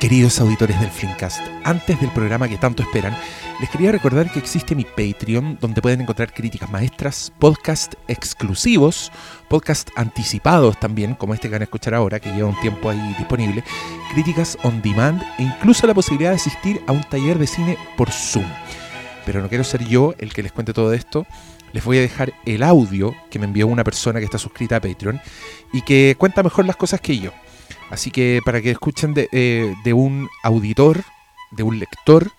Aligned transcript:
Queridos 0.00 0.40
auditores 0.40 0.80
del 0.80 0.88
Flimcast, 0.88 1.42
antes 1.62 2.00
del 2.00 2.08
programa 2.08 2.48
que 2.48 2.56
tanto 2.56 2.82
esperan, 2.82 3.14
les 3.60 3.68
quería 3.68 3.92
recordar 3.92 4.32
que 4.32 4.38
existe 4.38 4.74
mi 4.74 4.84
Patreon, 4.84 5.58
donde 5.60 5.82
pueden 5.82 6.00
encontrar 6.00 6.32
críticas 6.32 6.70
maestras, 6.70 7.30
podcast 7.38 7.92
exclusivos, 8.08 9.12
podcast 9.48 9.90
anticipados 9.96 10.80
también, 10.80 11.14
como 11.14 11.34
este 11.34 11.48
que 11.48 11.52
van 11.52 11.60
a 11.60 11.64
escuchar 11.64 11.92
ahora, 11.92 12.18
que 12.18 12.32
lleva 12.32 12.48
un 12.48 12.58
tiempo 12.60 12.88
ahí 12.88 13.14
disponible, 13.18 13.62
críticas 14.14 14.56
on 14.62 14.80
demand 14.80 15.22
e 15.38 15.42
incluso 15.42 15.86
la 15.86 15.92
posibilidad 15.92 16.30
de 16.30 16.36
asistir 16.36 16.80
a 16.86 16.92
un 16.92 17.04
taller 17.04 17.38
de 17.38 17.46
cine 17.46 17.76
por 17.98 18.10
Zoom. 18.10 18.46
Pero 19.26 19.42
no 19.42 19.50
quiero 19.50 19.64
ser 19.64 19.84
yo 19.84 20.14
el 20.16 20.32
que 20.32 20.42
les 20.42 20.52
cuente 20.52 20.72
todo 20.72 20.94
esto. 20.94 21.26
Les 21.74 21.84
voy 21.84 21.98
a 21.98 22.00
dejar 22.00 22.32
el 22.46 22.62
audio 22.62 23.14
que 23.28 23.38
me 23.38 23.44
envió 23.44 23.66
una 23.66 23.84
persona 23.84 24.18
que 24.18 24.24
está 24.24 24.38
suscrita 24.38 24.76
a 24.76 24.80
Patreon 24.80 25.20
y 25.74 25.82
que 25.82 26.16
cuenta 26.16 26.42
mejor 26.42 26.64
las 26.64 26.76
cosas 26.76 27.02
que 27.02 27.18
yo. 27.18 27.32
Así 27.90 28.10
que 28.10 28.40
para 28.44 28.62
que 28.62 28.70
escuchen 28.70 29.14
eh, 29.16 29.74
de, 29.84 29.92
un 29.92 30.28
auditor, 30.44 31.02
de 31.50 31.62
un 31.62 31.78
lector, 31.78 32.30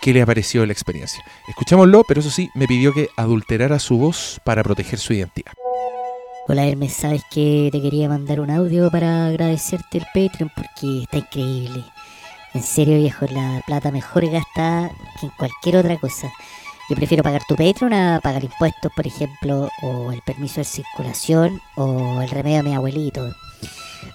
qué 0.00 0.12
le 0.12 0.22
ha 0.22 0.26
parecido 0.26 0.64
la 0.64 0.72
experiencia. 0.72 1.22
Escuchémoslo, 1.48 2.04
pero 2.04 2.20
eso 2.20 2.30
sí, 2.30 2.48
me 2.54 2.66
pidió 2.66 2.92
que 2.92 3.08
adulterara 3.16 3.78
su 3.78 3.98
voz 3.98 4.40
para 4.44 4.62
proteger 4.62 4.98
su 4.98 5.12
identidad. 5.12 5.52
Hola 6.46 6.66
Hermes, 6.66 6.92
sabes 6.92 7.22
que 7.30 7.70
te 7.72 7.80
quería 7.80 8.08
mandar 8.08 8.40
un 8.40 8.50
audio 8.50 8.90
para 8.90 9.28
agradecerte 9.28 9.98
el 9.98 10.04
Patreon 10.12 10.50
porque 10.54 11.02
está 11.02 11.18
increíble. 11.18 11.84
En 12.52 12.62
serio 12.62 12.98
viejo, 12.98 13.26
la 13.30 13.62
plata 13.66 13.90
mejor 13.90 14.26
gastada 14.30 14.90
que 15.18 15.26
en 15.26 15.32
cualquier 15.38 15.76
otra 15.78 15.96
cosa. 15.98 16.30
Yo 16.90 16.96
prefiero 16.96 17.22
pagar 17.22 17.42
tu 17.48 17.56
Patreon 17.56 17.94
a 17.94 18.20
pagar 18.22 18.44
impuestos, 18.44 18.92
por 18.94 19.06
ejemplo, 19.06 19.70
o 19.80 20.12
el 20.12 20.20
permiso 20.20 20.56
de 20.56 20.64
circulación, 20.64 21.62
o 21.76 22.20
el 22.20 22.28
remedio 22.28 22.58
de 22.58 22.62
mi 22.68 22.74
abuelito. 22.74 23.34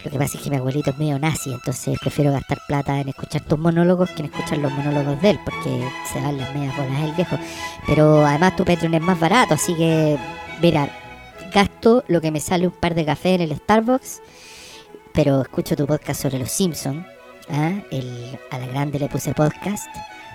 Lo 0.04 0.12
que 0.12 0.18
pasa 0.18 0.38
es 0.38 0.44
que 0.44 0.50
mi 0.50 0.56
abuelito 0.56 0.92
es 0.92 0.98
medio 0.98 1.20
nazi, 1.20 1.52
entonces 1.52 1.98
prefiero 2.00 2.32
gastar 2.32 2.60
plata 2.68 3.00
en 3.00 3.10
escuchar 3.10 3.42
tus 3.42 3.60
monólogos 3.60 4.10
que 4.12 4.22
en 4.22 4.26
escuchar 4.26 4.58
los 4.60 4.72
monólogos 4.72 5.22
de 5.22 5.32
él, 5.32 5.40
porque 5.44 5.88
se 6.12 6.22
dan 6.22 6.38
las 6.38 6.54
medias 6.56 6.76
bolas 6.78 7.04
el 7.04 7.14
viejo. 7.14 7.38
Pero 7.86 8.26
además 8.26 8.56
tu 8.56 8.66
Patreon 8.66 8.94
es 8.94 9.02
más 9.02 9.20
barato, 9.20 9.56
así 9.56 9.76
que, 9.76 10.18
mira, 10.62 10.90
gasto 11.54 12.04
lo 12.08 12.22
que 12.22 12.32
me 12.32 12.40
sale 12.40 12.68
un 12.68 12.74
par 12.74 12.96
de 12.96 13.06
café 13.06 13.36
en 13.36 13.42
el 13.42 13.56
Starbucks, 13.56 14.22
pero 15.14 15.42
escucho 15.42 15.76
tu 15.76 15.86
podcast 15.86 16.22
sobre 16.22 16.40
los 16.40 16.52
Simpsons. 16.52 17.06
¿ah? 17.50 17.74
a 18.52 18.58
la 18.58 18.68
grande 18.68 19.00
le 19.00 19.10
puse 19.10 19.34
podcast. 19.34 19.88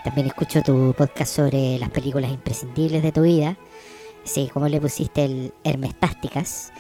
También 0.05 0.27
escucho 0.27 0.62
tu 0.62 0.95
podcast 0.97 1.34
sobre 1.34 1.78
las 1.78 1.91
películas 1.91 2.31
imprescindibles 2.31 3.03
de 3.03 3.12
tu 3.12 3.23
vida. 3.23 3.56
Sí, 4.25 4.50
como 4.53 4.69
le 4.69 4.81
pusiste 4.81 5.25
el 5.25 5.55
Hermestásticas 5.65 6.73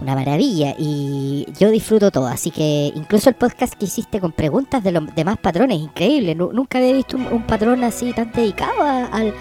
una 0.00 0.14
maravilla 0.14 0.74
y 0.78 1.46
yo 1.58 1.70
disfruto 1.70 2.10
todo, 2.10 2.26
así 2.26 2.50
que 2.50 2.92
incluso 2.94 3.28
el 3.28 3.36
podcast 3.36 3.74
que 3.74 3.84
hiciste 3.86 4.20
con 4.20 4.32
preguntas 4.32 4.82
de 4.82 4.92
los 4.92 5.14
demás 5.14 5.38
patrones, 5.38 5.78
increíble, 5.78 6.34
nunca 6.34 6.78
había 6.78 6.92
visto 6.92 7.16
un, 7.16 7.42
patrón 7.46 7.84
así 7.84 8.12
tan 8.12 8.32
dedicado 8.32 8.82
al, 8.82 9.34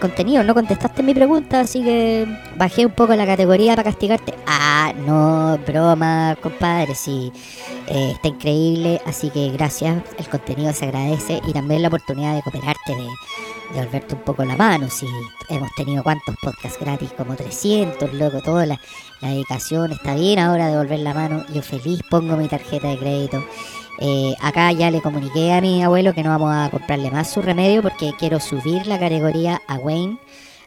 contenido, 0.00 0.42
no 0.42 0.54
contestaste 0.54 1.02
mi 1.02 1.14
pregunta, 1.14 1.60
así 1.60 1.82
que 1.82 2.26
bajé 2.56 2.86
un 2.86 2.92
poco 2.92 3.14
la 3.14 3.24
categoría 3.24 3.76
para 3.76 3.84
castigarte. 3.84 4.34
Ah, 4.46 4.92
no, 5.06 5.58
broma, 5.66 6.36
compadre, 6.42 6.94
sí, 6.94 7.32
eh, 7.86 8.12
está 8.14 8.28
increíble, 8.28 9.00
así 9.06 9.30
que 9.30 9.50
gracias, 9.50 10.02
el 10.18 10.28
contenido 10.28 10.72
se 10.72 10.86
agradece 10.86 11.40
y 11.46 11.52
también 11.52 11.82
la 11.82 11.88
oportunidad 11.88 12.34
de 12.34 12.42
cooperarte, 12.42 12.96
de 12.96 13.06
de 13.72 13.80
volverte 13.80 14.14
un 14.14 14.22
poco 14.22 14.44
la 14.44 14.56
mano. 14.56 14.88
Si 14.88 15.06
hemos 15.48 15.72
tenido 15.74 16.02
cuántos 16.02 16.34
podcasts 16.42 16.78
gratis, 16.80 17.12
como 17.16 17.34
300, 17.34 18.12
loco, 18.14 18.40
toda 18.42 18.66
la, 18.66 18.80
dedicación 19.20 19.92
está 19.92 20.14
bien 20.14 20.38
ahora 20.38 20.68
de 20.68 20.76
volver 20.76 21.00
la 21.00 21.14
mano. 21.14 21.44
Yo 21.52 21.62
feliz 21.62 22.00
pongo 22.10 22.36
mi 22.36 22.48
tarjeta 22.48 22.88
de 22.88 22.98
crédito. 22.98 23.44
Eh, 23.98 24.34
acá 24.40 24.72
ya 24.72 24.90
le 24.90 25.00
comuniqué 25.00 25.52
a 25.52 25.60
mi 25.60 25.82
abuelo 25.82 26.12
que 26.12 26.22
no 26.22 26.30
vamos 26.30 26.54
a 26.54 26.70
comprarle 26.70 27.10
más 27.10 27.30
su 27.30 27.40
remedio 27.40 27.82
porque 27.82 28.12
quiero 28.18 28.40
subir 28.40 28.86
la 28.86 28.98
categoría 28.98 29.62
a 29.66 29.76
Wayne 29.76 30.18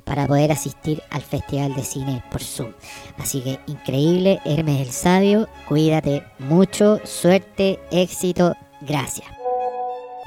para 0.03 0.25
poder 0.25 0.51
asistir 0.51 1.03
al 1.11 1.21
Festival 1.21 1.75
de 1.75 1.83
Cine 1.83 2.23
por 2.31 2.41
Zoom. 2.41 2.73
Así 3.19 3.41
que 3.41 3.59
increíble, 3.67 4.39
Hermes 4.45 4.81
el 4.81 4.91
Sabio, 4.91 5.47
cuídate 5.67 6.23
mucho, 6.39 6.99
suerte, 7.05 7.79
éxito, 7.91 8.55
gracias. 8.81 9.38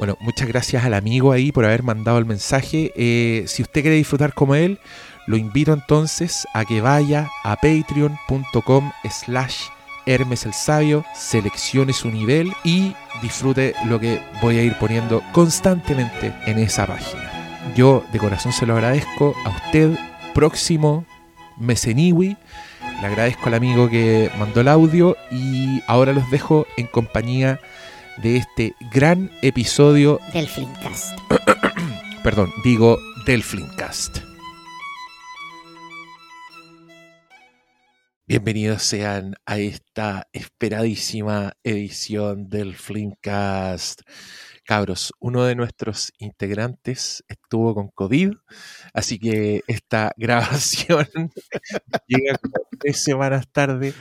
Bueno, 0.03 0.19
muchas 0.19 0.49
gracias 0.49 0.85
al 0.85 0.95
amigo 0.95 1.31
ahí 1.31 1.53
por 1.53 1.65
haber 1.65 1.85
mandado 1.85 2.19
el 2.19 2.27
mensaje. 2.27 2.91
Eh, 2.97 3.45
si 3.47 3.63
usted 3.63 3.83
quiere 3.83 3.95
disfrutar 3.95 4.35
como 4.35 4.57
él, 4.57 4.81
lo 5.29 5.37
invito 5.37 5.73
entonces 5.73 6.45
a 6.55 6.65
que 6.65 6.81
vaya 6.81 7.31
a 7.45 7.55
patreon.com 7.55 8.91
slash 9.09 9.67
Hermes 10.05 10.45
el 10.45 10.55
Sabio, 10.55 11.05
seleccione 11.15 11.93
su 11.93 12.11
nivel 12.11 12.53
y 12.65 12.97
disfrute 13.23 13.77
lo 13.87 14.01
que 14.01 14.21
voy 14.43 14.59
a 14.59 14.65
ir 14.65 14.77
poniendo 14.81 15.23
constantemente 15.31 16.35
en 16.47 16.59
esa 16.59 16.85
página. 16.85 17.71
Yo 17.77 18.05
de 18.12 18.19
corazón 18.19 18.53
se 18.53 18.67
lo 18.67 18.75
agradezco 18.75 19.37
a 19.45 19.51
usted, 19.51 19.97
próximo 20.35 21.07
Meseniwi. 21.59 22.37
Le 23.01 23.07
agradezco 23.07 23.47
al 23.47 23.55
amigo 23.55 23.89
que 23.89 24.33
mandó 24.37 24.62
el 24.62 24.69
audio 24.69 25.17
y 25.31 25.81
ahora 25.87 26.12
los 26.12 26.29
dejo 26.29 26.67
en 26.77 26.89
compañía 26.89 27.61
este 28.25 28.75
gran 28.93 29.31
episodio 29.43 30.21
del 30.33 30.47
Flimcast. 30.47 31.19
Perdón, 32.22 32.53
digo 32.62 32.99
del 33.27 33.43
Flimcast. 33.43 34.19
Bienvenidos 38.25 38.84
sean 38.84 39.34
a 39.44 39.59
esta 39.59 40.28
esperadísima 40.32 41.55
edición 41.65 42.49
del 42.49 42.77
Flimcast. 42.77 44.03
Cabros, 44.65 45.12
uno 45.19 45.44
de 45.44 45.56
nuestros 45.56 46.12
integrantes 46.19 47.25
estuvo 47.28 47.75
con 47.75 47.88
COVID, 47.88 48.34
así 48.94 49.19
que 49.19 49.62
esta 49.66 50.12
grabación 50.16 51.09
llega 52.06 52.38
tres 52.78 53.03
semanas 53.03 53.49
tarde, 53.50 53.93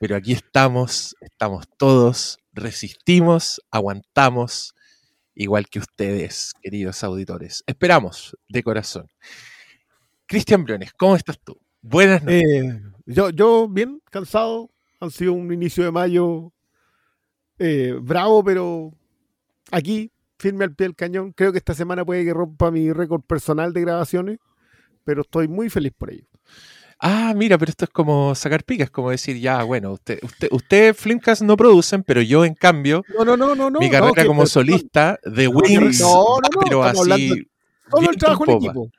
pero 0.00 0.16
aquí 0.16 0.32
estamos, 0.32 1.14
estamos 1.20 1.66
todos 1.76 2.38
resistimos, 2.56 3.60
aguantamos, 3.70 4.74
igual 5.34 5.68
que 5.68 5.78
ustedes, 5.78 6.52
queridos 6.60 7.04
auditores. 7.04 7.62
Esperamos 7.66 8.36
de 8.48 8.62
corazón. 8.62 9.06
Cristian 10.26 10.64
Briones, 10.64 10.92
¿cómo 10.94 11.14
estás 11.14 11.38
tú? 11.38 11.56
Buenas 11.82 12.22
noches. 12.24 12.42
Eh, 12.42 12.82
yo, 13.04 13.30
yo, 13.30 13.68
bien, 13.68 14.00
cansado. 14.10 14.70
Han 14.98 15.10
sido 15.10 15.34
un 15.34 15.52
inicio 15.52 15.84
de 15.84 15.92
mayo 15.92 16.52
eh, 17.58 17.96
bravo, 18.00 18.42
pero 18.42 18.92
aquí, 19.70 20.10
firme 20.38 20.64
al 20.64 20.74
pie 20.74 20.86
del 20.86 20.96
cañón. 20.96 21.32
Creo 21.32 21.52
que 21.52 21.58
esta 21.58 21.74
semana 21.74 22.04
puede 22.04 22.24
que 22.24 22.32
rompa 22.32 22.70
mi 22.70 22.90
récord 22.92 23.22
personal 23.22 23.72
de 23.74 23.82
grabaciones, 23.82 24.38
pero 25.04 25.20
estoy 25.20 25.46
muy 25.46 25.68
feliz 25.68 25.92
por 25.96 26.10
ello 26.10 26.26
ah, 27.00 27.32
mira, 27.36 27.58
pero 27.58 27.70
esto 27.70 27.84
es 27.84 27.90
como 27.90 28.34
sacar 28.34 28.64
picas, 28.64 28.90
como 28.90 29.10
decir, 29.10 29.38
ya, 29.38 29.62
bueno, 29.62 29.92
usted, 29.92 30.18
usted, 30.22 30.48
usted 30.50 30.94
Flimcast 30.94 31.42
no 31.42 31.56
producen, 31.56 32.02
pero 32.02 32.22
yo 32.22 32.44
en 32.44 32.54
cambio, 32.54 33.04
no, 33.16 33.24
no, 33.24 33.36
no, 33.36 33.54
no, 33.54 33.78
mi 33.78 33.90
carrera 33.90 34.26
como 34.26 34.46
solista 34.46 35.18
de 35.24 35.48
Wings, 35.48 36.02
pero 36.64 36.82
así. 36.82 37.48
Solo 37.90 38.10
el 38.10 38.16
trabajo 38.16 38.44
en 38.44 38.56
equipo. 38.56 38.90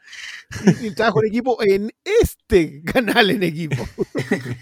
El 0.82 0.96
trabajo 0.96 1.22
en 1.22 1.28
equipo 1.28 1.58
en 1.62 1.92
este 2.04 2.82
canal 2.84 3.32
en 3.32 3.44
equipo. 3.44 3.88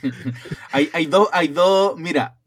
hay, 0.72 0.90
hay, 0.94 1.06
dos, 1.06 1.30
hay 1.32 1.50
dos, 1.50 1.98
mira, 1.98 2.40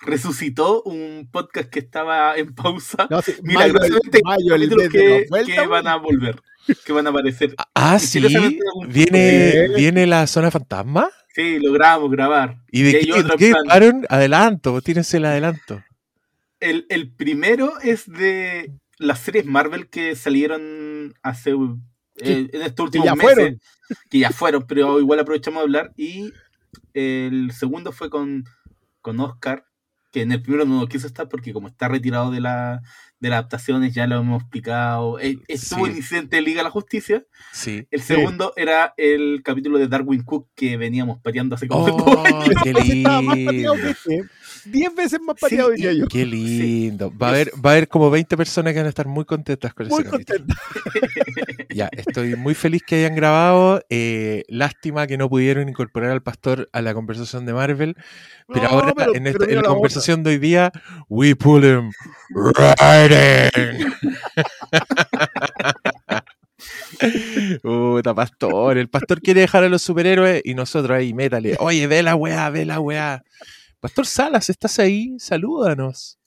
resucitó 0.00 0.82
un 0.82 1.28
podcast 1.30 1.68
que 1.68 1.80
estaba 1.80 2.36
en 2.36 2.54
pausa. 2.54 3.08
No, 3.10 3.20
milagrosamente 3.42 4.20
mayo, 4.24 4.54
el, 4.54 4.68
que, 4.88 5.26
que 5.46 5.66
van 5.66 5.88
a 5.88 5.96
volver. 5.96 6.40
que 6.84 6.92
van 6.92 7.06
a 7.06 7.10
aparecer. 7.10 7.54
Ah, 7.74 7.98
sí. 7.98 8.22
¿Viene, 8.88 9.68
¿Viene 9.76 10.06
la 10.06 10.26
zona 10.26 10.50
fantasma? 10.50 11.08
Sí, 11.34 11.58
logramos 11.58 12.10
grabar. 12.10 12.56
¿Y 12.70 12.82
de 12.82 13.00
qué, 13.00 13.24
qué 13.38 13.54
Adelanto, 14.08 14.80
tírense 14.80 15.16
el 15.18 15.24
adelanto. 15.24 15.82
El, 16.58 16.86
el, 16.90 17.10
primero 17.12 17.80
es 17.80 18.06
de 18.06 18.72
las 19.00 19.18
series 19.18 19.46
Marvel 19.46 19.88
que 19.88 20.14
salieron 20.14 21.14
hace 21.22 21.52
eh, 21.52 22.48
en 22.52 22.62
estos 22.62 22.84
últimos 22.84 23.06
que 23.06 23.10
ya 23.10 23.16
meses. 23.16 23.34
Fueron. 23.34 23.60
Que 24.10 24.18
ya 24.18 24.30
fueron, 24.30 24.66
pero 24.66 25.00
igual 25.00 25.18
aprovechamos 25.18 25.60
de 25.60 25.64
hablar. 25.64 25.92
Y 25.96 26.32
el 26.92 27.50
segundo 27.52 27.92
fue 27.92 28.10
con, 28.10 28.44
con 29.00 29.18
Oscar, 29.20 29.64
que 30.12 30.22
en 30.22 30.32
el 30.32 30.42
primero 30.42 30.66
no 30.66 30.86
quiso 30.86 31.06
estar 31.06 31.28
porque 31.28 31.52
como 31.52 31.68
está 31.68 31.88
retirado 31.88 32.30
de 32.30 32.40
la, 32.40 32.82
de 33.20 33.30
las 33.30 33.38
adaptaciones, 33.38 33.94
ya 33.94 34.06
lo 34.06 34.18
hemos 34.18 34.42
explicado. 34.42 35.18
Eh, 35.18 35.38
estuvo 35.48 35.86
sí. 35.86 35.92
incidente 35.92 36.36
de 36.36 36.42
Liga 36.42 36.58
de 36.58 36.64
la 36.64 36.70
Justicia. 36.70 37.24
Sí. 37.52 37.86
El 37.90 38.02
segundo 38.02 38.52
era 38.56 38.92
el 38.98 39.40
capítulo 39.42 39.78
de 39.78 39.88
Darwin 39.88 40.24
Cook 40.24 40.48
que 40.54 40.76
veníamos 40.76 41.20
pateando 41.22 41.54
hace 41.54 41.68
como 41.68 41.86
oh, 41.86 42.44
qué 42.62 42.72
lindo. 42.84 43.22
Diez 44.64 44.94
veces 44.94 45.20
más 45.20 45.36
pateado 45.40 45.70
diría 45.70 45.92
yo. 45.92 46.06
Qué 46.08 46.24
lindo. 46.26 47.12
Va 47.16 47.28
a, 47.28 47.30
haber, 47.30 47.50
va 47.64 47.70
a 47.70 47.72
haber 47.74 47.88
como 47.88 48.10
20 48.10 48.36
personas 48.36 48.72
que 48.72 48.78
van 48.78 48.86
a 48.86 48.90
estar 48.90 49.06
muy 49.06 49.24
contentas 49.24 49.72
con 49.74 49.88
muy 49.88 50.00
ese 50.02 50.10
contentas. 50.10 50.56
ya, 51.70 51.88
estoy 51.92 52.36
muy 52.36 52.54
feliz 52.54 52.82
que 52.86 52.96
hayan 52.96 53.14
grabado. 53.14 53.82
Eh, 53.88 54.44
lástima 54.48 55.06
que 55.06 55.16
no 55.18 55.28
pudieron 55.28 55.68
incorporar 55.68 56.10
al 56.10 56.22
pastor 56.22 56.68
a 56.72 56.82
la 56.82 56.94
conversación 56.94 57.46
de 57.46 57.52
Marvel, 57.54 57.96
Pero 58.48 58.62
No, 58.64 58.68
ahora, 58.70 58.92
pero- 58.94 59.14
en, 59.14 59.26
esta- 59.26 59.44
en 59.44 59.56
la 59.56 59.62
la 59.62 59.68
conversación 59.68 60.22
de 60.22 60.30
hoy 60.30 60.38
día, 60.38 60.72
we 61.08 61.34
pull 61.36 61.64
him 61.64 61.90
right 62.34 63.12
in. 63.56 63.92
Puta, 67.62 68.14
pastor. 68.14 68.78
El 68.78 68.88
pastor 68.88 69.20
quiere 69.20 69.40
dejar 69.40 69.64
a 69.64 69.68
los 69.68 69.82
superhéroes 69.82 70.42
y 70.44 70.54
nosotros 70.54 70.96
ahí, 70.96 71.14
métale. 71.14 71.56
Oye, 71.60 71.86
ve 71.86 72.02
la 72.02 72.14
weá, 72.14 72.50
ve 72.50 72.64
la 72.64 72.80
weá. 72.80 73.22
Pastor 73.80 74.06
Salas, 74.06 74.50
¿estás 74.50 74.78
ahí? 74.78 75.16
Salúdanos. 75.18 76.18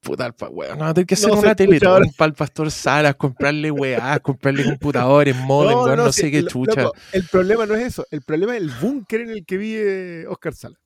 Puta, 0.00 0.26
el 0.26 0.34
pa- 0.34 0.50
weón, 0.50 0.78
no, 0.78 0.92
tengo 0.92 1.06
que 1.06 1.14
hacer 1.14 1.30
No 1.30 1.38
una 1.38 1.54
teletón 1.54 2.02
para 2.18 2.28
el 2.28 2.34
pastor 2.34 2.70
Salas, 2.70 3.14
comprarle 3.14 3.70
weá, 3.70 4.18
comprarle 4.20 4.64
computadores, 4.64 5.34
modem, 5.46 5.78
weón, 5.78 5.96
no, 5.96 6.12
sé 6.12 6.30
qué 6.30 6.44
chucha. 6.44 6.82
loco, 6.82 6.96
el 7.12 7.26
problema 7.26 7.64
no 7.64 7.74
es 7.74 7.84
eso. 7.86 8.06
El 8.10 8.20
problema 8.20 8.54
es 8.54 8.62
el 8.62 8.70
búnker 8.70 9.22
en 9.22 9.30
el 9.30 9.46
que 9.46 9.56
vive 9.56 10.26
Oscar 10.26 10.54
Sala. 10.54 10.78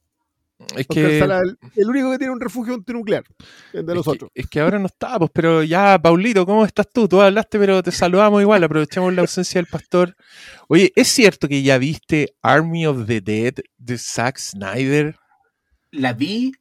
Es 0.77 0.87
que. 0.87 1.19
Sala, 1.19 1.41
el, 1.41 1.59
el 1.77 1.89
único 1.89 2.11
que 2.11 2.19
tiene 2.19 2.33
un 2.33 2.41
refugio 2.41 2.75
antinuclear. 2.75 3.25
El 3.73 3.87
de 3.87 3.95
Es 3.95 3.97
los 3.97 4.09
que, 4.09 4.11
otros. 4.11 4.31
es 4.35 4.47
que 4.49 4.61
ahora 4.61 4.79
no 4.79 4.87
estamos, 4.87 5.31
pero 5.33 5.63
ya, 5.63 5.99
Paulito, 6.01 6.45
¿cómo 6.47 6.65
estás 6.65 6.89
tú? 6.93 7.09
Tú 7.09 7.21
hablaste, 7.21 7.59
pero 7.59 7.83
te 7.83 7.93
saludamos 7.93 8.43
igual, 8.43 8.63
aprovechamos 8.65 9.15
la 9.15 9.23
ausencia 9.23 9.59
del 9.61 9.67
pastor. 9.67 10.17
Oye, 10.69 10.93
¿es 10.97 11.09
cierto 11.09 11.49
que 11.49 11.63
ya 11.63 11.79
viste 11.79 12.35
Army 12.43 12.87
of 12.87 13.07
the 13.07 13.21
Dead 13.21 13.55
de 13.79 13.99
Zack 13.99 14.39
Snyder? 14.39 15.17
La 15.91 16.13
vi 16.13 16.53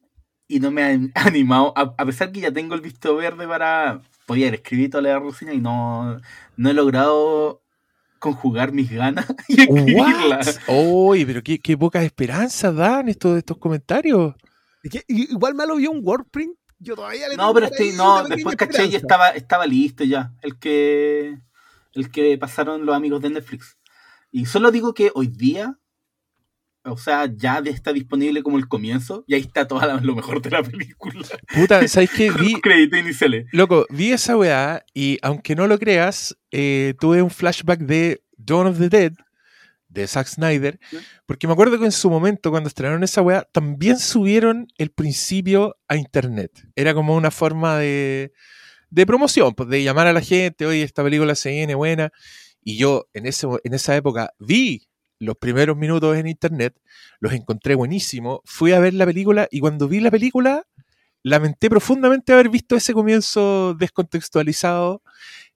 y 0.48 0.60
no 0.60 0.70
me 0.70 0.82
ha 0.82 0.98
animado, 1.26 1.72
a, 1.76 1.94
a 1.98 2.06
pesar 2.06 2.32
que 2.32 2.40
ya 2.40 2.52
tengo 2.52 2.74
el 2.74 2.80
visto 2.80 3.16
verde 3.16 3.46
para 3.46 4.00
poder 4.26 4.54
escribir 4.54 4.90
toda 4.90 5.02
la 5.02 5.18
reseña 5.18 5.52
y 5.54 5.60
no, 5.60 6.18
no 6.56 6.70
he 6.70 6.74
logrado 6.74 7.62
conjugar 8.18 8.72
mis 8.72 8.90
ganas 8.90 9.26
y 9.48 9.60
escribirla. 9.62 10.38
What? 10.38 10.56
Oye, 10.68 11.26
pero 11.26 11.42
qué, 11.42 11.58
qué 11.58 11.76
pocas 11.76 12.04
esperanzas 12.04 12.74
dan 12.74 13.08
estos, 13.08 13.38
estos 13.38 13.58
comentarios. 13.58 14.34
Es 14.82 14.90
que 14.90 15.04
i- 15.08 15.32
igual 15.32 15.54
me 15.54 15.66
lo 15.66 15.76
vio 15.76 15.90
un 15.90 16.00
Wordprint. 16.02 16.56
Yo 16.80 16.94
todavía 16.94 17.28
le 17.28 17.36
No, 17.36 17.52
pero 17.52 17.66
estoy, 17.66 17.90
no, 17.92 18.22
después 18.24 18.54
caché 18.54 18.86
y 18.86 18.94
estaba, 18.94 19.30
estaba 19.30 19.66
listo 19.66 20.04
ya. 20.04 20.32
El 20.42 20.58
que, 20.58 21.36
el 21.92 22.10
que 22.12 22.38
pasaron 22.38 22.86
los 22.86 22.94
amigos 22.94 23.20
de 23.20 23.30
Netflix. 23.30 23.76
Y 24.30 24.46
solo 24.46 24.70
digo 24.70 24.94
que 24.94 25.10
hoy 25.14 25.26
día, 25.26 25.76
o 26.84 26.96
sea, 26.96 27.30
ya 27.34 27.58
está 27.58 27.92
disponible 27.92 28.42
como 28.42 28.58
el 28.58 28.68
comienzo, 28.68 29.24
y 29.26 29.34
ahí 29.34 29.40
está 29.40 29.66
todo 29.66 29.80
lo 30.00 30.14
mejor 30.14 30.42
de 30.42 30.50
la 30.50 30.62
película. 30.62 31.26
Puta, 31.54 31.86
¿sabes 31.88 32.10
qué? 32.10 32.30
Vi, 32.40 32.52
los 32.52 32.60
créditos 32.60 32.98
iniciales. 32.98 33.46
loco, 33.52 33.86
vi 33.90 34.12
esa 34.12 34.36
weá 34.36 34.84
y 34.94 35.18
aunque 35.22 35.54
no 35.54 35.66
lo 35.66 35.78
creas, 35.78 36.36
eh, 36.50 36.94
tuve 37.00 37.22
un 37.22 37.30
flashback 37.30 37.80
de 37.80 38.22
Dawn 38.36 38.66
of 38.68 38.78
the 38.78 38.88
Dead 38.88 39.12
de 39.88 40.06
Zack 40.06 40.26
Snyder, 40.26 40.78
porque 41.26 41.46
me 41.46 41.54
acuerdo 41.54 41.78
que 41.78 41.86
en 41.86 41.92
su 41.92 42.10
momento 42.10 42.50
cuando 42.50 42.68
estrenaron 42.68 43.02
esa 43.02 43.22
weá, 43.22 43.48
también 43.52 43.98
subieron 43.98 44.68
el 44.76 44.90
principio 44.90 45.76
a 45.88 45.96
internet. 45.96 46.52
Era 46.76 46.94
como 46.94 47.16
una 47.16 47.30
forma 47.30 47.78
de, 47.78 48.32
de 48.90 49.06
promoción, 49.06 49.54
pues 49.54 49.68
de 49.70 49.82
llamar 49.82 50.06
a 50.06 50.12
la 50.12 50.20
gente, 50.20 50.66
oye, 50.66 50.82
esta 50.82 51.02
película 51.02 51.34
se 51.34 51.50
viene 51.50 51.74
buena. 51.74 52.10
Y 52.62 52.76
yo 52.76 53.08
en, 53.14 53.26
ese, 53.26 53.46
en 53.64 53.74
esa 53.74 53.96
época 53.96 54.34
vi 54.38 54.87
los 55.20 55.36
primeros 55.36 55.76
minutos 55.76 56.16
en 56.16 56.26
internet, 56.28 56.74
los 57.20 57.32
encontré 57.32 57.74
buenísimos, 57.74 58.40
fui 58.44 58.72
a 58.72 58.78
ver 58.80 58.94
la 58.94 59.04
película 59.06 59.48
y 59.50 59.60
cuando 59.60 59.88
vi 59.88 60.00
la 60.00 60.10
película 60.10 60.64
lamenté 61.24 61.68
profundamente 61.68 62.32
haber 62.32 62.48
visto 62.48 62.76
ese 62.76 62.92
comienzo 62.94 63.74
descontextualizado. 63.78 65.02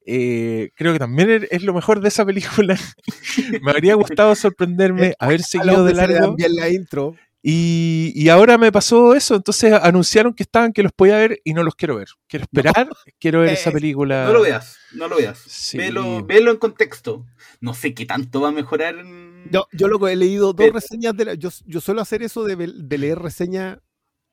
Eh, 0.05 0.70
creo 0.75 0.93
que 0.93 0.99
también 0.99 1.31
es- 1.31 1.49
es 1.53 1.62
lo 1.62 1.73
mejor 1.75 2.00
de 2.00 2.09
esa 2.09 2.25
película. 2.26 2.76
Me 3.62 3.70
habría 3.70 3.94
gustado 3.94 4.35
sorprenderme, 4.35 5.14
haber 5.19 5.43
seguido 5.43 5.85
de 5.85 5.94
largo. 5.94 6.35
bien 6.35 6.56
la 6.56 6.69
intro. 6.69 7.14
Y, 7.44 8.12
y 8.14 8.29
ahora 8.29 8.56
me 8.56 8.70
pasó 8.70 9.17
eso, 9.17 9.35
entonces 9.35 9.73
anunciaron 9.73 10.32
que 10.32 10.44
estaban, 10.44 10.73
que 10.73 10.85
los 10.85 10.93
podía 10.93 11.17
ver 11.17 11.41
y 11.43 11.55
no 11.55 11.64
los 11.64 11.75
quiero 11.75 11.97
ver. 11.97 12.06
Quiero 12.29 12.44
esperar, 12.44 12.88
quiero 13.19 13.41
ver 13.41 13.49
esa 13.55 13.70
Eh, 13.70 13.73
película. 13.73 14.26
No 14.26 14.32
lo 14.32 14.43
veas, 14.43 14.76
no 14.93 15.09
lo 15.09 15.17
veas. 15.17 15.38
Sí. 15.49 15.76
Velo, 15.76 16.25
velo 16.25 16.53
en 16.53 16.59
contexto. 16.59 17.26
No 17.61 17.75
sé 17.75 17.94
qué 17.94 18.06
tanto 18.06 18.41
va 18.43 18.50
a 18.50 18.53
mejorar. 18.53 18.94
en- 18.97 19.31
Yo, 19.50 19.66
yo 19.72 19.88
loco, 19.88 20.08
he 20.08 20.16
leído 20.16 20.52
dos 20.52 20.70
reseñas 20.72 21.16
de 21.16 21.24
la- 21.24 21.34
yo, 21.34 21.50
yo 21.66 21.80
suelo 21.80 22.00
hacer 22.00 22.22
eso 22.22 22.44
de, 22.44 22.56
de 22.56 22.98
leer 22.98 23.18
reseñas 23.18 23.78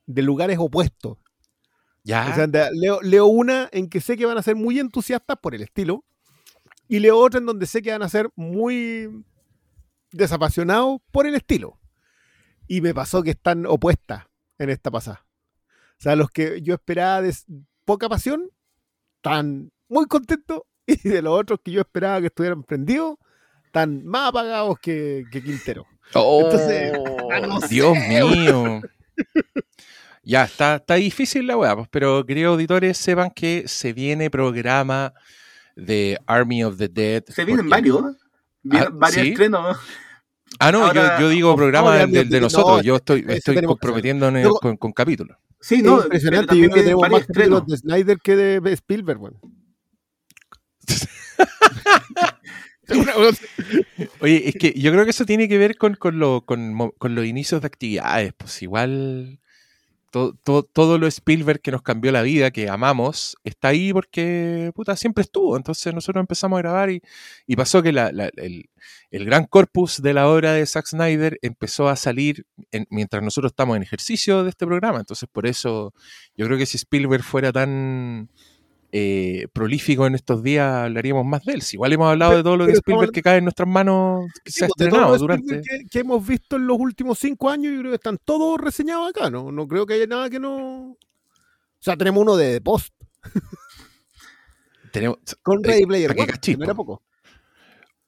de 0.06 0.22
lugares 0.22 0.58
opuestos. 0.58 1.18
Ya. 2.02 2.28
O 2.30 2.34
sea, 2.34 2.46
de- 2.46 2.70
leo, 2.72 3.00
leo 3.02 3.26
una 3.26 3.68
en 3.72 3.88
que 3.88 4.00
sé 4.00 4.16
que 4.16 4.26
van 4.26 4.38
a 4.38 4.42
ser 4.42 4.56
muy 4.56 4.78
entusiastas 4.78 5.36
por 5.40 5.54
el 5.54 5.62
estilo. 5.62 6.04
Y 6.88 6.98
leo 6.98 7.18
otra 7.18 7.38
en 7.40 7.46
donde 7.46 7.66
sé 7.66 7.82
que 7.82 7.92
van 7.92 8.02
a 8.02 8.08
ser 8.08 8.30
muy 8.34 9.24
desapasionados 10.12 11.00
por 11.12 11.26
el 11.26 11.34
estilo. 11.34 11.78
Y 12.66 12.80
me 12.80 12.94
pasó 12.94 13.22
que 13.22 13.30
están 13.30 13.66
opuestas 13.66 14.24
en 14.58 14.70
esta 14.70 14.90
pasada. 14.90 15.26
O 15.98 16.02
sea, 16.02 16.16
los 16.16 16.30
que 16.30 16.62
yo 16.62 16.74
esperaba 16.74 17.20
de 17.22 17.34
poca 17.84 18.08
pasión, 18.08 18.50
están 19.16 19.72
muy 19.88 20.06
contentos. 20.06 20.62
Y 20.86 21.08
de 21.08 21.22
los 21.22 21.38
otros 21.38 21.60
que 21.62 21.70
yo 21.70 21.80
esperaba 21.82 22.18
que 22.20 22.26
estuvieran 22.26 22.64
prendidos, 22.64 23.16
están 23.70 24.04
más 24.04 24.28
apagados 24.30 24.78
que, 24.80 25.24
que 25.30 25.42
Quintero. 25.42 25.86
Oh, 26.14 26.40
Entonces, 26.44 26.92
no 27.48 27.60
sé, 27.60 27.68
Dios 27.68 27.96
mío. 28.08 28.80
Ya, 30.24 30.44
está, 30.44 30.76
está 30.76 30.94
difícil 30.96 31.46
la 31.46 31.56
weá, 31.56 31.76
pues, 31.76 31.88
pero 31.90 32.26
queridos 32.26 32.52
auditores, 32.54 32.98
sepan 32.98 33.30
que 33.30 33.64
se 33.68 33.92
viene 33.92 34.28
programa 34.28 35.14
de 35.76 36.18
Army 36.26 36.64
of 36.64 36.76
the 36.78 36.88
Dead. 36.88 37.22
Se 37.28 37.44
vienen 37.44 37.68
varios. 37.68 38.16
Vienen 38.62 38.88
Ah, 38.88 38.90
varios 38.92 39.22
¿sí? 39.24 39.30
estrenos. 39.30 39.76
Ah, 40.58 40.72
no, 40.72 40.84
Ahora, 40.86 41.16
yo, 41.18 41.22
yo 41.22 41.28
digo 41.30 41.54
programa 41.56 41.92
me- 42.06 42.24
de 42.24 42.24
no, 42.24 42.40
nosotros. 42.40 42.82
yo 42.82 42.96
estoy, 42.96 43.24
estoy 43.28 43.62
comprometiéndome 43.62 44.42
con, 44.60 44.76
con 44.76 44.92
capítulos. 44.92 45.36
Sí, 45.60 45.76
Es 45.76 45.82
no, 45.84 45.92
pero 45.94 46.04
impresionante. 46.06 46.40
Yo 46.42 46.46
también 46.48 46.70
creo 46.70 46.74
que 46.74 46.82
tenemos 46.82 47.00
varios 47.02 47.20
más 47.20 47.28
estrenos. 47.30 47.66
de 47.66 47.76
Snyder 47.76 48.18
que 48.18 48.36
de 48.36 48.72
Spielberg, 48.72 49.20
weón. 49.22 49.38
Oye, 54.20 54.48
es 54.48 54.54
que 54.54 54.72
yo 54.76 54.92
creo 54.92 55.04
que 55.04 55.10
eso 55.10 55.24
tiene 55.24 55.48
que 55.48 55.58
ver 55.58 55.76
con, 55.76 55.94
con, 55.94 56.18
lo- 56.18 56.42
con 56.44 57.14
los 57.14 57.24
inicios 57.26 57.60
de 57.60 57.66
actividades. 57.66 58.32
Pues 58.36 58.62
igual 58.62 59.38
to- 60.10 60.34
to- 60.44 60.64
todo 60.64 60.98
lo 60.98 61.06
Spielberg 61.06 61.60
que 61.60 61.70
nos 61.70 61.82
cambió 61.82 62.10
la 62.12 62.22
vida, 62.22 62.50
que 62.50 62.68
amamos, 62.68 63.36
está 63.44 63.68
ahí 63.68 63.92
porque 63.92 64.72
puta, 64.74 64.96
siempre 64.96 65.22
estuvo. 65.22 65.56
Entonces 65.56 65.94
nosotros 65.94 66.20
empezamos 66.22 66.58
a 66.58 66.62
grabar 66.62 66.90
y, 66.90 67.00
y 67.46 67.56
pasó 67.56 67.82
que 67.82 67.90
el, 67.90 68.68
el 69.10 69.24
gran 69.24 69.44
corpus 69.46 70.02
de 70.02 70.14
la 70.14 70.28
obra 70.28 70.52
de 70.52 70.66
Zack 70.66 70.86
Snyder 70.86 71.38
empezó 71.42 71.88
a 71.88 71.96
salir 71.96 72.44
en- 72.72 72.86
mientras 72.90 73.22
nosotros 73.22 73.52
estamos 73.52 73.76
en 73.76 73.82
ejercicio 73.82 74.42
de 74.44 74.50
este 74.50 74.66
programa. 74.66 74.98
Entonces 74.98 75.28
por 75.30 75.46
eso 75.46 75.94
yo 76.36 76.46
creo 76.46 76.58
que 76.58 76.66
si 76.66 76.76
Spielberg 76.76 77.22
fuera 77.22 77.52
tan 77.52 78.30
eh, 78.92 79.46
prolífico 79.52 80.06
en 80.06 80.14
estos 80.14 80.42
días, 80.42 80.66
hablaríamos 80.84 81.24
más 81.24 81.44
de 81.44 81.52
él. 81.54 81.62
Si 81.62 81.76
igual 81.76 81.92
hemos 81.92 82.10
hablado 82.10 82.30
Pero- 82.32 82.36
de 82.38 82.42
todo 82.44 82.56
lo 82.56 82.64
pero 82.66 82.76
Spielberg 82.78 83.02
estamos- 83.04 83.12
que 83.14 83.22
cae 83.22 83.38
en 83.38 83.44
nuestras 83.44 83.68
manos, 83.68 84.26
que 84.44 84.50
se 84.50 84.64
ha 84.64 84.68
pues, 84.68 84.76
de 84.78 84.84
estrenado 84.86 85.18
durante... 85.18 85.60
Que, 85.62 85.78
que 85.90 85.98
hemos 86.00 86.26
visto 86.26 86.56
en 86.56 86.66
los 86.66 86.78
últimos 86.78 87.18
cinco 87.18 87.48
años, 87.50 87.72
yo 87.72 87.78
creo 87.80 87.90
que 87.92 87.96
están 87.96 88.18
todos 88.24 88.60
reseñados 88.60 89.10
acá, 89.10 89.30
¿no? 89.30 89.52
No 89.52 89.66
creo 89.68 89.86
que 89.86 89.94
haya 89.94 90.06
nada 90.06 90.28
que 90.30 90.40
no. 90.40 90.90
O 90.92 90.96
sea, 91.82 91.96
tenemos 91.96 92.22
uno 92.22 92.36
de 92.36 92.60
Post 92.60 92.92
Tenemos, 94.92 95.18
con 95.42 95.64
Eh, 95.64 95.68
Ready 95.68 95.86
Player 95.86 96.10
One, 96.18 96.74
poco. 96.74 97.02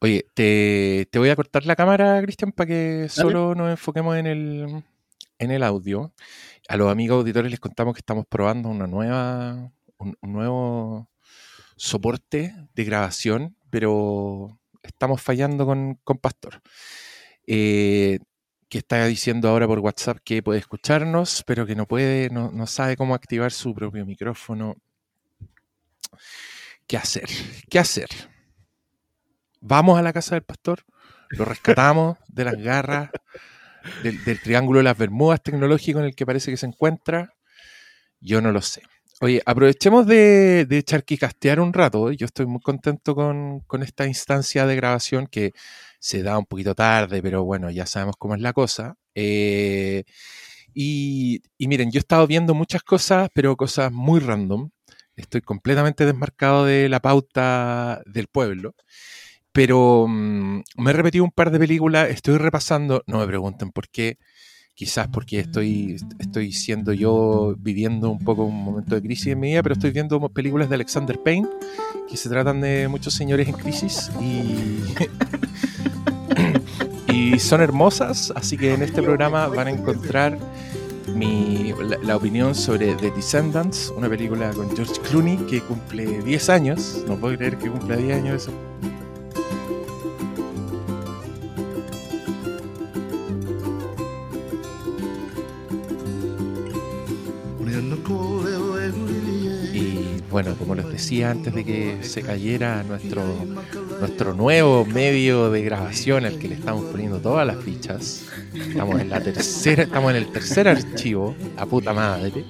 Oye, 0.01 0.27
te, 0.35 1.07
te 1.13 1.19
voy 1.21 1.29
a 1.29 1.37
cortar 1.37 1.65
la 1.65 1.77
cámara, 1.77 2.21
Cristian, 2.23 2.51
para 2.51 2.67
que 2.67 3.07
solo 3.09 3.55
nos 3.55 3.71
enfoquemos 3.71 4.17
en 4.17 4.27
el, 4.27 4.83
en 5.39 5.51
el 5.53 5.63
audio. 5.63 6.13
A 6.69 6.77
los 6.77 6.91
amigos 6.91 7.19
auditores 7.19 7.51
les 7.53 7.61
contamos 7.61 7.95
que 7.95 8.01
estamos 8.01 8.27
probando 8.29 8.69
una 8.69 8.89
nueva, 8.89 9.71
un, 10.03 10.17
un 10.21 10.33
nuevo 10.33 11.11
soporte 11.77 12.55
de 12.75 12.85
grabación, 12.85 13.57
pero 13.71 14.61
estamos 14.83 15.21
fallando 15.21 15.67
con, 15.67 15.99
con 16.05 16.19
Pastor. 16.19 16.61
Eh, 17.47 18.19
que 18.69 18.79
está 18.79 19.05
diciendo 19.05 19.49
ahora 19.49 19.67
por 19.67 19.81
WhatsApp 19.81 20.19
que 20.25 20.43
puede 20.43 20.59
escucharnos, 20.61 21.45
pero 21.47 21.67
que 21.67 21.75
no 21.75 21.87
puede, 21.87 22.31
no, 22.31 22.51
no 22.51 22.67
sabe 22.67 22.97
cómo 22.97 23.15
activar 23.15 23.53
su 23.53 23.75
propio 23.75 24.07
micrófono. 24.07 24.77
¿Qué 26.87 26.97
hacer? 26.97 27.29
¿Qué 27.69 27.79
hacer? 27.79 28.09
Vamos 29.61 29.99
a 29.99 30.03
la 30.03 30.13
casa 30.13 30.37
del 30.37 30.45
pastor, 30.45 30.85
lo 31.31 31.45
rescatamos 31.45 32.17
de 32.29 32.45
las 32.45 32.57
garras 32.57 33.11
del, 34.03 34.25
del 34.25 34.41
triángulo 34.41 34.79
de 34.79 34.85
las 34.85 34.97
Bermudas 34.97 35.43
tecnológico 35.43 35.99
en 35.99 36.07
el 36.07 36.15
que 36.15 36.25
parece 36.25 36.51
que 36.51 36.57
se 36.57 36.67
encuentra. 36.67 37.35
Yo 38.21 38.41
no 38.41 38.53
lo 38.53 38.63
sé. 38.63 38.83
Oye, 39.25 39.41
aprovechemos 39.47 40.05
de, 40.05 40.83
charquicastear 40.85 41.61
un 41.61 41.73
rato. 41.73 42.11
Yo 42.11 42.27
estoy 42.27 42.47
muy 42.47 42.61
contento 42.61 43.15
con, 43.15 43.61
con 43.69 43.85
esta 43.85 44.05
instancia 44.09 44.67
de 44.67 44.75
grabación 44.75 45.29
que 45.29 45.53
se 46.01 46.25
da 46.25 46.37
un 46.39 46.45
poquito 46.45 46.75
tarde, 46.75 47.23
pero 47.23 47.45
bueno, 47.45 47.71
ya 47.71 47.87
sabemos 47.87 48.17
cómo 48.19 48.35
es 48.35 48.41
la 48.41 48.53
cosa. 48.53 48.97
Eh, 49.15 50.03
y, 50.75 51.41
y 51.57 51.69
miren, 51.69 51.93
yo 51.93 51.99
he 51.99 52.01
estado 52.01 52.27
viendo 52.27 52.53
muchas 52.55 52.83
cosas, 52.83 53.29
pero 53.33 53.57
cosas 53.57 53.93
muy 53.93 54.19
random. 54.19 54.71
Estoy 55.15 55.41
completamente 55.43 56.05
desmarcado 56.05 56.65
de 56.67 56.89
la 56.89 56.99
pauta 56.99 58.03
del 58.07 58.27
pueblo. 58.27 58.75
Pero 59.53 60.07
mm, 60.09 60.63
me 60.79 60.91
he 60.91 60.95
repetido 60.95 61.25
un 61.25 61.31
par 61.31 61.53
de 61.53 61.61
películas, 61.61 62.11
estoy 62.11 62.39
repasando, 62.39 63.05
no 63.07 63.21
me 63.21 63.27
pregunten 63.29 63.71
por 63.71 63.89
qué, 63.89 64.19
quizás 64.75 65.09
porque 65.09 65.41
estoy, 65.41 65.97
estoy 66.19 66.53
siendo 66.53 66.93
yo 66.93 67.55
viviendo 67.59 68.11
un 68.11 68.19
poco 68.19 68.45
un 68.45 68.65
momento 68.65 68.95
de 68.95 69.03
crisis 69.03 69.29
en 69.29 69.41
mi 69.41 69.49
vida, 69.49 69.63
pero 69.63 69.75
estoy 69.75 69.91
viendo 69.91 70.21
películas 70.31 70.69
de 70.69 70.77
Alexander 70.77 71.19
Payne 71.23 71.49
que 72.09 72.17
se 72.17 72.29
tratan 72.29 72.61
de 72.61 72.89
muchos 72.89 73.15
señores 73.15 73.49
en 73.49 73.55
crisis 73.55 74.11
y, 74.21 74.83
y 77.13 77.39
son 77.39 77.61
hermosas, 77.61 78.33
así 78.35 78.57
que 78.57 78.75
en 78.75 78.83
este 78.83 79.03
programa 79.03 79.47
van 79.49 79.69
a 79.69 79.71
encontrar 79.71 80.39
mi, 81.15 81.75
la, 81.83 81.99
la, 81.99 82.17
opinión 82.17 82.55
sobre 82.55 82.95
The 82.95 83.11
Descendants, 83.11 83.93
una 83.97 84.09
película 84.09 84.51
con 84.53 84.75
George 84.75 85.01
Clooney 85.03 85.37
que 85.49 85.61
cumple 85.61 86.23
10 86.23 86.49
años, 86.49 87.05
no 87.07 87.17
puedo 87.17 87.37
creer 87.37 87.59
que 87.59 87.69
cumpla 87.69 87.97
10 87.97 88.17
años 88.17 88.43
eso. 88.43 88.53
Bueno, 100.31 100.55
como 100.59 100.75
les 100.75 100.89
decía 100.89 101.31
antes 101.31 101.55
de 101.55 101.65
que 101.65 101.99
se 102.03 102.23
cayera 102.23 102.83
nuestro, 102.85 103.23
nuestro 104.01 104.35
nuevo 104.35 104.87
medio 104.87 105.51
de 105.51 105.63
grabación 105.63 106.25
al 106.25 106.39
que 106.39 106.49
le 106.49 106.55
estamos 106.55 106.87
poniendo 106.87 107.19
todas 107.21 107.47
las 107.47 107.63
fichas, 107.63 108.25
estamos 108.55 109.01
en 109.01 109.11
la 109.11 109.21
tercera, 109.21 109.83
estamos 109.83 110.11
en 110.11 110.17
el 110.17 110.33
tercer 110.33 110.69
archivo, 110.69 111.35
a 111.57 111.67
puta 111.67 111.93
madre. 111.93 112.45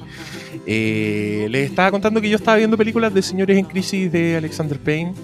Eh, 0.64 1.48
les 1.50 1.70
estaba 1.70 1.90
contando 1.90 2.20
que 2.20 2.30
yo 2.30 2.36
estaba 2.36 2.56
viendo 2.56 2.76
películas 2.76 3.12
de 3.12 3.22
señores 3.22 3.58
en 3.58 3.64
crisis 3.64 4.12
de 4.12 4.36
Alexander 4.36 4.78
Payne 4.78 5.14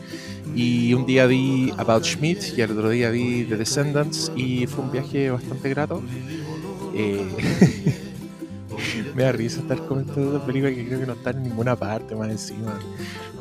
y 0.55 0.95
un 0.95 1.07
día 1.07 1.27
vi 1.27 1.73
About 1.77 2.05
Schmidt 2.05 2.57
y 2.57 2.61
el 2.61 2.73
otro 2.73 2.91
día 2.91 3.11
vi 3.11 3.45
The 3.45 3.57
Descendants 3.57 4.33
y 4.35 4.67
fue 4.67 4.85
un 4.85 4.91
viaje 4.91 5.31
bastante 5.31 5.69
grato. 5.69 6.03
Eh, 6.95 7.99
me 9.15 9.23
da 9.23 9.33
risa 9.33 9.61
estar 9.61 9.79
comentando 9.87 10.31
una 10.31 10.45
película 10.45 10.73
que 10.73 10.87
creo 10.87 11.01
que 11.01 11.07
no 11.07 11.13
está 11.15 11.31
en 11.31 11.43
ninguna 11.43 11.77
parte 11.77 12.15
más 12.15 12.31
encima. 12.31 12.79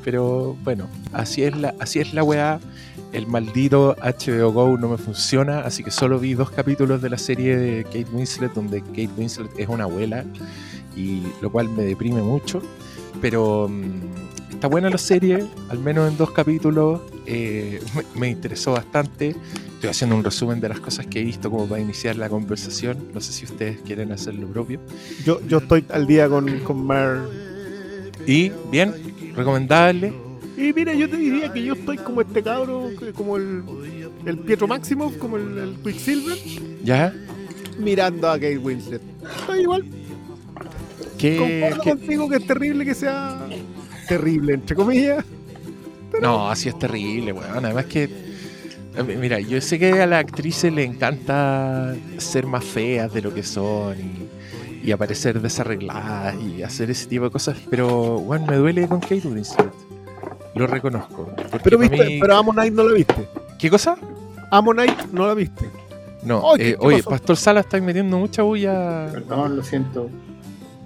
Pero 0.04 0.56
bueno, 0.64 0.88
así 1.14 1.44
es 1.44 1.56
la, 1.56 1.76
así 1.80 2.00
es 2.00 2.14
la 2.14 2.24
weá. 2.24 2.60
El 3.14 3.28
maldito 3.28 3.96
HBO 4.02 4.52
Go 4.52 4.78
no 4.78 4.90
me 4.90 4.98
funciona, 4.98 5.62
así 5.62 5.84
que 5.84 5.92
solo 5.92 6.20
vi 6.20 6.34
dos 6.34 6.50
capítulos 6.52 7.02
de 7.02 7.10
la 7.10 7.18
serie 7.18 7.58
de 7.58 7.84
Kate 7.84 8.08
Winslet, 8.12 8.54
donde 8.54 8.82
Kate 8.82 9.10
Winslet 9.18 9.52
es 9.58 9.68
una 9.68 9.86
abuela, 9.86 10.26
y 10.96 11.24
lo 11.42 11.52
cual 11.52 11.70
me 11.70 11.84
deprime 11.84 12.22
mucho. 12.22 12.62
Pero 13.22 13.68
mm, 13.70 14.54
está 14.54 14.68
buena 14.68 14.90
la 14.90 14.98
serie, 14.98 15.46
al 15.70 15.80
menos 15.80 16.10
en 16.10 16.18
dos 16.18 16.32
capítulos. 16.32 17.02
Eh, 17.29 17.81
me, 17.93 18.19
me 18.22 18.29
interesó 18.29 18.72
bastante. 18.72 19.36
Estoy 19.74 19.89
haciendo 19.89 20.15
un 20.15 20.24
resumen 20.24 20.62
de 20.62 20.69
las 20.69 20.79
cosas 20.79 21.05
que 21.07 21.19
he 21.19 21.24
visto 21.24 21.51
como 21.51 21.67
para 21.67 21.81
iniciar 21.81 22.15
la 22.15 22.29
conversación. 22.29 23.10
No 23.13 23.19
sé 23.19 23.34
si 23.34 23.46
ustedes 23.46 23.79
quieren 23.81 24.13
hacer 24.13 24.34
lo 24.36 24.48
propio. 24.48 24.79
Yo, 25.25 25.46
yo 25.46 25.57
estoy 25.57 25.86
al 25.89 26.07
día 26.07 26.29
con, 26.29 26.60
con 26.62 26.86
Mar. 26.86 27.27
Y, 28.25 28.51
bien, 28.72 28.93
recomendable. 29.36 30.13
Y 30.57 30.74
mira, 30.74 30.93
yo 30.93 31.10
te 31.10 31.17
diría 31.17 31.51
que 31.51 31.63
yo 31.63 31.74
estoy 31.74 31.98
como 31.98 32.22
este 32.22 32.41
cabro, 32.41 32.89
como 33.13 33.36
el, 33.38 33.63
el 34.25 34.39
Pietro 34.39 34.67
Máximo, 34.67 35.12
como 35.19 35.36
el, 35.38 35.57
el 35.57 35.75
Quicksilver. 35.84 36.38
¿Ya? 36.84 37.13
Mirando 37.77 38.29
a 38.29 38.36
Kate 38.36 38.57
Winslet. 38.57 39.01
Estoy 39.39 39.60
igual. 39.62 39.86
¿Qué, 41.17 41.75
¿qué? 41.84 41.89
contigo 41.89 42.29
que 42.29 42.38
es 42.38 42.48
terrible 42.48 42.86
que 42.86 42.96
sea 42.96 43.48
terrible, 44.07 44.53
entre 44.53 44.75
comillas. 44.75 45.25
No, 46.22 46.50
así 46.50 46.70
es 46.70 46.78
terrible, 46.80 47.32
weón. 47.32 47.52
Bueno. 47.52 47.68
Además 47.68 47.86
que 47.86 48.10
Mira, 49.04 49.40
yo 49.40 49.62
sé 49.62 49.78
que 49.78 50.02
a 50.02 50.08
las 50.08 50.22
actrices 50.22 50.74
le 50.74 50.84
encanta 50.84 51.96
ser 52.18 52.48
más 52.48 52.64
feas 52.66 53.14
de 53.14 53.22
lo 53.22 53.32
que 53.32 53.44
son 53.44 53.96
y, 54.00 54.88
y, 54.88 54.92
aparecer 54.92 55.40
desarregladas 55.40 56.36
y 56.42 56.64
hacer 56.64 56.90
ese 56.90 57.06
tipo 57.06 57.26
de 57.26 57.32
cosas, 57.32 57.58
pero 57.70 58.18
bueno, 58.18 58.48
me 58.48 58.56
duele 58.56 58.88
con 58.88 59.00
Kate 59.00 59.28
Winslet. 59.28 59.72
Lo 60.56 60.66
reconozco. 60.66 61.30
Pero, 61.64 61.78
viste, 61.78 62.04
mí... 62.06 62.18
pero 62.20 62.38
Ammonite 62.38 62.72
no 62.72 62.84
la 62.84 62.94
viste. 62.94 63.28
¿Qué 63.60 63.70
cosa? 63.70 63.96
Ammonite 64.50 64.96
no 65.12 65.28
la 65.28 65.36
viste. 65.36 65.70
No, 66.24 66.40
oh, 66.40 66.58
eh, 66.58 66.76
oye, 66.80 67.04
Pastor 67.04 67.38
Sala 67.38 67.60
está 67.60 67.80
metiendo 67.80 68.18
mucha 68.18 68.42
bulla. 68.42 69.10
Perdón, 69.12 69.58
lo 69.58 69.64
siento. 69.64 70.10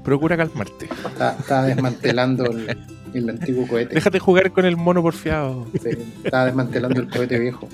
Procura 0.04 0.36
calmarte. 0.36 0.90
Está, 1.06 1.38
está 1.40 1.64
desmantelando 1.64 2.46
el, 2.46 2.78
el, 3.14 3.30
antiguo 3.30 3.68
cohete. 3.68 3.96
Déjate 3.96 4.20
jugar 4.20 4.52
con 4.52 4.66
el 4.66 4.78
mono 4.78 5.02
porfiado. 5.02 5.68
Sí, 5.82 5.90
está 6.24 6.46
desmantelando 6.46 7.02
el 7.02 7.10
cohete 7.10 7.40
viejo. 7.40 7.68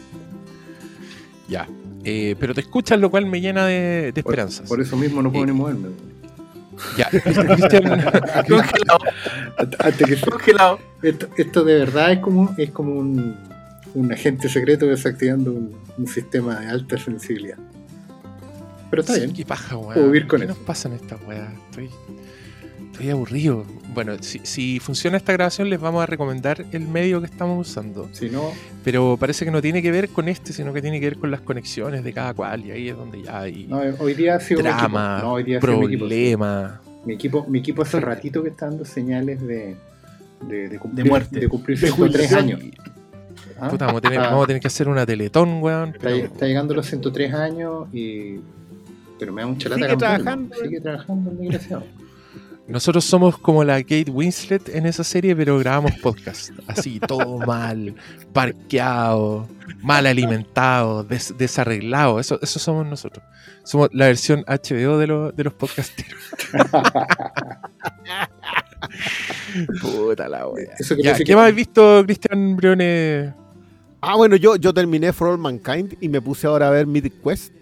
Ya. 1.47 1.67
Eh, 2.03 2.35
pero 2.39 2.53
te 2.53 2.61
escuchas, 2.61 2.99
lo 2.99 3.09
cual 3.09 3.25
me 3.25 3.41
llena 3.41 3.65
de, 3.65 4.11
de 4.13 4.19
esperanzas. 4.21 4.67
Por, 4.67 4.77
por, 4.77 4.81
eso 4.81 4.95
mismo 4.95 5.21
no 5.21 5.31
puedo 5.31 5.43
eh, 5.43 5.47
ni 5.47 5.53
moverme. 5.53 5.89
Ya. 6.97 7.09
Congelado. 8.47 8.99
Antes 9.79 10.07
que 10.07 10.29
Congelado. 10.29 10.79
Esto, 11.01 11.27
esto, 11.37 11.63
de 11.63 11.79
verdad 11.79 12.13
es 12.13 12.19
como, 12.19 12.55
es 12.57 12.71
como 12.71 12.93
un, 12.93 13.35
un 13.93 14.11
agente 14.11 14.49
secreto 14.49 14.85
desactivando 14.87 15.51
un, 15.51 15.75
un, 15.97 16.07
sistema 16.07 16.59
de 16.59 16.67
alta 16.67 16.97
sensibilidad. 16.97 17.57
Pero 18.89 19.01
está 19.01 19.13
sí, 19.13 19.19
bien. 19.21 19.33
Qué 19.33 19.45
paja, 19.45 19.77
weón. 19.77 19.93
Puedo 19.93 20.07
vivir 20.07 20.27
con 20.27 20.39
¿Qué 20.39 20.45
eso. 20.45 20.55
nos 20.55 20.63
pasa 20.63 20.89
en 20.89 20.95
esta 20.95 21.17
weá? 21.27 21.51
Estoy, 21.69 21.89
estoy 22.91 23.09
aburrido. 23.09 23.65
Bueno, 23.93 24.13
si, 24.21 24.39
si, 24.43 24.79
funciona 24.79 25.17
esta 25.17 25.33
grabación, 25.33 25.69
les 25.69 25.79
vamos 25.79 26.03
a 26.03 26.05
recomendar 26.05 26.65
el 26.71 26.87
medio 26.87 27.19
que 27.19 27.27
estamos 27.27 27.67
usando. 27.67 28.09
Si 28.11 28.29
no, 28.29 28.51
Pero 28.83 29.17
parece 29.19 29.45
que 29.45 29.51
no 29.51 29.61
tiene 29.61 29.81
que 29.81 29.91
ver 29.91 30.09
con 30.09 30.27
este, 30.27 30.53
sino 30.53 30.73
que 30.73 30.81
tiene 30.81 30.99
que 30.99 31.07
ver 31.07 31.17
con 31.17 31.31
las 31.31 31.41
conexiones 31.41 32.03
de 32.03 32.13
cada 32.13 32.33
cual. 32.33 32.65
Y 32.65 32.71
ahí 32.71 32.89
es 32.89 32.97
donde 32.97 33.23
ya 33.23 33.39
hay 33.39 33.67
no, 33.67 33.81
hoy 33.99 34.13
día 34.13 34.35
ha 34.35 34.39
sido 34.39 34.61
drama, 34.61 35.19
no, 35.21 35.33
hoy 35.33 35.43
día 35.43 35.57
ha 35.57 35.61
sido 35.61 35.79
problema. 35.79 36.81
Mi 37.05 37.13
equipo, 37.13 37.45
mi 37.47 37.59
equipo 37.59 37.81
hace 37.81 37.99
ratito 37.99 38.43
que 38.43 38.49
está 38.49 38.65
dando 38.65 38.83
señales 38.83 39.41
de, 39.41 39.77
de, 40.47 40.69
de, 40.69 40.79
cumplir, 40.79 41.03
de 41.03 41.09
muerte. 41.09 41.39
De 41.39 41.47
cumplir 41.47 41.77
103 41.77 42.33
años. 42.33 42.59
¿Ah? 43.59 43.69
Puta, 43.69 43.85
vamos, 43.85 43.99
a 43.99 44.01
tener, 44.01 44.19
vamos, 44.19 44.43
a 44.43 44.47
tener, 44.47 44.61
que 44.61 44.67
hacer 44.67 44.87
una 44.87 45.05
teletón, 45.05 45.61
weón. 45.63 45.89
Está, 45.89 45.99
pero... 46.01 46.15
está 46.17 46.45
llegando 46.45 46.73
los 46.73 46.85
103 46.85 47.33
años 47.33 47.93
y. 47.93 48.39
Pero 49.19 49.33
me 49.33 49.41
da 49.41 49.47
mucha 49.47 49.69
lata. 49.69 49.85
Sigue 49.85 49.97
trabajando. 49.97 50.55
Sigue 50.55 50.81
trabajando 50.81 51.31
el 51.31 51.37
desgraciado. 51.37 51.83
Nosotros 52.67 53.05
somos 53.05 53.37
como 53.37 53.63
la 53.63 53.81
Kate 53.81 54.11
Winslet 54.11 54.75
en 54.75 54.87
esa 54.87 55.05
serie, 55.05 55.33
pero 55.35 55.57
grabamos 55.57 55.93
podcast. 56.01 56.51
Así, 56.67 56.99
todo 56.99 57.37
mal, 57.47 57.95
parqueado, 58.33 59.47
mal 59.81 60.05
alimentado, 60.05 61.05
des 61.05 61.33
desarreglado. 61.37 62.19
Eso, 62.19 62.37
eso 62.41 62.59
somos 62.59 62.85
nosotros. 62.85 63.23
Somos 63.63 63.87
la 63.93 64.07
versión 64.07 64.43
HBO 64.47 64.97
de, 64.97 65.07
lo, 65.07 65.31
de 65.31 65.43
los 65.45 65.53
podcasteros. 65.53 66.19
Puta 69.81 70.27
la 70.27 70.47
wea. 70.47 70.75
Ya, 71.01 71.15
¿Qué 71.15 71.23
que... 71.23 71.35
más 71.35 71.49
has 71.49 71.55
visto, 71.55 72.03
Cristian 72.05 72.57
Briones? 72.57 73.33
Ah, 74.01 74.15
bueno, 74.15 74.35
yo, 74.35 74.57
yo 74.57 74.73
terminé 74.73 75.13
For 75.13 75.29
All 75.29 75.37
Mankind 75.37 75.95
y 76.01 76.09
me 76.09 76.19
puse 76.21 76.47
ahora 76.47 76.67
a 76.67 76.71
ver 76.71 76.85
Mythic 76.85 77.21
Quest. 77.23 77.53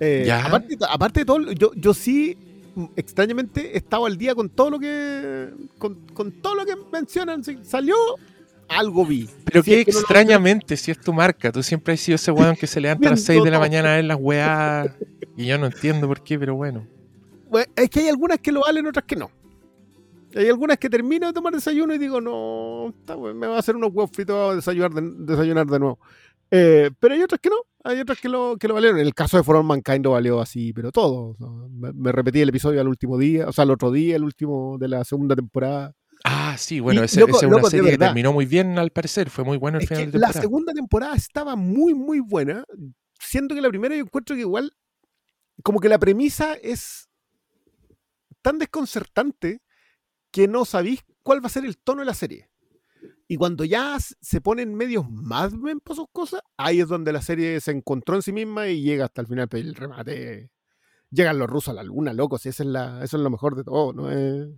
Eh, 0.00 0.24
¿Ya? 0.26 0.46
Aparte, 0.46 0.78
aparte 0.88 1.20
de 1.20 1.26
todo, 1.26 1.52
yo, 1.52 1.72
yo 1.74 1.94
sí 1.94 2.36
extrañamente 2.96 3.76
estaba 3.76 4.06
al 4.06 4.16
día 4.16 4.34
con 4.34 4.48
todo 4.48 4.70
lo 4.70 4.78
que 4.78 5.50
con, 5.78 5.94
con 6.14 6.32
todo 6.32 6.54
lo 6.54 6.64
que 6.64 6.74
mencionan. 6.90 7.44
Si 7.44 7.58
salió 7.62 7.94
algo 8.68 9.04
vi. 9.04 9.28
Pero 9.44 9.62
si 9.62 9.70
que 9.70 9.80
es 9.80 9.86
que 9.86 9.92
no 9.92 9.98
extrañamente 9.98 10.76
si 10.76 10.90
es 10.90 11.00
tu 11.00 11.12
marca 11.12 11.52
tú 11.52 11.62
siempre 11.62 11.94
has 11.94 12.00
sido 12.00 12.16
ese 12.16 12.30
weón 12.30 12.56
que 12.56 12.66
se 12.66 12.80
levanta 12.80 13.08
a 13.08 13.10
las 13.12 13.22
6 13.22 13.42
de 13.42 13.50
la 13.50 13.58
mañana 13.58 13.92
a 13.92 13.96
ver 13.96 14.04
las 14.04 14.18
weas 14.18 14.90
y 15.36 15.46
yo 15.46 15.58
no 15.58 15.66
entiendo 15.66 16.06
por 16.06 16.22
qué 16.22 16.38
pero 16.38 16.54
bueno. 16.54 16.86
Es 17.76 17.90
que 17.90 18.00
hay 18.00 18.08
algunas 18.08 18.38
que 18.38 18.52
lo 18.52 18.60
valen 18.60 18.86
otras 18.86 19.04
que 19.04 19.16
no. 19.16 19.30
Hay 20.36 20.46
algunas 20.46 20.78
que 20.78 20.88
termino 20.88 21.26
de 21.26 21.32
tomar 21.32 21.52
desayuno 21.52 21.92
y 21.92 21.98
digo 21.98 22.20
no 22.20 22.94
me 23.34 23.46
va 23.48 23.56
a 23.56 23.58
hacer 23.58 23.74
unos 23.74 23.90
huevos 23.92 24.10
fritos 24.12 24.52
a 24.52 24.54
desayunar 24.54 24.92
de, 24.92 25.02
desayunar 25.26 25.66
de 25.66 25.78
nuevo 25.80 25.98
eh, 26.50 26.90
pero 26.98 27.14
hay 27.14 27.22
otras 27.22 27.40
que 27.40 27.50
no 27.50 27.56
hay 27.82 28.00
otras 28.00 28.20
que 28.20 28.28
lo, 28.28 28.56
que 28.58 28.68
lo 28.68 28.74
valieron. 28.74 28.98
En 28.98 29.06
el 29.06 29.14
caso 29.14 29.36
de 29.36 29.42
For 29.42 29.56
All 29.56 29.64
Mankind 29.64 30.04
lo 30.04 30.12
valió 30.12 30.40
así, 30.40 30.72
pero 30.72 30.92
todo. 30.92 31.36
¿no? 31.38 31.68
Me, 31.70 31.92
me, 31.92 32.12
repetí 32.12 32.40
el 32.40 32.50
episodio 32.50 32.80
al 32.80 32.88
último 32.88 33.16
día, 33.16 33.48
o 33.48 33.52
sea, 33.52 33.64
el 33.64 33.70
otro 33.70 33.90
día, 33.90 34.16
el 34.16 34.24
último 34.24 34.76
de 34.78 34.88
la 34.88 35.04
segunda 35.04 35.34
temporada. 35.34 35.94
Ah, 36.24 36.56
sí, 36.58 36.80
bueno, 36.80 37.02
esa 37.02 37.20
es 37.20 37.42
una 37.42 37.56
loco, 37.56 37.70
serie 37.70 37.92
que 37.92 37.98
terminó 37.98 38.32
muy 38.32 38.44
bien 38.44 38.78
al 38.78 38.90
parecer, 38.90 39.30
fue 39.30 39.42
muy 39.42 39.56
bueno 39.56 39.78
el 39.78 39.84
es 39.84 39.88
final 39.88 40.06
de 40.06 40.12
temporada. 40.12 40.34
La 40.34 40.40
segunda 40.40 40.72
temporada 40.74 41.16
estaba 41.16 41.56
muy, 41.56 41.94
muy 41.94 42.20
buena, 42.20 42.64
siendo 43.18 43.54
que 43.54 43.62
la 43.62 43.70
primera 43.70 43.94
yo 43.94 44.02
encuentro 44.02 44.36
que 44.36 44.42
igual, 44.42 44.76
como 45.62 45.80
que 45.80 45.88
la 45.88 45.98
premisa 45.98 46.54
es 46.54 47.08
tan 48.42 48.58
desconcertante 48.58 49.62
que 50.30 50.46
no 50.46 50.66
sabéis 50.66 51.04
cuál 51.22 51.42
va 51.42 51.46
a 51.46 51.50
ser 51.50 51.64
el 51.64 51.78
tono 51.78 52.00
de 52.00 52.06
la 52.06 52.14
serie. 52.14 52.49
Y 53.30 53.36
cuando 53.36 53.64
ya 53.64 53.96
se 54.00 54.40
ponen 54.40 54.74
medios 54.74 55.08
más 55.08 55.52
por 55.84 55.94
sus 55.94 56.08
cosas, 56.10 56.40
ahí 56.56 56.80
es 56.80 56.88
donde 56.88 57.12
la 57.12 57.22
serie 57.22 57.60
se 57.60 57.70
encontró 57.70 58.16
en 58.16 58.22
sí 58.22 58.32
misma 58.32 58.66
y 58.66 58.82
llega 58.82 59.04
hasta 59.04 59.20
el 59.20 59.28
final 59.28 59.48
pero 59.48 59.68
el 59.68 59.76
remate. 59.76 60.50
Llegan 61.10 61.38
los 61.38 61.48
rusos 61.48 61.68
a 61.68 61.74
la 61.74 61.84
luna, 61.84 62.12
locos, 62.12 62.44
y 62.44 62.48
esa 62.48 62.64
es 62.64 62.68
la, 62.68 63.04
eso 63.04 63.16
es 63.18 63.22
lo 63.22 63.30
mejor 63.30 63.54
de 63.54 63.62
todo, 63.62 63.92
¿no? 63.92 64.10
Es, 64.10 64.48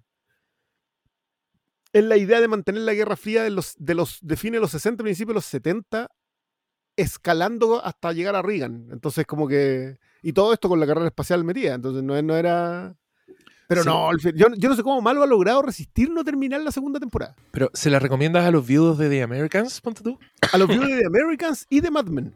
es 1.93 2.03
la 2.03 2.17
idea 2.17 2.41
de 2.41 2.49
mantener 2.49 2.81
la 2.81 2.95
Guerra 2.95 3.17
Fría 3.17 3.43
de 3.43 3.51
los, 3.51 3.75
de 3.77 3.95
los 3.95 4.21
de 4.23 4.39
fines 4.39 4.57
de 4.57 4.61
los 4.63 4.71
60, 4.71 5.03
principios 5.05 5.29
de 5.29 5.35
los 5.35 5.45
70, 5.45 6.11
escalando 6.97 7.85
hasta 7.85 8.15
llegar 8.15 8.37
a 8.37 8.41
Reagan. 8.41 8.89
Entonces, 8.91 9.27
como 9.27 9.49
que. 9.49 9.99
Y 10.23 10.33
todo 10.33 10.55
esto 10.55 10.71
con 10.71 10.81
la 10.81 10.87
carrera 10.87 11.09
espacial 11.09 11.45
metida. 11.45 11.75
Entonces, 11.75 12.03
no, 12.03 12.23
no 12.23 12.37
era. 12.37 12.97
Pero 13.75 13.83
Sí. 13.83 13.89
no, 13.89 14.17
yo, 14.35 14.47
yo 14.57 14.69
no 14.69 14.77
sé 14.77 14.83
cómo 14.83 15.01
Malo 15.01 15.23
ha 15.23 15.27
logrado 15.27 15.63
resistir 15.63 16.11
no 16.11 16.25
terminar 16.25 16.61
la 16.63 16.71
segunda 16.73 17.01
temporada. 17.01 17.35
Pero, 17.51 17.71
¿se 17.73 17.89
la 17.91 17.99
recomiendas 17.99 18.45
a 18.45 18.51
los 18.51 18.67
viudos 18.67 18.99
de 18.99 19.09
The 19.09 19.23
Americans, 19.23 19.81
ponte 19.81 20.03
tú? 20.03 20.19
A 20.53 20.59
los 20.59 20.69
viewers 20.69 20.91
de 20.91 21.01
The 21.01 21.07
Americans 21.07 21.67
y 21.71 21.81
de 21.81 21.91
Mad 21.91 22.07
Men. 22.07 22.35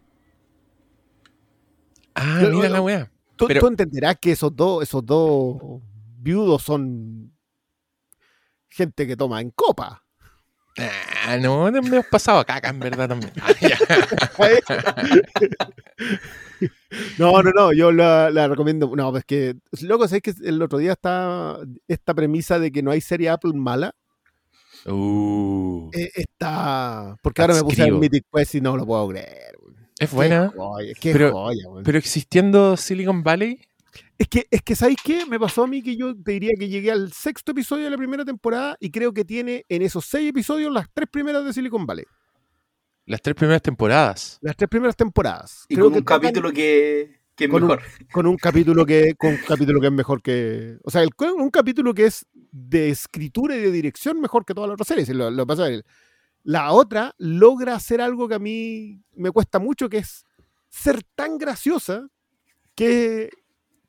Ah, 2.14 2.38
Pero, 2.40 2.56
mira 2.56 2.68
la 2.68 2.80
weá. 2.80 3.10
Tú, 3.36 3.46
Pero- 3.46 3.60
tú 3.60 3.66
entenderás 3.66 4.16
que 4.18 4.32
esos 4.32 4.54
dos, 4.56 4.82
esos 4.82 5.04
dos 5.04 5.56
viudos 6.18 6.62
son 6.62 7.32
gente 8.68 9.06
que 9.06 9.16
toma 9.16 9.40
en 9.42 9.50
copa. 9.50 10.02
Ah, 10.78 11.38
no, 11.40 11.70
me 11.72 11.78
hemos 11.78 12.06
pasado 12.06 12.38
a 12.38 12.44
caca, 12.44 12.68
en 12.68 12.78
verdad 12.80 13.08
también. 13.08 13.32
Ah. 13.40 13.52
No, 17.18 17.42
no, 17.42 17.50
no, 17.50 17.72
yo 17.72 17.92
la, 17.92 18.30
la 18.30 18.48
recomiendo. 18.48 18.90
No, 18.96 19.10
pues 19.10 19.24
que, 19.24 19.56
loco, 19.82 20.08
¿sabes 20.08 20.22
que 20.22 20.32
el 20.44 20.62
otro 20.62 20.78
día 20.78 20.92
está 20.92 21.58
esta 21.88 22.14
premisa 22.14 22.58
de 22.58 22.72
que 22.72 22.82
no 22.82 22.90
hay 22.90 23.00
serie 23.00 23.28
Apple 23.28 23.52
mala? 23.54 23.94
Uh, 24.86 25.90
Eh, 25.92 26.10
está. 26.14 27.16
Porque 27.22 27.42
ahora 27.42 27.54
me 27.54 27.62
puse 27.62 27.82
al 27.82 27.92
Mythic 27.92 28.24
Quest 28.32 28.54
y 28.54 28.60
no 28.60 28.76
lo 28.76 28.86
puedo 28.86 29.08
creer. 29.08 29.56
es 29.98 30.10
buena, 30.10 30.50
Qué 30.52 30.58
joya, 30.58 30.92
qué 31.00 31.12
pero- 31.12 31.32
joya, 31.32 31.64
pero 31.84 31.98
existiendo 31.98 32.76
Silicon 32.76 33.22
Valley, 33.22 33.60
Es 34.18 34.28
que, 34.28 34.46
es 34.50 34.62
que, 34.62 34.74
¿sabéis 34.74 34.98
qué? 35.04 35.26
Me 35.26 35.38
pasó 35.38 35.64
a 35.64 35.66
mí 35.66 35.82
que 35.82 35.94
yo 35.96 36.14
te 36.16 36.32
diría 36.32 36.52
que 36.58 36.68
llegué 36.68 36.90
al 36.90 37.12
sexto 37.12 37.52
episodio 37.52 37.84
de 37.84 37.90
la 37.90 37.98
primera 37.98 38.24
temporada 38.24 38.76
y 38.80 38.90
creo 38.90 39.12
que 39.12 39.24
tiene 39.24 39.66
en 39.68 39.82
esos 39.82 40.06
seis 40.06 40.30
episodios 40.30 40.72
las 40.72 40.86
tres 40.92 41.08
primeras 41.10 41.44
de 41.44 41.52
Silicon 41.52 41.84
Valley. 41.84 42.06
las 43.04 43.20
tres 43.20 43.36
primeras 43.36 43.60
temporadas. 43.62 44.38
Las 44.40 44.56
tres 44.56 44.68
primeras 44.70 44.96
temporadas. 44.96 45.66
Y 45.68 45.74
Creo 45.74 45.86
con 45.86 45.92
que 45.92 45.98
un 45.98 46.04
capítulo 46.04 46.50
que, 46.50 47.20
que 47.36 47.44
es 47.44 47.50
con 47.50 47.62
un- 47.62 47.68
mejor. 47.68 47.82
con 48.10 48.26
un 48.26 48.36
capítulo 48.36 48.86
que 48.86 49.14
con 49.18 49.30
un 49.32 49.38
capítulo 49.46 49.80
que 49.80 49.86
es 49.88 49.92
mejor 49.92 50.22
que 50.22 50.78
o 50.82 50.90
sea 50.90 51.02
el, 51.02 51.10
un 51.36 51.50
capítulo 51.50 51.92
que 51.92 52.06
es 52.06 52.24
de 52.32 52.88
escritura 52.88 53.54
y 53.54 53.60
de 53.60 53.70
dirección 53.70 54.18
mejor 54.20 54.46
que 54.46 54.54
todas 54.54 54.68
las 54.68 54.74
otras 54.74 54.88
series 54.88 55.08
lo, 55.10 55.30
lo 55.30 55.46
pasa 55.46 55.66
la 56.42 56.72
otra 56.72 57.14
logra 57.18 57.74
hacer 57.74 58.00
algo 58.00 58.26
que 58.28 58.34
a 58.36 58.38
mí 58.38 59.02
me 59.14 59.30
cuesta 59.30 59.58
mucho 59.58 59.88
que 59.90 59.98
es 59.98 60.24
ser 60.70 61.02
tan 61.14 61.36
graciosa 61.38 62.08
que 62.74 63.30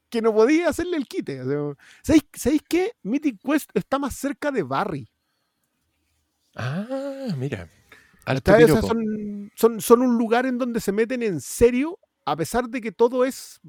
que 0.10 0.22
no 0.22 0.34
podía 0.34 0.70
hacerle 0.70 0.98
el 0.98 1.08
quite 1.08 1.42
o 1.42 1.46
sea, 1.76 1.86
¿sabéis, 2.04 2.24
¿sabéis 2.34 2.62
qué? 2.68 2.94
Mythic 3.04 3.40
Quest 3.44 3.70
está 3.74 4.00
más 4.00 4.16
cerca 4.16 4.52
de 4.52 4.64
Barry 4.64 5.10
Ah, 6.56 7.28
mira. 7.38 7.70
O 8.66 8.68
sea, 8.68 8.82
son, 8.82 9.52
son, 9.56 9.82
son 9.82 10.02
un 10.02 10.18
lugar 10.18 10.46
en 10.46 10.58
donde 10.58 10.80
se 10.82 10.92
meten 10.92 11.22
en 11.24 11.40
serio 11.40 12.00
a 12.26 12.36
pesar 12.36 12.68
de 12.68 12.82
que 12.82 12.92
todo 12.92 13.24
es 13.24 13.62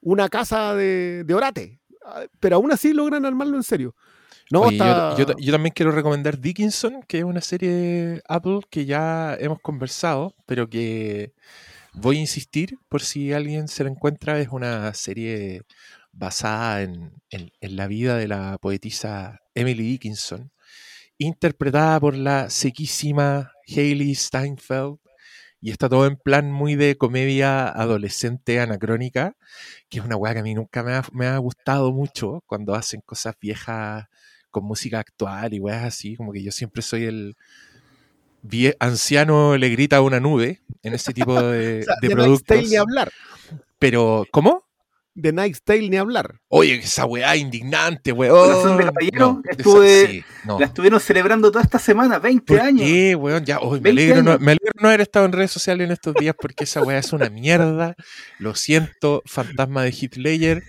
una 0.00 0.28
casa 0.28 0.74
de, 0.74 1.24
de 1.24 1.34
orate. 1.34 1.80
Ah, 2.04 2.24
Pero 2.40 2.56
aún 2.56 2.70
así 2.72 2.92
logran 2.92 3.24
armarlo 3.24 3.56
en 3.56 3.62
serio. 3.62 3.96
No, 4.50 4.60
Oye, 4.60 4.76
yo- 4.78 4.84
está- 4.84 5.16
yo, 5.16 5.26
yo 5.38 5.52
también 5.52 5.72
quiero 5.74 5.90
recomendar 5.90 6.38
Dickinson, 6.38 7.02
que 7.08 7.18
es 7.18 7.24
una 7.24 7.40
serie 7.40 8.22
Apple 8.28 8.60
que 8.70 8.84
ya 8.84 9.34
hemos 9.40 9.60
conversado, 9.60 10.36
pero 10.46 10.68
que 10.70 11.32
voy 11.96 12.18
a 12.18 12.20
insistir 12.20 12.78
por 12.88 13.02
si 13.02 13.32
alguien 13.32 13.68
se 13.68 13.84
la 13.84 13.90
encuentra. 13.90 14.38
Es 14.38 14.48
una 14.48 14.92
serie 14.94 15.62
basada 16.12 16.82
en, 16.82 17.12
la 17.60 17.86
vida 17.86 18.16
de 18.16 18.28
la 18.28 18.58
poetisa 18.58 19.40
Emily 19.54 19.82
Dickinson, 19.82 20.52
interpretada 21.18 21.98
por 22.00 22.16
la 22.16 22.50
sequísima 22.50 23.52
Hailey 23.68 24.14
Steinfeld. 24.14 24.98
Y 25.60 25.70
está 25.70 25.88
todo 25.88 26.06
en 26.06 26.16
plan 26.16 26.52
muy 26.52 26.76
de 26.76 26.96
comedia 26.96 27.68
adolescente 27.68 28.60
anacrónica, 28.60 29.36
que 29.88 29.98
es 29.98 30.04
una 30.04 30.16
weá 30.16 30.34
que 30.34 30.40
a 30.40 30.42
mí 30.42 30.54
nunca 30.54 30.82
me 30.82 30.94
ha, 30.94 31.02
me 31.12 31.26
ha 31.26 31.38
gustado 31.38 31.92
mucho 31.92 32.42
cuando 32.46 32.74
hacen 32.74 33.00
cosas 33.00 33.34
viejas 33.40 34.04
con 34.50 34.64
música 34.64 35.00
actual 35.00 35.54
y 35.54 35.60
weas 35.60 35.84
así, 35.84 36.14
como 36.14 36.32
que 36.32 36.42
yo 36.42 36.52
siempre 36.52 36.82
soy 36.82 37.04
el 37.04 37.36
anciano 38.78 39.56
le 39.56 39.68
grita 39.70 39.96
a 39.96 40.02
una 40.02 40.20
nube 40.20 40.60
en 40.82 40.94
ese 40.94 41.12
tipo 41.12 41.40
de, 41.40 41.80
o 41.80 41.84
sea, 41.84 41.94
de 42.00 42.08
de 42.08 42.14
Night's 42.14 42.44
Tale 42.44 42.60
productos. 42.60 42.70
ni 42.70 42.76
hablar. 42.76 43.12
Pero, 43.78 44.26
¿cómo? 44.30 44.64
De 45.18 45.32
Night's 45.32 45.62
Tale 45.62 45.88
ni 45.88 45.96
hablar. 45.96 46.40
Oye, 46.48 46.74
esa 46.74 47.06
weá 47.06 47.34
indignante, 47.36 48.14
Corazón 48.14 48.76
de 48.76 48.84
weón. 48.84 48.88
caballero, 48.94 49.40
esa- 49.44 49.56
estuve- 49.56 50.06
sí, 50.08 50.24
no. 50.44 50.58
La 50.60 50.66
estuvieron 50.66 51.00
celebrando 51.00 51.50
toda 51.50 51.64
esta 51.64 51.78
semana, 51.78 52.18
20 52.18 52.44
¿Por 52.54 52.60
años. 52.60 52.82
qué, 52.86 53.14
weón? 53.14 53.42
Ya, 53.46 53.58
hoy 53.60 53.80
me, 53.80 53.92
20 53.92 54.02
alegro 54.02 54.22
no, 54.22 54.30
años. 54.32 54.40
me 54.42 54.50
alegro 54.52 54.72
no 54.78 54.88
haber 54.88 55.00
estado 55.00 55.24
en 55.24 55.32
redes 55.32 55.50
sociales 55.50 55.86
en 55.86 55.92
estos 55.92 56.14
días 56.16 56.34
porque 56.38 56.64
esa 56.64 56.82
weá 56.82 56.98
es 56.98 57.14
una 57.14 57.30
mierda. 57.30 57.94
Lo 58.38 58.54
siento, 58.54 59.22
fantasma 59.24 59.82
de 59.84 59.94
Hitler. 59.98 60.62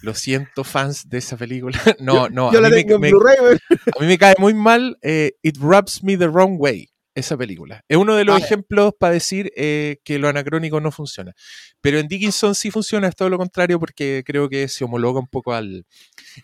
Lo 0.00 0.14
siento, 0.14 0.64
fans 0.64 1.08
de 1.08 1.18
esa 1.18 1.36
película. 1.36 1.78
No, 2.00 2.28
no, 2.28 2.52
Yo 2.52 2.58
a 2.58 2.62
la 2.62 2.70
mí, 2.70 2.74
me, 2.74 2.82
tengo 2.82 2.94
en 2.96 3.00
me- 3.02 3.10
Blu-ray, 3.10 3.36
weón. 3.40 3.58
a 3.70 4.00
mí 4.00 4.06
me 4.06 4.18
cae 4.18 4.34
muy 4.38 4.54
mal 4.54 4.98
eh, 5.02 5.34
It 5.42 5.58
Rubs 5.58 6.02
Me 6.02 6.16
the 6.16 6.26
Wrong 6.26 6.56
Way, 6.58 6.88
esa 7.14 7.36
película. 7.36 7.84
Es 7.88 7.96
uno 7.96 8.14
de 8.14 8.24
los 8.24 8.40
Ah, 8.40 8.44
ejemplos 8.44 8.92
para 8.98 9.12
decir 9.14 9.52
eh, 9.56 9.98
que 10.04 10.18
lo 10.18 10.28
anacrónico 10.28 10.80
no 10.80 10.90
funciona. 10.90 11.32
Pero 11.80 11.98
en 11.98 12.08
Dickinson 12.08 12.54
sí 12.54 12.70
funciona, 12.70 13.08
es 13.08 13.14
todo 13.16 13.28
lo 13.28 13.38
contrario, 13.38 13.78
porque 13.78 14.22
creo 14.26 14.48
que 14.48 14.66
se 14.68 14.84
homologa 14.84 15.20
un 15.20 15.26
poco 15.28 15.52
al, 15.52 15.84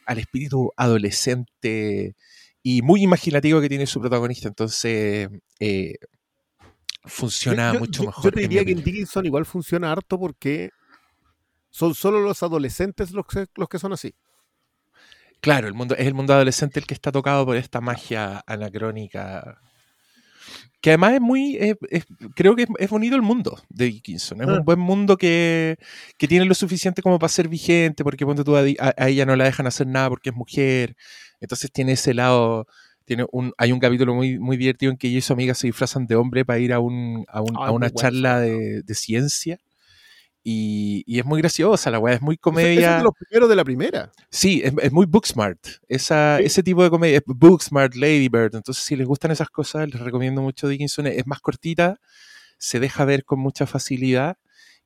al 0.06 0.18
espíritu 0.18 0.70
adolescente 0.76 2.14
y 2.62 2.82
muy 2.82 3.02
imaginativo 3.02 3.60
que 3.60 3.68
tiene 3.68 3.86
su 3.86 4.00
protagonista. 4.00 4.48
Entonces, 4.48 5.28
eh, 5.58 5.94
funciona 7.04 7.72
Yo- 7.72 7.78
mucho 7.80 8.02
yo- 8.02 8.06
mejor. 8.08 8.24
Yo 8.24 8.32
te 8.32 8.40
diría 8.40 8.64
que 8.64 8.72
en. 8.72 8.82
Dickinson 8.84 9.26
igual 9.26 9.46
funciona 9.46 9.90
harto 9.92 10.18
porque 10.18 10.70
son 11.70 11.94
solo 11.94 12.20
los 12.20 12.42
adolescentes 12.42 13.10
los 13.12 13.26
que, 13.26 13.46
los 13.56 13.68
que 13.68 13.78
son 13.78 13.92
así. 13.92 14.14
Claro, 15.40 15.68
el 15.68 15.74
mundo, 15.74 15.94
es 15.96 16.06
el 16.06 16.14
mundo 16.14 16.32
adolescente 16.34 16.80
el 16.80 16.86
que 16.86 16.94
está 16.94 17.12
tocado 17.12 17.46
por 17.46 17.56
esta 17.56 17.80
magia 17.80 18.42
anacrónica. 18.46 19.60
Que 20.80 20.90
además 20.90 21.14
es 21.14 21.20
muy. 21.20 21.56
es- 21.56 21.76
es- 21.90 22.06
creo 22.36 22.54
que 22.54 22.62
es, 22.62 22.68
es 22.78 22.88
bonito 22.90 23.16
el 23.16 23.22
mundo 23.22 23.60
de 23.68 23.86
Dickinson. 23.86 24.40
Es 24.42 24.48
Ah. 24.48 24.52
un 24.58 24.64
buen 24.64 24.78
mundo 24.78 25.16
que, 25.16 25.76
que 26.18 26.28
tiene 26.28 26.44
lo 26.44 26.54
suficiente 26.54 27.02
como 27.02 27.18
para 27.18 27.28
ser 27.28 27.48
vigente, 27.48 28.04
porque 28.04 28.24
ponte 28.24 28.44
tú 28.44 28.56
a, 28.56 28.60
a- 28.78 29.08
ella 29.08 29.26
no 29.26 29.34
la 29.34 29.44
dejan 29.44 29.66
hacer 29.66 29.86
nada 29.88 30.08
porque 30.08 30.30
es 30.30 30.36
mujer. 30.36 30.94
Entonces 31.40 31.72
tiene 31.72 31.92
ese 31.92 32.14
lado. 32.14 32.66
Tiene 33.04 33.24
un, 33.32 33.52
hay 33.58 33.72
un 33.72 33.80
capítulo 33.80 34.14
muy, 34.14 34.38
muy 34.38 34.56
divertido 34.56 34.92
en 34.92 34.98
que 34.98 35.08
ella 35.08 35.18
y 35.18 35.22
su 35.22 35.32
amiga 35.32 35.54
se 35.54 35.66
disfrazan 35.66 36.06
de 36.06 36.14
hombre 36.14 36.44
para 36.44 36.58
ir 36.58 36.72
a, 36.74 36.78
un, 36.78 37.24
a, 37.28 37.40
un- 37.40 37.56
Ah, 37.56 37.68
a 37.68 37.70
una 37.72 37.90
charla 37.90 38.38
de 38.40 38.82
ciencia. 38.94 39.58
Y, 40.50 41.02
y 41.06 41.18
es 41.18 41.26
muy 41.26 41.40
graciosa 41.42 41.90
la 41.90 41.98
weá, 41.98 42.14
es 42.14 42.22
muy 42.22 42.34
Ese- 42.36 42.38
ese 42.38 42.42
comedia. 42.42 42.90
es 42.92 42.96
de 42.98 43.02
los 43.04 43.12
primeros 43.18 43.48
de 43.50 43.56
la 43.56 43.64
primera. 43.64 44.12
Sí, 44.30 44.62
es, 44.64 44.72
es 44.80 44.92
muy 44.92 45.04
Booksmart. 45.04 45.58
Esa, 45.88 46.38
Sí. 46.38 46.44
Ese 46.44 46.62
tipo 46.62 46.82
de 46.82 46.88
comedia. 46.90 47.18
es 47.18 47.22
Booksmart, 47.26 47.94
Lady 47.96 48.28
Bird. 48.28 48.54
Entonces, 48.54 48.82
si 48.82 48.96
les 48.96 49.06
gustan 49.06 49.30
esas 49.30 49.50
cosas, 49.50 49.88
les 49.88 50.00
recomiendo 50.00 50.40
mucho 50.40 50.66
Dickinson. 50.68 51.06
Es 51.08 51.26
más 51.26 51.40
cortita, 51.40 52.00
se 52.56 52.80
deja 52.80 53.04
ver 53.04 53.24
con 53.24 53.40
mucha 53.40 53.66
facilidad. 53.66 54.38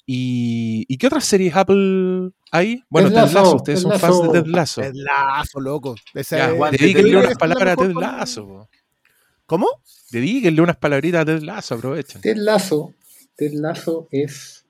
¿Y, 0.05 0.85
¿y 0.88 0.96
qué 0.98 1.07
otras 1.07 1.25
series 1.25 1.55
Apple 1.55 2.31
hay? 2.51 2.83
Bueno, 2.88 3.09
Ted 3.09 3.14
Lasso. 3.16 3.55
Ustedes 3.57 3.83
Ted 3.85 3.88
son 3.90 4.01
fans 4.01 4.22
de. 4.22 4.29
Ted 4.42 4.46
Lasso. 4.51 4.81
Ted 4.81 4.94
Lasso, 4.94 5.61
loco. 5.61 5.94
Ya, 6.29 6.51
dedíquenle 6.72 7.16
unas 7.18 7.37
palabras 7.38 7.75
a 7.75 7.77
Ted 7.77 7.92
Lasso. 7.94 8.68
¿Cómo? 9.46 9.68
Dedíquenle 10.11 10.61
unas 10.61 10.77
palabritas 10.77 11.22
a 11.22 11.25
Ted 11.25 11.42
Lasso, 11.42 11.75
aprovechen. 11.77 12.20
Ted 12.20 12.37
Lasso, 12.37 12.94
Ted 13.37 13.53
Lasso 13.53 14.09
es 14.11 14.62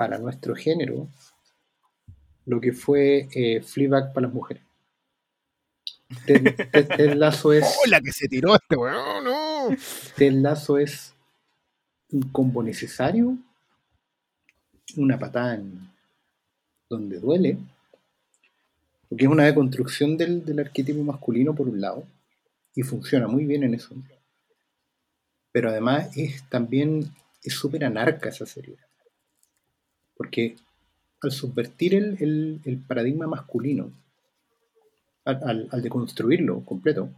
para 0.00 0.16
nuestro 0.16 0.54
género 0.54 1.06
lo 2.46 2.58
que 2.58 2.72
fue 2.72 3.28
eh, 3.34 3.60
Fleabag 3.60 4.14
para 4.14 4.26
las 4.28 4.34
mujeres. 4.34 4.62
Ted, 6.24 6.42
Ted- 6.72 6.88
Ted 6.96 7.12
Lasso 7.16 7.52
es 7.52 7.64
¡Oh, 7.84 7.86
la 7.90 8.00
que 8.00 8.10
se 8.12 8.26
tiró 8.28 8.54
este 8.54 8.76
weón! 8.76 9.24
¡No! 9.24 9.76
Ted 10.16 10.32
Lasso 10.32 10.78
es 10.78 11.12
un 12.12 12.22
combo 12.32 12.62
necesario, 12.62 13.36
una 14.96 15.18
patada 15.18 15.56
en 15.56 15.90
donde 16.88 17.18
duele, 17.20 17.58
porque 19.10 19.26
es 19.26 19.30
una 19.30 19.44
deconstrucción 19.44 20.16
del, 20.16 20.42
del 20.46 20.60
arquetipo 20.60 21.02
masculino 21.02 21.54
por 21.54 21.68
un 21.68 21.78
lado, 21.78 22.04
y 22.74 22.82
funciona 22.84 23.28
muy 23.28 23.44
bien 23.44 23.64
en 23.64 23.74
eso. 23.74 23.94
Pero 25.52 25.68
además 25.68 26.16
es 26.16 26.42
también 26.48 27.12
es 27.42 27.52
súper 27.52 27.84
anarca 27.84 28.30
esa 28.30 28.46
serie, 28.46 28.76
porque 30.20 30.54
al 31.22 31.32
subvertir 31.32 31.94
el, 31.94 32.60
el- 32.62 32.78
paradigma 32.86 33.26
masculino, 33.26 33.90
al, 35.24 35.66
al, 35.70 35.80
deconstruirlo 35.80 36.62
completo, 36.62 37.08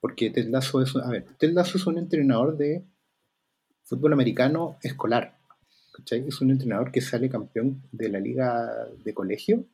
porque 0.00 0.30
Ted 0.30 0.46
Lasso 0.48 0.80
es, 0.80 0.94
a 0.94 1.10
ver, 1.10 1.26
Ted 1.36 1.52
Lasso 1.52 1.78
es 1.78 1.86
un 1.88 1.98
entrenador 1.98 2.56
de 2.56 2.84
fútbol 3.82 4.12
americano 4.12 4.78
escolar. 4.84 5.36
¿cachai? 5.94 6.28
Es 6.28 6.40
un 6.40 6.52
entrenador 6.52 6.92
que 6.92 7.00
sale 7.00 7.28
campeón 7.28 7.82
de 7.90 8.08
la 8.08 8.20
liga 8.20 8.70
de 9.02 9.12
colegio 9.12 9.64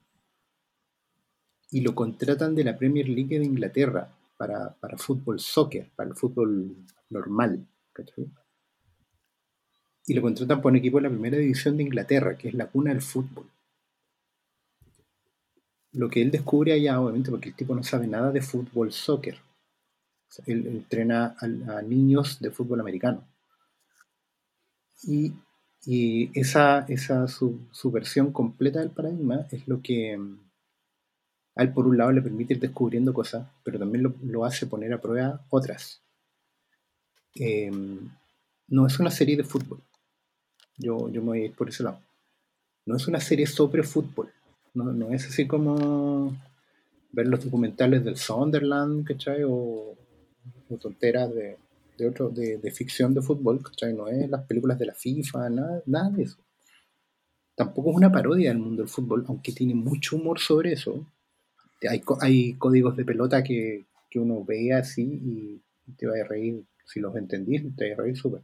y 1.71 1.83
lo 1.83 1.95
contratan 1.95 2.55
de 2.55 2.65
la 2.65 2.79
Premier 2.79 3.11
League 3.11 3.39
de 3.39 3.45
Inglaterra 3.45 4.09
para, 4.39 4.73
para 4.81 4.97
fútbol 4.97 5.39
soccer, 5.39 5.91
para 5.95 6.09
el 6.09 6.17
fútbol 6.17 6.77
normal. 7.11 7.67
¿cachai? 7.93 8.27
Y 10.07 10.15
lo 10.15 10.23
contratan 10.23 10.61
por 10.61 10.73
un 10.73 10.79
equipo 10.79 10.99
de 10.99 11.05
la 11.05 11.11
primera 11.11 11.37
división 11.37 11.77
de 11.77 11.85
Inglaterra, 11.85 12.37
que 12.37 12.49
es 12.49 12.55
la 12.55 12.67
cuna 12.67 12.91
del 12.91 13.03
fútbol. 13.03 13.47
Lo 15.93 16.09
que 16.09 16.23
él 16.23 16.31
descubre 16.31 16.73
allá, 16.73 17.01
obviamente, 17.01 17.31
porque 17.31 17.51
el 17.51 17.55
tipo 17.55 17.75
no 17.75 17.83
sabe 17.83 18.07
nada 18.07 18.33
de 18.33 18.41
fútbol, 18.41 18.93
soccer. 18.93 19.39
Él 20.47 20.67
entrena 20.67 21.37
a, 21.39 21.83
niños 21.83 22.41
de 22.41 22.51
fútbol 22.51 22.81
americano. 22.81 23.25
Y, 25.05 25.35
y 25.85 26.31
esa, 26.39 26.87
esa 26.89 27.29
su, 27.29 27.61
su 27.71 27.91
versión 27.91 28.33
completa 28.33 28.81
del 28.81 28.91
paradigma 28.91 29.47
es 29.51 29.69
lo 29.69 29.83
que 29.83 30.17
mm, 30.17 30.39
a 31.57 31.63
él 31.63 31.73
por 31.73 31.87
un 31.87 31.99
lado 31.99 32.13
le 32.13 32.23
permite 32.23 32.55
ir 32.55 32.61
descubriendo 32.61 33.13
cosas, 33.13 33.47
pero 33.63 33.79
también 33.79 34.05
lo, 34.05 34.15
lo 34.23 34.45
hace 34.45 34.67
poner 34.67 34.93
a 34.95 35.01
prueba 35.01 35.45
otras. 35.51 36.03
Em, 37.35 38.11
no 38.69 38.87
es 38.87 38.99
una 38.99 39.11
serie 39.11 39.37
de 39.37 39.45
fútbol. 39.45 39.83
Yo, 40.79 41.09
yo 41.09 41.21
me 41.21 41.29
voy 41.29 41.49
por 41.51 41.69
ese 41.69 41.83
lado. 41.83 42.01
No 42.87 42.97
es 42.97 43.07
una 43.07 43.21
serie 43.21 43.47
sobre 43.47 43.83
fútbol. 43.83 44.33
No, 44.75 44.85
no 44.85 45.11
es 45.13 45.27
así 45.27 45.47
como 45.47 46.35
ver 47.13 47.27
los 47.29 47.45
documentales 47.45 48.05
del 48.05 48.17
Sunderland, 48.17 49.07
¿cachai? 49.07 49.45
O, 49.45 49.95
o 50.71 50.77
tonteras 50.81 51.33
de, 51.35 51.57
de, 51.99 52.09
otro, 52.09 52.31
de, 52.31 52.59
de 52.59 52.71
ficción 52.71 53.15
de 53.15 53.23
fútbol, 53.23 53.63
¿cachai? 53.63 53.93
No 53.93 54.09
es 54.09 54.29
las 54.29 54.45
películas 54.47 54.79
de 54.79 54.87
la 54.87 54.95
FIFA, 54.95 55.51
nada, 55.51 55.83
nada 55.87 56.11
de 56.11 56.23
eso. 56.25 56.39
Tampoco 57.55 57.91
es 57.91 57.97
una 57.97 58.11
parodia 58.11 58.49
del 58.49 58.59
mundo 58.59 58.83
del 58.83 58.89
fútbol, 58.89 59.25
aunque 59.29 59.53
tiene 59.53 59.75
mucho 59.75 60.17
humor 60.17 60.41
sobre 60.41 60.73
eso. 60.73 61.07
Hay, 61.89 62.03
hay 62.21 62.55
códigos 62.55 62.97
de 62.97 63.05
pelota 63.05 63.43
que, 63.43 63.85
que 64.11 64.19
uno 64.19 64.45
ve 64.45 64.73
así 64.73 65.03
y 65.03 65.63
te 65.97 66.07
va 66.07 66.15
a 66.15 66.29
reír, 66.29 66.65
si 66.85 67.01
los 67.01 67.15
entendís, 67.17 67.63
te 67.77 67.91
va 67.91 67.95
a 67.95 68.05
reír 68.05 68.17
súper. 68.17 68.43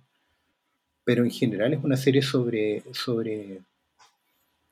Pero 1.08 1.24
en 1.24 1.30
general 1.30 1.72
es 1.72 1.82
una 1.82 1.96
serie 1.96 2.20
sobre, 2.20 2.82
sobre 2.92 3.62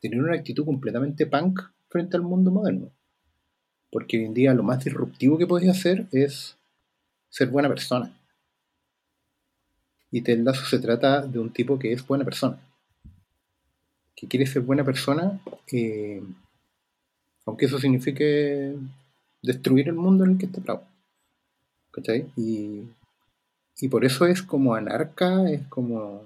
tener 0.02 0.22
una 0.22 0.34
actitud 0.34 0.66
completamente 0.66 1.24
punk 1.24 1.62
frente 1.88 2.14
al 2.14 2.24
mundo 2.24 2.50
moderno. 2.50 2.90
Porque 3.90 4.18
hoy 4.18 4.26
en 4.26 4.34
día 4.34 4.52
lo 4.52 4.62
más 4.62 4.84
disruptivo 4.84 5.38
que 5.38 5.46
podías 5.46 5.78
hacer 5.78 6.06
es 6.12 6.58
ser 7.30 7.48
buena 7.48 7.70
persona. 7.70 8.14
Y 10.10 10.20
Ted 10.20 10.40
Lasso 10.40 10.66
se 10.66 10.78
trata 10.78 11.22
de 11.22 11.38
un 11.38 11.54
tipo 11.54 11.78
que 11.78 11.94
es 11.94 12.06
buena 12.06 12.26
persona. 12.26 12.58
Que 14.14 14.28
quiere 14.28 14.44
ser 14.44 14.60
buena 14.60 14.84
persona, 14.84 15.40
eh, 15.72 16.22
aunque 17.46 17.64
eso 17.64 17.78
signifique 17.78 18.74
destruir 19.40 19.88
el 19.88 19.94
mundo 19.94 20.24
en 20.24 20.32
el 20.32 20.38
que 20.38 20.44
está 20.44 20.60
parado. 20.60 20.86
¿Cachai? 21.92 22.26
Y, 22.36 22.82
y 23.78 23.88
por 23.88 24.04
eso 24.04 24.26
es 24.26 24.42
como 24.42 24.74
anarca, 24.74 25.50
es 25.50 25.66
como 25.68 26.24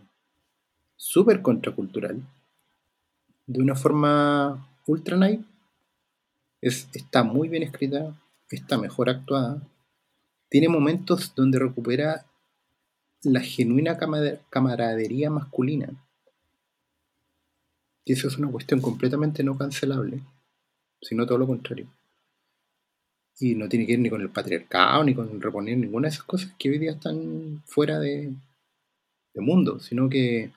súper 0.97 1.43
contracultural. 1.43 2.23
De 3.47 3.61
una 3.61 3.75
forma 3.75 4.69
ultra 4.87 5.17
naive. 5.17 5.45
Es, 6.61 6.89
está 6.93 7.25
muy 7.25 7.49
bien 7.49 7.63
escrita, 7.63 8.15
está 8.51 8.79
mejor 8.79 9.09
actuada. 9.11 9.63
Tiene 10.49 10.69
momentos 10.69 11.35
donde 11.35 11.59
recupera 11.59 12.27
la 13.23 13.41
genuina 13.41 13.99
camaradería 14.51 15.31
masculina. 15.31 15.89
Y 18.05 18.13
eso 18.13 18.29
es 18.29 18.39
una 18.39 18.51
cuestión 18.51 18.81
completamente 18.81 19.43
no 19.43 19.57
cancelable, 19.59 20.21
sino 21.03 21.27
todo 21.27 21.39
lo 21.39 21.47
contrario. 21.47 21.89
Y 23.41 23.55
no 23.55 23.69
tiene 23.71 23.87
que 23.87 23.93
ver 23.93 24.01
ni 24.01 24.11
con 24.11 24.21
el 24.21 24.29
patriarcado, 24.29 25.03
ni 25.03 25.15
con 25.15 25.41
reponer 25.41 25.79
ninguna 25.79 26.09
de 26.09 26.15
esas 26.15 26.25
cosas 26.25 26.53
que 26.59 26.69
hoy 26.69 26.79
día 26.79 26.93
están 26.93 27.63
fuera 27.65 27.99
de, 27.99 28.33
mundo, 29.35 29.81
sino 29.81 30.11
que 30.11 30.51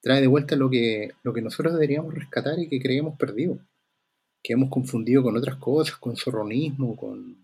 trae 0.00 0.22
de 0.22 0.26
vuelta 0.26 0.56
lo 0.56 0.70
que, 0.70 1.12
lo 1.22 1.34
que 1.34 1.42
nosotros 1.42 1.74
deberíamos 1.74 2.14
rescatar 2.14 2.58
y 2.58 2.68
que 2.68 2.80
creíamos 2.80 3.18
perdido. 3.18 3.58
Que 4.42 4.54
hemos 4.54 4.70
confundido 4.70 5.22
con 5.22 5.36
otras 5.36 5.56
cosas, 5.56 5.96
con 5.96 6.16
zorronismo, 6.16 6.96
con, 6.96 7.36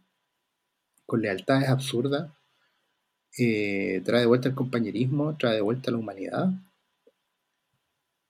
con 1.05 1.21
lealtades 1.21 1.69
absurdas. 1.69 2.31
Eh, 3.37 4.01
trae 4.05 4.21
de 4.21 4.27
vuelta 4.27 4.49
el 4.49 4.55
compañerismo, 4.55 5.37
trae 5.37 5.57
de 5.57 5.61
vuelta 5.61 5.91
la 5.91 5.99
humanidad. 5.99 6.51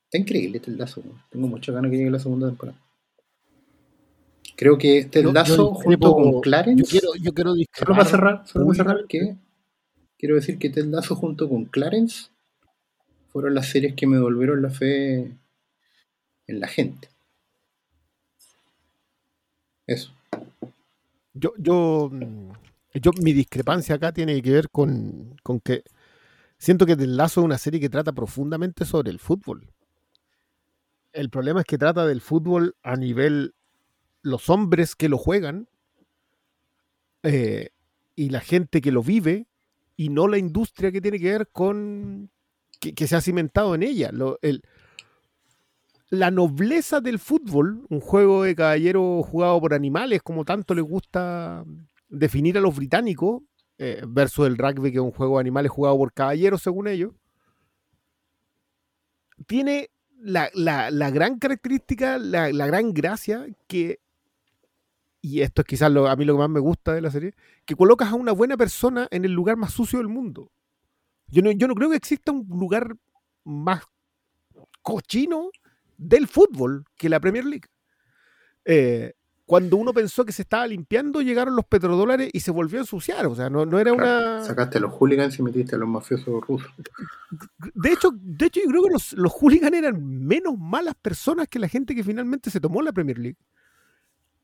Está 0.06 0.18
increíble 0.18 0.60
Lasso. 0.66 1.02
¿no? 1.04 1.22
Tengo 1.30 1.46
muchas 1.46 1.74
ganas 1.74 1.90
que 1.90 1.98
llegue 1.98 2.10
la 2.10 2.18
segunda 2.18 2.48
temporada. 2.48 2.78
Creo 4.64 4.78
que 4.78 5.04
Ted 5.04 5.20
Yo- 5.24 5.28
yo 5.28 5.32
Lasso 5.34 5.74
junto 5.74 6.14
con 6.14 6.40
Clarence. 6.40 6.82
Yo 6.82 6.88
quiero, 6.88 7.08
yo 7.22 7.34
quiero 7.34 7.50
Solo 7.50 7.58
discrepar. 7.58 7.96
para 7.98 8.08
cerrar, 8.08 8.46
solo 8.46 8.64
para 8.68 8.76
cerrar 8.78 9.06
que 9.06 9.36
quiero 10.16 10.36
decir 10.36 10.58
que 10.58 10.70
Ted 10.70 10.86
Lasso 10.86 11.14
junto 11.16 11.50
con 11.50 11.66
Clarence 11.66 12.28
fueron 13.28 13.54
las 13.54 13.68
series 13.68 13.92
que 13.94 14.06
me 14.06 14.16
devolvieron 14.16 14.62
la 14.62 14.70
fe 14.70 15.36
en 16.46 16.60
la 16.60 16.66
gente. 16.66 17.10
Eso. 19.86 20.14
Yo, 21.34 21.52
yo, 21.58 22.10
yo, 22.94 23.10
mi 23.20 23.34
discrepancia 23.34 23.96
acá 23.96 24.12
tiene 24.12 24.40
que 24.40 24.50
ver 24.50 24.70
con, 24.70 25.36
con 25.42 25.60
que 25.60 25.84
siento 26.56 26.86
que 26.86 26.96
Lazo 26.96 27.42
es 27.42 27.44
una 27.44 27.58
serie 27.58 27.80
que 27.80 27.90
trata 27.90 28.12
profundamente 28.12 28.86
sobre 28.86 29.10
el 29.10 29.18
fútbol. 29.18 29.68
El 31.12 31.28
problema 31.28 31.60
es 31.60 31.66
que 31.66 31.76
trata 31.76 32.06
del 32.06 32.22
fútbol 32.22 32.76
a 32.82 32.96
nivel 32.96 33.52
los 34.24 34.50
hombres 34.50 34.96
que 34.96 35.08
lo 35.08 35.18
juegan 35.18 35.68
eh, 37.22 37.68
y 38.16 38.30
la 38.30 38.40
gente 38.40 38.80
que 38.80 38.90
lo 38.90 39.02
vive 39.02 39.46
y 39.96 40.08
no 40.08 40.26
la 40.26 40.38
industria 40.38 40.90
que 40.90 41.00
tiene 41.00 41.18
que 41.20 41.30
ver 41.30 41.48
con 41.48 42.30
que, 42.80 43.06
se 43.06 43.16
ha 43.16 43.20
cimentado 43.20 43.74
en 43.74 43.82
ella. 43.82 44.10
El- 44.42 44.62
la 46.10 46.30
nobleza 46.30 47.00
del 47.00 47.18
fútbol, 47.18 47.86
un 47.90 48.00
juego 48.00 48.44
de 48.44 48.54
caballero 48.54 49.22
jugado 49.22 49.60
por 49.60 49.74
animales, 49.74 50.22
como 50.22 50.44
tanto 50.44 50.74
les 50.74 50.84
gusta 50.84 51.64
definir 52.08 52.56
a 52.56 52.60
los 52.60 52.74
británicos, 52.76 53.42
eh, 53.78 54.02
versus 54.06 54.46
el 54.46 54.56
rugby, 54.56 54.90
que 54.90 54.98
es 54.98 55.02
un 55.04 55.10
juego 55.12 55.36
de 55.36 55.40
animales 55.42 55.70
jugado 55.72 55.98
por 55.98 56.12
caballeros, 56.12 56.62
según 56.62 56.88
ellos, 56.88 57.12
tiene 59.46 59.90
la, 60.20 60.50
la- 60.54 60.90
la 60.90 61.10
gran 61.10 61.38
característica, 61.38 62.18
la, 62.18 62.52
la 62.52 62.66
gran 62.66 62.92
gracia 62.94 63.46
que, 63.66 64.00
y 65.26 65.40
esto 65.40 65.62
es 65.62 65.66
quizás 65.66 65.90
lo- 65.90 66.06
a 66.06 66.16
mí 66.16 66.24
lo 66.26 66.34
que 66.34 66.38
más 66.40 66.50
me 66.50 66.60
gusta 66.60 66.92
de 66.92 67.00
la 67.00 67.10
serie, 67.10 67.34
que 67.64 67.74
colocas 67.74 68.10
a 68.12 68.14
una 68.14 68.32
buena 68.32 68.56
persona 68.58 69.08
en 69.10 69.24
el 69.24 69.32
lugar 69.32 69.56
más 69.56 69.72
sucio 69.72 69.98
del 69.98 70.08
mundo. 70.08 70.50
Yo 71.28 71.40
no, 71.40 71.50
yo 71.50 71.66
no 71.66 71.74
creo 71.74 71.88
que 71.88 71.96
exista 71.96 72.30
un 72.32 72.46
lugar 72.48 72.94
más 73.44 73.82
cochino 74.82 75.48
del 75.96 76.28
fútbol 76.28 76.84
que 76.96 77.08
la 77.08 77.20
Premier 77.20 77.44
League. 77.46 77.66
Eh, 78.66 79.14
cuando 79.46 79.76
uno 79.76 79.92
pensó 79.92 80.24
que 80.24 80.32
se 80.32 80.42
estaba 80.42 80.66
limpiando, 80.66 81.20
llegaron 81.22 81.56
los 81.56 81.64
petrodólares 81.66 82.30
y 82.32 82.40
se 82.40 82.50
volvió 82.50 82.78
a 82.78 82.82
ensuciar. 82.82 83.26
O 83.26 83.34
sea, 83.34 83.48
no, 83.50 83.64
no 83.66 83.78
era 83.78 83.94
Claro, 83.94 84.36
una. 84.36 84.44
Sacaste 84.44 84.78
a 84.78 84.80
los 84.82 84.92
hooligans 84.92 85.38
y 85.38 85.42
metiste 85.42 85.74
a 85.74 85.78
los 85.78 85.88
mafiosos 85.88 86.42
rusos. 86.46 86.70
De 87.74 87.92
hecho, 87.92 88.10
de 88.14 88.46
hecho, 88.46 88.60
yo 88.62 88.68
creo 88.68 88.82
que 88.84 88.90
los, 88.90 89.12
los 89.14 89.32
hooligans 89.32 89.74
eran 89.76 90.02
menos 90.26 90.58
malas 90.58 90.94
personas 90.94 91.48
que 91.48 91.58
la 91.58 91.68
gente 91.68 91.94
que 91.94 92.04
finalmente 92.04 92.50
se 92.50 92.60
tomó 92.60 92.80
la 92.82 92.92
Premier 92.92 93.18
League. 93.18 93.38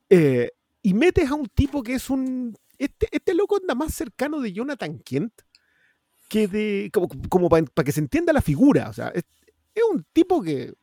Eh, 0.09 0.51
y 0.81 0.93
metes 0.93 1.29
a 1.29 1.35
un 1.35 1.47
tipo 1.47 1.83
que 1.83 1.95
es 1.95 2.09
un. 2.09 2.57
Este, 2.77 3.07
este 3.11 3.33
loco 3.33 3.57
anda 3.57 3.75
más 3.75 3.93
cercano 3.93 4.41
de 4.41 4.53
Jonathan 4.53 4.99
Kent 4.99 5.33
que 6.29 6.47
de. 6.47 6.89
como, 6.93 7.07
como 7.29 7.49
para 7.49 7.65
que 7.85 7.91
se 7.91 7.99
entienda 7.99 8.33
la 8.33 8.41
figura. 8.41 8.89
O 8.89 8.93
sea, 8.93 9.09
es, 9.09 9.23
un 9.91 10.05
tipo 10.13 10.41
que 10.41 10.73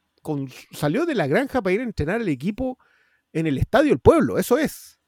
salió 0.72 1.06
de 1.06 1.14
la 1.14 1.26
granja 1.26 1.62
para 1.62 1.74
ir 1.74 1.80
a 1.80 1.84
entrenar 1.84 2.20
al 2.20 2.28
equipo 2.28 2.78
en 3.32 3.46
el 3.46 3.58
estadio 3.58 3.90
del 3.90 3.98
pueblo. 3.98 4.38
Eso 4.38 4.58
es. 4.58 4.98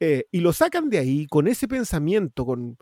Eh, 0.00 0.26
y 0.30 0.40
lo 0.40 0.52
sacan 0.52 0.90
de 0.90 0.98
ahí 0.98 1.26
con 1.26 1.46
ese 1.46 1.68
pensamiento, 1.68 2.44
con, 2.44 2.76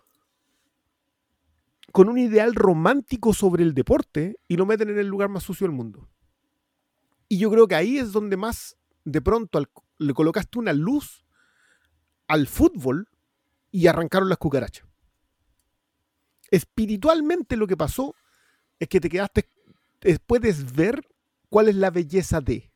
con 1.92 2.08
un 2.08 2.18
ideal 2.18 2.54
romántico 2.54 3.34
sobre 3.34 3.62
el 3.62 3.74
deporte 3.74 4.36
y 4.48 4.56
lo 4.56 4.66
meten 4.66 4.90
en 4.90 4.98
el 4.98 5.06
lugar 5.06 5.28
más 5.28 5.42
sucio 5.42 5.66
del 5.66 5.76
mundo. 5.76 6.08
Y 7.28 7.38
yo 7.38 7.50
creo 7.50 7.68
que 7.68 7.74
ahí 7.74 7.98
es 7.98 8.12
donde 8.12 8.36
más 8.36 8.76
de 9.04 9.20
pronto 9.20 9.62
le 9.98 10.14
colocaste 10.14 10.58
una 10.58 10.72
luz 10.72 11.24
al 12.30 12.46
fútbol 12.46 13.08
y 13.72 13.88
arrancaron 13.88 14.28
las 14.28 14.38
cucarachas. 14.38 14.86
Espiritualmente 16.50 17.56
lo 17.56 17.66
que 17.66 17.76
pasó 17.76 18.14
es 18.78 18.88
que 18.88 19.00
te 19.00 19.08
quedaste, 19.08 19.48
eh, 20.02 20.18
puedes 20.24 20.72
ver 20.72 21.02
cuál 21.48 21.68
es 21.68 21.74
la 21.74 21.90
belleza 21.90 22.40
de. 22.40 22.70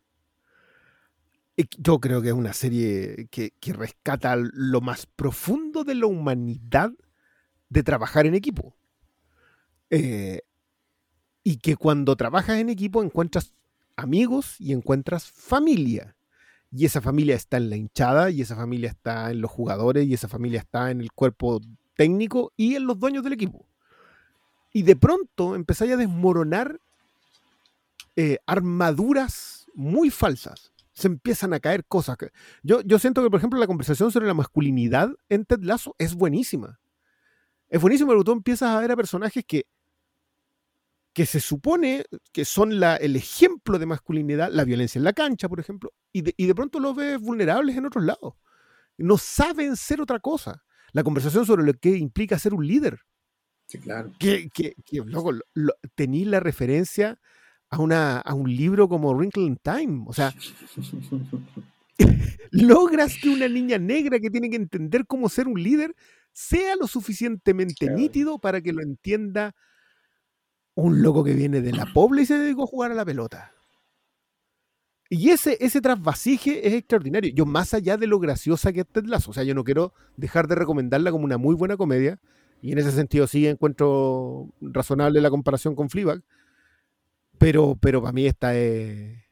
Yo 1.79 2.01
creo 2.01 2.21
que 2.21 2.29
es 2.29 2.35
una 2.35 2.53
serie 2.53 3.29
que, 3.31 3.53
que 3.61 3.73
rescata 3.73 4.35
lo 4.37 4.81
más 4.81 5.07
profundo 5.07 5.85
de 5.85 5.95
la 5.95 6.07
humanidad 6.07 6.91
de 7.69 7.83
trabajar 7.85 8.27
en 8.27 8.35
equipo. 8.35 8.77
Eh, 9.91 10.41
y 11.45 11.59
que 11.59 11.77
cuando 11.77 12.17
trabajas 12.17 12.59
en 12.59 12.71
equipo 12.71 13.05
encuentras 13.05 13.55
amigos 13.95 14.61
y 14.61 14.73
encuentras 14.73 15.31
familia. 15.31 16.14
Y 16.77 16.87
esa 16.87 17.01
familia 17.01 17.37
está 17.37 17.57
en 17.59 17.71
la 17.71 17.77
hinchada, 17.77 18.31
y 18.31 18.41
esa 18.41 18.57
familia 18.57 18.91
está 18.91 19.31
en 19.31 19.41
los 19.41 19.51
jugadores, 19.51 20.07
y 20.07 20.15
esa 20.15 20.29
familia 20.29 20.59
está 20.61 20.91
en 20.91 21.01
el 21.01 21.13
cuerpo 21.13 21.61
técnico 21.95 22.53
y 22.57 22.75
en 22.75 22.87
los 22.87 22.99
dueños 22.99 23.23
del 23.23 23.35
equipo. 23.35 23.67
y 24.77 24.83
de 24.83 24.97
pronto 24.97 25.55
empezáis 25.55 25.93
a 25.93 25.97
desmoronar 25.97 26.81
eh, 28.17 28.39
armaduras 28.45 29.67
muy 29.75 30.11
falsas. 30.11 30.73
Se 30.93 31.07
empiezan 31.07 31.53
a 31.55 31.61
caer 31.61 31.85
cosas. 31.85 32.17
Yo, 32.63 32.81
yo 32.83 32.99
siento 32.99 33.23
que, 33.23 33.31
por 33.31 33.39
ejemplo, 33.39 33.59
la 33.59 33.69
conversación 33.69 34.11
sobre 34.11 34.27
la 34.27 34.35
masculinidad 34.35 35.11
en 35.29 35.45
Ted 35.45 35.63
Lasso 35.63 35.95
es 35.99 36.15
buenísima. 36.15 36.81
Es 37.69 37.81
buenísimo 37.81 38.11
porque 38.11 38.25
tú 38.25 38.33
empiezas 38.33 38.71
a 38.71 38.81
ver 38.81 38.91
a 38.91 38.97
personajes 38.97 39.45
que, 39.45 39.67
que 41.15 41.25
se 41.27 41.41
supone 41.41 42.05
que 42.33 42.45
son 42.45 42.79
la- 42.81 42.97
el 42.97 43.17
ejemplo 43.17 43.79
de 43.79 43.87
masculinidad, 43.87 44.51
la 44.53 44.65
violencia 44.65 44.99
en 44.99 45.05
la 45.05 45.13
cancha, 45.15 45.49
por 45.49 45.61
ejemplo, 45.61 45.93
y 46.13 46.23
de, 46.23 46.35
y 46.37 46.47
de 46.47 46.55
pronto 46.55 46.81
los 46.81 46.95
ves 46.95 47.19
vulnerables 47.21 47.77
en 47.77 47.87
otros 47.87 48.05
lados. 48.05 48.35
No 48.99 49.17
saben 49.17 49.77
ser 49.77 50.01
otra 50.01 50.19
cosa. 50.21 50.63
La 50.93 51.03
conversación 51.05 51.47
sobre 51.47 51.65
lo 51.65 51.73
que 51.75 51.97
implica 51.97 52.39
ser 52.39 52.53
un 52.55 52.67
líder 52.67 53.01
Sí, 53.67 53.79
claro. 53.79 54.13
que, 54.19 54.49
que, 54.53 54.75
que, 54.85 54.99
loco, 55.07 55.33
lo- 55.33 55.45
lo- 55.55 55.75
tení 55.95 56.25
la 56.25 56.41
referencia 56.41 57.19
a, 57.71 57.79
una, 57.81 58.19
a 58.19 58.35
un 58.35 58.55
libro 58.55 58.89
como 58.89 59.13
Wrinkle 59.15 59.45
in 59.45 59.57
Time. 59.57 60.05
O 60.07 60.13
sea, 60.13 60.35
logras 62.51 63.17
que 63.21 63.29
una 63.29 63.49
niña 63.49 63.79
negra 63.79 64.19
que 64.21 64.31
tiene 64.31 64.51
que 64.51 64.57
entender 64.57 65.07
cómo 65.07 65.29
ser 65.29 65.49
un 65.49 65.63
líder 65.63 65.95
sea 66.33 66.77
lo 66.77 66.87
suficientemente 66.87 67.75
Claro. 67.87 67.97
nítido 67.97 68.39
para 68.39 68.61
que 68.61 68.73
lo 68.73 68.83
entienda 68.83 69.55
un 70.75 71.03
loco 71.03 71.25
que 71.25 71.35
viene 71.35 71.61
de 71.61 71.73
la 71.73 71.87
pobla 71.87 72.23
y 72.23 72.27
se 72.27 72.39
dedicó 72.39 72.65
a 72.65 72.67
jugar 72.67 72.91
a 72.91 72.95
la 72.95 73.05
pelota. 73.05 73.53
Y 75.09 75.31
ese, 75.31 75.57
ese 75.61 75.81
trasvasije 75.81 76.67
es 76.67 76.75
extraordinario. 76.75 77.33
Yo, 77.33 77.47
más 77.47 77.75
allá 77.75 77.97
de 77.97 78.07
lo 78.07 78.19
graciosa 78.19 78.73
que 78.73 78.81
es 78.81 78.87
Ted 78.87 79.05
Lasso, 79.05 79.31
o 79.31 79.35
sea, 79.35 79.45
yo 79.45 79.55
no 79.55 79.63
quiero 79.63 79.93
dejar 80.17 80.49
de 80.49 80.55
recomendarla 80.55 81.11
como 81.11 81.25
una 81.25 81.39
muy 81.39 81.55
buena 81.55 81.77
comedia, 81.77 82.19
y 82.61 82.73
en 82.73 82.79
ese 82.79 82.91
sentido 82.91 83.27
sí 83.27 83.47
encuentro 83.47 84.49
razonable 84.61 85.21
la 85.21 85.31
comparación 85.31 85.75
con 85.77 85.91
Fleabag, 85.91 86.23
pero, 87.39 87.77
pero 87.81 88.01
para 88.01 88.13
mí 88.13 88.27
esta 88.27 88.55
es... 88.57 89.23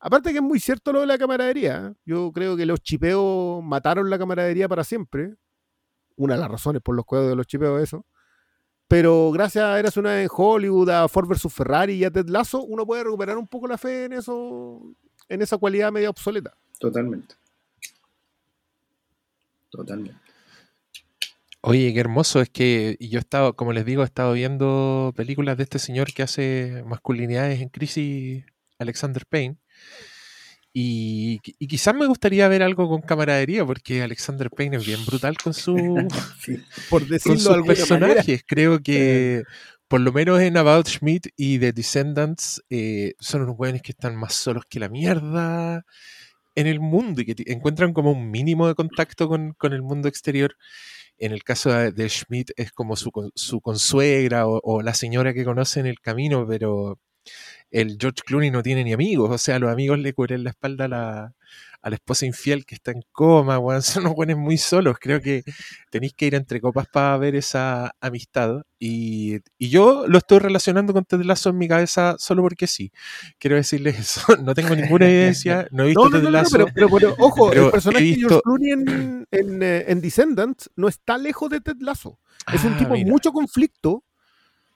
Aparte 0.00 0.32
que 0.32 0.38
es 0.38 0.42
muy 0.42 0.60
cierto 0.60 0.92
lo 0.92 1.00
de 1.00 1.06
la 1.06 1.18
camaradería, 1.18 1.88
¿eh? 1.88 1.94
yo 2.04 2.32
creo 2.32 2.56
que 2.56 2.66
los 2.66 2.80
chipeos 2.80 3.62
mataron 3.62 4.10
la 4.10 4.18
camaradería 4.18 4.68
para 4.68 4.84
siempre, 4.84 5.34
una 6.16 6.34
de 6.34 6.40
las 6.40 6.50
razones 6.50 6.82
por 6.82 6.94
los 6.94 7.04
cuales 7.04 7.28
de 7.28 7.36
los 7.36 7.46
chipeos 7.46 7.78
es 7.78 7.88
eso, 7.88 8.06
pero 8.88 9.30
gracias 9.32 9.64
a 9.64 9.78
Eras 9.78 9.96
una 9.96 10.22
en 10.22 10.28
Hollywood, 10.30 10.90
a 10.90 11.08
Ford 11.08 11.28
vs 11.28 11.52
Ferrari 11.52 11.94
y 11.94 12.04
a 12.04 12.10
Ted 12.10 12.28
Lasso, 12.28 12.62
uno 12.62 12.86
puede 12.86 13.04
recuperar 13.04 13.38
un 13.38 13.48
poco 13.48 13.66
la 13.66 13.78
fe 13.78 14.04
en 14.04 14.12
eso, 14.14 14.80
en 15.28 15.42
esa 15.42 15.58
cualidad 15.58 15.92
media 15.92 16.10
obsoleta. 16.10 16.56
Totalmente. 16.78 17.34
Totalmente. 19.70 20.20
Oye, 21.62 21.94
qué 21.94 22.00
hermoso 22.00 22.42
es 22.42 22.50
que 22.50 22.96
y 23.00 23.08
yo 23.08 23.18
he 23.18 23.20
estado, 23.20 23.56
como 23.56 23.72
les 23.72 23.86
digo, 23.86 24.02
he 24.02 24.04
estado 24.04 24.34
viendo 24.34 25.14
películas 25.16 25.56
de 25.56 25.62
este 25.62 25.78
señor 25.78 26.12
que 26.12 26.22
hace 26.22 26.84
masculinidades 26.86 27.60
en 27.62 27.70
crisis, 27.70 28.44
Alexander 28.78 29.24
Payne. 29.26 29.56
Y, 30.76 31.38
y 31.60 31.68
quizás 31.68 31.94
me 31.94 32.06
gustaría 32.06 32.48
ver 32.48 32.64
algo 32.64 32.88
con 32.88 33.00
camaradería, 33.00 33.64
porque 33.64 34.02
Alexander 34.02 34.50
Payne 34.50 34.78
es 34.78 34.84
bien 34.86 35.04
brutal 35.06 35.36
con, 35.38 35.54
su, 35.54 35.76
Sí. 36.44 36.56
Por 36.90 37.02
con 37.02 37.10
decirlo 37.10 37.38
sus 37.38 37.44
de 37.44 37.54
alguna 37.54 37.74
manera. 37.90 38.14
personajes. 38.24 38.42
Creo 38.44 38.80
que, 38.80 39.44
por 39.86 40.00
lo 40.00 40.12
menos 40.12 40.40
en 40.40 40.56
About 40.56 40.88
Schmidt 40.88 41.28
y 41.36 41.60
The 41.60 41.72
Descendants, 41.72 42.60
eh, 42.70 43.14
son 43.20 43.42
unos 43.42 43.56
jóvenes 43.56 43.82
que 43.82 43.92
están 43.92 44.16
más 44.16 44.34
solos 44.34 44.64
que 44.68 44.80
la 44.80 44.88
mierda 44.88 45.84
en 46.56 46.66
el 46.66 46.80
mundo 46.80 47.20
y 47.22 47.26
que 47.26 47.52
encuentran 47.52 47.92
como 47.92 48.10
un 48.10 48.30
mínimo 48.32 48.66
de 48.66 48.74
contacto 48.74 49.28
con, 49.28 49.52
con 49.54 49.72
el 49.74 49.82
mundo 49.82 50.08
exterior. 50.08 50.56
En 51.18 51.30
el 51.30 51.44
caso 51.44 51.72
de, 51.72 51.92
de 51.92 52.08
Schmidt 52.08 52.50
es 52.56 52.72
como 52.72 52.96
su, 52.96 53.12
con- 53.12 53.30
su 53.36 53.60
consuegra 53.60 54.48
o, 54.48 54.60
o 54.64 54.82
la 54.82 54.94
señora 54.94 55.32
que 55.34 55.44
conoce 55.44 55.78
en 55.78 55.86
el 55.86 56.00
camino, 56.00 56.44
pero 56.48 56.98
el 57.74 57.96
George 58.00 58.22
Clooney 58.24 58.50
no 58.52 58.62
tiene 58.62 58.84
ni 58.84 58.92
amigos, 58.92 59.30
o 59.30 59.38
sea, 59.38 59.58
los 59.58 59.70
amigos 59.70 59.98
le 59.98 60.12
cubren 60.12 60.44
la 60.44 60.50
espalda 60.50 60.84
a 60.84 60.88
la, 60.88 61.32
a 61.82 61.90
la 61.90 61.96
esposa 61.96 62.24
infiel 62.24 62.64
que 62.64 62.76
está 62.76 62.92
en 62.92 63.02
coma, 63.10 63.58
weón, 63.58 63.82
son 64.02 64.04
unos 64.04 64.14
buenos 64.14 64.38
muy 64.38 64.56
solos, 64.58 64.96
creo 65.00 65.20
que 65.20 65.42
tenéis 65.90 66.14
que 66.14 66.26
ir 66.26 66.34
entre 66.36 66.60
copas 66.60 66.86
para 66.92 67.16
ver 67.18 67.34
esa 67.34 67.92
amistad, 68.00 68.62
y, 68.78 69.38
y 69.58 69.68
yo 69.70 70.04
lo 70.06 70.18
estoy 70.18 70.38
relacionando 70.38 70.92
con 70.92 71.04
Ted 71.04 71.22
Lasso 71.22 71.50
en 71.50 71.58
mi 71.58 71.66
cabeza 71.66 72.14
solo 72.18 72.42
porque 72.42 72.66
sí, 72.68 72.92
quiero 73.40 73.56
decirles 73.56 73.98
eso, 73.98 74.20
no 74.42 74.54
tengo 74.54 74.76
ninguna 74.76 75.06
evidencia, 75.06 75.66
no 75.72 75.82
he 75.82 75.86
visto 75.88 76.04
No, 76.04 76.10
no, 76.10 76.16
Ted 76.18 76.22
no, 76.24 76.30
Lasso, 76.30 76.50
pero, 76.58 76.68
pero- 76.72 76.88
pero, 76.90 77.16
ojo, 77.18 77.50
pero 77.50 77.66
el 77.66 77.72
personaje 77.72 78.04
he 78.04 78.08
de 78.10 78.14
George 78.14 78.34
visto- 78.36 78.42
Clooney 78.42 78.70
en, 78.70 79.26
en, 79.32 79.62
eh, 79.64 79.84
en 79.88 80.00
Descendants 80.00 80.70
no 80.76 80.86
está 80.88 81.18
lejos 81.18 81.50
de 81.50 81.60
Ted 81.60 81.76
Lasso. 81.80 82.18
Es 82.52 82.62
un 82.64 82.74
Ah, 82.74 82.78
tipo 82.78 82.94
mira. 82.94 83.08
mucho 83.10 83.32
conflicto 83.32 84.04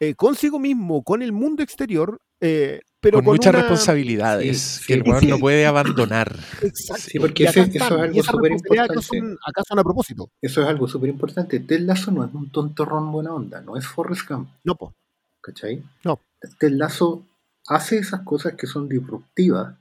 eh, 0.00 0.14
consigo 0.14 0.58
mismo, 0.58 1.02
con 1.02 1.22
el 1.22 1.32
mundo 1.32 1.62
exterior, 1.62 2.20
eh, 2.40 2.80
pero 3.00 3.18
con, 3.18 3.24
con, 3.26 3.34
muchas 3.34 3.50
una- 3.52 3.60
responsabilidades 3.60 4.58
Sí, 4.60 4.86
que 4.86 4.94
el 4.94 5.02
sí, 5.04 5.08
weón 5.10 5.20
sí. 5.20 5.26
no 5.28 5.38
puede 5.38 5.66
abandonar. 5.66 6.36
Exacto. 6.62 7.02
Sí, 7.08 7.18
porque 7.18 7.42
Y 7.44 7.46
acá 7.46 7.60
ese- 7.62 7.76
eso 7.78 7.84
están, 7.84 8.16
es 8.16 8.28
algo 8.28 8.32
súper 8.38 8.52
importante. 8.52 9.02
son, 9.02 9.38
acá 9.46 9.62
son 9.66 9.78
a 9.78 9.84
propósito. 9.84 10.30
Eso 10.42 10.62
es 10.62 10.68
algo 10.68 10.88
súper 10.88 11.10
importante. 11.10 11.60
Ted 11.60 11.80
Lasso 11.80 12.10
no 12.10 12.24
es 12.24 12.32
un 12.34 12.50
tontorrón 12.50 13.10
buena 13.12 13.32
onda, 13.34 13.60
no 13.60 13.76
es 13.76 13.86
Forrest 13.86 14.28
Gump, 14.28 14.48
No, 14.64 14.74
po. 14.74 14.94
¿cachai? 15.40 15.82
No. 16.04 16.20
Ted 16.58 16.72
Lasso 16.72 17.24
hace 17.68 17.98
esas 17.98 18.22
cosas 18.22 18.54
que 18.54 18.66
son 18.66 18.88
disruptivas 18.88 19.74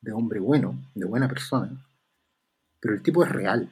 de 0.00 0.12
hombre 0.12 0.38
bueno, 0.40 0.78
de 0.94 1.06
buena 1.06 1.28
persona, 1.28 1.70
pero 2.80 2.94
el 2.94 3.02
tipo 3.02 3.24
es 3.24 3.30
real. 3.30 3.70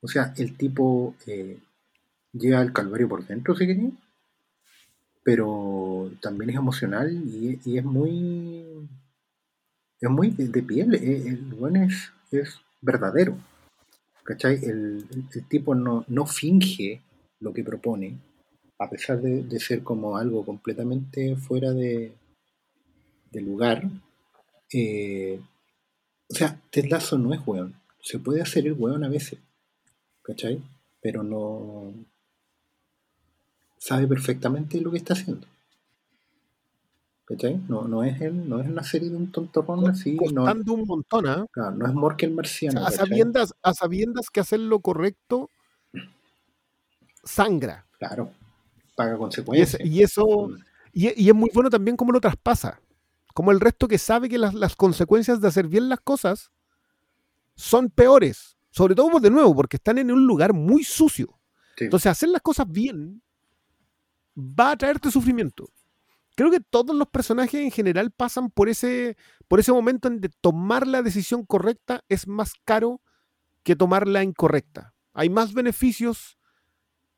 O 0.00 0.06
sea, 0.08 0.32
el 0.36 0.56
tipo 0.56 1.14
eh, 1.26 1.58
llega 2.32 2.60
al 2.60 2.72
calvario 2.72 3.08
por 3.08 3.26
dentro, 3.26 3.56
si 3.56 3.66
queréis, 3.66 3.92
pero 5.28 6.10
también 6.22 6.48
es 6.48 6.56
emocional 6.56 7.12
y, 7.12 7.76
es 7.76 7.84
muy 7.84 8.64
es 10.00 10.08
muy 10.08 10.30
de, 10.30 10.62
piel, 10.62 10.94
eh, 10.94 11.22
el 11.26 11.42
buen 11.54 11.76
es, 11.76 12.10
es 12.30 12.58
verdadero. 12.80 13.36
¿Cachai? 14.24 14.54
El 14.64 15.04
tipo 15.50 15.74
no, 15.74 16.06
no 16.08 16.24
finge 16.24 17.02
lo 17.40 17.52
que 17.52 17.62
propone, 17.62 18.16
a 18.78 18.88
pesar 18.88 19.20
de, 19.20 19.42
de 19.42 19.60
ser 19.60 19.82
como 19.82 20.16
algo 20.16 20.46
completamente 20.46 21.36
fuera 21.36 21.72
de, 21.72 22.14
de 23.30 23.40
lugar. 23.42 23.82
Eh, 24.72 25.38
o 26.30 26.34
sea, 26.34 26.58
Ted 26.70 26.86
Lasso 26.86 27.18
no 27.18 27.34
es 27.34 27.46
weón. 27.46 27.74
Se 28.00 28.18
puede 28.18 28.40
hacer 28.40 28.66
el 28.66 28.72
weón 28.72 29.04
a 29.04 29.10
veces, 29.10 29.38
¿cachai? 30.22 30.62
Pero 31.02 31.22
no 31.22 31.92
sabe 33.78 34.06
perfectamente 34.06 34.80
lo 34.80 34.90
que 34.90 34.98
está 34.98 35.14
haciendo. 35.14 35.46
¿Cachai? 37.24 37.60
No, 37.68 37.86
no 37.86 38.02
es 38.04 38.20
él, 38.22 38.48
no 38.48 38.58
es 38.60 38.66
una 38.68 38.82
serie 38.82 39.10
de 39.10 39.16
un 39.16 39.30
tontorrón 39.30 39.86
así, 39.88 40.16
no, 40.32 40.44
un 40.72 40.86
montón, 40.86 41.26
¿ah? 41.26 41.44
claro, 41.50 41.76
no 41.76 41.86
es 41.86 41.92
Mork 41.92 42.22
el 42.22 42.32
O 42.32 42.36
marciano. 42.36 42.80
sea, 42.80 42.88
a, 42.88 42.90
sabiendas, 42.90 43.54
a 43.62 43.74
sabiendas 43.74 44.30
que 44.30 44.40
hacer 44.40 44.60
lo 44.60 44.80
correcto 44.80 45.50
sangra. 47.24 47.86
Claro, 47.98 48.32
paga 48.96 49.10
Y, 49.10 49.14
es- 49.14 49.18
consecuencias. 49.18 49.82
y 49.84 50.02
eso, 50.02 50.50
y, 50.92 51.22
y 51.22 51.28
es 51.28 51.34
muy 51.34 51.50
bueno 51.52 51.68
también 51.68 51.96
cómo 51.96 52.12
lo 52.12 52.20
traspasa. 52.20 52.80
Como 53.34 53.52
el 53.52 53.60
resto 53.60 53.86
que 53.88 53.98
sabe 53.98 54.28
que 54.28 54.38
las, 54.38 54.54
las 54.54 54.74
consecuencias 54.74 55.40
de 55.40 55.48
hacer 55.48 55.68
bien 55.68 55.88
las 55.88 56.00
cosas 56.00 56.50
son 57.54 57.90
peores. 57.90 58.56
Sobre 58.70 58.94
todo, 58.94 59.10
pues, 59.10 59.22
de 59.22 59.30
nuevo, 59.30 59.54
porque 59.54 59.76
están 59.76 59.98
en 59.98 60.10
un 60.10 60.26
lugar 60.26 60.52
muy 60.52 60.82
sucio. 60.82 61.38
Sí. 61.76 61.84
Entonces, 61.84 62.10
hacer 62.10 62.30
las 62.30 62.42
cosas 62.42 62.66
bien 62.70 63.22
va 64.38 64.72
a 64.72 64.76
traerte 64.76 65.10
sufrimiento. 65.10 65.68
Creo 66.36 66.50
que 66.50 66.60
todos 66.60 66.94
los 66.94 67.08
personajes 67.08 67.60
en 67.60 67.72
general 67.72 68.12
pasan 68.12 68.50
por 68.50 68.68
ese, 68.68 69.16
por 69.48 69.58
ese 69.58 69.72
momento 69.72 70.06
en 70.06 70.20
de 70.20 70.28
tomar 70.40 70.86
la 70.86 71.02
decisión 71.02 71.44
correcta 71.44 72.04
es 72.08 72.28
más 72.28 72.52
caro 72.64 73.00
que 73.64 73.74
tomar 73.74 74.06
la 74.06 74.22
incorrecta. 74.22 74.94
Hay 75.12 75.30
más 75.30 75.52
beneficios 75.52 76.38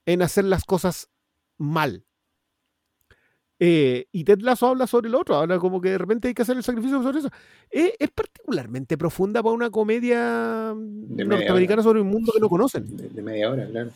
en 0.07 0.23
hacer 0.23 0.45
las 0.45 0.65
cosas 0.65 1.11
mal. 1.59 2.07
Eh, 3.63 4.07
y 4.11 4.25
Ted 4.25 4.41
Lasso 4.41 4.69
habla 4.69 4.87
sobre 4.87 5.11
lo 5.11 5.21
otro, 5.21 5.37
habla 5.37 5.59
como 5.59 5.83
que 5.83 5.91
de 5.91 5.99
repente 5.99 6.29
hay 6.29 6.35
que 6.35 6.41
hacer 6.41 6.57
el 6.57 6.65
sacrificio 6.65 7.03
sobre 7.03 7.19
eso. 7.19 7.29
Eh, 7.71 7.95
es 7.99 8.11
particularmente 8.11 8.97
profunda 8.97 9.43
para 9.43 9.55
una 9.55 9.69
comedia 9.69 10.75
media 10.75 11.27
norteamericana 11.27 11.83
sobre 11.83 12.01
un 12.01 12.09
mundo 12.09 12.33
que 12.33 12.41
no 12.41 12.49
conocen. 12.49 12.97
de, 12.97 13.11
de 13.11 13.23
media 13.23 13.51
hora, 13.51 13.67
claro. 13.67 13.91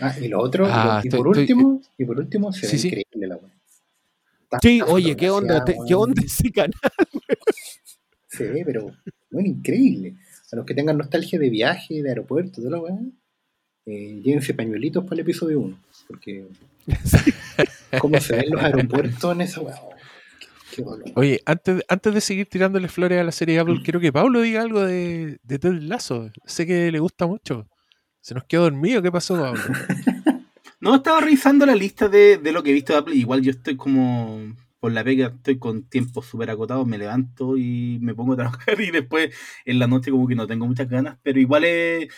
Ah, 0.00 0.14
y 0.20 0.28
lo 0.28 0.40
otro, 0.40 0.66
Ah, 0.68 1.00
y, 1.02 1.08
estoy- 1.08 1.18
por 1.22 1.28
estoy- 1.38 1.42
último, 1.42 1.82
y 1.98 2.04
por 2.04 2.18
último, 2.18 2.52
se 2.52 2.66
Sí, 2.66 2.72
ve 2.76 2.78
sí. 2.78 2.88
increíble 2.88 3.26
la. 3.28 3.34
Está- 4.44 4.58
Sí, 4.62 4.80
oye, 4.82 5.16
¿qué 5.16 5.30
onda? 5.30 5.64
te- 5.64 5.76
¿Qué 5.86 5.94
onda 5.94 6.22
ese 6.24 6.50
canal? 6.50 6.72
Se 8.28 8.48
ve, 8.50 8.62
pero 8.66 8.90
bueno, 9.30 9.48
increíble. 9.48 10.14
A 10.52 10.56
los 10.56 10.66
que 10.66 10.74
tengan 10.74 10.98
nostalgia 10.98 11.38
de 11.38 11.48
viaje, 11.50 12.02
de 12.02 12.08
aeropuerto, 12.08 12.56
toda 12.60 12.70
la 12.70 12.80
weá, 12.80 12.98
eh, 13.86 14.20
llévense 14.24 14.54
pañuelitos 14.54 15.04
para 15.04 15.14
el 15.14 15.20
episodio 15.20 15.60
1. 15.60 15.78
Porque 16.08 16.46
cómo 18.00 18.20
se 18.20 18.36
ven 18.36 18.50
los 18.50 18.62
aeropuertos 18.62 19.32
en 19.34 19.40
esa 19.42 19.60
weá. 19.60 19.80
Oye, 21.14 21.40
antes, 21.46 21.82
antes 21.88 22.14
de 22.14 22.20
seguir 22.20 22.48
tirándole 22.48 22.88
flores 22.88 23.20
a 23.20 23.24
la 23.24 23.30
serie 23.30 23.60
Apple, 23.60 23.80
quiero 23.84 24.00
que 24.00 24.12
Pablo 24.12 24.40
diga 24.40 24.60
algo 24.62 24.80
de, 24.84 25.38
de 25.44 25.58
Ted 25.60 25.74
Lasso. 25.82 26.30
Sé 26.46 26.66
que 26.66 26.90
le 26.90 26.98
gusta 26.98 27.26
mucho. 27.28 27.68
Se 28.24 28.32
nos 28.32 28.44
quedó 28.44 28.62
dormido. 28.62 29.02
¿Qué 29.02 29.12
pasó, 29.12 29.38
Pablo? 29.38 29.60
No, 30.80 30.96
estaba 30.96 31.20
revisando 31.20 31.64
la 31.64 31.74
lista 31.74 32.08
de, 32.08 32.36
de 32.36 32.52
lo 32.52 32.62
que 32.62 32.68
he 32.68 32.74
visto 32.74 32.92
de 32.92 32.98
Apple. 32.98 33.14
Igual 33.14 33.40
yo 33.40 33.50
estoy 33.50 33.74
como 33.74 34.54
por 34.78 34.92
la 34.92 35.02
pega, 35.02 35.28
estoy 35.28 35.58
con 35.58 35.88
tiempo 35.88 36.20
súper 36.20 36.50
acotado, 36.50 36.84
me 36.84 36.98
levanto 36.98 37.56
y 37.56 37.98
me 38.02 38.14
pongo 38.14 38.34
a 38.34 38.36
trabajar 38.36 38.78
y 38.82 38.90
después 38.90 39.34
en 39.64 39.78
la 39.78 39.86
noche 39.86 40.10
como 40.10 40.28
que 40.28 40.34
no 40.34 40.46
tengo 40.46 40.66
muchas 40.66 40.90
ganas, 40.90 41.16
pero 41.22 41.40
igual, 41.40 41.64
he, 41.64 42.08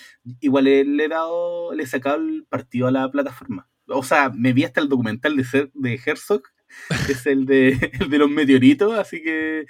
igual 0.41 0.65
le 0.65 1.05
he 1.05 1.09
dado, 1.09 1.73
le 1.75 1.85
he 1.85 1.87
sacado 1.87 2.17
el 2.17 2.45
partido 2.49 2.89
a 2.89 2.91
la 2.91 3.09
plataforma. 3.09 3.69
O 3.87 4.03
sea, 4.03 4.31
me 4.31 4.53
vi 4.53 4.65
hasta 4.65 4.81
el 4.81 4.89
documental 4.89 5.37
de, 5.37 5.71
de 5.73 6.01
Herzog, 6.05 6.43
es 7.09 7.25
el 7.27 7.47
de, 7.47 7.93
los 8.11 8.31
meteoritos, 8.31 8.99
así 8.99 9.23
que... 9.23 9.67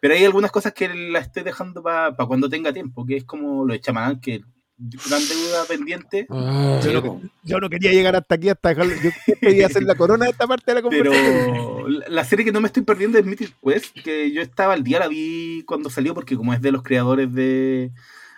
Pero 0.00 0.14
hay 0.14 0.24
algunas 0.24 0.50
cosas 0.50 0.72
que 0.72 0.88
la 0.88 1.18
estoy 1.18 1.42
dejando 1.42 1.82
para 1.82 2.16
cuando 2.26 2.48
tenga 2.48 2.72
tiempo, 2.72 3.04
que 3.04 3.18
es 3.18 3.24
como 3.24 3.66
lo 3.66 3.74
de 3.74 3.80
Chamanán, 3.80 4.20
que 4.22 4.40
gran 4.76 5.28
deuda 5.28 5.64
pendiente. 5.68 6.26
Ah, 6.30 6.80
Yo 6.82 7.00
no, 7.00 7.20
yo 7.42 7.60
no 7.60 7.68
quería 7.68 7.92
llegar 7.92 8.16
hasta 8.16 8.34
aquí, 8.34 8.48
hasta 8.48 8.70
dejarlo. 8.70 8.94
Yo 8.94 9.10
quería 9.40 9.66
hacer 9.66 9.82
la 9.84 9.94
corona 9.94 10.24
de 10.24 10.32
esta 10.32 10.46
parte 10.46 10.70
de 10.70 10.74
la 10.74 10.82
conversación. 10.82 11.24
Pero 11.24 11.88
la 11.88 12.08
la 12.08 12.24
serie 12.24 12.44
que 12.44 12.52
no 12.52 12.60
me 12.60 12.66
estoy 12.66 12.82
perdiendo 12.82 13.18
es 13.18 13.24
Mythic 13.24 13.54
Quest, 13.62 13.96
que 14.02 14.32
yo 14.32 14.42
estaba 14.42 14.72
al 14.74 14.82
día, 14.82 14.98
la 14.98 15.08
vi 15.08 15.64
cuando 15.66 15.90
salió, 15.90 16.14
porque 16.14 16.36
como 16.36 16.52
es 16.54 16.60
de 16.60 16.72
los 16.72 16.82
creadores 16.82 17.32
de 17.32 17.92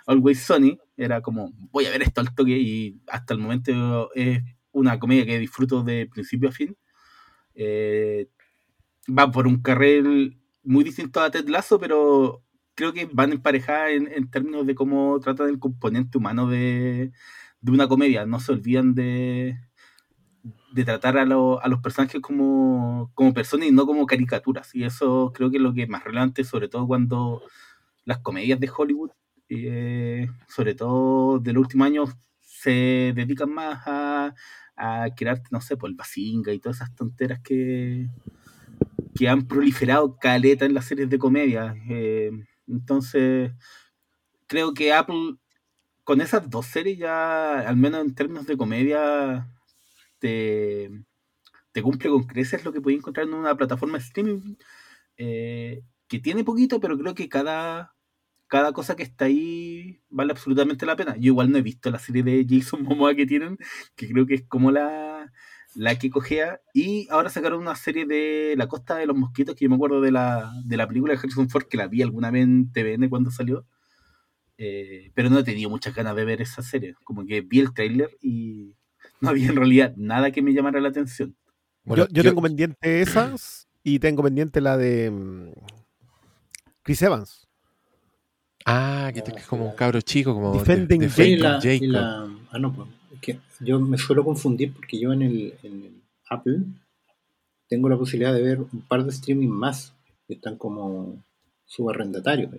Always 0.05 0.41
Sony, 0.41 0.77
era 0.97 1.21
como, 1.21 1.51
voy 1.71 1.85
a 1.85 1.91
ver 1.91 2.01
esto 2.03 2.21
al 2.21 2.33
toque, 2.33 2.57
y 2.57 3.01
hasta 3.07 3.33
el 3.33 3.39
momento 3.39 4.11
es 4.13 4.41
una 4.71 4.99
comedia 4.99 5.25
que 5.25 5.39
disfruto 5.39 5.83
de 5.83 6.07
principio 6.07 6.49
a 6.49 6.51
fin. 6.51 6.75
Eh, 7.53 8.27
va 9.07 9.31
por 9.31 9.47
un 9.47 9.61
carril 9.61 10.39
muy 10.63 10.83
distinto 10.83 11.21
a 11.21 11.31
Ted 11.31 11.47
Lasso, 11.47 11.79
pero 11.79 12.44
creo 12.75 12.93
que 12.93 13.05
van 13.11 13.31
emparejadas 13.33 13.91
en, 13.91 14.07
en 14.11 14.29
términos 14.29 14.65
de 14.67 14.75
cómo 14.75 15.19
tratan 15.19 15.49
el 15.49 15.59
componente 15.59 16.17
humano 16.17 16.47
de, 16.47 17.11
de 17.61 17.71
una 17.71 17.87
comedia. 17.87 18.25
No 18.25 18.39
se 18.39 18.51
olvidan 18.53 18.95
de, 18.95 19.57
de 20.73 20.83
tratar 20.85 21.17
a, 21.17 21.25
lo- 21.25 21.61
a 21.61 21.67
los 21.67 21.79
personajes 21.81 22.21
como, 22.21 23.11
como 23.13 23.33
personas 23.33 23.67
y 23.67 23.71
no 23.71 23.85
como 23.85 24.05
caricaturas. 24.05 24.73
Y 24.75 24.83
eso 24.83 25.31
creo 25.33 25.49
que 25.51 25.57
es 25.57 25.63
lo 25.63 25.73
que 25.73 25.83
es 25.83 25.89
más 25.89 26.03
relevante, 26.03 26.43
sobre 26.43 26.67
todo 26.69 26.87
cuando 26.87 27.41
las 28.05 28.19
comedias 28.19 28.59
de 28.59 28.71
Hollywood, 28.75 29.11
eh, 29.49 30.27
sobre 30.47 30.75
todo 30.75 31.39
de 31.39 31.53
los 31.53 31.61
últimos 31.63 31.87
años, 31.87 32.11
se 32.41 33.13
dedican 33.15 33.51
más 33.53 33.81
a, 33.87 34.33
a 34.75 35.07
crear, 35.15 35.41
no 35.51 35.61
sé, 35.61 35.77
por 35.77 35.89
el 35.89 35.95
basinga 35.95 36.53
y 36.53 36.59
todas 36.59 36.77
esas 36.77 36.95
tonteras 36.95 37.39
que, 37.41 38.09
que 39.15 39.29
han 39.29 39.47
proliferado 39.47 40.17
caleta 40.17 40.65
en 40.65 40.73
las 40.73 40.85
series 40.85 41.09
de 41.09 41.17
comedia. 41.19 41.75
Eh, 41.89 42.31
entonces, 42.67 43.51
creo 44.47 44.73
que 44.73 44.93
Apple, 44.93 45.37
con 46.03 46.21
esas 46.21 46.49
dos 46.49 46.67
series 46.67 46.97
ya, 46.99 47.59
al 47.61 47.77
menos 47.77 48.01
en 48.05 48.15
términos 48.15 48.47
de 48.47 48.57
comedia, 48.57 49.49
te, 50.19 50.91
te 51.71 51.81
cumple 51.81 52.09
con 52.09 52.23
creces 52.23 52.65
lo 52.65 52.73
que 52.73 52.81
podéis 52.81 52.99
encontrar 52.99 53.27
en 53.27 53.33
una 53.33 53.55
plataforma 53.57 53.97
de 53.97 54.03
streaming 54.05 54.55
eh, 55.17 55.83
que 56.07 56.19
tiene 56.19 56.43
poquito, 56.43 56.79
pero 56.79 56.97
creo 56.97 57.15
que 57.15 57.29
cada, 57.29 57.95
cada 58.47 58.73
cosa 58.73 58.95
que 58.95 59.03
está 59.03 59.25
ahí 59.25 60.01
vale 60.09 60.31
absolutamente 60.31 60.85
la 60.85 60.95
pena. 60.95 61.15
Yo 61.17 61.27
igual 61.27 61.51
no 61.51 61.57
he 61.57 61.61
visto 61.61 61.91
la 61.91 61.99
serie 61.99 62.23
de 62.23 62.45
Jason 62.49 62.83
Momoa 62.83 63.15
que 63.15 63.25
tienen, 63.25 63.57
que 63.95 64.07
creo 64.09 64.25
que 64.27 64.35
es 64.35 64.43
como 64.47 64.71
la, 64.71 65.31
la 65.75 65.97
que 65.99 66.09
cogea. 66.09 66.59
Y 66.73 67.07
ahora 67.11 67.29
sacaron 67.29 67.59
una 67.61 67.75
serie 67.75 68.05
de 68.05 68.55
La 68.57 68.67
Costa 68.67 68.95
de 68.95 69.05
los 69.05 69.15
Mosquitos, 69.15 69.55
que 69.55 69.65
yo 69.65 69.69
me 69.69 69.75
acuerdo 69.75 70.01
de 70.01 70.11
la, 70.11 70.51
de 70.65 70.77
la 70.77 70.87
película 70.87 71.13
de 71.13 71.19
Harrison 71.19 71.49
Ford, 71.49 71.65
que 71.69 71.77
la 71.77 71.87
vi 71.87 72.01
alguna 72.01 72.31
vez 72.31 72.43
en 72.43 72.71
TVN 72.71 73.09
cuando 73.09 73.29
salió. 73.31 73.65
Eh, 74.57 75.11
pero 75.13 75.29
no 75.29 75.39
he 75.39 75.43
tenido 75.43 75.69
muchas 75.69 75.93
ganas 75.93 76.15
de 76.15 76.25
ver 76.25 76.41
esa 76.41 76.61
serie. 76.61 76.95
Como 77.03 77.25
que 77.25 77.41
vi 77.41 77.59
el 77.59 77.73
tráiler 77.73 78.09
y 78.21 78.73
no 79.21 79.29
había 79.29 79.49
en 79.49 79.55
realidad 79.57 79.93
nada 79.97 80.31
que 80.31 80.41
me 80.41 80.53
llamara 80.53 80.79
la 80.79 80.89
atención. 80.89 81.35
Bueno, 81.83 82.05
yo, 82.07 82.13
yo 82.13 82.23
tengo 82.23 82.41
pendiente 82.41 83.01
esas 83.01 83.67
y 83.83 83.99
tengo 83.99 84.23
pendiente 84.23 84.59
la 84.61 84.77
de 84.77 85.11
mm, 85.11 85.51
Chris 86.83 87.01
Evans. 87.01 87.47
Ah, 88.65 89.11
que 89.13 89.19
es 89.19 89.45
como 89.45 89.69
un 89.69 89.75
cabro 89.75 90.01
chico, 90.01 90.33
como 90.33 90.53
de- 90.53 90.59
Defending 90.59 91.01
de 91.01 91.05
y 91.05 91.09
Jacob, 91.09 91.43
la, 91.43 91.59
y 91.61 91.77
Jacob. 91.79 91.89
la- 91.91 92.35
ah, 92.51 92.57
no, 92.59 92.73
pues, 92.73 92.87
es 92.89 93.04
que 93.21 93.39
yo 93.59 93.79
me 93.79 93.97
suelo 93.97 94.23
confundir 94.23 94.73
porque 94.73 94.99
yo 94.99 95.13
en 95.13 95.21
el, 95.21 95.53
en 95.63 95.83
el 95.83 96.01
Apple 96.29 96.59
tengo 97.67 97.89
la 97.89 97.97
posibilidad 97.97 98.33
de 98.33 98.41
ver 98.41 98.59
un 98.59 98.81
par 98.87 99.03
de 99.03 99.09
streaming 99.11 99.47
más 99.49 99.93
que 100.27 100.33
están 100.35 100.57
como 100.57 101.23
subarrendatarios. 101.65 102.51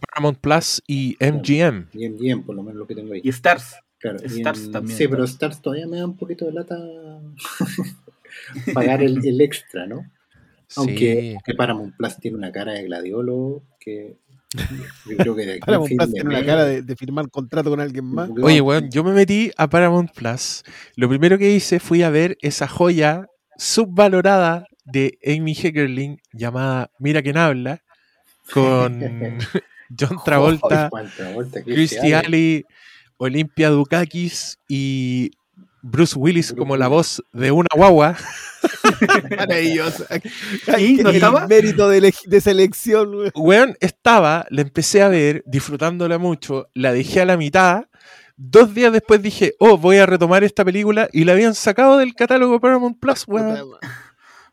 Paramount 0.00 0.38
Plus 0.38 0.82
y 0.86 1.16
MGM. 1.20 1.86
Y 1.92 2.08
bien, 2.08 2.42
por 2.42 2.54
lo 2.56 2.62
menos 2.62 2.78
lo 2.78 2.86
que 2.86 2.94
tengo 2.94 3.12
ahí. 3.14 3.20
Y 3.24 3.28
Stars. 3.28 3.76
Claro, 3.98 4.18
y 4.22 4.26
Stars 4.26 4.64
en- 4.64 4.72
también 4.72 4.96
Sí, 4.96 5.04
está. 5.04 5.10
pero 5.14 5.24
Stars 5.24 5.62
todavía 5.62 5.86
me 5.86 5.98
da 5.98 6.06
un 6.06 6.16
poquito 6.16 6.46
de 6.46 6.52
lata 6.52 6.76
pagar 8.74 9.02
el, 9.02 9.24
el 9.26 9.40
extra, 9.40 9.86
¿no? 9.86 10.10
Aunque, 10.76 11.32
Sí. 11.32 11.38
que 11.44 11.54
Paramount 11.54 11.96
Plus 11.96 12.16
tiene 12.18 12.36
una 12.36 12.52
cara 12.52 12.72
de 12.72 12.84
gladiolo 12.84 13.62
que 13.80 14.16
yo 14.54 15.16
creo 15.16 15.36
que 15.36 15.46
de 15.46 15.52
aquí 15.52 15.60
a 15.62 15.66
Paramount 15.66 15.92
Plus 15.96 16.12
tiene 16.12 16.28
una 16.28 16.44
cara 16.44 16.64
de, 16.64 16.82
de 16.82 16.96
firmar 16.96 17.30
contrato 17.30 17.70
con 17.70 17.80
alguien 17.80 18.04
más. 18.04 18.28
Oye, 18.42 18.60
weón, 18.60 18.90
yo 18.90 19.04
me 19.04 19.12
metí 19.12 19.50
a 19.56 19.68
Paramount 19.68 20.12
Plus. 20.12 20.64
Lo 20.96 21.08
primero 21.08 21.38
que 21.38 21.50
hice 21.50 21.78
fui 21.78 22.02
a 22.02 22.10
ver 22.10 22.36
esa 22.40 22.66
joya 22.66 23.26
subvalorada 23.56 24.66
de 24.84 25.18
Amy 25.24 25.54
Heckerling 25.54 26.20
llamada 26.32 26.90
Mira 26.98 27.22
quién 27.22 27.36
habla, 27.36 27.82
con 28.52 29.00
John 29.98 30.18
Travolta, 30.24 30.90
Christy 31.64 32.12
Alley, 32.12 32.64
Olympia 33.18 33.70
Dukakis 33.70 34.58
y 34.68 35.30
Bruce 35.82 36.18
Willis 36.18 36.48
Bruce 36.48 36.58
como 36.58 36.76
la 36.76 36.88
voz 36.88 37.22
de 37.32 37.50
una 37.50 37.68
guagua. 37.74 38.16
Maravilloso. 39.36 40.04
¿Y 40.78 40.94
no 40.96 41.10
el 41.10 41.16
estaba? 41.16 41.46
mérito 41.46 41.88
de, 41.88 41.98
ele- 41.98 42.14
de 42.26 42.40
selección. 42.40 43.30
Weón, 43.34 43.76
estaba, 43.80 44.46
la 44.50 44.62
empecé 44.62 45.02
a 45.02 45.08
ver, 45.08 45.42
disfrutándola 45.46 46.18
mucho, 46.18 46.68
la 46.74 46.92
dejé 46.92 47.20
a 47.22 47.24
la 47.26 47.36
mitad. 47.36 47.84
Dos 48.36 48.74
días 48.74 48.92
después 48.92 49.20
dije, 49.22 49.54
oh, 49.58 49.76
voy 49.76 49.98
a 49.98 50.06
retomar 50.06 50.44
esta 50.44 50.64
película 50.64 51.08
y 51.12 51.24
la 51.24 51.32
habían 51.32 51.54
sacado 51.54 51.98
del 51.98 52.14
catálogo 52.14 52.58
Paramount 52.60 52.98
Plus, 52.98 53.24
weón. 53.26 53.58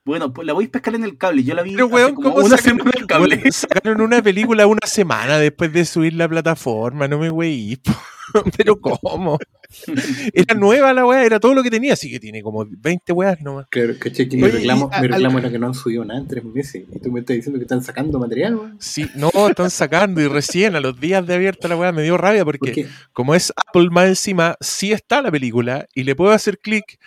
Bueno, 0.04 0.32
pues 0.34 0.46
la 0.48 0.54
voy 0.54 0.66
a 0.66 0.70
pescar 0.72 0.96
en 0.96 1.04
el 1.04 1.18
cable. 1.18 1.44
Yo 1.44 1.54
la 1.54 1.62
vi 1.64 1.72
Pero, 1.74 1.86
hace 1.88 1.96
weón, 1.96 2.16
como 2.16 2.34
¿cómo 2.34 2.46
una 2.46 2.58
sacan- 2.58 2.78
semana 2.78 2.92
en 2.96 3.02
el 3.02 3.08
cable. 3.08 3.36
Weón, 3.38 3.52
sacaron 3.52 4.02
una 4.02 4.22
película 4.22 4.68
una 4.68 4.86
semana 4.88 5.38
después 5.38 5.72
de 5.74 5.86
subir 5.86 6.14
la 6.14 6.28
plataforma, 6.30 7.08
no 7.08 7.18
me 7.20 7.30
weí. 7.30 7.78
Pero 8.58 8.80
¿cómo? 8.80 9.38
Era 10.34 10.56
nueva 10.56 10.94
la 10.94 11.06
weá, 11.06 11.24
era 11.26 11.40
todo 11.40 11.54
lo 11.54 11.62
que 11.64 11.70
tenía, 11.70 11.94
así 11.94 12.10
que 12.10 12.20
tiene 12.20 12.42
como 12.42 12.66
20 12.68 13.12
weas 13.14 13.42
nomás. 13.42 13.68
Claro, 13.70 13.94
caché 14.00 14.28
que 14.30 14.38
mi 14.38 14.48
reclamo, 14.48 14.90
mi 14.90 14.96
al- 14.96 15.10
reclamo 15.10 15.40
era 15.40 15.50
que 15.52 15.60
no 15.60 15.68
han 15.68 15.74
subido 15.74 16.06
nada 16.06 16.20
en 16.20 16.28
tres 16.28 16.44
meses. 16.44 16.84
Y 16.92 17.00
tú 17.00 17.12
me 17.12 17.20
estás 17.20 17.36
diciendo 17.36 17.60
que 17.60 17.64
están 17.66 17.84
sacando 17.84 18.18
material, 18.20 18.56
weón. 18.56 18.78
Sí, 18.80 19.10
no, 19.16 19.30
están 19.50 19.70
sacando 19.70 20.22
y 20.22 20.28
recién 20.28 20.76
a 20.76 20.80
los 20.80 21.00
días 21.00 21.26
de 21.28 21.36
abierta 21.36 21.68
la 21.68 21.76
weá 21.76 21.92
me 21.92 22.02
dio 22.04 22.18
rabia 22.18 22.46
porque 22.46 22.88
como 23.14 23.36
es 23.36 23.52
Apple 23.56 23.90
más 23.92 24.08
encima, 24.08 24.56
sí 24.62 24.92
está 24.94 25.22
la 25.22 25.32
película 25.32 25.88
y 25.94 26.04
le 26.04 26.16
puedo 26.16 26.32
hacer 26.32 26.58
clic, 26.60 26.98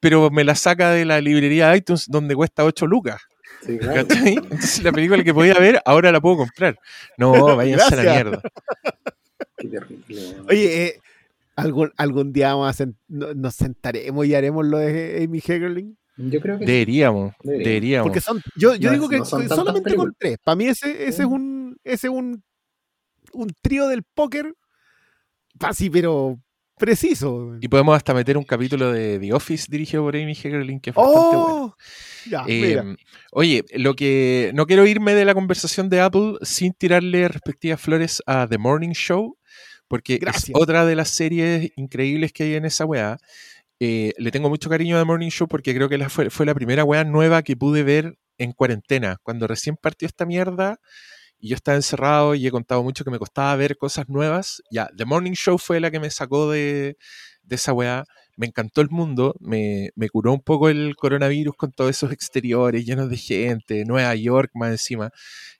pero 0.00 0.30
me 0.30 0.44
la 0.44 0.54
saca 0.54 0.90
de 0.90 1.04
la 1.04 1.20
librería 1.20 1.68
de 1.70 1.78
iTunes 1.78 2.06
donde 2.08 2.34
cuesta 2.34 2.64
8 2.64 2.86
lucas. 2.86 3.20
sí, 3.64 3.78
claro. 3.78 4.06
¿cachai? 4.08 4.34
Entonces 4.34 4.82
la 4.82 4.92
película 4.92 5.22
que 5.22 5.32
podía 5.34 5.54
ver, 5.54 5.80
ahora 5.84 6.10
la 6.12 6.20
puedo 6.20 6.38
comprar. 6.38 6.78
No, 7.16 7.56
váyanse 7.56 7.94
a 7.94 8.02
la 8.02 8.12
mierda. 8.12 8.42
Qué 9.56 9.68
terrible. 9.68 10.22
Oye, 10.48 10.84
eh, 10.86 11.00
algún, 11.62 11.92
algún 11.96 12.32
día 12.32 12.54
vamos 12.54 12.80
a 12.80 12.84
sen- 12.84 12.96
no- 13.08 13.34
nos 13.34 13.54
sentaremos 13.54 14.26
y 14.26 14.34
haremos 14.34 14.66
lo 14.66 14.78
de 14.78 15.22
Amy 15.24 15.40
Heckerling. 15.40 15.96
yo 16.16 16.40
creo 16.40 16.58
que 16.58 16.66
sí. 16.66 16.72
Deberíamos, 16.72 17.34
Deberíamos. 17.42 17.64
deberíamos. 17.68 18.06
Porque 18.08 18.20
son, 18.20 18.40
yo, 18.56 18.74
yo 18.74 18.88
No 18.88 18.94
digo 18.94 19.08
que 19.08 19.18
no 19.18 19.24
solamente 19.24 19.94
con 19.94 20.14
tres. 20.18 20.38
Para 20.42 20.56
mí 20.56 20.66
ese, 20.66 20.90
ese 21.04 21.12
Sí. 21.18 21.22
es 21.22 21.28
un, 21.28 21.76
ese 21.84 22.06
es 22.08 22.12
un, 22.12 22.42
un 23.32 23.48
trío 23.62 23.88
del 23.88 24.02
póker. 24.02 24.54
Así, 25.60 25.90
pero 25.90 26.38
preciso. 26.78 27.56
Y 27.60 27.66
podemos 27.66 27.96
hasta 27.96 28.14
meter 28.14 28.36
un 28.38 28.44
capítulo 28.44 28.92
de 28.92 29.18
The 29.18 29.32
Office 29.32 29.66
dirigido 29.68 30.04
por 30.04 30.14
Amy 30.14 30.34
Heckerling 30.34 30.78
que 30.80 30.90
es 30.90 30.96
bastante 30.96 31.36
bueno. 31.36 31.46
¡Oh! 31.64 31.74
Ya, 32.30 32.44
Eh, 32.46 32.60
mira. 32.82 32.96
oye, 33.32 33.64
lo 33.74 33.94
que 33.94 34.52
no 34.54 34.66
quiero 34.66 34.86
irme 34.86 35.14
de 35.14 35.24
la 35.24 35.34
conversación 35.34 35.88
de 35.88 36.00
Apple 36.00 36.34
sin 36.42 36.72
tirarle 36.74 37.26
respectivas 37.26 37.80
flores 37.80 38.22
a 38.26 38.46
The 38.46 38.58
Morning 38.58 38.92
Show, 38.92 39.36
porque 39.88 40.18
Gracias. 40.18 40.50
es 40.50 40.54
otra 40.54 40.86
de 40.86 40.94
las 40.94 41.10
series 41.10 41.70
increíbles 41.76 42.32
que 42.32 42.44
hay 42.44 42.54
en 42.54 42.64
esa 42.64 42.84
weá. 42.84 43.18
Eh, 43.80 44.12
le 44.18 44.30
tengo 44.30 44.48
mucho 44.48 44.68
cariño 44.68 44.96
a 44.96 45.00
The 45.00 45.04
Morning 45.04 45.30
Show 45.30 45.48
porque 45.48 45.74
creo 45.74 45.88
que 45.88 45.98
la 45.98 46.08
fue, 46.08 46.30
fue 46.30 46.46
la 46.46 46.54
primera 46.54 46.84
weá 46.84 47.04
nueva 47.04 47.42
que 47.42 47.56
pude 47.56 47.82
ver 47.82 48.18
en 48.38 48.52
cuarentena. 48.52 49.16
Cuando 49.22 49.46
recién 49.46 49.76
partió 49.76 50.06
esta 50.06 50.26
mierda 50.26 50.78
y 51.38 51.50
yo 51.50 51.56
estaba 51.56 51.76
encerrado 51.76 52.34
y 52.34 52.46
he 52.46 52.50
contado 52.50 52.82
mucho 52.82 53.04
que 53.04 53.10
me 53.10 53.18
costaba 53.18 53.54
ver 53.56 53.76
cosas 53.76 54.08
nuevas, 54.08 54.62
ya, 54.70 54.88
The 54.96 55.04
Morning 55.04 55.32
Show 55.32 55.58
fue 55.58 55.80
la 55.80 55.90
que 55.90 56.00
me 56.00 56.10
sacó 56.10 56.50
de, 56.50 56.96
de 57.42 57.54
esa 57.56 57.72
weá. 57.72 58.04
Me 58.36 58.46
encantó 58.46 58.80
el 58.80 58.90
mundo, 58.90 59.34
me, 59.40 59.90
me 59.96 60.08
curó 60.08 60.32
un 60.32 60.40
poco 60.40 60.68
el 60.68 60.94
coronavirus 60.96 61.56
con 61.56 61.72
todos 61.72 61.90
esos 61.90 62.12
exteriores 62.12 62.84
llenos 62.84 63.10
de 63.10 63.16
gente, 63.16 63.84
Nueva 63.84 64.14
York 64.14 64.50
más 64.54 64.70
encima. 64.70 65.10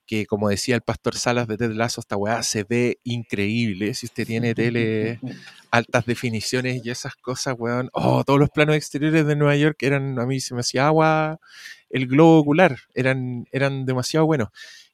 Que 0.08 0.24
como 0.26 0.48
decía 0.48 0.74
el 0.74 0.80
pastor 0.80 1.16
Salas 1.16 1.46
de 1.46 1.58
Ted 1.58 1.72
Lasso, 1.72 2.00
esta 2.00 2.16
weá 2.16 2.42
se 2.42 2.64
ve 2.64 2.98
increíble. 3.04 3.92
Si 3.92 4.06
usted 4.06 4.26
tiene 4.26 4.54
tele 4.54 5.20
altas 5.70 6.06
definiciones 6.06 6.84
y 6.84 6.90
esas 6.90 7.14
cosas, 7.14 7.54
weón. 7.58 7.90
Oh, 7.92 8.24
todos 8.24 8.40
los 8.40 8.48
planos 8.48 8.74
exteriores 8.74 9.26
de 9.26 9.36
Nueva 9.36 9.54
York 9.54 9.76
eran, 9.82 10.18
a 10.18 10.24
mí 10.24 10.40
se 10.40 10.54
me 10.54 10.60
hacía 10.60 10.86
agua 10.86 11.38
el 11.90 12.06
globo 12.06 12.38
ocular, 12.38 12.78
eran, 12.94 13.46
eran 13.52 13.84
demasiado 13.84 14.24
buenos. 14.24 14.48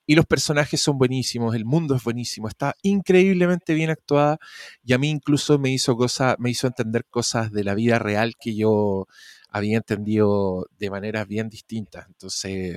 Y 0.07 0.17
los 0.17 0.27
personajes 0.27 0.83
son 0.83 0.99
buenísimos, 0.99 1.55
el 1.55 1.65
mundo 1.65 1.95
es 1.95 2.03
buenísimo, 2.03 2.49
está 2.49 2.75
increíblemente 2.83 3.73
bien 3.73 3.91
actuada 3.91 4.39
y 4.85 4.93
a 4.93 4.99
mí 4.99 5.09
incluso 5.09 5.59
me 5.59 5.71
hizo, 5.71 5.97
cosa, 5.97 6.37
me 6.39 6.51
hizo 6.51 6.67
entender 6.67 7.07
cosas 7.07 7.53
de 7.53 7.65
la 7.65 7.75
vida 7.75 7.99
real 7.99 8.35
que 8.39 8.55
yo 8.55 9.07
había 9.49 9.77
entendido 9.77 10.67
de 10.79 10.91
maneras 10.91 11.29
bien 11.29 11.49
distintas. 11.49 12.07
Entonces, 12.09 12.77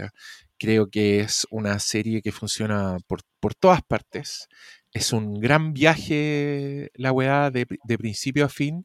creo 0.58 0.90
que 0.90 1.20
es 1.22 1.46
una 1.52 1.80
serie 1.80 2.22
que 2.22 2.32
funciona 2.32 2.98
por, 3.08 3.22
por 3.40 3.56
todas 3.56 3.82
partes. 3.84 4.48
Es 4.94 5.14
un 5.14 5.40
gran 5.40 5.74
viaje 5.74 6.90
la 6.96 7.12
weá 7.12 7.52
de, 7.52 7.68
de 7.84 7.98
principio 7.98 8.46
a 8.46 8.50
fin 8.50 8.84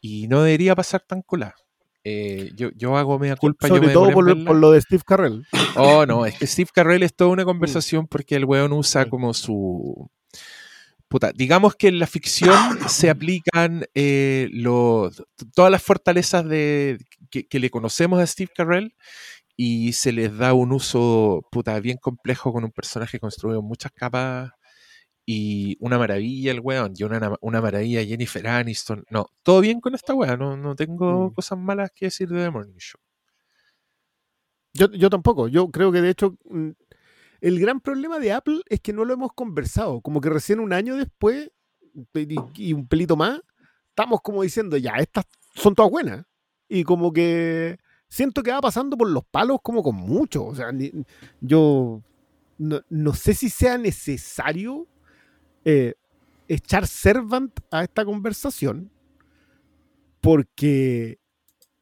y 0.00 0.26
no 0.28 0.42
debería 0.42 0.74
pasar 0.74 1.02
tan 1.06 1.22
cola. 1.22 1.54
Eh, 2.06 2.50
yo, 2.54 2.70
yo 2.76 2.96
hago 2.98 3.18
media 3.18 3.36
culpa. 3.36 3.66
yo 3.66 3.76
Sobre 3.76 3.86
me 3.88 3.92
todo 3.94 4.10
por, 4.12 4.44
por 4.44 4.56
lo 4.56 4.70
de 4.72 4.80
Steve 4.80 5.02
Carrell. 5.06 5.46
Oh, 5.76 6.04
no, 6.06 6.26
es 6.26 6.38
que 6.38 6.46
Steve 6.46 6.68
Carrell 6.74 7.02
es 7.02 7.14
toda 7.14 7.30
Mm. 7.30 7.32
una 7.32 7.44
conversación 7.46 8.06
porque 8.06 8.36
el 8.36 8.44
weón 8.44 8.72
usa 8.72 9.06
como 9.08 9.32
su. 9.34 10.10
Puta, 11.08 11.32
digamos 11.34 11.76
que 11.76 11.88
en 11.88 11.98
la 11.98 12.06
ficción 12.06 12.78
se 12.88 13.08
aplican 13.10 13.86
eh, 13.94 14.48
los- 14.52 15.22
todas 15.54 15.70
las 15.70 15.82
fortalezas 15.82 16.44
de, 16.46 16.98
que, 17.30 17.46
que 17.46 17.58
le 17.58 17.70
conocemos 17.70 18.20
a 18.20 18.26
Steve 18.26 18.50
Carrell 18.54 18.94
y 19.56 19.92
se 19.92 20.12
les 20.12 20.36
da 20.36 20.52
un 20.54 20.72
uso 20.72 21.46
puta, 21.50 21.78
bien 21.80 21.98
complejo 21.98 22.52
con 22.52 22.64
un 22.64 22.72
personaje 22.72 23.18
construido 23.20 23.60
en 23.60 23.66
muchas 23.66 23.92
capas 23.92 24.50
y 25.26 25.76
una 25.80 25.98
maravilla 25.98 26.50
el 26.52 26.60
weón 26.60 26.92
y 26.96 27.04
una, 27.04 27.34
una 27.40 27.60
maravilla 27.62 28.04
Jennifer 28.04 28.46
Aniston. 28.46 29.04
No, 29.10 29.26
todo 29.42 29.60
bien 29.60 29.80
con 29.80 29.94
esta 29.94 30.14
weá, 30.14 30.36
no, 30.36 30.56
no 30.56 30.74
tengo 30.76 31.30
Mm. 31.30 31.34
cosas 31.34 31.58
malas 31.58 31.90
que 31.94 32.06
decir 32.06 32.28
de 32.28 32.42
The 32.44 32.50
Morning 32.50 32.76
Show. 32.78 33.00
Yo, 34.74 34.90
yo 34.90 35.08
tampoco. 35.10 35.48
Yo 35.48 35.70
creo 35.70 35.92
que 35.92 36.00
de 36.02 36.10
hecho 36.10 36.36
mm, 36.50 36.70
el 37.40 37.60
gran 37.60 37.80
problema 37.80 38.18
de 38.18 38.32
Apple 38.32 38.60
es 38.68 38.80
que 38.80 38.92
no 38.92 39.04
lo 39.04 39.14
hemos 39.14 39.32
conversado. 39.34 40.00
Como 40.00 40.20
que 40.20 40.30
recién 40.30 40.60
un 40.60 40.72
año 40.72 40.96
después 40.96 41.50
y, 42.14 42.36
y 42.56 42.72
un 42.72 42.88
pelito 42.88 43.16
más, 43.16 43.40
estamos 43.90 44.20
como 44.22 44.42
diciendo, 44.42 44.76
ya, 44.76 44.94
estas 44.96 45.26
son 45.54 45.74
todas 45.74 45.90
buenas. 45.92 46.24
Y 46.68 46.82
como 46.84 47.12
que 47.12 47.78
siento 48.08 48.42
que 48.42 48.52
va 48.52 48.60
pasando 48.60 48.96
por 48.96 49.10
los 49.10 49.24
palos 49.24 49.58
como 49.62 49.82
con 49.82 49.96
mucho. 49.96 50.44
O 50.44 50.54
sea, 50.54 50.70
yo 51.40 52.02
no, 52.58 52.80
no 52.88 53.14
sé 53.14 53.34
si 53.34 53.50
sea 53.50 53.78
necesario 53.78 54.86
eh, 55.64 55.94
echar 56.48 56.86
Servant 56.86 57.58
a 57.70 57.84
esta 57.84 58.04
conversación 58.04 58.90
porque 60.20 61.18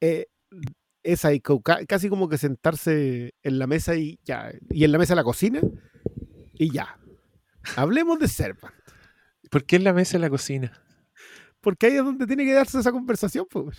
eh, 0.01 0.27
es 1.03 1.25
ahí 1.25 1.41
casi 1.89 2.09
como 2.09 2.29
que 2.29 2.39
sentarse 2.39 3.35
en 3.43 3.59
la 3.59 3.67
mesa 3.67 3.97
y 3.97 4.19
ya, 4.25 4.53
y 4.71 4.85
en 4.85 4.93
la 4.93 4.99
mesa 4.99 5.13
de 5.13 5.17
la 5.17 5.25
cocina 5.25 5.61
y 6.55 6.71
ya. 6.71 6.99
Hablemos 7.77 8.19
de 8.19 8.27
Servant, 8.27 8.75
¿Por 9.49 9.65
qué 9.65 9.77
en 9.77 9.85
la 9.85 9.93
mesa 9.93 10.19
de 10.19 10.21
la 10.21 10.31
cocina? 10.31 10.73
porque 11.63 11.87
ahí 11.87 11.93
es 11.93 12.05
donde 12.05 12.27
tiene 12.27 12.45
que 12.45 12.53
darse 12.53 12.79
esa 12.79 12.93
conversación. 12.93 13.47
pues. 13.49 13.79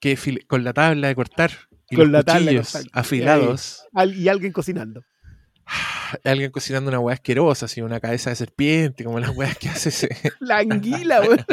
Que 0.00 0.18
con 0.46 0.64
la 0.64 0.72
tabla 0.72 1.08
de 1.08 1.14
cortar 1.14 1.50
y 1.90 1.96
Con 1.96 2.12
los 2.12 2.24
la 2.24 2.32
cuchillos 2.34 2.86
afilados, 2.92 3.84
y 4.14 4.28
alguien 4.28 4.52
cocinando. 4.52 5.02
alguien 6.24 6.50
cocinando 6.50 6.88
una 6.88 7.00
hueá 7.00 7.14
asquerosa, 7.14 7.66
así 7.66 7.80
una 7.80 8.00
cabeza 8.00 8.30
de 8.30 8.36
serpiente, 8.36 9.04
como 9.04 9.20
las 9.20 9.36
hueás 9.36 9.56
que 9.58 9.68
hace 9.68 9.88
ese. 9.88 10.08
La 10.40 10.58
anguila, 10.58 11.20
weón. 11.22 11.44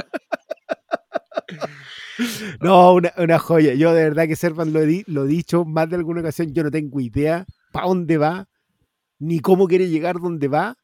No, 2.62 2.94
una, 2.94 3.14
una 3.18 3.40
joya. 3.40 3.74
Yo 3.74 3.94
de 3.94 4.04
verdad 4.04 4.28
que 4.28 4.36
Servant 4.36 4.72
lo 4.72 4.82
he, 4.82 5.04
lo 5.08 5.26
he 5.26 5.28
dicho 5.28 5.66
más 5.66 5.90
de 5.90 5.98
alguna 5.98 6.22
ocasión. 6.22 6.54
Yo 6.54 6.64
no 6.64 6.72
tengo 6.72 7.00
idea 7.00 7.46
para 7.72 7.88
dónde 7.88 8.18
va, 8.18 8.48
ni 9.20 9.40
cómo 9.40 9.68
quiere 9.68 9.90
llegar 9.90 10.20
donde 10.20 10.48
va, 10.48 10.78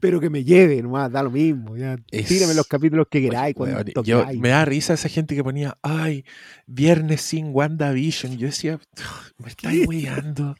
pero 0.00 0.20
que 0.20 0.30
me 0.30 0.44
lleve 0.44 0.82
nomás, 0.82 1.10
da 1.10 1.22
lo 1.22 1.30
mismo. 1.30 1.76
Ya. 1.76 1.96
Es- 2.10 2.26
Tírame 2.26 2.54
los 2.54 2.66
capítulos 2.66 3.06
que 3.10 3.20
queráis. 3.22 3.54
cuando 3.54 4.02
yo, 4.02 4.26
me 4.38 4.50
da 4.50 4.64
risa 4.64 4.94
esa 4.94 5.08
gente 5.08 5.34
que 5.34 5.42
ponía, 5.44 5.76
ay, 5.82 6.24
viernes 6.66 7.20
sin 7.22 7.54
WandaVision. 7.54 8.36
Yo 8.38 8.46
decía, 8.46 8.78
me 9.38 9.48
estáis 9.48 9.86
weyando. 9.86 10.56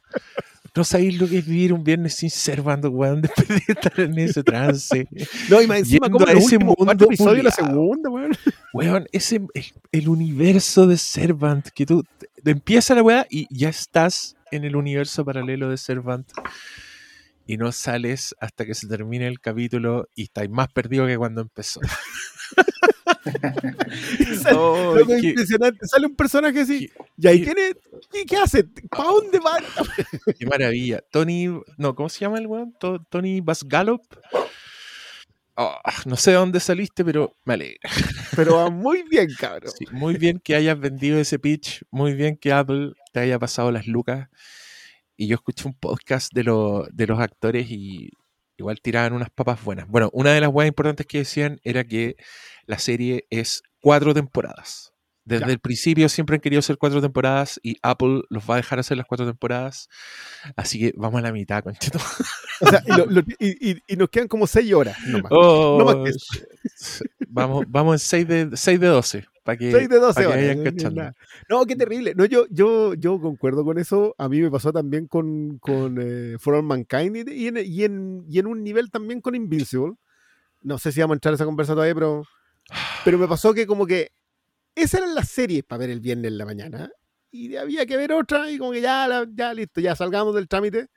No 0.75 0.83
sabéis 0.83 1.19
lo 1.19 1.27
que 1.27 1.39
es 1.39 1.45
vivir 1.47 1.73
un 1.73 1.83
viernes 1.83 2.13
sin 2.13 2.29
ser 2.29 2.61
bando, 2.61 2.91
weón, 2.91 3.21
después 3.23 3.47
de 3.47 3.63
estar 3.67 3.99
en 3.99 4.17
ese 4.19 4.43
trance. 4.43 5.07
No, 5.49 5.59
y 5.61 5.65
más 5.65 5.79
encima, 5.79 6.07
como 6.09 6.27
a 6.27 6.33
los 6.33 6.43
ese 6.45 6.59
mundo 6.59 7.05
episodios 7.05 7.37
de 7.37 7.43
la 7.43 7.51
segunda, 7.51 8.09
weón. 8.11 8.31
Weón, 8.73 9.07
ese 9.11 9.41
el, 9.55 9.65
el 9.91 10.07
universo 10.09 10.85
de 10.85 10.97
Servant, 10.97 11.67
que 11.69 11.85
tú 11.87 12.03
te- 12.19 12.29
te 12.43 12.51
empieza 12.51 12.93
la 12.93 13.01
weá 13.01 13.25
y 13.29 13.47
ya 13.49 13.69
estás 13.69 14.35
en 14.51 14.65
el 14.65 14.75
universo 14.75 15.25
paralelo 15.25 15.69
de 15.69 15.77
Servant 15.77 16.27
y 17.47 17.57
no 17.57 17.71
sales 17.71 18.35
hasta 18.39 18.65
que 18.65 18.75
se 18.75 18.87
termine 18.87 19.27
el 19.27 19.39
capítulo 19.39 20.09
y 20.15 20.23
estás 20.23 20.49
más 20.49 20.67
perdido 20.71 21.07
que 21.07 21.17
cuando 21.17 21.41
empezó. 21.41 21.79
Sale- 24.41 24.57
Oh, 24.57 24.95
qué- 25.07 25.29
impresionante. 25.29 25.85
Sale 25.87 26.07
un 26.07 26.15
personaje 26.15 26.59
así. 26.61 26.87
qué- 26.87 26.93
¿Y 27.17 27.27
ahí 27.27 27.39
qué- 27.39 27.45
tiene? 27.53 27.71
¿Y 28.21 28.25
qué 28.25 28.37
hace? 28.37 28.63
¿Para 28.89 29.09
dónde 29.09 29.39
va? 29.39 29.57
qué 30.37 30.45
maravilla. 30.45 31.01
Tony, 31.11 31.47
no, 31.77 31.95
¿cómo 31.95 32.09
se 32.09 32.19
llama 32.19 32.37
el 32.39 32.47
weón? 32.47 32.73
To- 32.79 33.03
Tony 33.09 33.41
Basgallop. 33.41 34.01
Oh, 35.55 35.75
no 36.05 36.15
sé 36.15 36.31
de 36.31 36.37
dónde 36.37 36.59
saliste, 36.59 37.03
pero 37.03 37.33
me 37.43 37.55
alegra. 37.55 37.89
Pero 38.35 38.57
va 38.57 38.69
muy 38.69 39.03
bien, 39.09 39.27
cabrón. 39.39 39.71
Sí, 39.75 39.85
muy 39.91 40.15
bien 40.15 40.39
que 40.39 40.53
hayas 40.55 40.79
vendido 40.79 41.17
ese 41.19 41.39
pitch, 41.39 41.81
muy 41.89 42.13
bien 42.13 42.37
que 42.37 42.53
Apple 42.53 42.91
te 43.11 43.21
haya 43.21 43.39
pasado 43.39 43.71
las 43.71 43.87
lucas. 43.87 44.29
Y 45.17 45.27
yo 45.27 45.35
escuché 45.35 45.67
un 45.67 45.73
podcast 45.73 46.31
de, 46.33 46.43
lo- 46.43 46.87
de 46.91 47.07
los 47.07 47.19
actores 47.19 47.67
y 47.69 48.09
igual 48.57 48.79
tiraban 48.81 49.13
unas 49.13 49.29
papas 49.31 49.63
buenas. 49.63 49.87
Bueno, 49.87 50.09
una 50.13 50.31
de 50.31 50.41
las 50.41 50.49
weas 50.51 50.67
importantes 50.67 51.05
que 51.07 51.19
decían 51.19 51.59
era 51.63 51.83
que 51.83 52.15
la 52.65 52.77
serie 52.79 53.25
es 53.29 53.61
cuatro 53.81 54.13
temporadas. 54.13 54.93
Desde 55.25 55.45
Ya. 55.45 55.51
el 55.51 55.59
principio 55.59 56.07
siempre 56.07 56.35
han 56.35 56.39
querido 56.41 56.59
hacer 56.59 56.77
cuatro 56.77 57.01
temporadas 57.01 57.59
y 57.61 57.75
Apple 57.81 58.21
los 58.29 58.49
va 58.49 58.53
a 58.53 58.57
dejar 58.57 58.79
hacer 58.79 58.95
las 58.95 59.05
cuatro 59.05 59.25
temporadas. 59.25 59.89
Así 60.55 60.79
que 60.79 60.93
vamos 60.95 61.19
a 61.19 61.21
la 61.23 61.33
mitad, 61.33 61.63
concheto. 61.63 61.99
O 62.61 62.69
sea, 62.69 62.81
y, 62.85 62.91
lo- 62.97 63.05
lo- 63.07 63.21
y- 63.39 63.71
y- 63.71 63.77
y 63.87 63.95
nos 63.97 64.09
quedan 64.09 64.27
como 64.29 64.47
seis 64.47 64.71
horas 64.73 64.97
nomás. 65.05 65.31
Oh, 65.35 65.75
No 65.79 65.85
más 65.85 65.95
que 65.97 66.09
eso. 66.11 67.03
vamos, 67.27 67.65
vamos 67.67 67.95
en 67.95 67.99
6 67.99 68.27
de, 68.27 68.49
6 68.57 68.79
de 68.79 68.87
12. 68.87 69.25
Para 69.47 69.57
que, 69.57 69.71
6 69.71 69.87
de 69.87 69.99
12 70.01 70.23
pa' 70.23 70.29
horas. 70.29 71.15
no, 71.47 71.65
qué 71.65 71.77
terrible. 71.77 72.13
No, 72.17 72.25
yo, 72.25 72.47
yo, 72.49 72.95
yo 72.95 73.21
concuerdo 73.21 73.63
con 73.63 73.77
eso. 73.77 74.13
A 74.17 74.27
mí 74.27 74.41
me 74.41 74.51
pasó 74.51 74.73
también 74.73 75.07
con, 75.07 75.57
con 75.59 75.99
eh, 76.01 76.35
For 76.37 76.55
All 76.55 76.63
Mankind 76.63 77.29
y, 77.29 77.47
en, 77.47 77.57
y, 77.65 77.83
en, 77.85 78.25
y 78.27 78.39
en 78.39 78.45
un 78.45 78.61
nivel 78.61 78.91
también 78.91 79.21
con 79.21 79.35
Invincible. 79.35 79.93
No 80.63 80.77
sé 80.77 80.91
si 80.91 80.99
vamos 80.99 81.13
a 81.13 81.15
entrar 81.15 81.31
a 81.31 81.35
esa 81.35 81.45
conversa 81.45 81.71
todavía, 81.75 81.95
pero, 81.95 82.25
pero 83.05 83.17
me 83.17 83.25
pasó 83.25 83.53
que 83.53 83.65
como 83.65 83.87
que 83.87 84.11
esas 84.75 84.99
eran 84.99 85.15
las 85.15 85.29
series 85.29 85.63
para 85.63 85.79
ver 85.79 85.91
el 85.91 86.01
viernes 86.01 86.29
en 86.29 86.37
la 86.39 86.45
mañana. 86.45 86.91
Y 87.31 87.55
había 87.55 87.85
que 87.85 87.95
ver 87.95 88.11
otra 88.11 88.51
y 88.51 88.57
como 88.57 88.73
que 88.73 88.81
ya, 88.81 89.25
ya 89.33 89.53
listo, 89.53 89.79
ya 89.79 89.95
salgamos 89.95 90.35
del 90.35 90.49
trámite. 90.49 90.87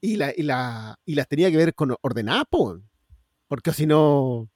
Y, 0.00 0.16
la, 0.16 0.32
y, 0.36 0.42
la, 0.42 0.98
y 1.04 1.14
las 1.14 1.28
tenía 1.28 1.52
que 1.52 1.56
ver 1.56 1.72
con 1.72 1.94
ordenadas, 2.00 2.46
po, 2.50 2.80
porque 3.46 3.72
si 3.72 3.86
no... 3.86 4.48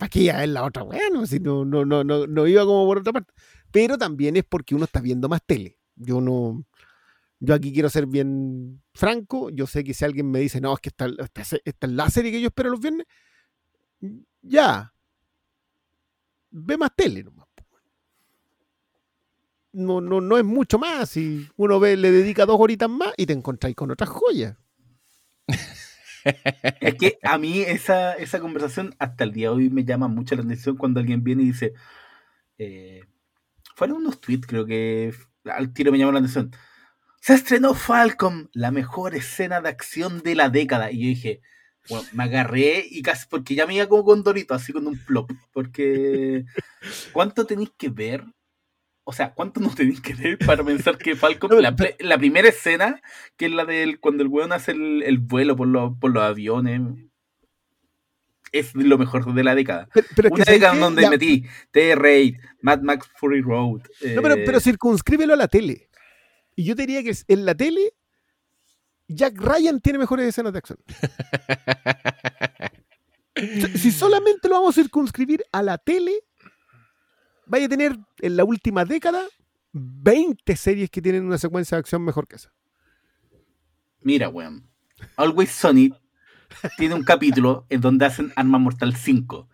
¿Para 0.00 0.08
qué 0.08 0.30
es 0.30 0.48
la 0.48 0.64
otra? 0.64 0.82
Bueno, 0.82 1.26
si 1.26 1.40
no, 1.40 1.66
no, 1.66 1.84
no, 1.84 2.02
no, 2.02 2.26
no 2.26 2.46
iba 2.46 2.64
como 2.64 2.86
por 2.86 3.00
otra 3.00 3.12
parte. 3.12 3.34
Pero 3.70 3.98
también 3.98 4.34
es 4.34 4.44
porque 4.44 4.74
uno 4.74 4.86
está 4.86 4.98
viendo 5.02 5.28
más 5.28 5.42
tele. 5.44 5.78
Yo 5.94 6.22
no. 6.22 6.64
Yo 7.38 7.52
aquí 7.52 7.70
quiero 7.70 7.90
ser 7.90 8.06
bien 8.06 8.82
franco. 8.94 9.50
Yo 9.50 9.66
sé 9.66 9.84
que 9.84 9.92
si 9.92 10.02
alguien 10.06 10.30
me 10.30 10.40
dice, 10.40 10.58
no, 10.58 10.72
es 10.72 10.80
que 10.80 10.88
esta, 10.88 11.04
esta, 11.04 11.42
esta 11.66 11.86
es 11.86 11.92
la 11.92 12.08
serie 12.08 12.32
que 12.32 12.40
yo 12.40 12.46
espero 12.46 12.70
los 12.70 12.80
viernes, 12.80 13.06
ya. 14.40 14.94
Ve 16.50 16.78
más 16.78 16.96
tele 16.96 17.22
nomás. 17.22 17.46
No, 19.72 20.00
no, 20.00 20.22
no 20.22 20.38
es 20.38 20.44
mucho 20.44 20.78
más. 20.78 21.14
Y 21.18 21.46
uno 21.56 21.78
ve, 21.78 21.98
le 21.98 22.10
dedica 22.10 22.46
dos 22.46 22.56
horitas 22.58 22.88
más 22.88 23.12
y 23.18 23.26
te 23.26 23.34
encontráis 23.34 23.76
con 23.76 23.90
otras 23.90 24.08
joyas. 24.08 24.56
Es 26.80 26.94
que 26.94 27.18
a 27.22 27.38
mí 27.38 27.60
esa, 27.60 28.14
esa 28.14 28.40
conversación 28.40 28.94
hasta 28.98 29.24
el 29.24 29.32
día 29.32 29.48
de 29.48 29.54
hoy 29.54 29.70
me 29.70 29.84
llama 29.84 30.08
mucho 30.08 30.34
la 30.36 30.42
atención 30.42 30.76
cuando 30.76 31.00
alguien 31.00 31.22
viene 31.24 31.42
y 31.42 31.46
dice, 31.46 31.72
eh, 32.58 33.02
fueron 33.74 33.98
unos 33.98 34.20
tweets 34.20 34.46
creo 34.46 34.66
que 34.66 35.14
al 35.44 35.72
tiro 35.72 35.92
me 35.92 35.98
llamó 35.98 36.12
la 36.12 36.18
atención. 36.18 36.52
Se 37.20 37.34
estrenó 37.34 37.74
Falcon, 37.74 38.50
la 38.54 38.70
mejor 38.70 39.14
escena 39.14 39.60
de 39.60 39.68
acción 39.68 40.22
de 40.22 40.34
la 40.34 40.48
década. 40.48 40.90
Y 40.90 41.00
yo 41.00 41.08
dije, 41.08 41.40
bueno, 41.88 42.06
me 42.12 42.24
agarré 42.24 42.84
y 42.88 43.02
casi, 43.02 43.26
porque 43.28 43.54
ya 43.54 43.66
me 43.66 43.74
iba 43.74 43.88
como 43.88 44.04
con 44.04 44.22
Dorito, 44.22 44.54
así 44.54 44.72
con 44.72 44.86
un 44.86 44.98
plop. 45.04 45.30
Porque, 45.52 46.44
¿cuánto 47.12 47.46
tenéis 47.46 47.72
que 47.76 47.90
ver? 47.90 48.24
O 49.10 49.12
sea, 49.12 49.34
¿cuánto 49.34 49.58
nos 49.58 49.74
tenéis 49.74 50.00
que 50.00 50.14
leer 50.14 50.38
para 50.38 50.62
pensar 50.62 50.96
que 50.96 51.16
Falcon, 51.16 51.50
la, 51.98 52.18
primera 52.18 52.48
escena, 52.48 53.02
que 53.36 53.46
es 53.46 53.52
la 53.52 53.64
del 53.64 53.98
cuando 53.98 54.22
el 54.22 54.28
weón 54.28 54.52
hace 54.52 54.70
el, 54.70 55.02
el 55.02 55.18
vuelo 55.18 55.56
por, 55.56 55.66
los 55.66 55.98
por 55.98 56.12
los 56.12 56.22
aviones, 56.22 56.80
es 58.52 58.72
lo 58.76 58.98
mejor 58.98 59.34
de 59.34 59.42
la 59.42 59.56
década. 59.56 59.88
Pero, 59.92 60.06
pero 60.14 60.30
que 60.30 60.42
Una 60.42 61.02
Ya, 61.02 61.10
metí 61.10 61.44
T-Raid, 61.72 62.36
Mad 62.62 62.82
Max 62.82 63.08
Fury 63.16 63.40
Road. 63.40 63.80
No, 64.14 64.22
pero, 64.22 64.34
eh, 64.34 64.44
pero 64.46 64.60
circunscríbelo 64.60 65.34
a 65.34 65.36
la 65.36 65.48
tele. 65.48 65.88
Y 66.54 66.62
yo 66.62 66.76
diría 66.76 67.02
que 67.02 67.12
en 67.26 67.44
la 67.44 67.56
tele, 67.56 67.94
Jack 69.08 69.40
Ryan 69.40 69.80
tiene 69.80 69.98
mejores 69.98 70.24
escenas 70.28 70.52
de 70.52 70.58
acción. 70.58 70.78
Si 73.76 73.90
solamente 73.90 74.48
lo 74.48 74.56
vamos 74.56 74.76
a 74.76 74.82
circunscribir 74.82 75.42
a 75.50 75.62
la 75.62 75.78
tele, 75.78 76.12
vaya 77.50 77.66
a 77.66 77.68
tener 77.68 77.98
en 78.20 78.36
la 78.36 78.44
última 78.44 78.84
década 78.84 79.24
20 79.72 80.56
series 80.56 80.88
que 80.88 81.02
tienen 81.02 81.26
una 81.26 81.36
secuencia 81.36 81.76
de 81.76 81.80
acción 81.80 82.04
mejor 82.04 82.28
que 82.28 82.36
esa. 82.36 82.52
Mira, 84.02 84.28
weón. 84.28 84.68
Always 85.16 85.50
Sunny 85.50 85.92
tiene 86.78 86.94
un 86.94 87.02
capítulo 87.02 87.66
en 87.68 87.80
donde 87.80 88.06
hacen 88.06 88.32
Arma 88.36 88.58
Mortal 88.58 88.94
5. 88.94 89.48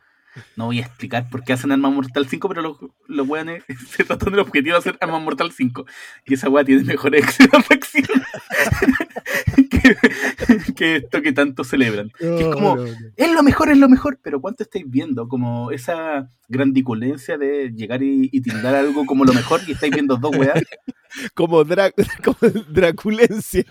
No 0.57 0.67
voy 0.67 0.79
a 0.81 0.83
explicar 0.83 1.29
por 1.31 1.43
qué 1.45 1.53
hacen 1.53 1.73
Arma 1.73 1.91
Mortal 1.91 2.27
5, 2.29 2.49
pero 2.49 2.63
los, 2.63 2.77
los 3.07 3.29
weones 3.29 3.65
se 3.89 4.05
tratan 4.05 4.31
del 4.33 4.41
objetivo 4.41 4.75
de 4.75 4.79
hacer 4.79 4.99
Arma 5.01 5.19
Mortal 5.19 5.53
5. 5.53 5.85
Y 6.27 6.35
esa 6.35 6.49
weá 6.49 6.65
tiene 6.65 6.83
mejores 6.85 7.25
acción 7.71 8.07
que, 9.71 9.97
que 10.75 10.97
esto 10.97 11.23
que 11.23 11.33
tanto 11.33 11.65
celebran. 11.65 12.11
Que 12.19 12.41
es 12.41 12.47
como, 12.49 12.77
es 13.17 13.33
lo 13.33 13.43
mejor, 13.43 13.71
es 13.71 13.79
lo 13.79 13.89
mejor, 13.89 14.19
pero 14.23 14.41
¿cuánto 14.41 14.63
estáis 14.63 14.85
viendo? 14.89 15.29
Como 15.29 15.71
esa 15.71 16.31
grandiculencia 16.49 17.37
de 17.39 17.71
llegar 17.75 18.03
y, 18.03 18.29
y 18.33 18.41
tildar 18.41 18.75
algo 18.75 19.05
como 19.07 19.25
lo 19.25 19.33
mejor 19.33 19.61
y 19.67 19.73
estáis 19.73 19.93
viendo 19.93 20.17
dos 20.17 20.37
weas. 20.37 20.63
como, 21.35 21.65
Dra- 21.65 21.93
como 22.25 22.37
Draculencia. 22.69 23.65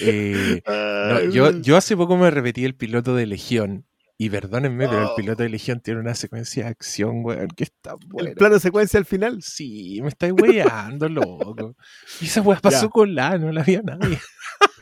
Eh, 0.00 0.62
no, 0.66 1.20
yo, 1.30 1.50
yo 1.60 1.76
hace 1.76 1.96
poco 1.96 2.16
me 2.16 2.30
repetí 2.30 2.64
el 2.64 2.74
piloto 2.74 3.14
de 3.14 3.26
Legión. 3.26 3.84
Y 4.16 4.30
perdónenme, 4.30 4.86
pero 4.86 5.00
el 5.02 5.08
Oh. 5.08 5.16
piloto 5.16 5.42
de 5.42 5.48
Legión 5.48 5.80
tiene 5.80 5.98
una 5.98 6.14
secuencia 6.14 6.64
de 6.64 6.70
acción, 6.70 7.24
weón, 7.24 7.48
que 7.48 7.64
está 7.64 7.96
buena. 8.06 8.30
El 8.30 8.36
plano 8.36 8.60
secuencia 8.60 8.96
al 8.98 9.06
final. 9.06 9.42
Sí, 9.42 9.98
me 10.02 10.08
estáis 10.08 10.32
weyando, 10.40 11.08
loco. 11.08 11.74
Y 12.20 12.26
esa 12.26 12.40
weá 12.40 12.60
pasó 12.60 12.82
Ya. 12.86 12.90
con 12.90 13.12
la, 13.14 13.36
no 13.38 13.50
la 13.50 13.62
había 13.62 13.82
nadie. 13.82 14.18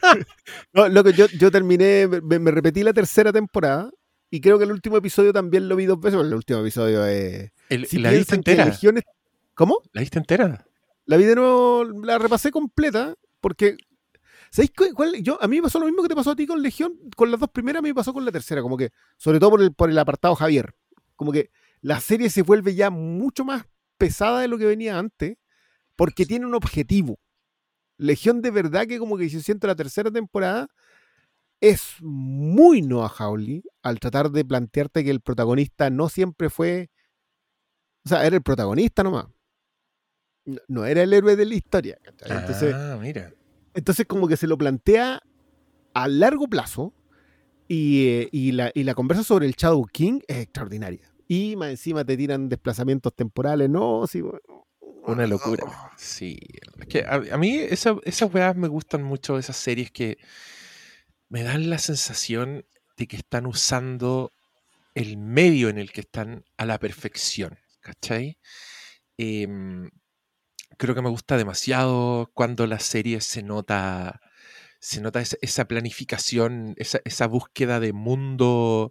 No, 0.74 0.88
loco, 0.88 1.10
yo, 1.10 1.26
yo 1.38 1.50
terminé, 1.50 2.08
me, 2.08 2.38
me 2.40 2.50
repetí 2.50 2.82
la 2.82 2.92
tercera 2.92 3.32
temporada 3.32 3.88
y 4.30 4.40
creo 4.40 4.58
que 4.58 4.64
el 4.64 4.72
último 4.72 4.96
episodio 4.96 5.32
también 5.32 5.68
lo 5.68 5.76
vi 5.76 5.86
dos 5.86 6.00
veces. 6.00 6.16
porque 6.16 6.28
El 6.28 6.34
último 6.34 6.58
episodio 6.60 7.06
es. 7.06 7.50
Si 7.88 7.98
la 7.98 8.10
viste 8.10 8.34
entera. 8.34 8.64
Legión 8.66 8.98
es- 8.98 9.04
¿Cómo? 9.54 9.78
La 9.92 10.00
viste 10.00 10.18
entera. 10.18 10.66
La 11.06 11.16
vi 11.16 11.24
de 11.24 11.36
nuevo, 11.36 11.84
la 11.84 12.18
repasé 12.18 12.50
completa 12.50 13.14
porque. 13.40 13.76
¿Sabéis 14.52 14.72
cu- 14.76 14.94
cuál? 14.94 15.14
Yo, 15.22 15.42
a 15.42 15.48
mí 15.48 15.56
me 15.56 15.62
pasó 15.62 15.78
lo 15.78 15.86
mismo 15.86 16.02
que 16.02 16.08
te 16.10 16.14
pasó 16.14 16.32
a 16.32 16.36
ti 16.36 16.46
con 16.46 16.60
Legión. 16.60 16.92
Con 17.16 17.30
las 17.30 17.40
dos 17.40 17.48
primeras, 17.50 17.82
me 17.82 17.94
pasó 17.94 18.12
con 18.12 18.22
la 18.24 18.30
tercera. 18.30 18.60
Como 18.60 18.76
que, 18.76 18.90
sobre 19.16 19.40
todo 19.40 19.50
por 19.50 19.62
el, 19.62 19.72
por 19.72 19.88
el 19.88 19.98
apartado 19.98 20.34
Javier. 20.34 20.74
Como 21.16 21.32
que 21.32 21.50
la 21.80 22.00
serie 22.00 22.28
se 22.28 22.42
vuelve 22.42 22.74
ya 22.74 22.90
mucho 22.90 23.44
más 23.46 23.64
pesada 23.96 24.40
de 24.40 24.48
lo 24.48 24.58
que 24.58 24.66
venía 24.66 24.98
antes 24.98 25.38
porque 25.96 26.26
tiene 26.26 26.44
un 26.44 26.54
objetivo. 26.54 27.18
Legión 27.96 28.42
de 28.42 28.50
verdad 28.50 28.86
que 28.86 28.98
como 28.98 29.16
que 29.16 29.28
yo 29.28 29.40
siento 29.40 29.66
la 29.66 29.74
tercera 29.76 30.10
temporada 30.10 30.68
es 31.60 31.94
muy 32.00 32.82
Noah 32.82 33.08
Hawley 33.16 33.62
al 33.82 34.00
tratar 34.00 34.30
de 34.32 34.44
plantearte 34.44 35.02
que 35.04 35.10
el 35.10 35.20
protagonista 35.20 35.88
no 35.90 36.08
siempre 36.08 36.50
fue, 36.50 36.90
o 38.04 38.08
sea, 38.08 38.26
era 38.26 38.34
el 38.36 38.42
protagonista 38.42 39.02
nomás. 39.02 39.26
No, 40.44 40.60
no 40.66 40.84
era 40.84 41.04
el 41.04 41.12
héroe 41.12 41.36
de 41.36 41.44
la 41.46 41.54
historia. 41.54 41.98
Entonces, 42.40 42.74
ah, 42.74 42.98
mira. 43.00 43.32
Entonces 43.74 44.06
como 44.06 44.28
que 44.28 44.36
se 44.36 44.46
lo 44.46 44.58
plantea 44.58 45.20
a 45.94 46.08
largo 46.08 46.48
plazo 46.48 46.92
y, 47.68 48.06
eh, 48.06 48.28
y 48.32 48.52
la, 48.52 48.94
conversa 48.94 49.24
sobre 49.24 49.46
el 49.46 49.54
Shadow 49.54 49.86
King 49.86 50.20
es 50.28 50.38
extraordinaria. 50.38 51.10
Y 51.28 51.56
más 51.56 51.70
encima 51.70 52.04
te 52.04 52.16
tiran 52.16 52.48
desplazamientos 52.48 53.14
temporales, 53.14 53.70
no, 53.70 54.06
sí. 54.06 54.22
Una 55.06 55.26
locura. 55.26 55.64
Sí. 55.96 56.38
Es 56.78 56.86
que 56.86 57.04
a, 57.06 57.38
mí 57.38 57.56
esa- 57.56 57.96
esas 58.04 58.32
weas 58.32 58.56
me 58.56 58.68
gustan 58.68 59.02
mucho, 59.02 59.38
esas 59.38 59.56
series 59.56 59.90
que 59.90 60.18
me 61.28 61.42
dan 61.42 61.70
la 61.70 61.78
sensación 61.78 62.66
de 62.96 63.06
que 63.06 63.16
están 63.16 63.46
usando 63.46 64.30
el 64.94 65.16
medio 65.16 65.70
en 65.70 65.78
el 65.78 65.90
que 65.92 66.02
están 66.02 66.44
a 66.58 66.66
la 66.66 66.78
perfección. 66.78 67.58
¿Cachai? 67.80 68.38
Em, 69.16 69.90
creo 70.82 70.96
que 70.96 71.02
me 71.02 71.10
gusta 71.10 71.36
demasiado 71.36 72.28
cuando 72.34 72.66
la 72.66 72.80
serie 72.80 73.20
se 73.20 73.44
nota. 73.44 74.20
Se 74.80 75.00
nota 75.00 75.20
esa, 75.20 75.64
planificación, 75.66 76.74
esa, 76.76 77.26
búsqueda 77.28 77.78
de 77.78 77.92
mundo, 77.92 78.90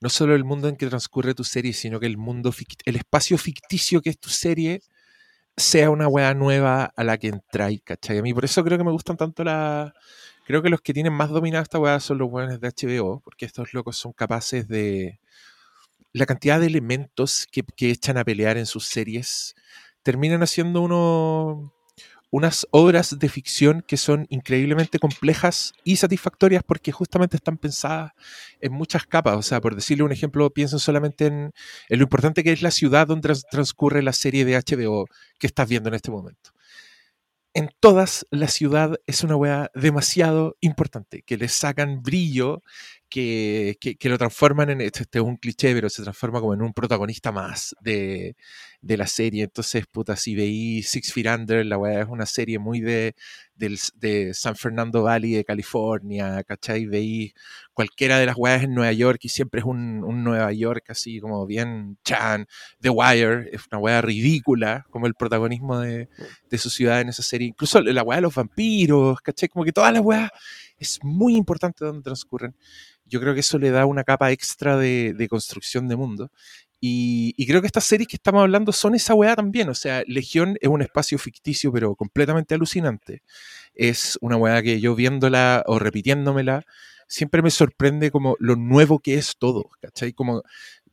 no 0.00 0.10
solo 0.10 0.34
el 0.34 0.44
mundo 0.44 0.68
en 0.68 0.76
que 0.76 0.86
transcurre 0.86 1.32
tu 1.32 1.44
serie, 1.44 1.72
sino 1.72 1.98
que 1.98 2.04
el 2.04 2.18
mundo, 2.18 2.52
el 2.84 2.96
espacio 2.96 3.38
ficticio 3.38 4.02
que 4.02 4.10
es 4.10 4.20
tu 4.20 4.28
serie, 4.28 4.82
sea 5.56 5.88
una 5.88 6.08
weá 6.08 6.34
nueva 6.34 6.92
a 6.94 7.04
la 7.04 7.16
que 7.16 7.28
entráis, 7.28 7.80
¿cachai? 7.82 8.18
A 8.18 8.22
mí 8.22 8.34
por 8.34 8.44
eso 8.44 8.62
creo 8.62 8.76
que 8.76 8.84
me 8.84 8.92
gustan 8.92 9.16
tanto 9.16 9.42
las... 9.42 9.92
Creo 10.46 10.60
que 10.62 10.68
los 10.68 10.82
que 10.82 10.92
tienen 10.92 11.14
más 11.14 11.30
dominada 11.30 11.62
esta 11.62 11.78
weá 11.78 12.00
son 12.00 12.18
los 12.18 12.28
weones 12.30 12.60
de 12.60 12.68
HBO, 12.68 13.20
porque 13.24 13.46
estos 13.46 13.72
locos 13.72 13.96
son 13.96 14.12
capaces 14.12 14.68
de... 14.68 15.20
La 16.12 16.26
cantidad 16.26 16.60
de 16.60 16.66
elementos 16.66 17.46
que, 17.50 17.62
que 17.62 17.90
echan 17.90 18.18
a 18.18 18.24
pelear 18.24 18.58
en 18.58 18.66
sus 18.66 18.84
series 18.86 19.54
terminan 20.02 20.42
haciendo 20.42 20.80
uno, 20.82 21.72
unas 22.30 22.66
obras 22.70 23.18
de 23.18 23.28
ficción 23.28 23.82
que 23.86 23.96
son 23.96 24.26
increíblemente 24.30 24.98
complejas 24.98 25.72
y 25.84 25.96
satisfactorias 25.96 26.62
porque 26.64 26.92
justamente 26.92 27.36
están 27.36 27.58
pensadas 27.58 28.12
en 28.60 28.72
muchas 28.72 29.04
capas. 29.06 29.36
O 29.36 29.42
sea, 29.42 29.60
por 29.60 29.74
decirle 29.74 30.04
un 30.04 30.12
ejemplo, 30.12 30.48
piensen 30.50 30.78
solamente 30.78 31.26
en, 31.26 31.52
en 31.88 31.98
lo 31.98 32.04
importante 32.04 32.44
que 32.44 32.52
es 32.52 32.62
la 32.62 32.70
ciudad 32.70 33.06
donde 33.06 33.22
trans- 33.28 33.44
transcurre 33.50 34.02
la 34.02 34.12
serie 34.12 34.44
de 34.44 34.56
HBO 34.56 35.06
que 35.38 35.46
estás 35.46 35.68
viendo 35.68 35.88
en 35.88 35.94
este 35.96 36.10
momento. 36.10 36.50
En 37.52 37.68
todas, 37.80 38.26
la 38.30 38.46
ciudad 38.46 39.00
es 39.06 39.24
una 39.24 39.34
weá 39.34 39.72
demasiado 39.74 40.56
importante, 40.60 41.22
que 41.22 41.36
le 41.36 41.48
sacan 41.48 42.00
brillo, 42.00 42.62
que, 43.10 43.76
que- 43.98 44.08
lo 44.08 44.18
transforman 44.18 44.70
en, 44.70 44.80
este, 44.80 45.02
este 45.02 45.18
es 45.18 45.24
un 45.24 45.36
cliché, 45.36 45.74
pero 45.74 45.90
se 45.90 46.02
transforma 46.02 46.40
como 46.40 46.54
en 46.54 46.62
un 46.62 46.72
protagonista 46.72 47.32
más 47.32 47.74
de, 47.82 48.36
de 48.80 48.96
la 48.96 49.06
serie. 49.06 49.44
Entonces, 49.44 49.86
puta, 49.86 50.16
si 50.16 50.34
veí 50.34 50.82
Six 50.82 51.12
Feet 51.12 51.26
Under, 51.26 51.66
la 51.66 51.76
weá 51.78 52.02
es 52.02 52.08
una 52.08 52.26
serie 52.26 52.58
muy 52.58 52.80
de, 52.80 53.14
del, 53.54 53.78
de 53.96 54.32
San 54.34 54.56
Fernando 54.56 55.02
Valley 55.02 55.32
de 55.32 55.44
California, 55.44 56.42
¿cachai? 56.44 56.86
Veí 56.86 57.34
cualquiera 57.74 58.18
de 58.18 58.26
las 58.26 58.36
weas 58.36 58.62
en 58.62 58.74
Nueva 58.74 58.92
York 58.92 59.18
y 59.22 59.28
siempre 59.28 59.60
es 59.60 59.66
un, 59.66 60.02
un 60.04 60.24
Nueva 60.24 60.52
York 60.52 60.84
así 60.88 61.20
como 61.20 61.46
bien 61.46 61.98
chan. 62.04 62.46
The 62.80 62.90
Wire 62.90 63.50
es 63.52 63.62
una 63.70 63.78
wea 63.80 64.00
ridícula, 64.02 64.86
como 64.90 65.06
el 65.06 65.14
protagonismo 65.14 65.78
de, 65.80 66.08
de 66.48 66.58
su 66.58 66.70
ciudad 66.70 67.00
en 67.00 67.08
esa 67.10 67.22
serie. 67.22 67.48
Incluso 67.48 67.80
la 67.80 68.02
wea 68.02 68.16
de 68.18 68.22
los 68.22 68.34
vampiros, 68.34 69.20
¿cachai? 69.20 69.48
Como 69.48 69.64
que 69.64 69.72
todas 69.72 69.92
las 69.92 70.02
weas 70.02 70.30
es 70.78 70.98
muy 71.02 71.36
importante 71.36 71.84
donde 71.84 72.02
transcurren. 72.02 72.54
Yo 73.10 73.20
creo 73.20 73.34
que 73.34 73.40
eso 73.40 73.58
le 73.58 73.70
da 73.70 73.86
una 73.86 74.04
capa 74.04 74.30
extra 74.32 74.76
de, 74.76 75.14
de 75.14 75.28
construcción 75.28 75.88
de 75.88 75.96
mundo. 75.96 76.30
Y, 76.80 77.34
y 77.36 77.46
creo 77.46 77.60
que 77.60 77.66
estas 77.66 77.84
series 77.84 78.08
que 78.08 78.16
estamos 78.16 78.40
hablando 78.40 78.72
son 78.72 78.94
esa 78.94 79.14
weá 79.14 79.36
también. 79.36 79.68
O 79.68 79.74
sea, 79.74 80.02
Legión 80.06 80.56
es 80.60 80.68
un 80.68 80.80
espacio 80.82 81.18
ficticio, 81.18 81.72
pero 81.72 81.94
completamente 81.94 82.54
alucinante. 82.54 83.22
Es 83.74 84.16
una 84.22 84.36
weá 84.36 84.62
que 84.62 84.80
yo 84.80 84.94
viéndola 84.94 85.62
o 85.66 85.78
repitiéndomela, 85.78 86.64
siempre 87.08 87.42
me 87.42 87.50
sorprende 87.50 88.10
como 88.10 88.36
lo 88.38 88.56
nuevo 88.56 89.00
que 89.00 89.14
es 89.14 89.34
todo. 89.38 89.70
¿Cachai? 89.82 90.12
Como 90.14 90.42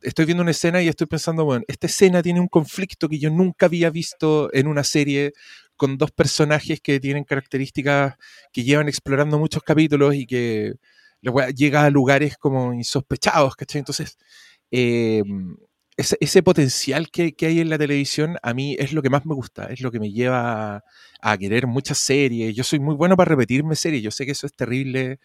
estoy 0.02 0.26
viendo 0.26 0.42
una 0.42 0.50
escena 0.50 0.82
y 0.82 0.88
estoy 0.88 1.06
pensando, 1.06 1.44
bueno, 1.44 1.64
esta 1.68 1.86
escena 1.86 2.22
tiene 2.22 2.40
un 2.40 2.48
conflicto 2.48 3.08
que 3.08 3.18
yo 3.18 3.30
nunca 3.30 3.66
había 3.66 3.90
visto 3.90 4.50
en 4.52 4.66
una 4.66 4.84
serie 4.84 5.32
con 5.76 5.96
dos 5.96 6.10
personajes 6.10 6.80
que 6.80 7.00
tienen 7.00 7.24
características 7.24 8.16
que 8.52 8.64
llevan 8.64 8.88
explorando 8.88 9.38
muchos 9.38 9.62
capítulos 9.62 10.14
y 10.14 10.26
que 10.26 10.74
la 11.20 11.50
llega 11.50 11.84
a 11.84 11.90
lugares 11.90 12.36
como 12.38 12.72
insospechados, 12.74 13.56
¿cachai? 13.56 13.80
Entonces, 13.80 14.18
eh, 14.70 15.22
ese, 15.96 16.16
ese 16.20 16.42
potencial 16.42 17.10
que, 17.10 17.32
que 17.34 17.46
hay 17.46 17.60
en 17.60 17.70
la 17.70 17.78
televisión 17.78 18.36
a 18.42 18.54
mí 18.54 18.76
es 18.78 18.92
lo 18.92 19.02
que 19.02 19.10
más 19.10 19.26
me 19.26 19.34
gusta, 19.34 19.66
es 19.66 19.80
lo 19.80 19.90
que 19.90 19.98
me 19.98 20.12
lleva 20.12 20.76
a, 20.76 20.84
a 21.20 21.38
querer 21.38 21.66
muchas 21.66 21.98
series. 21.98 22.54
Yo 22.54 22.62
soy 22.64 22.78
muy 22.78 22.94
bueno 22.94 23.16
para 23.16 23.30
repetirme 23.30 23.74
series, 23.74 24.02
yo 24.02 24.10
sé 24.12 24.24
que 24.24 24.32
eso 24.32 24.46
es 24.46 24.52
terrible 24.52 25.18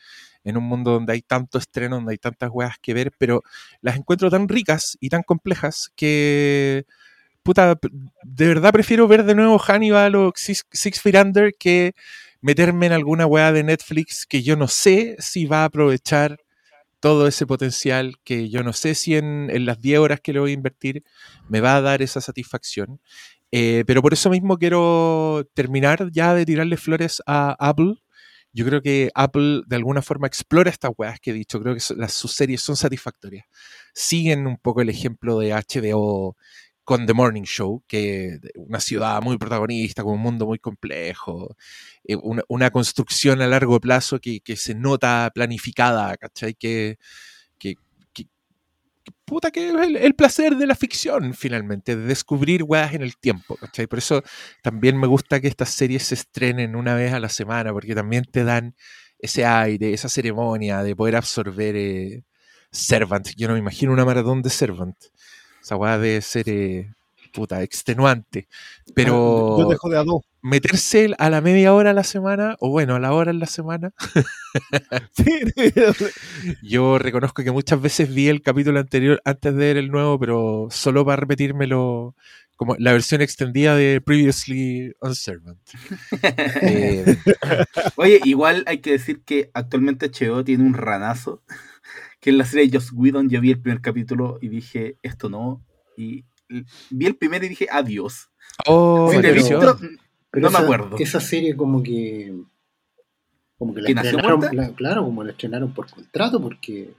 en 0.43 0.57
un 0.57 0.63
mundo 0.63 0.91
donde 0.91 1.13
hay 1.13 1.21
tanto 1.21 1.57
estreno, 1.59 1.97
donde 1.97 2.13
hay 2.13 2.17
tantas 2.17 2.49
weas 2.51 2.77
que 2.81 2.93
ver, 2.93 3.11
pero 3.17 3.43
las 3.81 3.95
encuentro 3.97 4.29
tan 4.31 4.49
ricas 4.49 4.97
y 4.99 5.09
tan 5.09 5.21
complejas 5.23 5.91
que, 5.95 6.85
puta, 7.43 7.77
de 8.23 8.47
verdad 8.47 8.73
prefiero 8.73 9.07
ver 9.07 9.25
de 9.25 9.35
nuevo 9.35 9.59
Hannibal 9.59 10.15
o 10.15 10.33
Six, 10.35 10.65
Six 10.71 11.01
Feet 11.01 11.15
Under 11.15 11.53
que 11.57 11.93
meterme 12.43 12.87
en 12.87 12.91
alguna 12.91 13.25
wea 13.25 13.53
de 13.53 13.63
Netflix 13.63 14.27
que 14.27 14.43
yo 14.43 14.57
no 14.57 14.67
sé 14.67 15.15
si 15.17 15.45
va 15.45 15.61
a 15.61 15.65
aprovechar 15.65 16.37
todo 16.99 17.25
ese 17.25 17.47
potencial 17.47 18.15
que 18.23 18.49
yo 18.49 18.63
no 18.63 18.73
sé 18.73 18.95
si 18.95 19.15
en, 19.15 19.65
las 19.65 19.79
10 19.79 19.99
horas 19.99 20.19
que 20.21 20.33
le 20.33 20.39
voy 20.39 20.51
a 20.51 20.53
invertir 20.53 21.03
me 21.47 21.61
va 21.61 21.77
a 21.77 21.81
dar 21.81 22.01
esa 22.01 22.21
satisfacción. 22.21 22.99
Eh, 23.51 23.85
pero 23.87 24.01
por 24.01 24.13
eso 24.13 24.29
mismo 24.29 24.57
quiero 24.57 25.49
terminar 25.53 26.11
ya 26.11 26.33
de 26.33 26.45
tirarle 26.45 26.75
flores 26.75 27.21
a 27.25 27.55
Apple. 27.59 27.95
Yo 28.51 28.65
creo 28.65 28.81
que 28.81 29.09
Apple 29.15 29.61
de 29.65 29.75
alguna 29.77 30.01
forma 30.01 30.27
explora 30.27 30.69
estas 30.69 30.91
weas 30.97 31.19
que 31.21 31.31
he 31.31 31.33
dicho. 31.33 31.61
Creo 31.61 31.75
que 31.75 31.81
las, 31.95 32.13
sus 32.13 32.33
series 32.33 32.61
son 32.61 32.75
satisfactorias. 32.75 33.45
Siguen 33.93 34.47
un 34.47 34.57
poco 34.57 34.81
el 34.81 34.89
ejemplo 34.89 35.39
de 35.39 35.53
HBO 35.53 36.35
con 36.83 37.05
The 37.05 37.13
Morning 37.13 37.43
Show, 37.43 37.83
que 37.87 38.39
una 38.55 38.79
ciudad 38.79 39.21
muy 39.21 39.37
protagonista, 39.37 40.03
con 40.03 40.13
un 40.15 40.21
mundo 40.21 40.45
muy 40.45 40.59
complejo, 40.59 41.55
eh, 42.03 42.17
una, 42.49 42.71
construcción 42.71 43.41
a 43.41 43.47
largo 43.47 43.79
plazo 43.79 44.19
que, 44.19 44.41
que 44.41 44.55
se 44.57 44.75
nota 44.75 45.31
planificada, 45.33 46.17
¿cachai? 46.17 46.53
Que, 46.55 46.97
que, 47.59 47.75
que- 48.13 48.27
puta 49.25 49.51
que 49.51 49.69
es 49.69 49.73
el, 49.75 49.95
el 49.97 50.15
placer 50.15 50.55
de 50.55 50.67
la 50.67 50.75
ficción, 50.75 51.33
finalmente, 51.33 51.95
de 51.95 52.05
descubrir 52.05 52.63
weas 52.63 52.93
en 52.93 53.01
el 53.01 53.17
tiempo, 53.17 53.55
¿cachai? 53.57 53.87
Por 53.87 53.99
eso 53.99 54.23
también 54.61 54.99
me 54.99 55.07
gusta 55.07 55.39
que 55.41 55.47
estas 55.47 55.69
series 55.69 56.03
se 56.03 56.15
estrenen 56.15 56.75
una 56.75 56.95
vez 56.95 57.13
a 57.13 57.19
la 57.19 57.29
semana, 57.29 57.71
porque 57.73 57.95
también 57.95 58.25
te 58.25 58.43
dan 58.43 58.75
ese 59.19 59.45
aire, 59.45 59.93
esa 59.93 60.09
ceremonia 60.09 60.83
de 60.83 60.95
poder 60.95 61.15
absorber 61.15 61.75
eh, 61.77 62.23
Servant. 62.71 63.29
Yo 63.37 63.47
no 63.47 63.53
me 63.53 63.59
imagino 63.59 63.93
una 63.93 64.05
maratón 64.05 64.41
de 64.41 64.49
Servant. 64.49 64.97
Esa 65.63 65.75
weá 65.77 65.97
debe 65.97 66.21
ser, 66.21 66.49
eh, 66.49 66.91
puta, 67.33 67.63
extenuante. 67.63 68.47
Pero 68.93 69.55
Ah, 69.57 69.61
Yo 69.63 69.69
dejo 69.69 69.89
de 69.89 69.97
a 69.97 70.03
dos. 70.03 70.21
meterse 70.41 71.13
a 71.17 71.29
la 71.29 71.41
media 71.41 71.73
hora 71.73 71.91
a 71.91 71.93
la 71.93 72.03
semana, 72.03 72.55
o 72.59 72.69
bueno, 72.69 72.95
a 72.95 72.99
la 72.99 73.13
hora 73.13 73.31
en 73.31 73.39
la 73.39 73.47
semana, 73.47 73.91
yo 76.61 76.97
reconozco 76.99 77.43
que 77.43 77.51
muchas 77.51 77.81
veces 77.81 78.13
vi 78.13 78.27
el 78.27 78.41
capítulo 78.41 78.79
anterior 78.79 79.21
antes 79.25 79.53
de 79.53 79.59
ver 79.59 79.77
el 79.77 79.89
nuevo, 79.91 80.19
pero 80.19 80.67
solo 80.69 81.05
para 81.05 81.17
repetírmelo 81.17 82.15
como 82.55 82.75
la 82.77 82.93
versión 82.93 83.21
extendida 83.21 83.75
de 83.75 83.99
Previously 84.01 84.93
on 84.99 85.15
Servant. 85.15 85.59
Eh, 86.61 87.17
Oye, 87.95 88.19
igual 88.25 88.63
hay 88.67 88.79
que 88.79 88.91
decir 88.91 89.21
que 89.23 89.49
actualmente 89.53 90.09
HBO 90.11 90.43
tiene 90.43 90.63
un 90.63 90.73
ranazo, 90.73 91.41
que 92.23 92.29
en 92.29 92.37
la 92.37 92.45
serie 92.45 92.67
de 92.69 92.77
Joss 92.79 92.91
Whedon 92.93 93.29
yo 93.29 93.41
vi 93.41 93.51
el 93.51 93.59
primer 93.59 93.81
capítulo 93.81 94.39
y 94.41 94.47
dije, 94.47 94.97
esto 95.03 95.29
no, 95.29 95.61
y 95.97 96.23
vi 96.89 97.05
el 97.05 97.15
primero 97.17 97.45
y 97.45 97.49
dije, 97.49 97.67
adiós. 97.69 98.29
oh, 98.65 99.11
Si 99.11 99.17
visto, 99.33 99.59
Pero 100.31 100.41
no 100.41 100.49
me 100.49 100.55
esa- 100.57 100.59
acuerdo. 100.63 100.95
Esa 100.99 101.19
serie 101.19 101.55
como 101.55 101.83
que. 101.83 102.33
Como 103.57 103.73
que 103.73 103.81
la 103.81 103.87
¿Que 103.87 103.93
nació 103.93 104.17
estrenaron, 104.17 104.55
la- 104.55 104.69
claro, 104.73 105.03
como 105.03 105.23
la 105.23 105.31
estrenaron 105.31 105.73
por 105.73 105.89
contrato, 105.89 106.41
porque. 106.41 106.93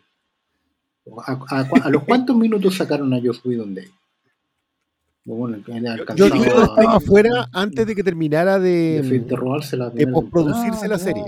¿A, 1.27 1.33
a 1.33 1.39
cua- 1.69 1.83
a 1.85 1.91
los 1.91 2.05
cuántos 2.05 2.37
minutos 2.37 2.77
sacaron 2.77 3.13
a 3.15 3.21
Joss 3.23 3.45
Whedon 3.45 3.75
de 3.75 3.81
ahí? 3.83 3.89
Bueno, 5.27 5.57
Yo 6.17 6.29
dije 6.29 6.45
que 6.51 6.59
a- 6.59 6.65
estaba 6.65 6.97
afuera 6.97 7.49
antes 7.53 7.87
de 7.87 7.95
que 7.95 8.05
terminara 8.05 8.59
de, 8.59 9.01
de. 9.03 9.19
de 9.21 9.37
robarse 9.37 9.75
la 9.77 9.91
primera 9.91 10.13
posproducirse 10.13 10.87
la 10.87 10.99
serie. 10.99 11.25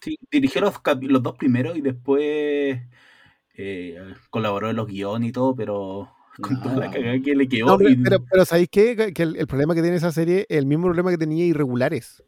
Sí, 0.00 0.18
dirigió 0.30 0.62
los, 0.62 0.74
los 1.02 1.22
dos 1.22 1.36
primeros 1.36 1.76
y 1.76 1.82
después 1.82 2.80
eh, 3.56 3.98
colaboró 4.30 4.70
en 4.70 4.76
los 4.76 4.86
guiones 4.86 5.28
y 5.30 5.32
todo, 5.32 5.54
pero 5.56 6.12
con 6.40 6.60
toda 6.62 6.76
la 6.76 6.90
cagada 6.90 7.18
que 7.24 7.34
le 7.34 7.48
quedó. 7.48 7.66
No, 7.66 7.78
pero, 7.78 7.90
y- 7.90 7.96
pero, 7.96 8.24
pero 8.30 8.44
¿sabéis 8.44 8.68
qué? 8.70 9.12
Que- 9.14 9.22
el, 9.22 9.36
el 9.36 9.46
problema 9.46 9.74
que 9.74 9.82
tiene 9.82 9.96
esa 9.96 10.12
serie 10.12 10.46
es 10.48 10.58
el 10.58 10.66
mismo 10.66 10.84
problema 10.84 11.10
que 11.10 11.18
tenía 11.18 11.44
Irregulares, 11.46 12.22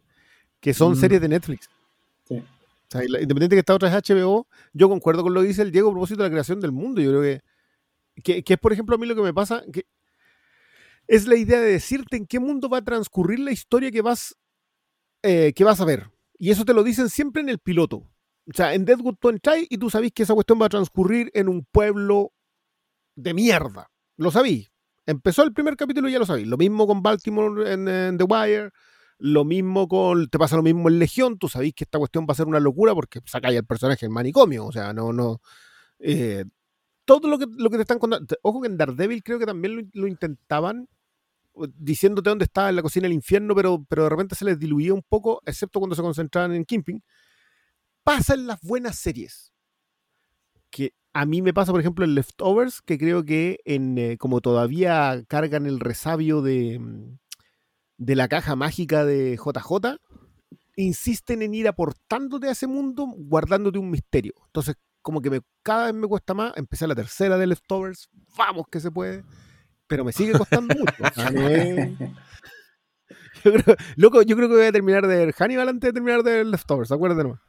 que 0.60 0.72
son 0.74 0.92
Mm. 0.92 0.96
series 0.96 1.20
de 1.20 1.28
Netflix. 1.28 1.68
Sí. 2.24 2.36
O 2.36 2.90
sea, 2.90 3.04
independiente 3.04 3.54
que 3.56 3.60
esta 3.60 3.74
otra 3.74 3.88
es 3.88 3.94
HBO, 3.94 4.46
yo 4.72 4.88
concuerdo 4.88 5.22
con 5.22 5.34
lo 5.34 5.42
que 5.42 5.48
dice 5.48 5.60
el 5.62 5.70
Diego 5.72 5.90
a 5.90 5.92
propósito 5.92 6.22
de 6.22 6.28
la 6.28 6.32
creación 6.32 6.58
del 6.60 6.72
mundo. 6.72 7.02
Yo 7.02 7.10
creo 7.10 7.22
que, 7.22 7.42
que, 8.22 8.42
que 8.42 8.54
es, 8.54 8.58
por 8.58 8.72
ejemplo, 8.72 8.94
a 8.94 8.98
mí 8.98 9.06
lo 9.06 9.14
que 9.14 9.20
me 9.22 9.34
pasa, 9.34 9.62
que 9.70 9.84
es 11.06 11.26
la 11.26 11.36
idea 11.36 11.60
de 11.60 11.72
decirte 11.72 12.16
en 12.16 12.26
qué 12.26 12.38
mundo 12.38 12.68
va 12.68 12.78
a 12.78 12.84
transcurrir 12.84 13.40
la 13.40 13.52
historia 13.52 13.90
que 13.90 14.00
vas, 14.02 14.36
eh, 15.22 15.52
que 15.54 15.64
vas 15.64 15.80
a 15.80 15.84
ver. 15.84 16.10
Y 16.38 16.50
eso 16.50 16.64
te 16.64 16.72
lo 16.74 16.82
dicen 16.82 17.08
siempre 17.10 17.42
en 17.42 17.48
el 17.50 17.58
piloto. 17.58 18.04
O 18.48 18.56
sea, 18.56 18.74
en 18.74 18.84
Deadwood 18.84 19.16
tú 19.20 19.28
entras 19.28 19.58
y 19.68 19.76
tú 19.76 19.90
sabís 19.90 20.12
que 20.12 20.22
esa 20.22 20.34
cuestión 20.34 20.60
va 20.60 20.66
a 20.66 20.70
transcurrir 20.70 21.30
en 21.34 21.48
un 21.48 21.66
pueblo 21.70 22.32
de 23.14 23.34
mierda. 23.34 23.90
Lo 24.16 24.30
sabí. 24.30 24.68
Empezó 25.04 25.42
el 25.42 25.52
primer 25.52 25.76
capítulo 25.76 26.08
y 26.08 26.12
ya 26.12 26.18
lo 26.18 26.26
sabí. 26.26 26.44
Lo 26.44 26.56
mismo 26.56 26.86
con 26.86 27.02
Baltimore 27.02 27.72
en, 27.72 28.16
The 28.16 28.24
Wire. 28.24 28.70
Lo 29.18 29.44
mismo 29.44 29.86
con. 29.88 30.28
Te 30.28 30.38
pasa 30.38 30.56
lo 30.56 30.62
mismo 30.62 30.88
en 30.88 30.98
Legión. 30.98 31.38
Tú 31.38 31.48
sabís 31.48 31.74
que 31.74 31.84
esta 31.84 31.98
cuestión 31.98 32.26
va 32.28 32.32
a 32.32 32.36
ser 32.36 32.46
una 32.46 32.60
locura 32.60 32.94
porque 32.94 33.20
sacáis 33.26 33.58
al 33.58 33.66
personaje 33.66 34.06
en 34.06 34.12
manicomio. 34.12 34.64
O 34.64 34.72
sea, 34.72 34.92
no, 34.92 35.12
no. 35.12 35.40
eh, 35.98 36.44
todo 37.04 37.28
lo 37.28 37.38
que, 37.38 37.46
lo 37.56 37.70
que 37.70 37.76
te 37.76 37.82
están 37.82 37.98
contando. 37.98 38.34
Ojo 38.42 38.60
que 38.62 38.68
en 38.68 38.76
Daredevil 38.76 39.22
creo 39.22 39.38
que 39.38 39.46
también 39.46 39.90
lo, 39.92 40.06
intentaban 40.06 40.88
diciéndote 41.76 42.30
dónde 42.30 42.44
estaba 42.44 42.68
en 42.68 42.76
la 42.76 42.82
cocina 42.82 43.04
del 43.04 43.14
infierno, 43.14 43.54
pero, 43.54 43.84
pero 43.88 44.04
de 44.04 44.10
repente 44.10 44.36
se 44.36 44.44
les 44.44 44.58
diluía 44.58 44.94
un 44.94 45.02
poco, 45.02 45.42
excepto 45.44 45.80
cuando 45.80 45.96
se 45.96 46.02
concentraban 46.02 46.54
en 46.54 46.64
Kimping. 46.64 47.02
Pasa 48.08 48.32
en 48.32 48.46
las 48.46 48.62
buenas 48.62 48.96
series. 48.96 49.52
Que 50.70 50.94
a 51.12 51.26
mí 51.26 51.42
me 51.42 51.52
pasa, 51.52 51.72
por 51.72 51.80
ejemplo, 51.82 52.06
en 52.06 52.14
Leftovers, 52.14 52.80
que 52.80 52.96
creo 52.96 53.22
que 53.22 53.60
en, 53.66 53.98
eh, 53.98 54.16
como 54.16 54.40
todavía 54.40 55.22
cargan 55.28 55.66
el 55.66 55.78
resabio 55.78 56.40
de, 56.40 56.78
mm, 56.78 57.18
de 57.98 58.16
la 58.16 58.28
caja 58.28 58.56
mágica 58.56 59.04
de 59.04 59.36
JJ, 59.36 59.98
insisten 60.76 61.42
en 61.42 61.52
ir 61.52 61.68
aportándote 61.68 62.48
a 62.48 62.52
ese 62.52 62.66
mundo, 62.66 63.04
guardándote 63.14 63.78
un 63.78 63.90
misterio. 63.90 64.32
Entonces, 64.46 64.76
como 65.02 65.20
que 65.20 65.28
me, 65.28 65.40
cada 65.62 65.84
vez 65.84 65.94
me 65.94 66.08
cuesta 66.08 66.32
más. 66.32 66.54
Empecé 66.56 66.86
la 66.86 66.94
tercera 66.94 67.36
de 67.36 67.46
Leftovers, 67.46 68.08
vamos 68.38 68.68
que 68.72 68.80
se 68.80 68.90
puede, 68.90 69.22
pero 69.86 70.02
me 70.02 70.12
sigue 70.12 70.32
costando 70.32 70.74
mucho. 70.78 71.04
Es- 71.04 71.98
yo 73.44 73.52
creo, 73.52 73.76
loco, 73.96 74.22
yo 74.22 74.34
creo 74.34 74.48
que 74.48 74.54
voy 74.54 74.64
a 74.64 74.72
terminar 74.72 75.06
de 75.06 75.26
ver 75.26 75.34
Hannibal 75.34 75.68
antes 75.68 75.88
de 75.88 75.92
terminar 75.92 76.22
de 76.22 76.32
ver 76.32 76.46
Leftovers, 76.46 76.90
acuérdate 76.90 77.24
nomás. 77.24 77.47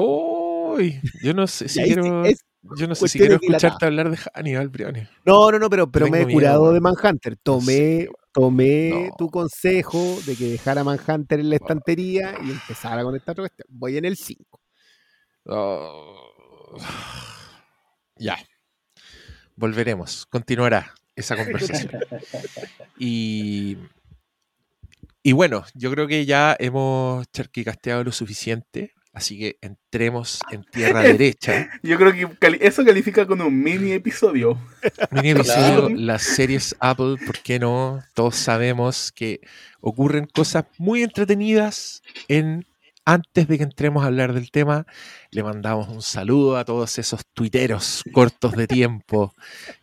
Uy, 0.00 1.00
yo 1.22 1.34
no 1.34 1.46
sé 1.46 1.68
si 1.68 1.82
quiero, 1.82 2.24
es 2.24 2.40
yo 2.76 2.86
no 2.88 2.94
sé 2.94 3.08
si 3.08 3.18
quiero 3.18 3.36
escucharte 3.36 3.86
hablar 3.86 4.10
de 4.10 4.16
Hannibal, 4.34 4.68
Briones. 4.68 5.08
No, 5.24 5.50
no, 5.52 5.58
no, 5.58 5.70
pero, 5.70 5.90
pero 5.90 6.08
me 6.08 6.22
he 6.22 6.26
miedo, 6.26 6.36
curado 6.38 6.72
de. 6.72 6.80
Manhunter. 6.80 7.36
Tomé, 7.36 8.08
tomé 8.32 8.90
No. 8.90 9.14
tu 9.16 9.30
consejo 9.30 10.18
de 10.26 10.34
que 10.36 10.44
dejara 10.50 10.82
Manhunter 10.82 11.38
en 11.40 11.50
la 11.50 11.56
estantería 11.56 12.34
y 12.44 12.50
empezara 12.50 13.04
con 13.04 13.14
esta 13.14 13.34
cuestión. 13.34 13.66
Voy 13.70 13.96
en 13.98 14.04
el 14.04 14.16
5. 14.16 14.60
Oh. 15.46 16.76
Ya. 18.18 18.36
Volveremos. 19.56 20.26
Continuará 20.26 20.92
esa 21.14 21.36
conversación. 21.36 21.92
Y, 22.98 23.76
y 25.22 25.32
bueno, 25.32 25.64
yo 25.74 25.90
creo 25.90 26.06
que 26.06 26.24
ya 26.24 26.56
hemos 26.58 27.26
charquicasteado 27.30 28.04
lo 28.04 28.12
suficiente. 28.12 28.92
Así 29.16 29.38
que 29.38 29.56
entremos 29.62 30.40
en 30.50 30.62
tierra 30.64 31.00
derecha. 31.18 31.70
Yo 31.82 31.96
creo 31.96 32.12
que 32.12 32.28
cali- 32.38 32.58
eso 32.60 32.84
califica 32.84 33.26
con 33.26 33.40
un 33.40 33.62
mini 33.62 33.92
episodio. 33.92 34.58
Mini 35.10 35.30
episodio, 35.30 35.86
Claro. 35.86 35.88
las 35.88 36.22
series 36.22 36.76
Apple, 36.80 37.16
¿por 37.24 37.38
qué 37.38 37.58
no? 37.58 38.02
Todos 38.12 38.36
sabemos 38.36 39.12
que 39.12 39.40
ocurren 39.80 40.26
cosas 40.26 40.66
muy 40.76 41.02
entretenidas 41.02 42.02
en 42.28 42.66
antes 43.06 43.48
de 43.48 43.56
que 43.56 43.62
entremos 43.64 44.02
a 44.02 44.08
hablar 44.08 44.34
del 44.34 44.50
tema, 44.50 44.84
le 45.30 45.42
mandamos 45.44 45.88
un 45.88 46.02
saludo 46.02 46.56
a 46.58 46.64
todos 46.66 46.98
esos 46.98 47.22
tuiteros 47.32 48.02
cortos 48.12 48.52
de 48.56 48.66
tiempo 48.66 49.32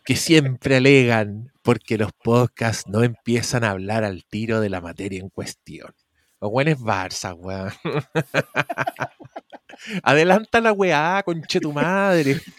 que 0.04 0.14
siempre 0.14 0.76
alegan 0.76 1.50
porque 1.62 1.96
los 1.98 2.12
podcasts 2.12 2.84
no 2.86 3.02
empiezan 3.02 3.64
a 3.64 3.70
hablar 3.70 4.04
al 4.04 4.24
tiro 4.26 4.60
de 4.60 4.68
la 4.68 4.80
materia 4.82 5.18
en 5.20 5.30
cuestión. 5.30 5.92
Los 6.44 6.52
buenos 6.52 6.78
Barça, 6.78 7.34
weón. 7.34 7.72
Adelanta 10.02 10.60
la 10.60 10.72
weá, 10.74 11.22
conche 11.24 11.58
tu 11.58 11.72
madre. 11.72 12.38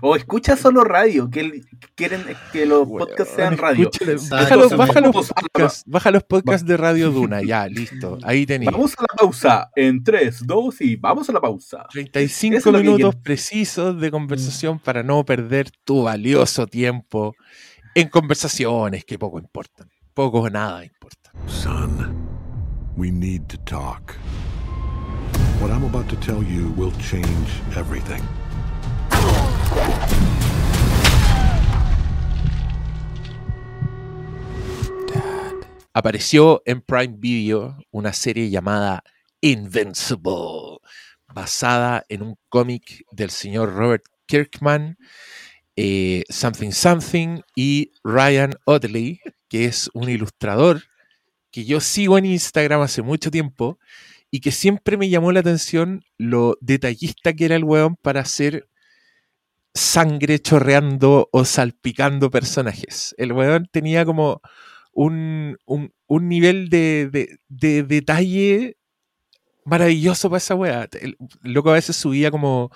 O 0.00 0.14
escucha 0.16 0.56
solo 0.56 0.84
radio, 0.84 1.28
que 1.28 1.40
el- 1.40 1.66
quieren 1.96 2.24
que 2.52 2.66
los 2.66 2.86
Weón, 2.86 3.08
podcasts 3.08 3.34
sean 3.34 3.58
radio. 3.58 3.90
Baja 4.30 4.56
los, 4.56 4.76
baja 4.76 5.00
los 5.00 5.32
podcasts, 5.32 5.82
baja 5.86 6.10
los 6.10 6.22
podcasts 6.22 6.66
de 6.66 6.76
Radio 6.76 7.10
Duna, 7.10 7.42
ya, 7.42 7.66
listo. 7.66 8.18
Ahí 8.22 8.46
tenéis. 8.46 8.70
Vamos 8.70 8.94
a 8.96 9.02
la 9.02 9.16
pausa 9.18 9.70
en 9.76 10.02
3, 10.04 10.46
2 10.46 10.80
y 10.82 10.96
vamos 10.96 11.28
a 11.28 11.32
la 11.32 11.40
pausa. 11.40 11.86
35 11.90 12.56
Eso 12.56 12.68
es 12.68 12.72
lo 12.72 12.78
que 12.78 12.84
minutos 12.84 13.16
precisos 13.16 14.00
de 14.00 14.10
conversación 14.10 14.78
para 14.78 15.02
no 15.02 15.24
perder 15.24 15.70
tu 15.84 16.04
valioso 16.04 16.66
tiempo 16.66 17.34
en 17.94 18.08
conversaciones 18.08 19.04
que 19.04 19.18
poco 19.18 19.38
importan. 19.38 19.90
Poco 20.14 20.40
o 20.40 20.50
nada 20.50 20.84
importan. 20.84 21.32
Son, 21.48 22.21
we 23.02 23.10
need 23.10 23.48
to 23.48 23.58
talk. 23.64 24.14
What 25.58 25.72
I'm 25.72 25.82
about 25.82 26.08
to 26.10 26.16
tell 26.22 26.40
you 26.40 26.70
will 26.76 26.92
change 27.10 27.48
everything. 27.74 28.22
Apareció 35.92 36.62
en 36.64 36.80
Prime 36.80 37.16
Video 37.18 37.76
una 37.90 38.12
serie 38.12 38.48
llamada 38.50 39.02
Invincible. 39.40 40.78
basada 41.34 42.04
en 42.08 42.22
un 42.22 42.36
cómic 42.48 43.04
del 43.10 43.30
señor 43.30 43.74
Robert 43.74 44.04
Kirkman, 44.26 44.96
eh, 45.74 46.22
Something 46.28 46.70
Something, 46.70 47.40
y 47.56 47.90
Ryan 48.04 48.52
Otley, 48.64 49.20
que 49.48 49.64
es 49.64 49.90
un 49.94 50.08
ilustrador 50.08 50.82
que 51.52 51.64
yo 51.64 51.80
sigo 51.80 52.18
en 52.18 52.24
Instagram 52.24 52.80
hace 52.80 53.02
mucho 53.02 53.30
tiempo 53.30 53.78
y 54.30 54.40
que 54.40 54.50
siempre 54.50 54.96
me 54.96 55.10
llamó 55.10 55.30
la 55.30 55.40
atención 55.40 56.02
lo 56.16 56.56
detallista 56.60 57.34
que 57.34 57.44
era 57.44 57.54
el 57.54 57.64
weón 57.64 57.96
para 57.96 58.22
hacer 58.22 58.68
sangre 59.74 60.40
chorreando 60.40 61.28
o 61.30 61.44
salpicando 61.44 62.30
personajes. 62.30 63.14
El 63.18 63.32
weón 63.32 63.68
tenía 63.70 64.04
como 64.04 64.40
un, 64.92 65.58
un, 65.66 66.28
nivel 66.28 66.68
de, 66.70 67.08
de, 67.10 67.38
de, 67.48 67.82
detalle 67.82 68.76
maravilloso 69.64 70.30
para 70.30 70.38
esa 70.38 70.54
weá. 70.54 70.88
El 71.00 71.16
loco 71.42 71.70
a 71.70 71.74
veces 71.74 71.96
subía 71.96 72.30
como 72.30 72.70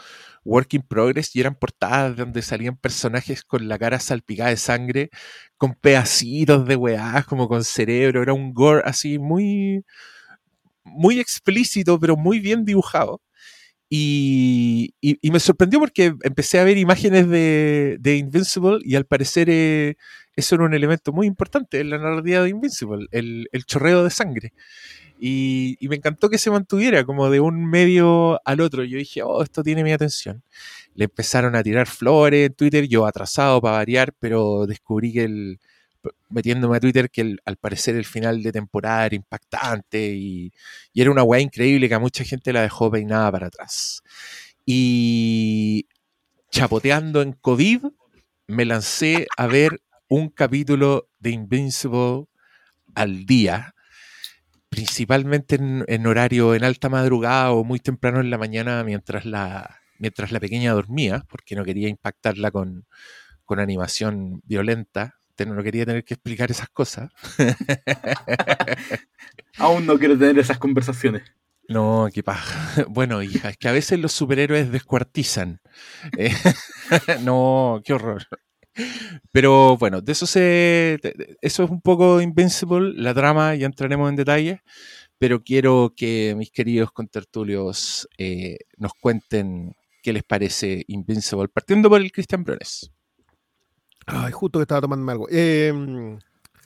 Work 0.47 0.75
in 0.75 0.83
Progress 0.83 1.35
y 1.35 1.41
eran 1.41 1.57
portadas 1.57 2.17
donde 2.17 2.43
salían 2.43 2.77
personajes 2.77 3.43
con 3.45 3.69
la 3.69 3.79
cara 3.79 4.01
salpicada 4.01 4.51
de 4.51 4.57
sangre, 4.57 5.11
con 5.57 5.75
pedacitos 5.75 6.67
de 6.67 6.77
weá, 6.77 7.25
como 7.29 7.49
con 7.49 7.65
cerebro. 7.65 8.23
Era 8.23 8.33
un 8.33 8.55
gore 8.55 8.83
así 8.85 9.19
muy, 9.19 9.85
muy 10.85 11.21
explícito, 11.21 11.99
pero 12.01 12.17
muy 12.17 12.41
bien 12.41 12.65
dibujado. 12.65 13.21
Y, 13.89 14.95
y, 15.01 15.31
me 15.31 15.39
sorprendió 15.39 15.79
porque 15.79 16.15
empecé 16.25 16.59
a 16.59 16.65
ver 16.65 16.77
imágenes 16.77 17.29
de, 17.29 17.99
de 18.01 18.17
Invincible 18.17 18.79
y 18.83 18.97
al 18.97 19.07
parecer 19.07 19.49
eh, 19.49 19.95
eso 20.35 20.57
era 20.57 20.65
un 20.65 20.75
elemento 20.75 21.13
muy 21.13 21.29
importante 21.29 21.81
en 21.81 21.91
la 21.91 21.99
narrativa 21.99 22.43
de 22.43 22.49
Invincible, 22.51 23.07
el, 23.13 23.49
el 23.53 23.65
chorreo 23.65 24.03
de 24.03 24.11
sangre. 24.11 24.53
Y, 25.19 25.77
y, 25.81 25.89
me 25.89 25.97
encantó 25.97 26.29
que 26.29 26.39
se 26.39 26.51
mantuviera 26.51 27.05
como 27.05 27.31
de 27.31 27.41
un 27.41 27.65
medio 27.65 28.41
al 28.45 28.61
otro. 28.61 28.85
Yo 28.85 28.99
dije, 28.99 29.23
oh, 29.23 29.43
esto 29.43 29.63
tiene 29.63 29.83
mi 29.83 29.93
atención. 29.93 30.43
Le 30.95 31.05
empezaron 31.05 31.57
a 31.57 31.63
tirar 31.63 31.87
flores 31.87 32.49
en 32.49 32.55
Twitter, 32.55 32.87
yo 32.87 33.07
atrasado 33.07 33.61
para 33.61 33.79
variar, 33.79 34.13
pero 34.19 34.67
descubrí 34.67 35.13
que 35.13 35.25
el, 35.25 35.61
metiéndome 36.29 36.77
a 36.77 36.81
Twitter 36.81 37.11
que 37.11 37.37
al 37.45 37.57
parecer 37.57 37.97
el 37.97 38.05
final 38.05 38.43
de 38.43 38.53
temporada 38.53 39.07
era 39.07 39.17
impactante 39.17 40.13
y, 40.15 40.53
era 40.95 41.11
una 41.11 41.23
weá 41.23 41.41
increíble 41.41 41.89
que 41.89 41.95
a 41.95 41.99
mucha 41.99 42.25
gente 42.25 42.53
la 42.53 42.63
dejó 42.63 42.91
peinada 42.91 43.31
para 43.33 43.47
atrás. 43.49 44.03
Y 44.65 45.87
chapoteando 46.51 47.23
en 47.23 47.33
COVID, 47.33 47.85
me 48.49 48.65
lancé 48.65 49.27
a 49.37 49.47
ver 49.47 49.83
un 50.09 50.29
capítulo 50.29 51.09
de 51.19 51.31
Invincible 51.31 52.27
al 52.95 53.27
día, 53.27 53.75
principalmente 54.77 55.57
en, 55.57 56.07
horario 56.07 56.55
en 56.55 56.63
alta 56.63 56.91
madrugada 56.91 57.51
o 57.53 57.65
muy 57.65 57.81
temprano 57.81 58.21
en 58.21 58.29
la 58.29 58.37
mañana 58.37 58.85
mientras 58.85 59.25
la, 59.25 59.81
mientras 59.99 60.33
la 60.33 60.41
pequeña 60.41 60.75
dormía, 60.75 61.25
porque 61.29 61.57
no 61.57 61.65
quería 61.65 61.89
impactarla 61.89 62.51
con, 62.51 62.85
con 63.47 63.59
animación 63.59 64.43
violenta 64.45 65.17
no 65.45 65.63
quería 65.63 65.85
tener 65.85 66.05
que 66.05 66.15
explicar 66.15 66.51
esas 66.51 66.71
cosas. 66.71 67.13
Aún 69.59 69.85
no 69.85 69.99
quiero 69.99 70.17
tener 70.17 70.39
esas 70.39 70.59
conversaciones. 70.59 71.25
No, 71.69 72.09
qué 72.15 72.23
paja. 72.23 72.85
Bueno, 72.89 73.23
hija, 73.23 73.51
es 73.51 73.59
que 73.59 73.69
a 73.69 73.73
veces 73.73 73.99
los 73.99 74.13
superhéroes 74.13 74.73
descuartizan. 74.73 75.61
Eh, 76.17 76.33
no, 77.23 77.83
qué 77.85 77.93
horror. 77.93 78.23
Pero 79.33 79.77
bueno, 79.77 80.01
de 80.01 80.13
eso 80.13 80.27
se. 80.27 80.99
Eso 81.41 81.65
es 81.65 81.71
un 81.71 81.81
poco 81.81 82.21
Invincible, 82.21 82.93
la 82.95 83.15
trama, 83.15 83.55
ya 83.55 83.67
entraremos 83.67 84.09
en 84.09 84.17
detalle. 84.17 84.63
Pero 85.19 85.43
quiero 85.43 85.95
que 85.97 86.35
mis 86.37 86.51
queridos 86.51 86.93
contertulios 86.93 88.07
eh, 88.19 88.59
nos 88.77 88.93
cuenten 88.95 89.75
qué 90.03 90.13
les 90.13 90.23
parece 90.25 90.85
Invincible, 90.89 91.49
partiendo 91.49 91.89
por 91.89 92.01
el 92.01 92.13
Cristian 92.13 92.45
Brones. 92.45 92.91
Ay, 94.07 94.33
justo 94.33 94.59
que 94.59 94.65
estaba 94.65 94.83
tomando 94.83 95.11
algo. 95.11 95.27
Eh, 95.31 95.73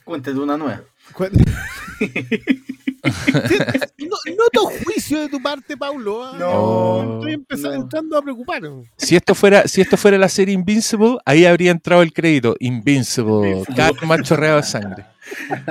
Cuéntate 0.03 0.37
una 0.37 0.57
nueva. 0.57 0.81
noto 4.37 4.71
juicio 4.83 5.21
de 5.21 5.29
tu 5.29 5.41
parte, 5.41 5.77
Paulo. 5.77 6.23
¿ah? 6.23 6.35
No, 6.37 7.15
estoy 7.15 7.33
empezando, 7.33 7.75
entrando 7.75 8.17
a 8.17 8.21
preocupar. 8.21 8.61
Si 8.97 9.15
esto 9.15 9.35
fuera, 9.35 9.67
si 9.67 9.81
esto 9.81 9.97
fuera 9.97 10.17
la 10.17 10.29
serie 10.29 10.53
Invincible, 10.53 11.17
ahí 11.25 11.45
habría 11.45 11.71
entrado 11.71 12.01
el 12.01 12.13
crédito. 12.13 12.55
Invincible, 12.59 13.63
cada 13.75 13.91
macho 14.05 14.35
de 14.35 14.63
sangre. 14.63 15.05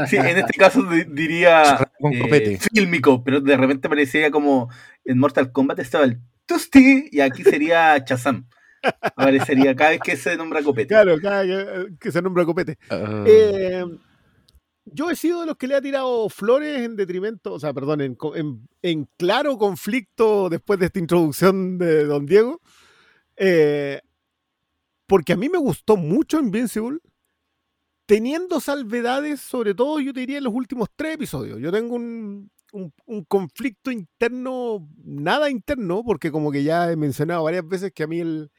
Sí, 0.08 0.16
en 0.16 0.38
este 0.38 0.54
caso 0.58 0.82
diría 1.08 1.86
eh, 2.12 2.58
fílmico, 2.72 3.22
pero 3.22 3.40
de 3.40 3.56
repente 3.56 3.88
parecería 3.88 4.30
como 4.30 4.70
en 5.04 5.18
Mortal 5.18 5.52
Kombat 5.52 5.80
estaba 5.80 6.04
el 6.04 6.18
Tusti 6.46 7.08
y 7.10 7.20
aquí 7.20 7.42
sería 7.42 8.02
Chazam. 8.04 8.46
Aparecería 8.82 9.76
cada 9.76 9.90
vez 9.90 10.00
que 10.00 10.16
se 10.16 10.36
nombra 10.36 10.62
copete. 10.62 10.88
Claro, 10.88 11.16
cada 11.20 11.42
vez 11.42 11.88
que 12.00 12.10
se 12.10 12.22
nombra 12.22 12.46
copete. 12.46 12.78
Ah. 12.88 13.24
Eh, 13.26 13.84
yo 14.84 15.10
he 15.10 15.16
sido 15.16 15.40
de 15.40 15.46
los 15.46 15.56
que 15.56 15.66
le 15.66 15.76
ha 15.76 15.82
tirado 15.82 16.28
flores 16.28 16.80
en 16.80 16.96
detrimento, 16.96 17.52
o 17.52 17.60
sea, 17.60 17.72
perdón, 17.72 18.00
en, 18.00 19.08
claro 19.16 19.58
conflicto 19.58 20.48
después 20.48 20.78
de 20.78 20.86
esta 20.86 20.98
introducción 20.98 21.78
de 21.78 22.04
Don 22.04 22.26
Diego. 22.26 22.60
Eh, 23.36 24.00
porque 25.06 25.32
a 25.32 25.36
mí 25.36 25.48
me 25.48 25.58
gustó 25.58 25.96
mucho 25.96 26.38
Invincible, 26.38 27.00
teniendo 28.06 28.60
salvedades, 28.60 29.40
sobre 29.40 29.74
todo 29.74 30.00
yo 30.00 30.12
te 30.12 30.20
diría 30.20 30.38
en 30.38 30.44
los 30.44 30.54
últimos 30.54 30.88
tres 30.94 31.14
episodios. 31.14 31.60
Yo 31.60 31.72
tengo 31.72 31.96
un, 31.96 32.50
un, 32.72 33.24
conflicto 33.24 33.90
interno, 33.90 34.88
nada 35.04 35.50
interno, 35.50 36.02
porque 36.04 36.30
como 36.30 36.50
que 36.50 36.62
ya 36.62 36.90
he 36.90 36.96
mencionado 36.96 37.44
varias 37.44 37.66
veces 37.66 37.92
que 37.92 38.04
a 38.04 38.06
mí 38.06 38.20
el, 38.20 38.50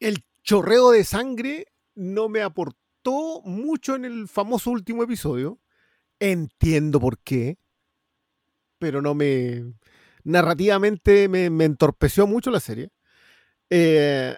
el 0.00 0.24
chorreo 0.42 0.90
de 0.90 1.04
sangre 1.04 1.66
no 1.94 2.28
me 2.28 2.42
aportó 2.42 2.83
mucho 3.44 3.94
en 3.94 4.04
el 4.04 4.28
famoso 4.28 4.70
último 4.70 5.02
episodio. 5.02 5.60
Entiendo 6.18 7.00
por 7.00 7.18
qué, 7.18 7.58
pero 8.78 9.02
no 9.02 9.14
me... 9.14 9.74
Narrativamente 10.24 11.28
me, 11.28 11.64
entorpeció 11.64 12.26
mucho 12.26 12.50
la 12.50 12.60
serie. 12.60 12.90
Eh, 13.68 14.34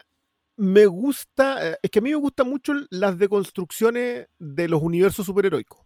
me 0.57 0.87
gusta, 0.87 1.71
eh, 1.71 1.79
es 1.81 1.91
que 1.91 2.01
a 2.01 2.03
mí 2.03 2.11
me 2.11 2.17
gustan 2.17 2.49
mucho 2.49 2.73
las 2.91 3.19
deconstrucciones 3.19 4.27
de 4.39 4.69
los 4.69 4.83
universos 4.83 5.27
superheroicos. 5.27 5.81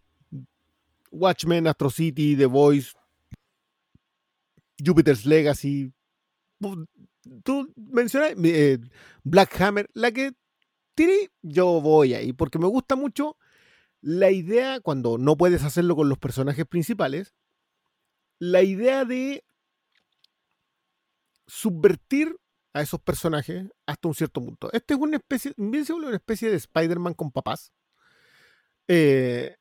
Watchmen, 1.10 1.66
Astro 1.66 1.90
City, 1.90 2.34
The 2.36 2.46
Voice, 2.46 2.92
Jupiter's 4.82 5.26
Legacy, 5.26 5.92
tú 7.42 7.72
mencionas 7.76 8.32
eh, 8.42 8.78
Black 9.22 9.60
Hammer, 9.60 9.90
la 9.92 10.12
que 10.12 10.32
yo 11.42 11.80
voy 11.80 12.14
ahí, 12.14 12.32
porque 12.32 12.58
me 12.58 12.66
gusta 12.66 12.96
mucho 12.96 13.36
la 14.00 14.30
idea, 14.30 14.80
cuando 14.80 15.18
no 15.18 15.36
puedes 15.36 15.62
hacerlo 15.62 15.94
con 15.96 16.08
los 16.08 16.18
personajes 16.18 16.66
principales, 16.66 17.34
la 18.38 18.62
idea 18.62 19.04
de 19.04 19.44
subvertir 21.46 22.36
a 22.72 22.82
esos 22.82 23.00
personajes 23.00 23.66
hasta 23.86 24.08
un 24.08 24.14
cierto 24.14 24.40
punto. 24.40 24.70
Este 24.72 24.94
es 24.94 25.00
una 25.00 25.16
especie, 25.16 25.52
una 25.56 26.14
especie 26.14 26.50
de 26.50 26.56
Spider-Man 26.56 27.14
con 27.14 27.30
papás. 27.30 27.72
Eh, 28.88 29.56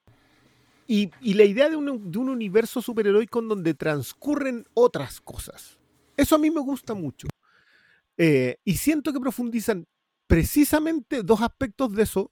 y, 0.87 1.11
la 1.33 1.43
idea 1.43 1.69
de 1.69 1.75
un, 1.75 2.11
de 2.11 2.17
un 2.17 2.29
universo 2.29 2.81
superheroico 2.81 3.39
en 3.39 3.49
donde 3.49 3.73
transcurren 3.73 4.65
otras 4.73 5.21
cosas. 5.21 5.77
Eso 6.17 6.35
a 6.35 6.39
mí 6.39 6.49
me 6.49 6.61
gusta 6.61 6.93
mucho. 6.93 7.27
Eh, 8.17 8.57
y 8.63 8.77
siento 8.77 9.13
que 9.13 9.19
profundizan 9.19 9.87
precisamente 10.29 11.23
dos 11.23 11.41
aspectos 11.41 11.91
de 11.91 12.03
eso 12.03 12.31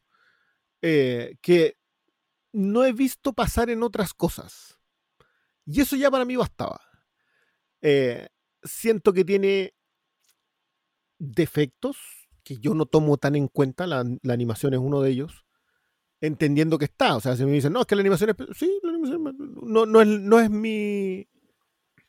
eh, 0.83 1.35
que 1.41 1.77
no 2.53 2.85
he 2.85 2.93
visto 2.93 3.33
pasar 3.33 3.71
en 3.71 3.81
otras 3.81 4.13
cosas. 4.13 4.77
Y 5.65 5.81
eso 5.81 5.95
ya 5.95 6.11
para 6.11 6.23
mí 6.23 6.35
bastaba. 6.35 6.79
Eh, 7.81 8.27
siento 8.61 9.13
que 9.13 9.25
tiene 9.25 9.73
defectos 11.17 11.97
que 12.43 12.59
yo 12.59 12.75
no 12.75 12.85
tomo 12.85 13.17
tan 13.17 13.35
en 13.35 13.47
cuenta, 13.47 13.87
la, 13.87 14.05
animación 14.29 14.75
es 14.75 14.79
uno 14.79 15.01
de 15.01 15.09
ellos, 15.09 15.47
entendiendo 16.21 16.77
que 16.77 16.85
está. 16.85 17.15
O 17.15 17.19
sea, 17.19 17.35
si 17.35 17.45
me 17.45 17.51
dicen, 17.51 17.73
no, 17.73 17.81
es 17.81 17.87
que 17.87 17.95
la 17.95 18.01
animación 18.01 18.29
es... 18.29 18.57
Sí, 18.57 18.79
la 18.83 18.91
animación 18.91 19.57
no, 19.63 19.87
no, 19.87 20.01
es, 20.01 20.07
no 20.07 20.39
es 20.39 20.51
mi... 20.51 21.27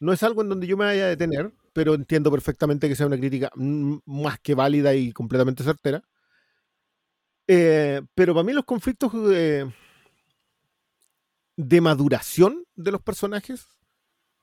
No 0.01 0.13
es 0.13 0.23
algo 0.23 0.43
en 0.43 0.51
donde 0.51 0.67
yo 0.67 0.77
me 0.77 0.85
vaya 0.85 1.07
a 1.07 1.09
detener 1.09 1.55
pero 1.79 1.95
entiendo 1.95 2.29
perfectamente 2.33 2.89
que 2.89 2.97
sea 2.97 3.07
una 3.07 3.17
crítica 3.17 3.53
más 3.55 4.41
que 4.41 4.57
válida 4.57 4.97
y 4.97 5.13
completamente 5.13 5.63
certera. 5.63 6.03
Eh, 7.47 8.03
pero 8.17 8.35
para 8.35 8.43
mí 8.43 8.53
los 8.53 8.65
conflictos 8.65 9.13
de, 9.29 9.73
maduración 11.81 12.65
de 12.75 12.91
los 12.91 13.01
personajes 13.01 13.69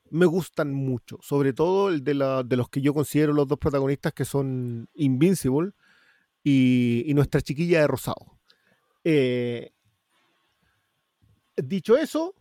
me 0.08 0.24
gustan 0.24 0.72
mucho, 0.72 1.18
sobre 1.20 1.52
todo 1.52 1.90
el 1.90 2.02
de, 2.02 2.14
los 2.14 2.70
que 2.70 2.80
yo 2.80 2.94
considero 2.94 3.34
los 3.34 3.46
dos 3.46 3.58
protagonistas 3.58 4.14
que 4.14 4.24
son 4.24 4.88
Invincible 4.94 5.72
y, 6.42 7.12
nuestra 7.14 7.42
chiquilla 7.42 7.82
de 7.82 7.86
Rosado. 7.86 8.38
Eh, 9.04 9.72
dicho 11.54 11.98
eso, 11.98 12.34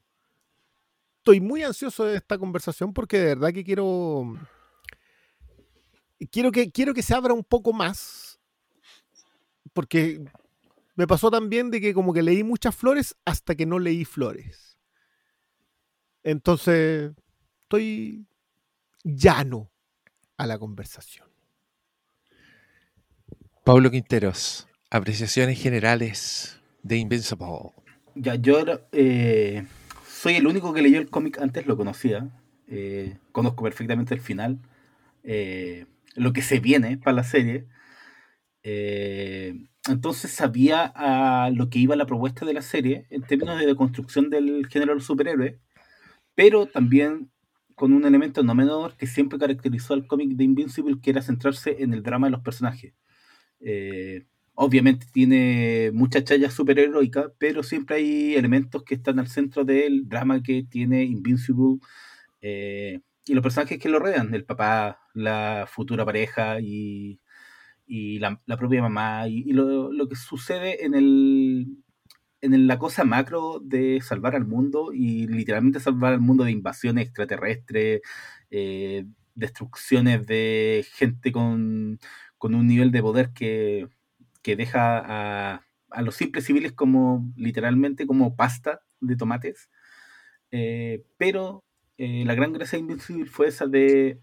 estoy 1.18 1.41
muy 1.41 1.64
ansioso 1.64 2.06
de 2.06 2.16
esta 2.16 2.38
conversación 2.38 2.93
porque 2.93 3.20
de 3.20 3.26
verdad 3.26 3.52
que 3.52 3.66
quiero. 3.66 4.38
Quiero 6.32 6.51
que, 6.51 6.71
quiero 6.71 6.93
que 6.93 7.01
se 7.01 7.13
abra 7.13 7.34
un 7.34 7.43
poco 7.43 7.73
más. 7.73 8.39
Porque 9.73 10.23
me 10.95 11.07
pasó 11.07 11.30
también 11.30 11.71
de 11.71 11.82
que 11.82 11.93
como 11.93 12.13
que 12.13 12.23
leí 12.23 12.43
muchas 12.43 12.76
flores 12.76 13.15
hasta 13.26 13.55
que 13.55 13.65
no 13.65 13.80
leí 13.80 14.05
flores. 14.05 14.78
Entonces, 16.23 17.11
estoy 17.61 18.26
llano 19.03 19.69
a 20.38 20.47
la 20.47 20.57
conversación. 20.57 21.28
Pablo 23.63 23.91
Quinteros, 23.91 24.67
apreciaciones 24.89 25.61
generales 25.61 26.61
de 26.84 26.97
Invincible. 26.97 27.45
Ya, 28.15 28.36
yo 28.36 28.63
eh, 28.91 29.65
soy 30.07 30.36
el 30.36 30.47
único 30.47 30.73
que 30.73 30.82
leyó 30.82 30.99
el 30.99 31.09
cómic 31.09 31.39
antes, 31.39 31.65
lo 31.65 31.76
conocía. 31.76 32.30
eh, 32.67 33.17
conozco 33.32 33.63
perfectamente 33.63 34.13
el 34.13 34.21
final. 34.21 34.59
eh, 35.23 35.86
lo 36.16 36.34
que 36.34 36.41
se 36.41 36.59
viene 36.59 36.97
para 36.97 37.16
la 37.18 37.24
serie. 37.24 37.68
eh, 38.63 39.53
entonces 39.88 40.32
sabía 40.32 40.91
a 40.95 41.51
lo 41.51 41.70
que 41.70 41.80
iba 41.80 41.95
la 41.95 42.07
propuesta 42.07 42.45
de 42.45 42.53
la 42.53 42.61
serie 42.63 43.05
en 43.11 43.22
términos 43.24 43.59
de 43.59 43.76
construcción 43.76 44.30
del 44.30 44.68
género 44.68 44.99
superhéroe, 44.99 45.59
pero 46.36 46.68
también 46.68 47.32
con 47.76 47.93
un 47.93 48.05
elemento 48.05 48.43
no 48.43 48.55
menor 48.55 48.95
que 48.97 49.07
siempre 49.07 49.39
caracterizó 49.39 49.93
al 49.93 50.07
cómic 50.07 50.32
de 50.32 50.45
Invincible, 50.45 50.99
que 51.01 51.11
era 51.11 51.22
centrarse 51.22 51.78
en 51.84 51.93
el 51.93 52.03
drama 52.03 52.28
de 52.28 52.32
los 52.32 52.41
personajes. 52.41 52.93
Eh, 53.59 54.26
obviamente 54.55 55.07
tiene 55.13 55.91
mucha 55.93 56.24
challa 56.24 56.49
superheroica, 56.49 57.32
pero 57.38 57.63
siempre 57.63 57.97
hay 57.97 58.36
elementos 58.36 58.84
que 58.84 58.95
están 58.95 59.20
al 59.20 59.28
centro 59.28 59.66
del 59.66 60.07
drama 60.07 60.41
que 60.41 60.63
tiene 60.63 61.03
Invincible 61.03 61.80
eh, 62.41 63.01
y 63.26 63.34
los 63.34 63.43
personajes 63.43 63.80
que 63.80 63.89
lo 63.89 63.99
rodean, 63.99 64.34
el 64.34 64.45
papá, 64.45 64.99
la 65.13 65.65
futura 65.69 66.05
pareja 66.05 66.59
y, 66.61 67.19
y 67.88 68.19
la, 68.19 68.39
propia 68.57 68.82
mamá, 68.82 69.28
y, 69.28 69.43
y 69.49 69.53
lo, 69.53 69.91
lo 69.91 70.09
que 70.09 70.15
sucede 70.15 70.86
en 70.86 70.95
el 70.95 71.67
en 72.41 72.67
la 72.67 72.78
cosa 72.80 73.03
macro 73.03 73.59
de 73.63 74.01
salvar 74.01 74.36
al 74.36 74.45
mundo 74.45 74.91
y 74.93 75.28
literalmente 75.28 75.80
salvar 75.80 76.13
al 76.13 76.21
mundo 76.21 76.43
de 76.43 76.51
invasiones 76.51 77.05
extraterrestres, 77.05 78.01
eh, 78.51 79.05
destrucciones 79.36 80.26
de 80.28 80.86
gente 80.93 81.32
con, 81.32 81.99
con 82.38 82.55
un 82.55 82.67
nivel 82.67 82.91
de 82.91 83.01
poder 83.01 83.32
que, 83.34 83.88
que 84.43 84.55
deja 84.55 84.99
a, 85.55 85.65
a 85.89 86.01
los 86.01 86.15
simples 86.15 86.45
civiles 86.45 86.73
como 86.73 87.32
literalmente 87.36 88.05
como 88.07 88.36
pasta 88.36 88.82
de 89.01 89.15
tomates. 89.15 89.69
Eh, 90.51 91.03
pero 91.17 91.63
eh, 91.98 92.24
la 92.26 92.36
gran 92.36 92.54
gracia 92.54 92.78
de 92.78 92.82
Invincible 92.82 93.26
fue 93.26 93.48
esa 93.48 93.68
de, 93.68 94.20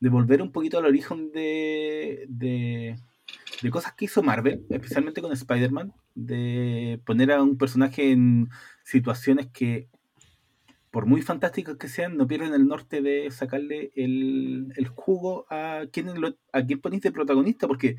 de 0.00 0.08
volver 0.08 0.42
un 0.42 0.52
poquito 0.52 0.78
al 0.78 0.86
origen 0.86 1.32
de, 1.32 2.26
de, 2.28 2.96
de 3.62 3.70
cosas 3.70 3.94
que 3.94 4.06
hizo 4.06 4.22
Marvel, 4.22 4.66
especialmente 4.70 5.22
con 5.22 5.32
Spider-Man, 5.32 5.92
de 6.14 7.00
poner 7.06 7.32
a 7.32 7.42
un 7.42 7.58
personaje 7.58 8.12
en 8.12 8.48
situaciones 8.84 9.48
que, 9.52 9.88
por 10.90 11.06
muy 11.06 11.20
fantásticas 11.22 11.76
que 11.76 11.88
sean, 11.88 12.16
no 12.16 12.26
pierden 12.26 12.54
el 12.54 12.66
norte 12.66 13.02
de 13.02 13.30
sacarle 13.30 13.92
el, 13.96 14.72
el 14.76 14.88
jugo 14.88 15.46
a 15.50 15.82
quien, 15.92 16.18
lo, 16.20 16.36
a 16.52 16.64
quien 16.64 16.80
de 16.80 17.12
protagonista, 17.12 17.66
porque 17.68 17.96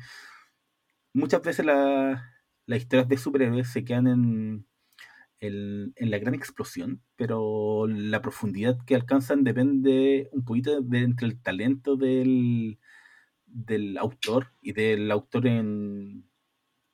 muchas 1.12 1.42
veces 1.42 1.64
la- 1.66 2.34
las 2.66 2.78
historias 2.80 3.08
de 3.08 3.16
superhéroes 3.16 3.68
se 3.70 3.84
quedan 3.84 4.06
en, 4.08 4.66
en 5.40 5.92
la 6.10 6.18
gran 6.18 6.34
explosión, 6.34 7.02
pero 7.16 7.86
la 7.86 8.20
profundidad 8.22 8.78
que 8.84 8.94
alcanzan 8.94 9.44
depende 9.44 10.28
un 10.32 10.44
poquito 10.44 10.80
de 10.80 10.98
entre 11.00 11.26
el 11.28 11.40
talento 11.40 11.96
del, 11.96 12.78
del 13.46 13.98
autor 13.98 14.52
y 14.60 14.72
del 14.72 15.10
autor 15.10 15.46
en 15.46 16.28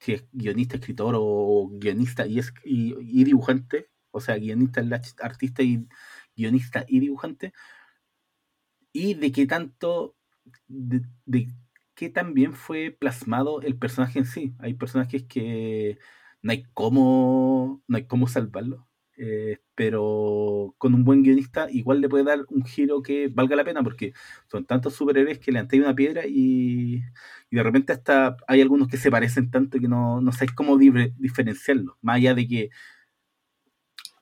si 0.00 0.12
es 0.12 0.26
guionista, 0.32 0.76
escritor 0.76 1.14
o 1.16 1.70
guionista 1.72 2.26
y, 2.26 2.38
es, 2.38 2.52
y, 2.64 2.94
y 3.00 3.24
dibujante, 3.24 3.88
o 4.10 4.20
sea, 4.20 4.36
guionista, 4.36 4.82
artista 5.20 5.62
y 5.62 5.86
guionista 6.36 6.84
y 6.86 7.00
dibujante, 7.00 7.52
y 8.92 9.14
de 9.14 9.32
qué 9.32 9.46
tanto, 9.46 10.16
de, 10.68 11.02
de 11.26 11.48
qué 11.94 12.10
tan 12.10 12.34
fue 12.54 12.90
plasmado 12.90 13.62
el 13.62 13.78
personaje 13.78 14.18
en 14.18 14.26
sí. 14.26 14.54
Hay 14.58 14.74
personajes 14.74 15.24
que 15.24 15.98
no 16.44 16.52
hay 16.52 16.64
cómo, 16.74 17.82
no 17.88 17.98
hay 17.98 18.06
cómo 18.06 18.28
salvarlo, 18.28 18.88
eh, 19.18 19.60
pero 19.76 20.76
con 20.78 20.94
un 20.94 21.04
buen 21.04 21.24
guionista 21.24 21.68
igual 21.72 22.02
le 22.02 22.08
puede 22.10 22.24
dar 22.24 22.40
un 22.50 22.64
giro 22.66 23.02
que 23.02 23.28
valga 23.28 23.56
la 23.56 23.64
pena, 23.64 23.82
porque 23.84 24.14
son 24.50 24.66
tantos 24.66 24.94
superhéroes 24.94 25.40
que 25.40 25.52
le 25.52 25.60
han 25.60 25.68
una 25.74 25.94
piedra 25.96 26.24
y, 26.26 27.02
y 27.50 27.56
de 27.56 27.62
repente 27.64 27.92
hasta 27.94 28.36
hay 28.48 28.62
algunos 28.62 28.88
que 28.88 28.98
se 28.98 29.10
parecen 29.12 29.50
tanto 29.50 29.80
que 29.80 29.88
no, 29.88 30.20
no 30.22 30.32
sabéis 30.32 30.52
cómo 30.54 30.78
di- 30.78 30.92
diferenciarlos, 31.18 31.96
más 32.02 32.16
allá 32.18 32.34
de 32.34 32.48
que 32.48 32.70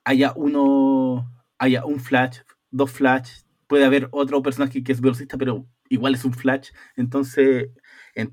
haya 0.03 0.33
uno, 0.35 1.31
haya 1.57 1.85
un 1.85 1.99
Flash, 1.99 2.39
dos 2.71 2.91
Flash, 2.91 3.43
puede 3.67 3.85
haber 3.85 4.09
otro 4.11 4.41
personaje 4.41 4.83
que 4.83 4.91
es 4.91 5.01
velocista, 5.01 5.37
pero 5.37 5.67
igual 5.89 6.15
es 6.15 6.25
un 6.25 6.33
Flash. 6.33 6.69
Entonces, 6.95 7.69
en 8.15 8.31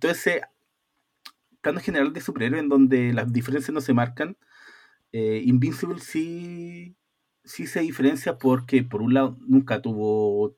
todo 1.62 1.78
ese 1.78 1.80
plano 1.80 1.80
general 1.80 2.12
de 2.12 2.20
superhéroe 2.20 2.60
en 2.60 2.68
donde 2.68 3.12
las 3.12 3.32
diferencias 3.32 3.74
no 3.74 3.80
se 3.80 3.94
marcan, 3.94 4.36
eh, 5.12 5.42
Invincible 5.44 6.00
sí, 6.00 6.96
sí 7.44 7.66
se 7.66 7.80
diferencia 7.80 8.38
porque, 8.38 8.82
por 8.84 9.02
un 9.02 9.14
lado, 9.14 9.38
nunca 9.40 9.82
tuvo 9.82 10.56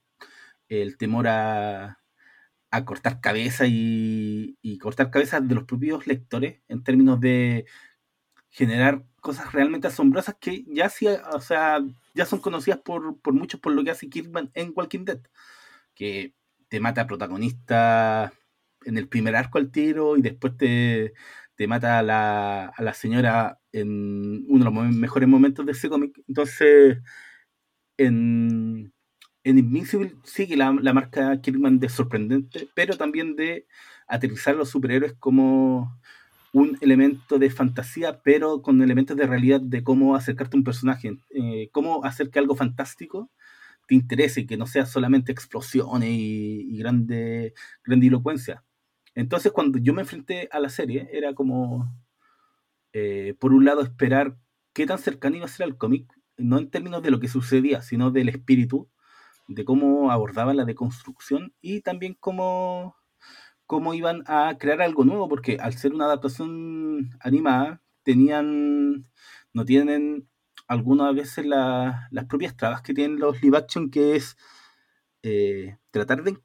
el 0.68 0.96
temor 0.98 1.28
a, 1.28 2.00
a 2.70 2.84
cortar 2.84 3.20
cabeza 3.20 3.66
y, 3.68 4.58
y 4.62 4.78
cortar 4.78 5.10
cabezas 5.10 5.46
de 5.48 5.54
los 5.54 5.64
propios 5.64 6.06
lectores 6.06 6.62
en 6.68 6.84
términos 6.84 7.20
de 7.20 7.66
generar 8.50 9.04
cosas 9.20 9.52
realmente 9.52 9.88
asombrosas 9.88 10.36
que 10.40 10.64
ya 10.68 10.88
sí, 10.90 11.06
o 11.08 11.40
sea, 11.40 11.80
ya 12.14 12.26
son 12.26 12.40
conocidas 12.40 12.80
por, 12.80 13.20
por 13.20 13.34
muchos 13.34 13.60
por 13.60 13.72
lo 13.74 13.84
que 13.84 13.92
hace 13.92 14.10
Kirkman 14.10 14.50
en 14.54 14.72
Walking 14.76 15.04
Dead. 15.06 15.20
Que 15.94 16.34
te 16.68 16.80
mata 16.80 17.02
a 17.02 17.06
protagonista 17.06 18.32
en 18.86 18.98
el 18.98 19.08
primer 19.08 19.36
arco 19.36 19.58
al 19.58 19.70
tiro 19.70 20.16
y 20.16 20.22
después 20.22 20.56
te, 20.56 21.14
te 21.56 21.66
mata 21.66 21.98
a 21.98 22.02
la, 22.02 22.66
a 22.66 22.82
la 22.82 22.94
señora 22.94 23.58
en 23.72 24.44
uno 24.48 24.64
de 24.64 24.70
los 24.70 24.94
mejores 24.96 25.28
momentos 25.28 25.66
de 25.66 25.72
ese 25.72 25.88
cómic. 25.88 26.20
Entonces, 26.28 26.98
en, 27.96 28.92
en 29.44 29.58
Invincible 29.58 30.14
sigue 30.24 30.56
la, 30.56 30.72
la 30.80 30.92
marca 30.92 31.40
Kirkman 31.40 31.78
de 31.78 31.88
sorprendente, 31.88 32.68
pero 32.74 32.96
también 32.96 33.36
de 33.36 33.66
aterrizar 34.08 34.54
a 34.54 34.58
los 34.58 34.70
superhéroes 34.70 35.14
como 35.18 36.00
un 36.52 36.76
elemento 36.82 37.38
de 37.38 37.50
fantasía, 37.50 38.20
pero 38.22 38.62
con 38.62 38.82
elementos 38.82 39.16
de 39.16 39.26
realidad 39.26 39.60
de 39.60 39.82
cómo 39.82 40.14
acercarte 40.16 40.56
a 40.56 40.58
un 40.58 40.64
personaje, 40.64 41.16
eh, 41.30 41.70
cómo 41.72 42.04
hacer 42.04 42.30
que 42.30 42.38
algo 42.38 42.54
fantástico 42.56 43.30
te 43.88 43.94
interese, 43.94 44.46
que 44.46 44.56
no 44.56 44.66
sea 44.66 44.86
solamente 44.86 45.32
explosiones 45.32 46.10
y, 46.10 46.68
y 46.70 46.78
grande 46.78 47.54
grandilocuencia. 47.84 48.64
Entonces, 49.14 49.52
cuando 49.52 49.78
yo 49.78 49.94
me 49.94 50.02
enfrenté 50.02 50.48
a 50.52 50.60
la 50.60 50.68
serie, 50.70 51.08
era 51.12 51.34
como, 51.34 51.94
eh, 52.92 53.34
por 53.38 53.52
un 53.52 53.64
lado, 53.64 53.82
esperar 53.82 54.36
qué 54.74 54.86
tan 54.86 54.98
cercano 54.98 55.36
iba 55.36 55.46
a 55.46 55.48
ser 55.48 55.64
al 55.64 55.76
cómic, 55.76 56.12
no 56.36 56.58
en 56.58 56.70
términos 56.70 57.02
de 57.02 57.10
lo 57.10 57.20
que 57.20 57.28
sucedía, 57.28 57.82
sino 57.82 58.10
del 58.10 58.28
espíritu, 58.28 58.88
de 59.48 59.64
cómo 59.64 60.10
abordaba 60.12 60.54
la 60.54 60.64
deconstrucción 60.64 61.54
y 61.62 61.82
también 61.82 62.16
cómo, 62.20 62.96
cómo 63.66 63.94
iban 63.94 64.24
a 64.26 64.56
crear 64.58 64.82
algo 64.82 65.04
nuevo, 65.04 65.28
porque 65.28 65.58
al 65.60 65.74
ser 65.74 65.94
una 65.94 66.06
adaptación 66.06 67.10
animada, 67.20 67.82
tenían, 68.04 69.08
no 69.54 69.64
tienen 69.64 70.28
algunas 70.68 71.14
veces 71.14 71.46
la- 71.46 72.08
las 72.12 72.26
propias 72.26 72.56
trabas 72.56 72.82
que 72.82 72.94
tienen 72.94 73.20
los 73.20 73.42
live 73.42 73.58
action, 73.58 73.90
que 73.90 74.16
es 74.16 74.36
eh, 75.22 75.76
tratar 75.90 76.22
de, 76.24 76.36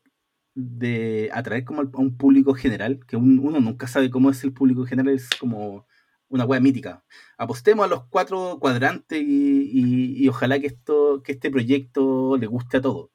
de 0.59 1.29
atraer 1.33 1.63
como 1.65 1.81
a 1.81 1.89
un 1.97 2.17
público 2.17 2.53
general, 2.55 2.99
que 3.07 3.15
un- 3.17 3.39
uno 3.39 3.59
nunca 3.59 3.87
sabe 3.87 4.09
cómo 4.09 4.29
es 4.31 4.43
el 4.43 4.53
público 4.53 4.85
general, 4.85 5.13
es 5.15 5.29
como 5.39 5.85
una 6.29 6.45
wea 6.45 6.59
mítica. 6.59 7.03
Apostemos 7.37 7.85
a 7.85 7.89
los 7.89 8.05
cuatro 8.09 8.57
cuadrantes 8.59 9.21
y, 9.21 10.23
y- 10.23 10.27
ojalá 10.29 10.59
que 10.59 10.67
esto, 10.67 11.21
que 11.23 11.33
este 11.33 11.51
proyecto 11.51 12.37
le 12.37 12.47
guste 12.47 12.77
a 12.77 12.81
todos. 12.81 13.09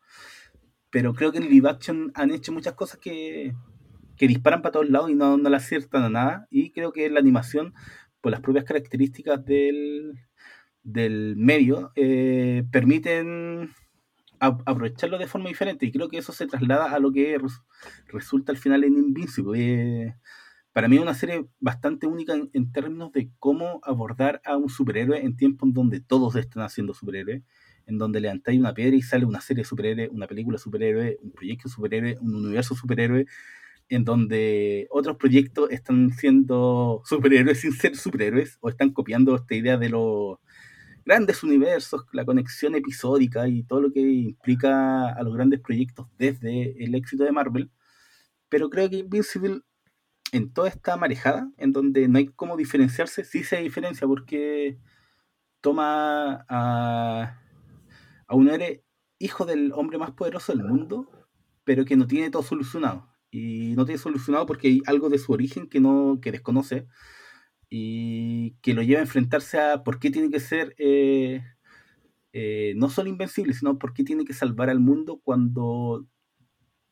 Pero 0.90 1.14
creo 1.14 1.32
que 1.32 1.38
en 1.38 1.48
live 1.48 1.68
action 1.68 2.12
han 2.14 2.30
hecho 2.30 2.52
muchas 2.52 2.74
cosas 2.74 2.98
que, 3.00 3.54
que 4.16 4.28
disparan 4.28 4.62
para 4.62 4.72
todos 4.72 4.90
lados 4.90 5.10
y 5.10 5.14
no, 5.14 5.36
no 5.38 5.50
le 5.50 5.56
aciertan 5.56 6.04
a 6.04 6.10
nada. 6.10 6.46
Y 6.50 6.70
creo 6.72 6.92
que 6.92 7.08
la 7.10 7.20
animación, 7.20 7.74
por 8.20 8.32
las 8.32 8.40
propias 8.40 8.64
características 8.64 9.44
del, 9.44 10.12
del 10.82 11.36
medio, 11.36 11.92
eh, 11.96 12.64
permiten 12.70 13.70
aprovecharlo 14.48 15.18
de 15.18 15.26
forma 15.26 15.48
diferente. 15.48 15.86
Y 15.86 15.92
creo 15.92 16.08
que 16.08 16.18
eso 16.18 16.32
se 16.32 16.46
traslada 16.46 16.90
a 16.92 16.98
lo 16.98 17.12
que 17.12 17.38
res- 17.38 17.62
resulta 18.08 18.52
al 18.52 18.58
final 18.58 18.84
en 18.84 18.94
Invincible. 18.98 20.04
Eh, 20.08 20.16
para 20.72 20.88
mí 20.88 20.96
es 20.96 21.02
una 21.02 21.14
serie 21.14 21.46
bastante 21.60 22.06
única 22.06 22.34
en, 22.34 22.50
en 22.54 22.72
términos 22.72 23.12
de 23.12 23.30
cómo 23.38 23.80
abordar 23.84 24.40
a 24.44 24.56
un 24.56 24.68
superhéroe 24.70 25.20
en 25.24 25.36
tiempos 25.36 25.68
en 25.68 25.74
donde 25.74 26.00
todos 26.00 26.34
están 26.36 26.62
haciendo 26.64 26.94
superhéroes, 26.94 27.42
en 27.86 27.98
donde 27.98 28.20
levantáis 28.20 28.58
una 28.58 28.72
piedra 28.74 28.96
y 28.96 29.02
sale 29.02 29.26
una 29.26 29.40
serie 29.40 29.62
de 29.62 29.68
superhéroes, 29.68 30.10
una 30.10 30.26
película 30.26 30.58
superhéroe, 30.58 31.18
un 31.22 31.32
proyecto 31.32 31.68
superhéroe, 31.68 32.18
un 32.20 32.36
universo 32.36 32.74
superhéroe, 32.74 33.26
en 33.88 34.04
donde 34.04 34.86
otros 34.90 35.16
proyectos 35.16 35.70
están 35.70 36.12
siendo 36.12 37.02
superhéroes 37.04 37.60
sin 37.60 37.72
ser 37.72 37.96
superhéroes, 37.96 38.58
o 38.60 38.68
están 38.70 38.90
copiando 38.92 39.34
esta 39.36 39.54
idea 39.54 39.76
de 39.76 39.90
los 39.90 40.38
grandes 41.04 41.42
universos, 41.42 42.04
la 42.12 42.24
conexión 42.24 42.74
episódica 42.74 43.48
y 43.48 43.62
todo 43.64 43.80
lo 43.82 43.92
que 43.92 44.00
implica 44.00 45.12
a 45.12 45.22
los 45.22 45.34
grandes 45.34 45.60
proyectos 45.60 46.08
desde 46.18 46.82
el 46.84 46.94
éxito 46.94 47.24
de 47.24 47.32
Marvel. 47.32 47.70
Pero 48.48 48.70
creo 48.70 48.90
que 48.90 48.96
Invincible, 48.96 49.60
en 50.32 50.52
toda 50.52 50.68
esta 50.68 50.96
marejada, 50.96 51.50
en 51.58 51.72
donde 51.72 52.08
no 52.08 52.18
hay 52.18 52.28
cómo 52.28 52.56
diferenciarse, 52.56 53.24
sí 53.24 53.44
se 53.44 53.58
diferencia 53.58 54.06
porque 54.06 54.78
toma 55.60 56.44
a, 56.48 57.38
a 58.26 58.34
un 58.34 58.48
héroe 58.48 58.84
hijo 59.18 59.44
del 59.46 59.72
hombre 59.72 59.98
más 59.98 60.10
poderoso 60.12 60.52
del 60.52 60.64
mundo, 60.64 61.08
pero 61.64 61.84
que 61.84 61.96
no 61.96 62.06
tiene 62.06 62.30
todo 62.30 62.42
solucionado. 62.42 63.08
Y 63.30 63.74
no 63.76 63.86
tiene 63.86 63.98
solucionado 63.98 64.46
porque 64.46 64.68
hay 64.68 64.82
algo 64.86 65.08
de 65.08 65.18
su 65.18 65.32
origen 65.32 65.68
que 65.68 65.80
no 65.80 66.18
que 66.20 66.32
desconoce 66.32 66.86
y 67.74 68.56
que 68.60 68.74
lo 68.74 68.82
lleva 68.82 69.00
a 69.00 69.04
enfrentarse 69.04 69.58
a 69.58 69.82
por 69.82 69.98
qué 69.98 70.10
tiene 70.10 70.30
que 70.30 70.40
ser 70.40 70.74
eh, 70.76 71.42
eh, 72.34 72.74
no 72.76 72.90
solo 72.90 73.08
invencible, 73.08 73.54
sino 73.54 73.78
por 73.78 73.94
qué 73.94 74.04
tiene 74.04 74.26
que 74.26 74.34
salvar 74.34 74.68
al 74.68 74.78
mundo 74.78 75.22
cuando 75.24 76.06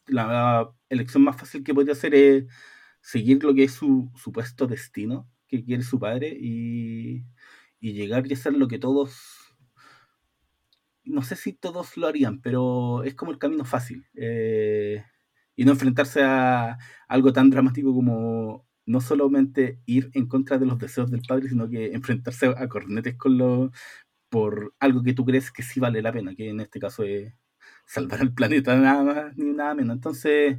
la 0.06 0.70
elección 0.88 1.22
más 1.22 1.36
fácil 1.36 1.64
que 1.64 1.74
podría 1.74 1.92
hacer 1.92 2.14
es 2.14 2.46
seguir 3.02 3.44
lo 3.44 3.54
que 3.54 3.64
es 3.64 3.72
su 3.72 4.10
supuesto 4.16 4.66
destino, 4.66 5.30
que 5.48 5.62
quiere 5.62 5.82
su 5.82 6.00
padre, 6.00 6.34
y, 6.40 7.26
y 7.78 7.92
llegar 7.92 8.26
y 8.26 8.32
hacer 8.32 8.54
lo 8.54 8.66
que 8.66 8.78
todos, 8.78 9.12
no 11.04 11.22
sé 11.22 11.36
si 11.36 11.52
todos 11.52 11.98
lo 11.98 12.06
harían, 12.06 12.40
pero 12.40 13.04
es 13.04 13.14
como 13.14 13.32
el 13.32 13.38
camino 13.38 13.66
fácil. 13.66 14.06
Eh, 14.14 15.04
y 15.56 15.64
no 15.66 15.72
enfrentarse 15.72 16.22
a 16.22 16.78
algo 17.06 17.34
tan 17.34 17.50
dramático 17.50 17.92
como 17.94 18.69
no 18.90 19.00
solamente 19.00 19.78
ir 19.86 20.10
en 20.14 20.26
contra 20.26 20.58
de 20.58 20.66
los 20.66 20.78
deseos 20.78 21.10
del 21.10 21.22
padre, 21.22 21.48
sino 21.48 21.68
que 21.68 21.92
enfrentarse 21.92 22.46
a 22.46 22.68
cornetes 22.68 23.16
con 23.16 23.38
los 23.38 23.70
por 24.28 24.74
algo 24.80 25.02
que 25.02 25.14
tú 25.14 25.24
crees 25.24 25.50
que 25.52 25.62
sí 25.62 25.80
vale 25.80 26.02
la 26.02 26.12
pena, 26.12 26.34
que 26.34 26.48
en 26.50 26.60
este 26.60 26.80
caso 26.80 27.04
es 27.04 27.32
salvar 27.86 28.20
al 28.20 28.34
planeta 28.34 28.76
nada 28.76 29.02
más 29.02 29.36
ni 29.36 29.52
nada 29.52 29.74
menos. 29.74 29.94
Entonces, 29.96 30.58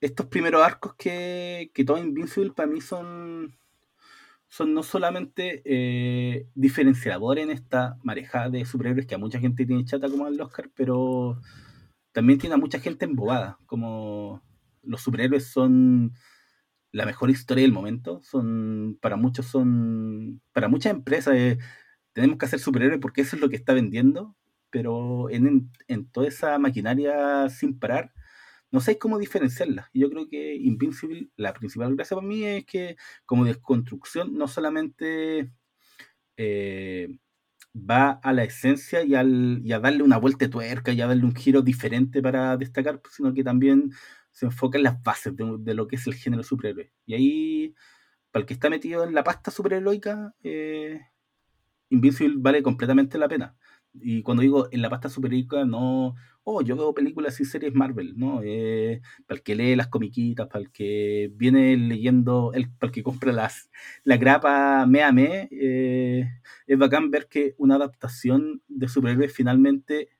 estos 0.00 0.26
primeros 0.26 0.62
arcos 0.62 0.94
que, 0.94 1.70
que 1.74 1.84
todo 1.84 1.98
Invincible 1.98 2.52
para 2.52 2.68
mí 2.68 2.80
son, 2.80 3.54
son 4.48 4.72
no 4.72 4.82
solamente 4.82 5.62
eh, 5.64 6.48
diferenciadores 6.54 7.44
en 7.44 7.50
esta 7.50 7.98
marejada 8.02 8.50
de 8.50 8.64
superhéroes 8.64 9.06
que 9.06 9.14
a 9.16 9.18
mucha 9.18 9.40
gente 9.40 9.66
tiene 9.66 9.84
chata 9.84 10.08
como 10.08 10.28
el 10.28 10.40
Oscar, 10.40 10.70
pero 10.74 11.40
también 12.12 12.38
tiene 12.38 12.54
a 12.54 12.58
mucha 12.58 12.80
gente 12.80 13.04
embobada, 13.04 13.58
como 13.66 14.42
los 14.82 15.02
superhéroes 15.02 15.46
son 15.46 16.12
la 16.98 17.06
mejor 17.06 17.30
historia 17.30 17.62
del 17.62 17.72
momento. 17.72 18.20
Son, 18.22 18.98
para 19.00 19.16
muchos 19.16 19.46
son, 19.46 20.42
para 20.52 20.68
muchas 20.68 20.92
empresas 20.92 21.34
eh, 21.36 21.58
tenemos 22.12 22.38
que 22.38 22.46
hacer 22.46 22.60
superhéroes 22.60 23.00
porque 23.00 23.22
eso 23.22 23.36
es 23.36 23.42
lo 23.42 23.48
que 23.48 23.56
está 23.56 23.72
vendiendo, 23.74 24.36
pero 24.70 25.30
en, 25.30 25.70
en, 25.88 26.10
toda 26.10 26.28
esa 26.28 26.58
maquinaria 26.58 27.48
sin 27.50 27.78
parar, 27.78 28.12
no 28.72 28.80
sé 28.80 28.98
cómo 28.98 29.18
diferenciarla. 29.18 29.90
Yo 29.94 30.10
creo 30.10 30.28
que 30.28 30.56
Invincible, 30.56 31.30
la 31.36 31.54
principal 31.54 31.94
gracia 31.96 32.16
para 32.16 32.26
mí 32.26 32.44
es 32.44 32.66
que 32.66 32.96
como 33.26 33.44
desconstrucción 33.44 34.36
no 34.36 34.48
solamente 34.48 35.52
eh, 36.36 37.18
va 37.74 38.10
a 38.22 38.32
la 38.32 38.44
esencia 38.44 39.04
y, 39.04 39.14
al, 39.14 39.60
y 39.64 39.72
a 39.72 39.80
darle 39.80 40.02
una 40.02 40.18
vuelta 40.18 40.50
tuerca 40.50 40.92
y 40.92 41.00
a 41.00 41.06
darle 41.06 41.24
un 41.24 41.34
giro 41.34 41.62
diferente 41.62 42.22
para 42.22 42.56
destacar, 42.56 43.00
sino 43.10 43.32
que 43.34 43.44
también 43.44 43.92
se 44.38 44.46
enfoca 44.46 44.78
en 44.78 44.84
las 44.84 45.02
bases 45.02 45.34
de, 45.36 45.74
lo 45.74 45.88
que 45.88 45.96
es 45.96 46.06
el 46.06 46.14
género 46.14 46.44
superhéroe. 46.44 46.92
Y 47.06 47.14
ahí, 47.14 47.74
para 48.30 48.42
el 48.42 48.46
que 48.46 48.54
está 48.54 48.70
metido 48.70 49.02
en 49.02 49.12
la 49.12 49.24
pasta 49.24 49.50
superheroica, 49.50 50.32
eh, 50.44 51.00
Invincible 51.90 52.36
vale 52.38 52.62
completamente 52.62 53.18
la 53.18 53.28
pena. 53.28 53.56
Y 53.94 54.22
cuando 54.22 54.42
digo 54.42 54.68
en 54.70 54.80
la 54.82 54.90
pasta 54.90 55.08
superheroica, 55.08 55.64
no, 55.64 56.14
oh, 56.44 56.62
yo 56.62 56.76
veo 56.76 56.94
películas 56.94 57.40
y 57.40 57.44
series 57.46 57.74
Marvel, 57.74 58.14
¿no? 58.16 58.40
Eh, 58.44 59.00
para 59.26 59.38
el 59.38 59.42
que 59.42 59.56
lee 59.56 59.74
las 59.74 59.88
comiquitas, 59.88 60.46
para 60.46 60.60
el 60.60 60.70
que 60.70 61.32
viene 61.34 61.76
leyendo, 61.76 62.52
el, 62.54 62.70
para 62.70 62.90
el 62.90 62.92
que 62.92 63.02
compra 63.02 63.32
las, 63.32 63.70
la 64.04 64.18
grapa 64.18 64.86
me 64.86 65.02
a 65.02 65.10
me, 65.10 65.48
eh, 65.50 66.30
es 66.66 66.78
bacán 66.78 67.10
ver 67.10 67.26
que 67.26 67.54
una 67.58 67.74
adaptación 67.74 68.62
de 68.68 68.86
superhéroes 68.86 69.32
finalmente 69.32 70.10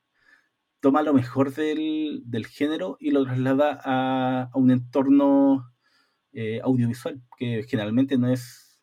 toma 0.80 1.02
lo 1.02 1.12
mejor 1.12 1.52
del, 1.54 2.46
género 2.46 2.96
y 3.00 3.10
lo 3.10 3.24
traslada 3.24 3.80
a, 3.84 4.50
un 4.54 4.70
entorno 4.70 5.72
eh, 6.32 6.60
audiovisual, 6.62 7.22
que 7.36 7.64
generalmente 7.64 8.18
no 8.18 8.30
es, 8.30 8.80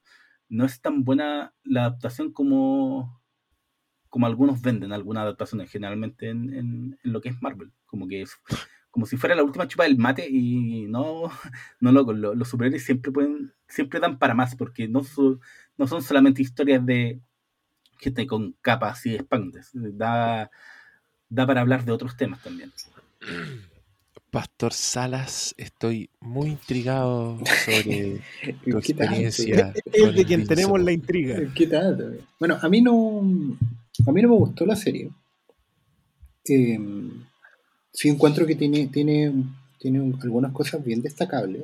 no 0.49 0.65
es 0.65 0.81
tan 0.81 1.03
buena 1.03 1.53
la 1.63 1.81
adaptación 1.81 2.31
como, 2.33 3.21
como 4.09 4.25
algunos 4.25 4.61
venden 4.61 4.91
algunas 4.91 5.23
adaptaciones, 5.23 5.71
generalmente 5.71 6.29
en, 6.29 6.97
lo 7.03 7.21
que 7.21 7.29
es 7.29 7.41
Marvel, 7.41 7.71
como 7.85 8.07
que 8.07 8.21
es 8.23 8.37
como 8.91 9.05
si 9.05 9.17
fuera 9.17 9.35
la 9.35 9.43
última 9.43 9.67
chupa 9.67 9.83
del 9.83 9.97
mate 9.97 10.25
y 10.29 10.87
no, 10.87 11.23
no 11.81 11.91
loco, 11.91 12.13
los, 12.13 12.47
superhéroes 12.47 12.85
siempre 12.85 13.11
pueden, 13.11 13.53
siempre 13.67 13.99
dan 13.99 14.19
para 14.19 14.33
más, 14.33 14.55
porque 14.55 14.87
no, 14.87 15.01
no 15.77 15.87
son 15.87 16.01
solamente 16.01 16.41
historias 16.41 16.85
de 16.85 17.21
gente 17.99 18.27
con 18.27 18.53
capas 18.61 19.05
y 19.05 19.15
expandes, 19.15 19.71
da 19.73 20.49
da 21.29 21.45
para 21.45 21.61
hablar 21.61 21.85
de 21.85 21.91
otros 21.91 22.17
temas 22.17 22.41
también. 22.43 22.71
Pastor 24.35 24.73
Salas, 24.73 25.55
estoy 25.57 26.09
muy 26.19 26.49
intrigado 26.49 27.39
sobre 27.65 28.19
tu 28.65 28.77
experiencia. 28.77 29.73
Es 29.85 30.13
de 30.13 30.25
quien 30.25 30.45
tenemos 30.45 30.81
la 30.81 30.91
intriga. 30.91 31.39
¿Qué 31.55 31.67
tal? 31.67 32.19
Bueno, 32.37 32.57
a 32.61 32.67
mí 32.67 32.81
no, 32.81 33.21
a 34.05 34.11
mí 34.11 34.21
no 34.21 34.27
me 34.27 34.35
gustó 34.35 34.65
la 34.65 34.75
serie. 34.75 35.09
Eh, 36.49 36.77
sí 37.93 38.09
encuentro 38.09 38.45
que 38.45 38.55
tiene, 38.55 38.87
tiene, 38.87 39.31
tiene 39.79 39.99
algunas 40.21 40.51
cosas 40.51 40.83
bien 40.83 41.01
destacables. 41.01 41.63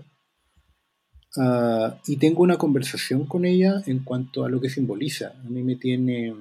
Ah, 1.38 2.00
y 2.08 2.16
tengo 2.18 2.42
una 2.42 2.58
conversación 2.58 3.26
con 3.26 3.44
ella 3.44 3.84
en 3.86 4.00
cuanto 4.00 4.46
a 4.46 4.50
lo 4.50 4.62
que 4.62 4.70
simboliza. 4.70 5.34
A 5.46 5.50
mí 5.50 5.62
me 5.62 5.76
tiene 5.76 6.34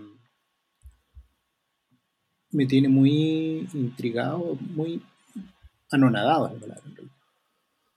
me 2.53 2.67
tiene 2.67 2.89
muy 2.89 3.69
intrigado, 3.75 4.57
muy 4.61 5.03
anonadado, 5.91 6.53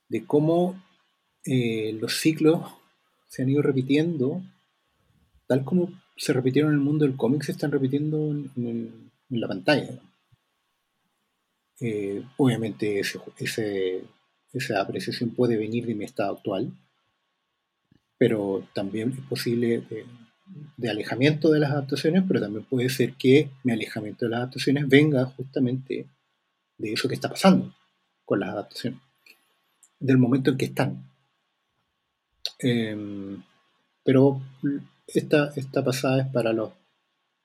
de 0.09 0.25
cómo 0.25 0.81
eh, 1.45 1.97
los 1.99 2.19
ciclos 2.19 2.61
se 3.27 3.41
han 3.41 3.49
ido 3.49 3.61
repitiendo, 3.61 4.41
tal 5.47 5.63
como 5.63 5.89
se 6.15 6.33
repitieron 6.33 6.71
en 6.71 6.79
el 6.79 6.85
mundo 6.85 7.05
del 7.05 7.17
cómic, 7.17 7.43
se 7.43 7.51
están 7.51 7.71
repitiendo 7.71 8.31
en, 8.31 9.11
la 9.29 9.47
pantalla. 9.47 9.99
Eh, 11.79 12.23
obviamente 12.37 12.99
esa 12.99 14.81
apreciación 14.81 15.31
puede 15.31 15.57
venir 15.57 15.87
de 15.87 15.95
mi 15.95 16.05
estado 16.05 16.33
actual, 16.33 16.71
pero 18.19 18.67
también 18.75 19.11
es 19.11 19.21
posible 19.21 19.83
eh, 19.89 20.05
de 20.45 20.89
alejamiento 20.89 21.51
de 21.51 21.59
las 21.59 21.71
adaptaciones, 21.71 22.23
pero 22.27 22.41
también 22.41 22.65
puede 22.65 22.89
ser 22.89 23.13
que 23.13 23.49
mi 23.63 23.71
alejamiento 23.71 24.25
de 24.25 24.31
las 24.31 24.39
adaptaciones 24.39 24.87
venga 24.87 25.25
justamente 25.25 26.07
de 26.77 26.93
eso 26.93 27.07
que 27.07 27.15
está 27.15 27.29
pasando 27.29 27.73
con 28.25 28.39
las 28.39 28.49
adaptaciones, 28.49 28.99
del 29.99 30.17
momento 30.17 30.51
en 30.51 30.57
que 30.57 30.65
están. 30.65 31.09
Em, 32.59 33.41
pero 34.03 34.41
esta, 35.07 35.51
esta 35.55 35.83
pasada 35.83 36.23
es 36.23 36.27
para 36.27 36.53
las 36.53 36.69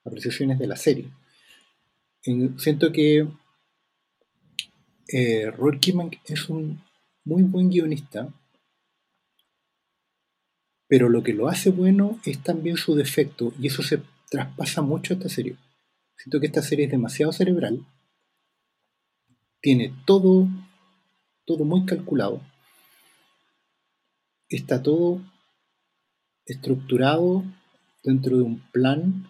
apreciaciones 0.05 0.59
de 0.59 0.67
la 0.67 0.77
serie. 0.77 1.09
siento 2.59 2.93
que 2.93 3.27
eh, 5.09 5.51
Roy 5.51 5.79
es 6.27 6.49
un 6.49 6.83
muy 7.25 7.43
buen 7.43 7.71
guionista 7.71 8.29
pero 10.89 11.09
lo 11.09 11.23
que 11.23 11.35
lo 11.35 11.49
hace 11.49 11.71
bueno 11.71 12.19
es 12.25 12.43
también 12.43 12.77
su 12.77 12.95
defecto, 12.95 13.53
y 13.61 13.69
eso 13.69 13.83
se 13.83 14.03
traspasa 14.31 14.83
mucho 14.83 15.13
a 15.13 15.17
esta 15.17 15.29
serie. 15.29 15.57
Siento 16.17 16.41
que 16.41 16.47
esta 16.47 16.63
serie 16.63 16.87
es 16.87 16.91
demasiado 16.91 17.33
cerebral, 17.33 17.87
tiene 19.61 19.95
todo, 20.07 20.49
todo 21.45 21.65
muy 21.65 21.85
calculado, 21.85 22.41
está 24.49 24.83
todo 24.83 25.21
estructurado 26.47 27.45
dentro 28.03 28.37
de 28.39 28.43
un 28.43 28.61
plan 28.73 29.29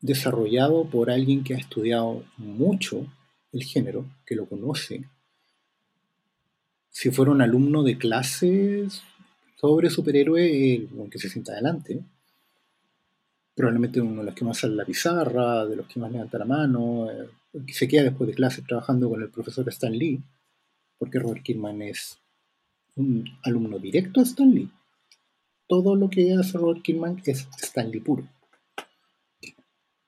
desarrollado 0.00 0.84
por 0.84 1.10
alguien 1.10 1.44
que 1.44 1.54
ha 1.54 1.58
estudiado 1.58 2.24
mucho 2.36 3.06
el 3.52 3.62
género, 3.62 4.06
que 4.26 4.34
lo 4.34 4.46
conoce. 4.46 5.08
Si 6.90 7.10
fuera 7.10 7.32
un 7.32 7.42
alumno 7.42 7.82
de 7.82 7.98
clases, 7.98 9.02
sobre 9.54 9.90
superhéroe, 9.90 10.88
aunque 10.98 11.18
se 11.18 11.28
sienta 11.28 11.52
adelante. 11.52 12.02
probablemente 13.54 14.00
uno 14.00 14.20
de 14.20 14.26
los 14.26 14.34
que 14.34 14.44
más 14.44 14.58
sale 14.58 14.74
la 14.74 14.84
pizarra, 14.84 15.64
de 15.64 15.76
los 15.76 15.86
que 15.86 16.00
más 16.00 16.10
levanta 16.10 16.38
la 16.38 16.44
mano, 16.44 17.08
eh, 17.10 17.28
que 17.66 17.72
se 17.72 17.86
queda 17.86 18.02
después 18.02 18.28
de 18.28 18.34
clase 18.34 18.62
trabajando 18.62 19.08
con 19.08 19.22
el 19.22 19.30
profesor 19.30 19.68
Stan 19.68 19.92
Lee, 19.92 20.20
porque 20.98 21.20
Robert 21.20 21.42
Kirkman 21.42 21.82
es 21.82 22.18
un 22.96 23.24
alumno 23.44 23.78
directo 23.78 24.20
de 24.20 24.26
Stan 24.26 24.50
Lee. 24.50 24.70
Todo 25.68 25.94
lo 25.96 26.10
que 26.10 26.34
hace 26.34 26.58
Robert 26.58 26.82
Kirkman 26.82 27.22
es 27.24 27.48
Stan 27.62 27.90
Lee 27.90 28.00
puro. 28.00 28.28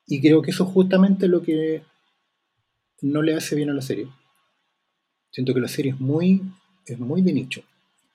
Y 0.06 0.20
creo 0.20 0.42
que 0.42 0.50
eso 0.50 0.64
es 0.64 0.70
justamente 0.70 1.28
lo 1.28 1.42
que 1.42 1.82
no 3.02 3.22
le 3.22 3.34
hace 3.34 3.56
bien 3.56 3.70
a 3.70 3.74
la 3.74 3.82
serie. 3.82 4.08
Siento 5.30 5.52
que 5.54 5.60
la 5.60 5.68
serie 5.68 5.92
es 5.92 6.00
muy, 6.00 6.42
es 6.84 6.98
muy 6.98 7.22
de 7.22 7.32
nicho. 7.32 7.62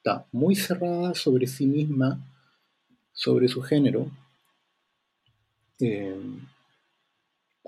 Está 0.03 0.25
muy 0.31 0.55
cerrada 0.55 1.13
sobre 1.13 1.45
sí 1.45 1.67
misma, 1.67 2.19
sobre 3.13 3.47
su 3.47 3.61
género. 3.61 4.09
Eh, 5.79 6.19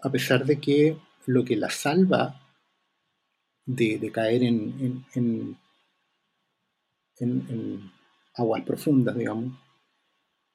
a 0.01 0.09
pesar 0.09 0.43
de 0.43 0.59
que 0.59 0.97
lo 1.27 1.45
que 1.45 1.55
la 1.55 1.69
salva 1.69 2.41
de, 3.67 4.11
caer 4.11 4.41
en, 4.41 5.59
aguas 8.33 8.63
profundas, 8.63 9.15
digamos, 9.15 9.53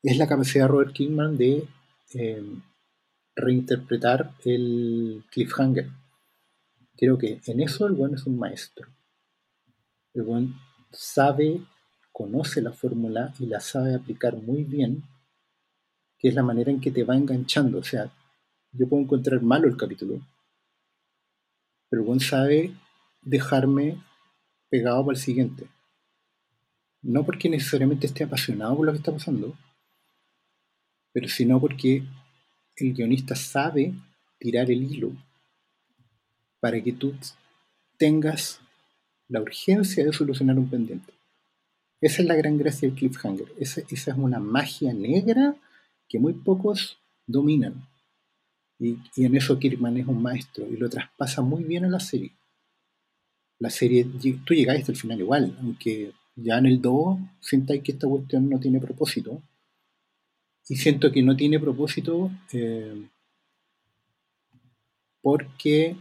es 0.02 0.18
la 0.18 0.26
capacidad 0.26 0.64
de 0.64 0.68
Robert 0.68 0.92
Kingman 0.92 1.36
de 1.36 1.64
eh, 2.14 2.42
reinterpretar 3.36 4.34
el 4.44 5.24
cliffhanger. 5.30 5.88
Creo 6.96 7.16
que 7.16 7.40
en 7.46 7.60
eso 7.60 7.86
el 7.86 7.92
buen 7.92 8.14
es 8.14 8.26
un 8.26 8.36
maestro. 8.36 8.88
El 10.12 10.24
buen 10.24 10.67
sabe, 10.90 11.60
conoce 12.12 12.60
la 12.60 12.72
fórmula 12.72 13.32
y 13.38 13.46
la 13.46 13.60
sabe 13.60 13.94
aplicar 13.94 14.36
muy 14.36 14.64
bien, 14.64 15.04
que 16.18 16.28
es 16.28 16.34
la 16.34 16.42
manera 16.42 16.70
en 16.70 16.80
que 16.80 16.90
te 16.90 17.04
va 17.04 17.16
enganchando. 17.16 17.78
O 17.78 17.82
sea, 17.82 18.10
yo 18.72 18.88
puedo 18.88 19.02
encontrar 19.02 19.40
malo 19.42 19.68
el 19.68 19.76
capítulo, 19.76 20.20
pero 21.88 22.04
buen 22.04 22.20
sabe 22.20 22.74
dejarme 23.22 24.02
pegado 24.68 25.04
para 25.04 25.16
el 25.16 25.22
siguiente. 25.22 25.68
No 27.02 27.24
porque 27.24 27.48
necesariamente 27.48 28.06
esté 28.06 28.24
apasionado 28.24 28.76
por 28.76 28.86
lo 28.86 28.92
que 28.92 28.98
está 28.98 29.12
pasando, 29.12 29.56
pero 31.12 31.28
sino 31.28 31.60
porque 31.60 32.04
el 32.76 32.94
guionista 32.94 33.34
sabe 33.34 33.94
tirar 34.38 34.70
el 34.70 34.82
hilo 34.82 35.12
para 36.60 36.82
que 36.82 36.92
tú 36.92 37.14
tengas 37.96 38.60
la 39.28 39.40
urgencia 39.40 40.04
de 40.04 40.12
solucionar 40.12 40.58
un 40.58 40.68
pendiente. 40.68 41.12
Esa 42.00 42.22
es 42.22 42.28
la 42.28 42.36
gran 42.36 42.56
gracia 42.58 42.88
del 42.88 42.96
cliffhanger. 42.96 43.52
Esa, 43.58 43.82
esa 43.90 44.12
es 44.12 44.16
una 44.16 44.38
magia 44.38 44.92
negra 44.92 45.56
que 46.08 46.18
muy 46.18 46.32
pocos 46.32 46.98
dominan. 47.26 47.86
Y, 48.78 48.96
y, 49.16 49.24
en 49.24 49.36
eso 49.36 49.58
Kirkman 49.58 49.96
es 49.96 50.06
un 50.06 50.22
maestro 50.22 50.66
y 50.66 50.76
lo 50.76 50.88
traspasa 50.88 51.42
muy 51.42 51.64
bien 51.64 51.84
a 51.84 51.88
la 51.88 52.00
serie. 52.00 52.32
La 53.58 53.70
serie, 53.70 54.04
tú 54.44 54.54
llegáis 54.54 54.80
hasta 54.80 54.92
el 54.92 54.98
final 54.98 55.18
igual, 55.18 55.56
aunque 55.60 56.12
ya 56.36 56.58
en 56.58 56.66
el 56.66 56.80
2 56.80 57.18
sientáis 57.40 57.82
que 57.82 57.92
esta 57.92 58.06
cuestión 58.06 58.48
no 58.48 58.60
tiene 58.60 58.80
propósito. 58.80 59.42
Y 60.68 60.76
siento 60.76 61.10
que 61.10 61.22
no 61.22 61.34
tiene 61.34 61.58
propósito 61.58 62.30
eh, 62.52 63.08
porque 65.20 65.96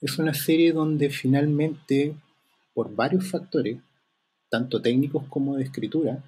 es 0.00 0.18
una 0.18 0.34
serie 0.34 0.72
donde 0.72 1.10
finalmente, 1.10 2.14
por 2.74 2.94
varios 2.94 3.30
factores, 3.30 3.78
tanto 4.50 4.82
técnicos 4.82 5.24
como 5.28 5.56
de 5.56 5.64
escritura, 5.64 6.22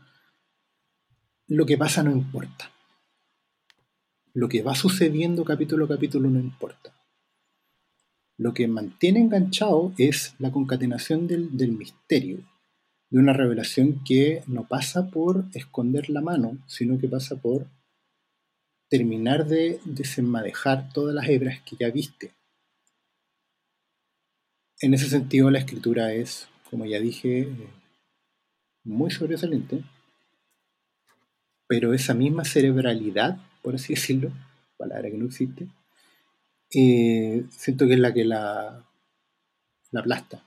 lo 1.47 1.67
que 1.67 1.77
pasa 1.77 2.03
no 2.03 2.11
importa. 2.11 2.71
Lo 4.33 4.49
que 4.49 4.63
va 4.63 4.75
sucediendo 4.75 5.45
capítulo 5.45 5.85
a 5.85 5.89
capítulo 5.89 6.31
no 6.31 6.39
importa. 6.39 6.95
Lo 8.37 8.55
que 8.55 8.69
mantiene 8.69 9.21
enganchado 9.21 9.93
es 9.99 10.35
la 10.39 10.53
concatenación 10.53 11.27
del, 11.27 11.57
del 11.57 11.73
misterio, 11.73 12.39
de 13.11 13.19
una 13.19 13.33
revelación 13.33 14.03
que 14.05 14.43
no 14.47 14.69
pasa 14.69 15.11
por 15.11 15.45
esconder 15.55 16.09
la 16.11 16.21
mano, 16.21 16.59
sino 16.67 16.99
que 16.99 17.09
pasa 17.09 17.37
por 17.37 17.67
terminar 18.89 19.47
de 19.47 19.81
desenmadejar 19.85 20.91
todas 20.93 21.15
las 21.15 21.29
hebras 21.29 21.61
que 21.63 21.77
ya 21.77 21.91
viste 21.91 22.38
en 24.81 24.95
ese 24.95 25.09
sentido, 25.09 25.51
la 25.51 25.59
escritura 25.59 26.13
es, 26.13 26.49
como 26.71 26.85
ya 26.87 27.01
dije, 27.01 27.49
muy 28.85 29.11
sobresaliente, 29.11 29.83
pero 31.67 31.93
esa 31.93 32.15
misma 32.15 32.45
cerebralidad, 32.45 33.39
por 33.63 33.75
así 33.75 33.95
decirlo, 33.95 34.33
palabra 34.77 35.11
que 35.11 35.19
no 35.19 35.27
existe, 35.27 35.69
eh, 36.75 37.45
siento 37.51 37.87
que 37.87 37.95
es 37.95 38.01
la 38.01 38.13
que 38.13 38.25
la, 38.25 38.85
la 39.91 40.01
aplasta. 40.01 40.45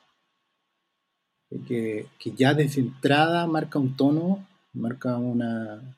Que, 1.68 2.08
que, 2.18 2.32
ya 2.32 2.54
desde 2.54 2.80
entrada 2.80 3.46
marca 3.46 3.78
un 3.78 3.98
tono, 3.98 4.48
marca 4.72 5.18
una, 5.18 5.98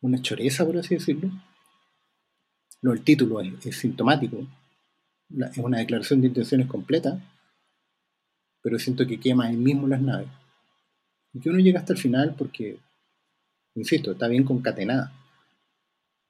una 0.00 0.22
choreza, 0.22 0.66
por 0.66 0.78
así 0.78 0.96
decirlo. 0.96 1.30
No, 2.82 2.92
el 2.92 3.04
título 3.04 3.40
es 3.40 3.76
sintomático, 3.76 4.44
es 5.30 5.58
una 5.58 5.78
declaración 5.78 6.20
de 6.20 6.28
intenciones 6.28 6.66
completa, 6.66 7.20
pero 8.62 8.78
siento 8.78 9.06
que 9.06 9.20
quema 9.20 9.46
ahí 9.46 9.56
mismo 9.56 9.86
las 9.86 10.00
naves. 10.00 10.28
Y 11.32 11.40
que 11.40 11.50
uno 11.50 11.58
llega 11.58 11.80
hasta 11.80 11.92
el 11.92 11.98
final 11.98 12.34
porque, 12.36 12.78
insisto, 13.74 14.12
está 14.12 14.28
bien 14.28 14.44
concatenada, 14.44 15.12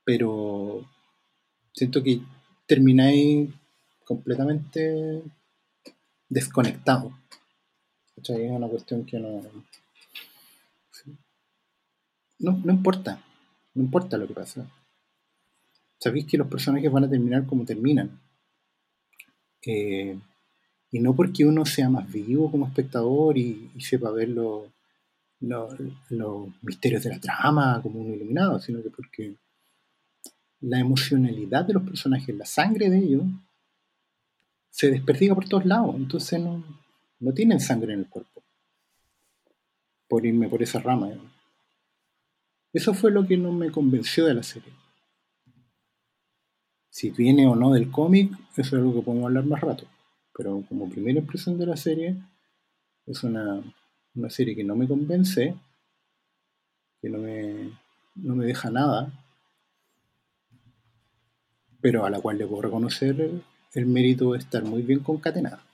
pero 0.04 0.84
siento 1.72 2.02
que 2.02 2.20
termináis 2.66 3.50
completamente 4.04 5.22
desconectado. 6.28 7.12
Es 8.16 8.30
una 8.30 8.68
cuestión 8.68 9.04
que 9.04 9.18
no, 9.18 9.42
no. 12.38 12.54
No 12.62 12.72
importa. 12.72 13.22
No 13.74 13.82
importa 13.82 14.16
lo 14.16 14.26
que 14.26 14.34
pasa. 14.34 14.66
Sabéis 15.98 16.26
que 16.26 16.38
los 16.38 16.48
personajes 16.48 16.90
van 16.90 17.04
a 17.04 17.10
terminar 17.10 17.46
como 17.46 17.64
terminan. 17.64 18.20
Eh, 19.66 20.18
y 20.90 21.00
no 21.00 21.14
porque 21.14 21.44
uno 21.44 21.64
sea 21.66 21.88
más 21.88 22.10
vivo 22.10 22.50
como 22.50 22.66
espectador 22.66 23.36
y, 23.36 23.70
sepa 23.80 24.10
ver 24.10 24.28
los 24.28 24.68
misterios 26.62 27.02
de 27.02 27.10
la 27.10 27.20
trama 27.20 27.80
como 27.82 28.00
un 28.00 28.14
iluminado, 28.14 28.60
sino 28.60 28.82
que 28.82 28.90
porque 28.90 29.34
la 30.60 30.78
emocionalidad 30.78 31.64
de 31.64 31.74
los 31.74 31.82
personajes, 31.82 32.34
la 32.36 32.46
sangre 32.46 32.88
de 32.90 32.98
ellos, 32.98 33.24
se 34.70 34.90
desperdiga 34.90 35.34
por 35.34 35.48
todos 35.48 35.66
lados. 35.66 35.94
Entonces 35.96 36.40
no, 36.40 36.64
no 37.20 37.32
tienen 37.32 37.60
sangre 37.60 37.92
en 37.94 38.00
el 38.00 38.08
cuerpo. 38.08 38.42
Por 40.08 40.24
irme 40.26 40.48
por 40.48 40.62
esa 40.62 40.80
rama. 40.80 41.10
Eso 42.72 42.94
fue 42.94 43.10
lo 43.10 43.26
que 43.26 43.36
no 43.36 43.52
me 43.52 43.70
convenció 43.70 44.26
de 44.26 44.34
la 44.34 44.42
serie. 44.42 44.72
Si 46.94 47.10
viene 47.10 47.44
o 47.48 47.56
no 47.56 47.72
del 47.72 47.90
cómic, 47.90 48.30
eso 48.52 48.62
es 48.62 48.72
algo 48.74 48.94
que 48.94 49.02
podemos 49.02 49.26
hablar 49.26 49.44
más 49.46 49.60
rato. 49.60 49.84
Pero 50.32 50.62
como 50.68 50.88
primera 50.88 51.18
impresión 51.18 51.58
de 51.58 51.66
la 51.66 51.76
serie, 51.76 52.14
es 53.04 53.24
una, 53.24 53.64
serie 54.28 54.54
que 54.54 54.62
no 54.62 54.76
me 54.76 54.86
convence, 54.86 55.56
que 57.02 57.10
no 57.10 57.18
me, 57.18 57.72
no 58.14 58.36
me 58.36 58.46
deja 58.46 58.70
nada, 58.70 59.12
pero 61.80 62.06
a 62.06 62.10
la 62.10 62.20
cual 62.20 62.38
le 62.38 62.46
puedo 62.46 62.62
reconocer 62.62 63.42
el 63.72 63.86
mérito 63.86 64.30
de 64.30 64.38
estar 64.38 64.62
muy 64.62 64.82
bien 64.82 65.00
concatenada. 65.00 65.64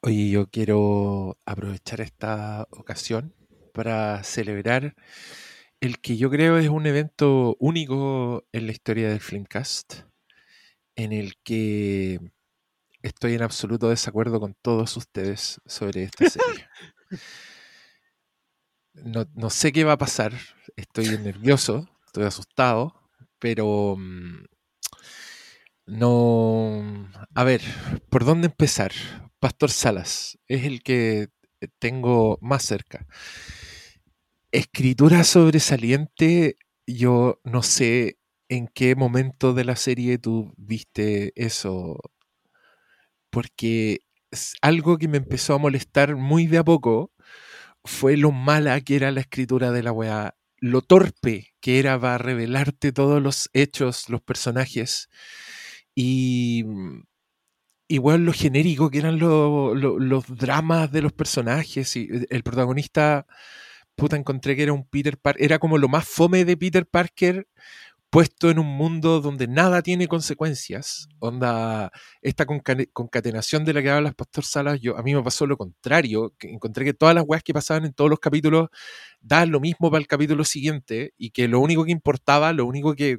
Oye, 0.00 0.30
yo 0.30 0.46
quiero 0.46 1.38
aprovechar 1.44 2.00
esta 2.02 2.68
ocasión 2.70 3.34
para 3.74 4.22
celebrar 4.22 4.94
el 5.80 6.00
que 6.00 6.16
yo 6.16 6.30
creo 6.30 6.58
es 6.58 6.68
un 6.68 6.86
evento 6.86 7.56
único 7.58 8.44
en 8.52 8.66
la 8.66 8.72
historia 8.72 9.08
del 9.08 9.20
Flimcast, 9.20 10.02
en 10.94 11.12
el 11.12 11.36
que 11.42 12.20
estoy 13.02 13.34
en 13.34 13.42
absoluto 13.42 13.88
desacuerdo 13.88 14.40
con 14.40 14.54
todos 14.60 14.96
ustedes 14.96 15.60
sobre 15.66 16.04
esta 16.04 16.28
serie. 16.28 16.68
No, 18.92 19.50
sé 19.50 19.72
qué 19.72 19.84
va 19.84 19.92
a 19.92 19.98
pasar, 19.98 20.32
estoy 20.76 21.06
nervioso, 21.18 21.88
estoy 22.06 22.24
asustado, 22.24 23.08
pero 23.38 23.96
mm, 23.96 24.44
no... 25.86 27.08
A 27.34 27.44
ver, 27.44 27.62
¿por 28.10 28.24
dónde 28.24 28.48
empezar? 28.48 28.92
Pastor 29.38 29.70
Salas 29.70 30.38
es 30.48 30.64
el 30.64 30.82
que 30.82 31.28
tengo 31.78 32.36
más 32.42 32.64
cerca. 32.64 33.06
Escritura 34.52 35.24
sobresaliente, 35.24 36.56
yo 36.86 37.40
no 37.44 37.62
sé 37.62 38.18
en 38.48 38.66
qué 38.68 38.94
momento 38.96 39.54
de 39.54 39.64
la 39.64 39.76
serie 39.76 40.18
tú 40.18 40.52
viste 40.56 41.32
eso, 41.36 41.98
porque 43.30 44.00
algo 44.62 44.98
que 44.98 45.08
me 45.08 45.18
empezó 45.18 45.54
a 45.54 45.58
molestar 45.58 46.16
muy 46.16 46.46
de 46.46 46.58
a 46.58 46.64
poco 46.64 47.12
fue 47.84 48.16
lo 48.16 48.32
mala 48.32 48.80
que 48.82 48.96
era 48.96 49.12
la 49.12 49.20
escritura 49.20 49.72
de 49.72 49.82
la 49.82 49.92
weá, 49.92 50.36
lo 50.58 50.82
torpe 50.82 51.54
que 51.60 51.78
era 51.80 52.00
para 52.00 52.18
revelarte 52.18 52.92
todos 52.92 53.22
los 53.22 53.50
hechos, 53.54 54.08
los 54.10 54.22
personajes, 54.22 55.08
y, 55.94 56.64
y 57.88 57.98
bueno, 57.98 58.24
lo 58.24 58.32
genérico 58.32 58.90
que 58.90 58.98
eran 58.98 59.18
lo- 59.18 59.74
lo- 59.74 59.98
los 59.98 60.26
dramas 60.36 60.92
de 60.92 61.02
los 61.02 61.12
personajes, 61.12 61.96
y 61.96 62.08
el 62.30 62.42
protagonista, 62.42 63.26
puta, 64.00 64.16
encontré 64.16 64.56
que 64.56 64.62
era 64.64 64.72
un 64.72 64.84
Peter 64.88 65.18
Parker, 65.18 65.44
era 65.44 65.58
como 65.58 65.78
lo 65.78 65.88
más 65.88 66.06
fome 66.06 66.44
de 66.44 66.56
Peter 66.56 66.86
Parker, 66.86 67.46
puesto 68.10 68.50
en 68.50 68.58
un 68.58 68.66
mundo 68.66 69.20
donde 69.20 69.46
nada 69.48 69.82
tiene 69.82 70.08
consecuencias, 70.08 71.08
onda, 71.20 71.92
esta 72.22 72.46
conca- 72.46 72.76
concatenación 72.92 73.64
de 73.64 73.72
la 73.74 73.82
que 73.82 73.90
habla 73.90 74.08
el 74.10 74.14
Pastor 74.16 74.44
Salas, 74.44 74.80
yo, 74.80 74.96
a 74.98 75.02
mí 75.02 75.14
me 75.14 75.22
pasó 75.22 75.46
lo 75.46 75.56
contrario, 75.56 76.34
que 76.38 76.50
encontré 76.50 76.84
que 76.84 76.94
todas 76.94 77.14
las 77.14 77.24
weas 77.26 77.42
que 77.44 77.54
pasaban 77.54 77.84
en 77.84 77.92
todos 77.92 78.10
los 78.10 78.18
capítulos 78.20 78.68
daban 79.20 79.50
lo 79.52 79.60
mismo 79.60 79.90
para 79.90 80.00
el 80.00 80.08
capítulo 80.08 80.44
siguiente 80.44 81.12
y 81.18 81.30
que 81.30 81.46
lo 81.48 81.60
único 81.60 81.84
que 81.84 81.92
importaba, 81.92 82.52
lo 82.52 82.66
único 82.66 82.94
que- 82.94 83.18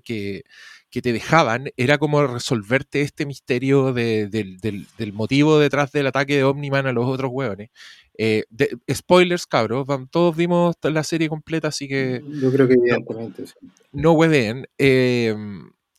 que 0.91 1.01
te 1.01 1.13
dejaban 1.13 1.69
era 1.77 1.97
como 1.97 2.25
resolverte 2.27 3.01
este 3.01 3.25
misterio 3.25 3.93
de- 3.93 4.27
del, 4.27 4.57
del- 4.59 4.87
del 4.97 5.13
motivo 5.13 5.57
detrás 5.57 5.91
del 5.91 6.07
ataque 6.07 6.35
de 6.35 6.43
Omniman 6.43 6.85
a 6.85 6.91
los 6.91 7.05
otros 7.07 7.31
hueones. 7.33 7.69
Eh, 8.17 8.43
de- 8.49 8.77
spoilers, 8.93 9.47
cabros, 9.47 9.87
vam- 9.87 10.07
todos 10.11 10.35
vimos 10.35 10.75
la 10.83 11.03
serie 11.03 11.29
completa, 11.29 11.69
así 11.69 11.87
que 11.87 12.21
Yo 12.41 12.51
creo 12.51 12.67
que 12.67 12.73
evidentemente 12.75 13.47
sí. 13.47 13.53
no 13.93 14.11
hueveen. 14.11 14.67
Eh, 14.77 15.33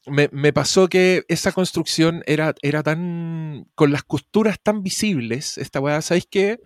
me, 0.06 0.28
me 0.32 0.52
pasó 0.52 0.88
que 0.88 1.24
esa 1.28 1.52
construcción 1.52 2.22
era, 2.26 2.54
era 2.60 2.82
tan. 2.82 3.66
con 3.74 3.92
las 3.92 4.02
costuras 4.02 4.58
tan 4.62 4.82
visibles. 4.82 5.58
Esta 5.58 5.80
weá, 5.80 6.02
¿sabéis 6.02 6.26
qué? 6.30 6.58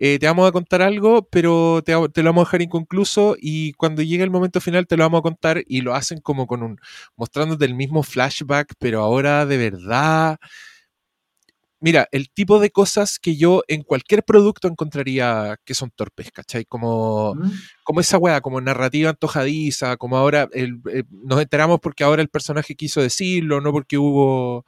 Eh, 0.00 0.18
te 0.20 0.26
vamos 0.26 0.48
a 0.48 0.52
contar 0.52 0.80
algo, 0.82 1.26
pero 1.30 1.82
te, 1.84 1.92
te 2.12 2.22
lo 2.22 2.30
vamos 2.30 2.42
a 2.42 2.46
dejar 2.46 2.62
inconcluso. 2.62 3.36
Y 3.40 3.72
cuando 3.74 4.02
llegue 4.02 4.22
el 4.24 4.30
momento 4.30 4.60
final, 4.60 4.86
te 4.86 4.96
lo 4.96 5.04
vamos 5.04 5.18
a 5.20 5.22
contar. 5.22 5.62
Y 5.66 5.80
lo 5.80 5.94
hacen 5.94 6.20
como 6.20 6.46
con 6.46 6.62
un. 6.62 6.78
mostrándote 7.16 7.64
el 7.64 7.74
mismo 7.74 8.02
flashback, 8.02 8.74
pero 8.78 9.00
ahora 9.02 9.44
de 9.46 9.56
verdad. 9.58 10.38
Mira, 11.80 12.08
el 12.10 12.28
tipo 12.30 12.58
de 12.58 12.70
cosas 12.70 13.20
que 13.20 13.36
yo 13.36 13.62
en 13.68 13.84
cualquier 13.84 14.24
producto 14.24 14.66
encontraría 14.66 15.56
que 15.64 15.74
son 15.74 15.90
torpes, 15.94 16.32
¿cachai? 16.32 16.64
Como 16.64 17.34
¿Mm? 17.36 17.50
como 17.84 18.00
esa 18.00 18.18
weá, 18.18 18.40
como 18.40 18.60
narrativa 18.60 19.10
antojadiza, 19.10 19.96
como 19.96 20.16
ahora 20.16 20.48
el- 20.52 20.80
eh, 20.92 21.04
nos 21.10 21.40
enteramos 21.40 21.78
porque 21.80 22.02
ahora 22.02 22.20
el 22.20 22.28
personaje 22.28 22.74
quiso 22.74 23.00
decirlo, 23.00 23.60
no 23.60 23.70
porque 23.72 23.96
hubo 23.96 24.64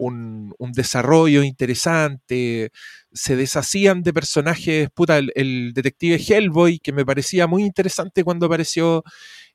un, 0.00 0.54
desarrollo 0.72 1.42
interesante, 1.42 2.70
se 3.12 3.36
deshacían 3.36 4.02
de 4.02 4.12
personajes, 4.12 4.88
puta, 4.94 5.18
el, 5.18 5.32
el 5.36 5.72
detective 5.74 6.16
Hellboy, 6.16 6.78
que 6.80 6.92
me 6.92 7.04
parecía 7.06 7.46
muy 7.46 7.64
interesante 7.64 8.24
cuando 8.24 8.46
apareció, 8.46 9.04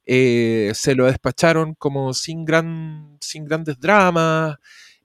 eh, 0.05 0.71
se 0.75 0.95
lo 0.95 1.05
despacharon 1.05 1.75
como 1.75 2.13
sin, 2.13 2.45
gran, 2.45 3.17
sin 3.21 3.45
grandes 3.45 3.79
dramas. 3.79 4.57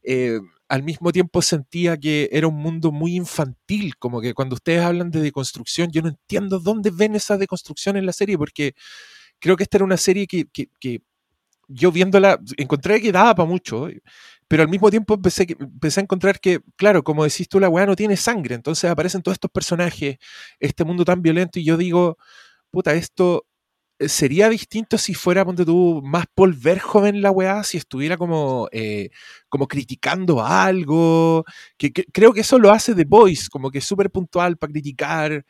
eh, 0.03 0.41
al 0.69 0.85
mismo 0.85 1.11
tiempo 1.13 1.43
sentía 1.43 1.97
que 1.97 2.29
era 2.33 2.47
un 2.47 2.55
mundo 2.57 2.93
muy 2.93 3.17
infantil, 3.17 3.97
como 3.99 4.21
que 4.21 4.35
cuando 4.35 4.55
ustedes 4.55 4.83
hablan 4.83 5.11
de 5.11 5.21
deconstrucción, 5.21 5.91
yo 5.91 6.01
no 6.03 6.09
entiendo 6.11 6.61
dónde 6.61 6.91
ven 6.93 7.17
esa 7.17 7.37
deconstrucción 7.37 7.97
en 7.97 8.07
la 8.07 8.13
serie, 8.13 8.39
porque 8.39 8.75
creo 9.41 9.57
que 9.57 9.65
esta 9.65 9.79
era 9.79 9.85
una 9.85 9.97
serie 9.97 10.27
que, 10.27 10.47
que- 10.53 10.69
que 10.81 11.03
yo 11.69 11.93
viéndola 11.93 12.39
encontré 12.57 13.01
que 13.01 13.13
daba 13.13 13.35
para 13.35 13.49
mucho, 13.49 13.89
pero 14.51 14.65
al 14.65 14.71
mismo 14.71 14.91
tiempo 14.91 15.15
empecé, 15.15 15.47
empecé 15.61 16.01
a 16.01 16.05
encontrar 16.05 16.41
que, 16.41 16.61
claro, 16.77 17.05
como 17.05 17.25
decís 17.25 17.49
tú, 17.49 17.61
la 17.61 17.71
weá 17.71 17.87
no 17.87 17.97
tiene 17.97 18.19
sangre, 18.19 18.57
entonces 18.57 18.91
aparecen 18.91 19.23
todos 19.23 19.37
estos 19.37 19.51
personajes, 19.53 20.19
este 20.61 20.85
mundo 20.85 21.05
tan 21.07 21.23
violento, 21.23 21.61
y 21.61 21.65
yo 21.65 21.77
digo, 21.79 22.19
puta, 22.71 22.95
esto 22.95 23.47
eh, 23.99 24.09
sería 24.09 24.49
distinto 24.49 24.99
si 24.99 25.15
fuera, 25.15 25.45
ponte 25.45 25.65
tú, 25.65 26.01
más 26.05 26.27
Paul 26.35 26.55
Verhoeven 26.55 27.23
la 27.23 27.31
weá, 27.33 27.63
si 27.65 27.79
estuviera 27.79 28.17
como, 28.17 28.69
eh, 28.73 29.11
como 29.49 29.69
criticando 29.69 30.45
algo, 30.45 31.45
que, 31.79 31.93
que- 31.93 32.05
creo 32.13 32.33
que 32.33 32.41
eso 32.43 32.59
lo 32.59 32.71
hace 32.73 32.95
The 32.95 33.05
Voice, 33.07 33.49
como 33.51 33.71
que 33.71 33.79
es 33.79 33.85
súper 33.87 34.11
puntual 34.11 34.57
para 34.59 34.73
criticar 34.73 35.45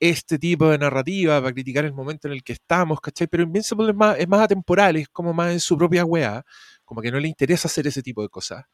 este 0.00 0.38
tipo 0.38 0.68
de 0.70 0.78
narrativa, 0.78 1.40
para 1.40 1.52
criticar 1.54 1.84
el 1.84 1.94
momento 1.94 2.28
en 2.28 2.34
el 2.34 2.42
que 2.44 2.52
estamos, 2.54 3.00
¿cachai? 3.00 3.26
Pero 3.28 3.42
Invincible 3.44 3.90
es 3.90 3.96
más, 3.96 4.18
es 4.18 4.28
más 4.28 4.40
atemporal, 4.42 4.96
es 4.96 5.08
como 5.08 5.32
más 5.32 5.52
en 5.52 5.60
su 5.60 5.76
propia 5.78 6.04
weá, 6.04 6.44
como 6.84 7.00
que 7.02 7.10
no 7.10 7.20
le 7.20 7.28
interesa 7.28 7.68
hacer 7.68 7.86
ese 7.86 8.02
tipo 8.02 8.22
de 8.22 8.28
cosas. 8.28 8.64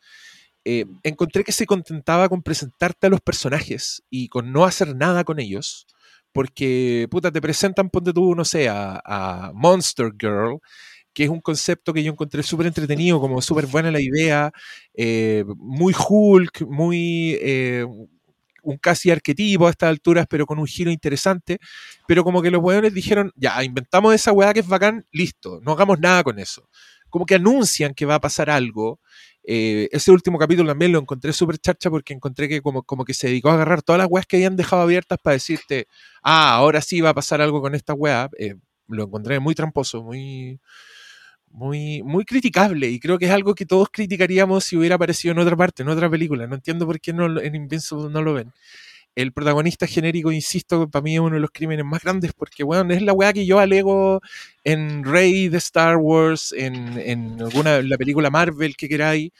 Eh, 0.64 0.84
encontré 1.02 1.42
que 1.44 1.52
se 1.52 1.66
contentaba 1.66 2.28
con 2.28 2.42
presentarte 2.42 3.06
a 3.06 3.10
los 3.10 3.20
personajes 3.20 4.02
y 4.10 4.28
con 4.28 4.52
no 4.52 4.64
hacer 4.64 4.94
nada 4.94 5.24
con 5.24 5.40
ellos, 5.40 5.86
porque, 6.32 7.08
puta, 7.10 7.32
te 7.32 7.40
presentan, 7.40 7.90
ponte 7.90 8.12
tú, 8.12 8.34
no 8.34 8.44
sé, 8.44 8.68
a, 8.68 9.52
Monster 9.54 10.12
Girl, 10.18 10.60
que 11.12 11.24
es 11.24 11.30
un 11.30 11.40
concepto 11.40 11.92
que 11.92 12.02
yo 12.04 12.12
encontré 12.12 12.42
súper 12.42 12.66
entretenido, 12.66 13.20
como 13.20 13.42
súper 13.42 13.66
buena 13.66 13.90
la 13.90 14.00
idea, 14.00 14.52
eh, 14.94 15.44
muy 15.56 15.94
Hulk, 15.96 16.62
muy... 16.68 17.36
eh, 17.40 17.86
un 18.62 18.78
casi 18.78 19.10
arquetipo 19.10 19.66
a 19.66 19.70
estas 19.70 19.88
alturas, 19.88 20.26
pero 20.28 20.46
con 20.46 20.58
un 20.58 20.66
giro 20.66 20.90
interesante. 20.90 21.58
Pero 22.06 22.24
como 22.24 22.42
que 22.42 22.50
los 22.50 22.62
weones 22.62 22.94
dijeron, 22.94 23.32
ya, 23.36 23.62
inventamos 23.64 24.14
esa 24.14 24.32
weá 24.32 24.52
que 24.52 24.60
es 24.60 24.68
bacán, 24.68 25.06
listo, 25.12 25.60
no 25.62 25.72
hagamos 25.72 25.98
nada 26.00 26.22
con 26.22 26.38
eso. 26.38 26.68
Como 27.10 27.26
que 27.26 27.36
anuncian 27.36 27.94
que 27.94 28.06
va 28.06 28.16
a 28.16 28.20
pasar 28.20 28.50
algo. 28.50 29.00
Eh, 29.44 29.88
ese 29.92 30.10
último 30.12 30.38
capítulo 30.38 30.68
también 30.68 30.92
lo 30.92 30.98
encontré 30.98 31.32
súper 31.32 31.58
charcha 31.58 31.90
porque 31.90 32.12
encontré 32.12 32.48
que 32.48 32.60
como, 32.62 32.82
como 32.82 33.04
que 33.04 33.14
se 33.14 33.28
dedicó 33.28 33.50
a 33.50 33.54
agarrar 33.54 33.82
todas 33.82 33.98
las 33.98 34.08
weas 34.10 34.26
que 34.26 34.36
habían 34.36 34.56
dejado 34.56 34.82
abiertas 34.82 35.18
para 35.22 35.34
decirte, 35.34 35.86
ah, 36.22 36.54
ahora 36.54 36.80
sí 36.82 37.00
va 37.00 37.10
a 37.10 37.14
pasar 37.14 37.40
algo 37.40 37.60
con 37.60 37.74
esta 37.74 37.94
weá. 37.94 38.28
Eh, 38.38 38.54
lo 38.88 39.04
encontré 39.04 39.40
muy 39.40 39.54
tramposo, 39.54 40.02
muy, 40.02 40.60
muy, 41.48 42.02
muy 42.02 42.24
criticable 42.24 42.88
y 42.88 43.00
creo 43.00 43.18
que 43.18 43.26
es 43.26 43.32
algo 43.32 43.54
que 43.54 43.66
todos 43.66 43.88
criticaríamos 43.90 44.64
si 44.64 44.76
hubiera 44.76 44.96
aparecido 44.96 45.32
en 45.32 45.38
otra 45.40 45.56
parte, 45.56 45.82
en 45.82 45.88
otra 45.88 46.10
película. 46.10 46.46
No 46.46 46.54
entiendo 46.56 46.86
por 46.86 47.00
qué 47.00 47.12
no, 47.12 47.40
en 47.40 47.54
Invincible 47.54 48.08
no 48.10 48.22
lo 48.22 48.34
ven. 48.34 48.52
El 49.16 49.32
protagonista 49.32 49.86
genérico, 49.86 50.32
insisto, 50.32 50.88
para 50.88 51.02
mí 51.02 51.14
es 51.14 51.20
uno 51.20 51.34
de 51.34 51.40
los 51.40 51.50
crímenes 51.50 51.84
más 51.84 52.02
grandes 52.02 52.32
porque, 52.32 52.62
bueno, 52.64 52.94
es 52.94 53.02
la 53.02 53.12
weá 53.12 53.32
que 53.32 53.44
yo 53.46 53.58
alego 53.58 54.20
en 54.64 55.04
Rey 55.04 55.48
de 55.48 55.58
Star 55.58 55.96
Wars, 55.96 56.52
en, 56.56 56.96
en 56.98 57.40
alguna 57.42 57.82
la 57.82 57.98
película 57.98 58.30
Marvel 58.30 58.76
que 58.76 58.88
queráis. 58.88 59.30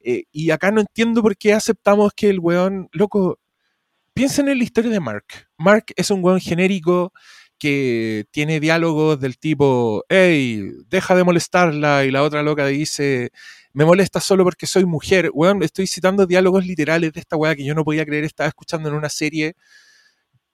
eh, 0.00 0.24
y 0.32 0.50
acá 0.50 0.70
no 0.70 0.80
entiendo 0.80 1.22
por 1.22 1.36
qué 1.36 1.52
aceptamos 1.54 2.12
que 2.14 2.30
el 2.30 2.38
weón, 2.40 2.88
loco, 2.92 3.38
piensen 4.14 4.48
en 4.48 4.58
la 4.58 4.64
historia 4.64 4.90
de 4.90 5.00
Mark. 5.00 5.26
Mark 5.58 5.86
es 5.96 6.10
un 6.10 6.24
weón 6.24 6.40
genérico 6.40 7.12
que 7.58 8.26
tiene 8.30 8.60
diálogos 8.60 9.18
del 9.20 9.38
tipo, 9.38 10.04
hey, 10.08 10.62
deja 10.88 11.14
de 11.16 11.24
molestarla, 11.24 12.04
y 12.04 12.10
la 12.10 12.22
otra 12.22 12.42
loca 12.42 12.66
dice, 12.66 13.30
me 13.76 13.84
molesta 13.84 14.20
solo 14.20 14.42
porque 14.42 14.66
soy 14.66 14.86
mujer. 14.86 15.30
Weón, 15.34 15.62
estoy 15.62 15.86
citando 15.86 16.26
diálogos 16.26 16.64
literales 16.64 17.12
de 17.12 17.20
esta 17.20 17.36
weá 17.36 17.54
que 17.54 17.62
yo 17.62 17.74
no 17.74 17.84
podía 17.84 18.06
creer, 18.06 18.24
estaba 18.24 18.48
escuchando 18.48 18.88
en 18.88 18.94
una 18.94 19.10
serie 19.10 19.54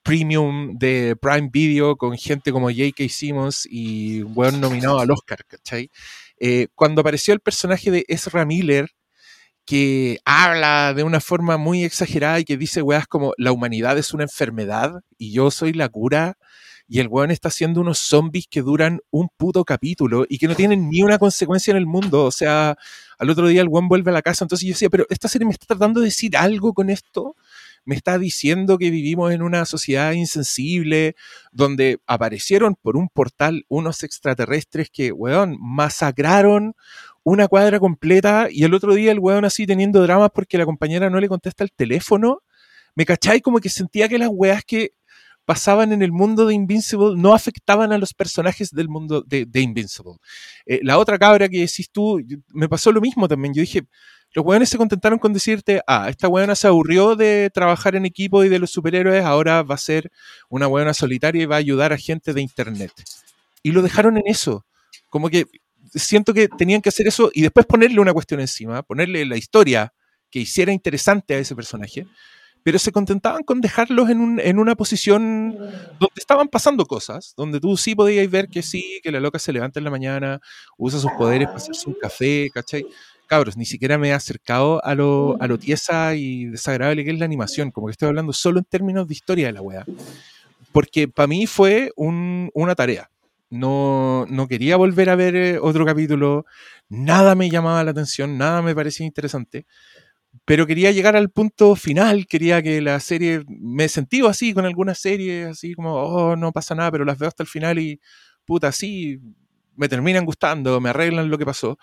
premium 0.03 0.77
de 0.77 1.15
Prime 1.15 1.49
Video 1.53 1.95
con 1.95 2.19
gente 2.19 2.51
como 2.51 2.69
J.K. 2.69 3.05
Simmons 3.09 3.69
y 3.71 4.25
weón 4.25 4.61
nominado 4.61 4.99
al 4.99 5.13
Oscar, 5.13 5.45
¿cachai? 5.47 5.89
Eh, 6.41 6.67
cuando 6.75 7.03
apareció 7.03 7.33
el 7.33 7.39
personaje 7.39 7.93
de 7.93 8.05
Ezra 8.09 8.45
Miller, 8.45 8.91
que 9.65 10.19
habla 10.25 10.93
de 10.93 11.05
una 11.05 11.21
forma 11.21 11.59
muy 11.59 11.85
exagerada 11.85 12.41
y 12.41 12.45
que 12.45 12.57
dice 12.57 12.83
weas 12.83 13.07
como 13.07 13.35
la 13.39 13.53
humanidad 13.53 13.97
es 13.99 14.13
una 14.13 14.25
enfermedad 14.25 14.95
y 15.17 15.33
yo 15.33 15.53
soy 15.53 15.73
la 15.75 15.89
cura 15.89 16.39
y 16.93 17.01
el 17.01 17.09
weón 17.09 17.31
está 17.31 17.49
haciendo 17.49 17.81
unos 17.81 17.99
zombies 18.01 18.47
que 18.51 18.61
duran 18.61 19.01
un 19.11 19.31
puto 19.35 19.65
capítulo 19.65 20.27
y 20.29 20.37
que 20.37 20.47
no 20.47 20.55
tienen 20.55 20.91
ni 20.91 21.03
una 21.03 21.19
consecuencia 21.19 21.71
en 21.71 21.79
el 21.79 21.87
mundo. 21.87 22.27
O 22.27 22.31
sea, 22.31 22.77
al 23.19 23.31
otro 23.31 23.49
día 23.49 23.63
el 23.63 23.69
weón 23.69 23.89
vuelve 23.89 24.11
a 24.11 24.13
la 24.13 24.21
casa. 24.21 24.45
Entonces 24.45 24.69
yo 24.69 24.75
decía, 24.75 24.91
pero 24.91 25.07
esta 25.09 25.27
serie 25.27 25.47
me 25.47 25.53
está 25.53 25.65
tratando 25.65 26.01
de 26.01 26.09
decir 26.09 26.37
algo 26.37 26.75
con 26.75 26.91
esto. 26.91 27.35
Me 27.87 27.95
está 27.95 28.19
diciendo 28.19 28.77
que 28.77 28.91
vivimos 28.91 29.33
en 29.33 29.41
una 29.41 29.65
sociedad 29.65 30.13
insensible, 30.13 31.17
donde 31.51 31.99
aparecieron 32.07 32.75
por 32.75 32.99
un 32.99 33.09
portal 33.09 33.65
unos 33.69 34.03
extraterrestres 34.03 34.91
que, 34.91 35.13
weón, 35.13 35.57
masacraron 35.59 36.75
una 37.23 37.49
cuadra 37.49 37.81
completa 37.81 38.49
y 38.51 38.65
el 38.65 38.75
otro 38.75 38.93
día 38.93 39.13
el 39.13 39.19
weón 39.19 39.47
así 39.47 39.67
teniendo 39.67 40.03
dramas 40.03 40.29
porque 40.35 40.59
la 40.59 40.67
compañera 40.67 41.09
no 41.09 41.21
le 41.21 41.29
contesta 41.29 41.65
el 41.65 41.73
teléfono. 41.73 42.43
Me 42.95 43.07
cachai 43.07 43.41
como 43.41 43.61
que 43.61 43.71
sentía 43.71 44.11
que 44.11 44.19
las 44.19 44.29
weas 44.31 44.63
que 44.63 44.93
pasaban 45.45 45.93
en 45.93 46.03
el 46.03 46.13
mundo 46.13 46.47
de 46.47 46.55
Invincible 46.55 47.15
no 47.17 47.35
afectaban 47.35 47.93
a 47.93 47.99
los 47.99 48.15
personajes 48.15 48.71
del 48.71 48.89
mundo 48.89 49.23
de, 49.27 49.45
de 49.45 49.61
Invincible. 49.61 50.15
Eh, 50.67 50.81
la 50.83 50.99
otra 50.99 51.19
cabra 51.19 51.49
que 51.49 51.61
decís 51.61 51.91
tú, 51.91 52.21
me 52.49 52.69
pasó 52.69 52.93
lo 52.93 53.01
mismo 53.01 53.29
también. 53.29 53.55
Yo 53.55 53.61
dije, 53.61 53.83
los 54.35 54.45
weones 54.45 54.69
se 54.69 54.79
contentaron 54.79 55.19
con 55.19 55.33
decirte, 55.33 55.83
ah, 55.87 56.09
esta 56.09 56.29
weona 56.29 56.55
se 56.55 56.67
aburrió 56.67 57.17
de 57.17 57.51
trabajar 57.53 57.97
en 57.97 58.07
equipo 58.07 58.45
y 58.45 58.49
de 58.49 58.59
los 58.59 58.71
superhéroes, 58.71 59.25
ahora 59.25 59.63
va 59.63 59.75
a 59.75 59.79
ser 59.79 60.11
una 60.49 60.69
weona 60.69 60.95
solitaria 60.95 61.43
y 61.43 61.47
va 61.47 61.57
a 61.57 61.59
ayudar 61.59 61.93
a 61.93 61.99
gente 61.99 62.33
de 62.33 62.41
internet. 62.41 62.93
Y 63.63 63.73
lo 63.73 63.83
dejaron 63.83 64.17
en 64.17 64.25
eso. 64.27 64.65
Como 65.11 65.29
que 65.29 65.47
siento 65.95 66.33
que 66.33 66.49
tenían 66.49 66.81
que 66.81 66.89
hacer 66.89 67.07
eso 67.07 67.31
y 67.35 67.43
después 67.43 67.67
ponerle 67.67 68.01
una 68.01 68.15
cuestión 68.15 68.41
encima, 68.41 68.83
ponerle 68.83 69.27
la 69.27 69.37
historia 69.37 69.93
que 70.31 70.41
hiciera 70.41 70.73
interesante 70.73 71.35
a 71.35 71.39
ese 71.39 71.55
personaje. 71.55 72.07
Pero 72.63 72.79
se 72.79 72.93
contentaban 72.93 73.43
con 73.45 73.61
dejarlos 73.61 74.11
en, 74.11 74.21
un- 74.21 74.41
en 74.41 74.59
una 74.59 74.75
posición 74.77 75.59
donde 75.99 76.13
estaban 76.19 76.49
pasando 76.49 76.87
cosas, 76.87 77.35
donde 77.37 77.61
tú 77.61 77.77
sí 77.77 77.95
podías 77.95 78.31
ver 78.31 78.49
que 78.49 78.63
sí, 78.63 79.01
que 79.03 79.13
la 79.13 79.21
loca 79.21 79.39
se 79.39 79.53
levanta 79.53 79.81
en 79.81 79.85
la 79.85 79.91
mañana, 79.91 80.41
usa 80.77 80.99
sus 81.01 81.13
poderes 81.13 81.49
para 81.49 81.59
hacerse 81.63 81.89
un 81.89 81.95
café, 81.95 82.51
¿cachai? 82.53 82.87
Cabros, 83.27 83.57
ni 83.57 83.65
siquiera 83.67 83.99
me 83.99 84.09
he 84.11 84.13
acercado 84.13 84.85
a 84.85 84.95
lo, 84.95 85.37
a 85.41 85.47
lo 85.49 85.59
tiesa 85.59 86.15
y 86.15 86.47
desagradable 86.47 87.05
que 87.05 87.11
es 87.13 87.19
la 87.19 87.25
animación, 87.25 87.71
como 87.71 87.87
que 87.87 87.93
estoy 87.93 88.09
hablando 88.09 88.33
solo 88.33 88.59
en 88.59 88.65
términos 88.67 89.07
de 89.09 89.15
historia 89.15 89.47
de 89.47 89.53
la 89.53 89.63
weá. 89.63 89.89
Porque 90.73 91.09
para 91.09 91.27
mí 91.27 91.47
fue 91.47 91.93
un- 91.97 92.51
una 92.55 92.75
tarea. 92.75 93.11
No, 93.51 94.25
no 94.31 94.49
quería 94.49 94.77
volver 94.79 95.11
a 95.11 95.17
ver 95.17 95.37
eh, 95.37 95.59
otro 95.61 95.85
capítulo, 95.85 96.47
nada 96.89 97.35
me 97.35 97.51
llamaba 97.51 97.85
la 97.85 97.91
atención, 97.91 98.39
nada 98.39 98.63
me 98.63 98.75
parecía 98.75 99.05
interesante 99.07 99.67
pero 100.45 100.67
quería 100.67 100.91
llegar 100.91 101.17
al 101.17 101.31
punto 101.31 101.77
final, 101.77 102.27
quería 102.27 102.63
que 102.63 102.81
la 102.81 102.99
serie, 103.01 103.45
me 103.49 103.85
he 103.85 103.89
sentido 103.89 104.29
así 104.29 104.53
con 104.55 104.65
algunas 104.67 104.99
series, 104.99 105.49
así 105.49 105.75
como, 105.75 105.95
oh, 105.95 106.37
no 106.37 106.53
pasa 106.53 106.75
nada, 106.75 106.91
pero 106.91 107.05
las 107.05 107.19
veo 107.19 107.29
hasta 107.29 107.43
el 107.43 107.49
final 107.49 107.79
y, 107.79 108.01
puta, 108.45 108.73
sí, 108.73 109.21
me 109.77 109.89
terminan 109.89 110.25
gustando, 110.25 110.81
me 110.81 110.91
arreglan 110.91 111.31
lo 111.31 111.39
que 111.39 111.47
pasó, 111.47 111.79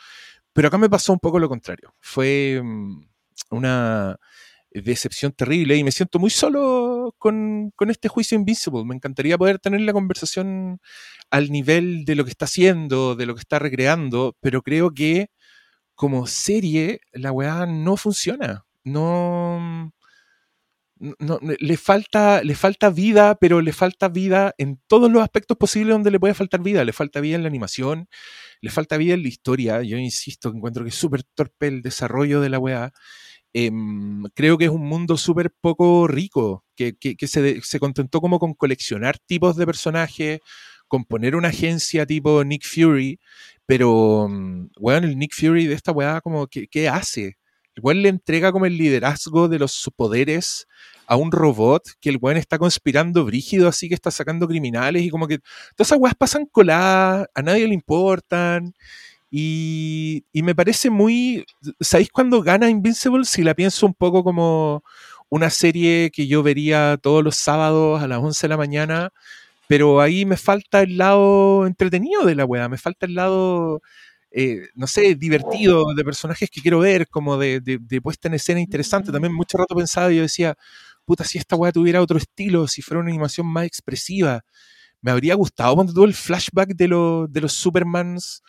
pero 0.54 0.68
acá 0.68 0.78
me 0.78 0.90
pasó 0.90 1.14
un 1.14 1.20
poco 1.20 1.40
lo 1.40 1.50
contrario, 1.50 1.96
fue 2.00 2.62
mm, 2.64 3.06
una 3.52 4.18
decepción 4.72 5.32
terrible 5.32 5.76
y 5.78 5.84
me 5.84 5.92
siento 5.92 6.20
muy 6.20 6.30
solo 6.30 7.16
con, 7.18 7.72
con 7.76 7.90
este 7.90 8.08
juicio 8.08 8.38
Invincible, 8.38 8.86
me 8.86 8.96
encantaría 8.96 9.38
poder 9.38 9.60
tener 9.60 9.82
la 9.82 9.94
conversación 9.94 10.80
al 11.32 11.50
nivel 11.52 12.06
de 12.06 12.16
lo 12.16 12.24
que 12.26 12.32
está 12.32 12.46
haciendo, 12.46 13.16
de 13.16 13.26
lo 13.26 13.36
que 13.36 13.42
está 13.42 13.60
recreando, 13.60 14.36
pero 14.42 14.62
creo 14.62 14.92
que 14.94 15.30
como 16.00 16.28
serie, 16.28 17.02
la 17.12 17.34
weá 17.34 17.66
no 17.66 17.98
funciona. 17.98 18.66
No. 18.86 19.92
le, 20.98 21.76
falta, 21.76 22.42
le 22.42 22.56
falta 22.56 22.90
vida, 22.90 23.36
pero 23.36 23.60
le 23.60 23.74
falta 23.74 24.08
vida 24.08 24.56
en 24.58 24.80
todos 24.88 25.12
los 25.12 25.22
aspectos 25.22 25.58
posibles 25.58 25.94
donde 25.94 26.10
le 26.10 26.18
puede 26.18 26.34
faltar 26.36 26.62
vida. 26.62 26.86
Le 26.86 26.94
falta 26.94 27.20
vida 27.20 27.36
en 27.36 27.44
la 27.44 27.50
animación, 27.50 28.08
le 28.62 28.70
falta 28.70 28.96
vida 28.96 29.16
en 29.16 29.24
la 29.24 29.28
historia. 29.28 29.84
Yo 29.84 29.98
insisto, 29.98 30.48
encuentro 30.56 30.86
que 30.86 30.90
es 30.92 30.96
súper 30.96 31.24
torpe 31.24 31.68
el 31.68 31.82
desarrollo 31.82 32.40
de 32.40 32.50
la 32.50 32.60
weá. 32.60 32.94
Em, 33.52 34.24
creo 34.36 34.58
que 34.58 34.66
es 34.66 34.72
un 34.72 34.86
mundo 34.88 35.18
súper 35.18 35.52
poco 35.52 36.08
rico, 36.08 36.64
que, 36.78 36.96
se, 37.28 37.62
se 37.62 37.80
contentó 37.82 38.22
como 38.22 38.40
con 38.40 38.54
coleccionar 38.54 39.20
tipos 39.20 39.58
de 39.58 39.66
personajes, 39.66 40.40
con 40.88 41.04
poner 41.04 41.36
una 41.36 41.50
agencia 41.50 42.06
tipo 42.06 42.42
Nick 42.46 42.64
Fury, 42.66 43.20
pero, 43.70 44.28
mm, 44.28 44.70
weón, 44.80 45.04
el 45.04 45.16
Nick 45.20 45.36
Fury 45.36 45.68
de 45.68 45.76
esta 45.76 45.92
weá, 45.92 46.22
como, 46.22 46.48
¿qué, 46.48 46.90
hace? 46.90 47.38
El 47.76 47.84
weón 47.84 48.02
le 48.02 48.10
entrega 48.10 48.52
como 48.52 48.66
el 48.66 48.76
liderazgo 48.76 49.48
de 49.48 49.60
los 49.60 49.92
poderes 49.96 50.66
a 51.06 51.16
un 51.16 51.32
robot 51.32 51.84
que 52.02 52.10
el 52.10 52.18
weón 52.20 52.38
está 52.38 52.58
conspirando 52.58 53.26
brígido, 53.26 53.68
así 53.68 53.88
que 53.88 53.94
está 53.94 54.10
sacando 54.10 54.48
criminales 54.48 55.04
y 55.04 55.12
como 55.12 55.28
que 55.28 55.38
todas 55.76 55.90
esas 55.90 56.00
weas 56.00 56.16
pasan 56.16 56.48
coladas, 56.48 57.28
a 57.36 57.42
nadie 57.44 57.68
le 57.68 57.76
importan. 57.76 58.74
Y, 59.30 60.26
y 60.34 60.42
me 60.42 60.56
parece 60.56 60.90
muy. 60.90 61.46
¿Sabéis 61.80 62.10
cuándo 62.10 62.42
gana 62.42 62.72
Invincible? 62.72 63.24
Si 63.26 63.44
la 63.44 63.54
pienso 63.54 63.86
un 63.86 63.94
poco 63.94 64.24
como 64.24 64.84
una 65.30 65.52
serie 65.52 66.10
que 66.12 66.26
yo 66.26 66.42
vería 66.42 66.98
todos 67.00 67.24
los 67.24 67.36
sábados 67.36 68.02
a 68.02 68.08
las 68.08 68.18
11 68.18 68.48
de 68.48 68.50
la 68.50 68.58
mañana, 68.58 69.12
pero 69.70 70.02
ahí 70.02 70.26
me 70.26 70.38
falta 70.38 70.82
el 70.84 70.98
lado 70.98 71.68
entretenido 71.68 72.26
de 72.26 72.36
la 72.36 72.46
weá, 72.46 72.70
me 72.70 72.80
falta 72.80 73.06
el 73.08 73.16
lado, 73.16 73.82
eh, 74.32 74.64
no 74.76 74.88
sé, 74.88 75.16
divertido 75.16 75.86
de 75.96 76.04
personajes 76.06 76.50
que 76.52 76.62
quiero 76.62 76.80
ver, 76.82 77.08
como 77.10 77.38
de, 77.40 77.62
de- 77.62 77.80
de 77.82 78.02
puesta 78.02 78.28
en 78.30 78.36
escena 78.36 78.62
interesante. 78.62 79.12
También 79.14 79.34
mucho 79.36 79.58
rato 79.60 79.76
pensaba 79.76 80.12
y 80.14 80.18
yo 80.18 80.24
decía, 80.24 80.56
puta, 81.06 81.24
si 81.26 81.38
esta 81.40 81.56
weá 81.58 81.72
tuviera 81.74 82.02
otro 82.02 82.18
estilo, 82.20 82.68
si 82.68 82.82
fuera 82.84 83.02
una 83.02 83.12
animación 83.12 83.48
más 83.48 83.66
expresiva, 83.66 84.42
me 85.02 85.12
habría 85.12 85.36
gustado 85.36 85.76
cuando 85.76 85.94
tuvo 85.94 86.06
el 86.06 86.14
flashback 86.16 86.76
de, 86.76 86.88
los 86.90 87.32
de 87.34 87.42
los 87.42 87.54
Supermans 87.54 88.44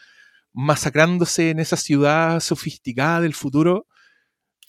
masacrándose 0.53 1.51
en 1.51 1.61
esa 1.61 1.77
ciudad 1.77 2.41
sofisticada 2.41 3.21
del 3.23 3.35
futuro. 3.35 3.87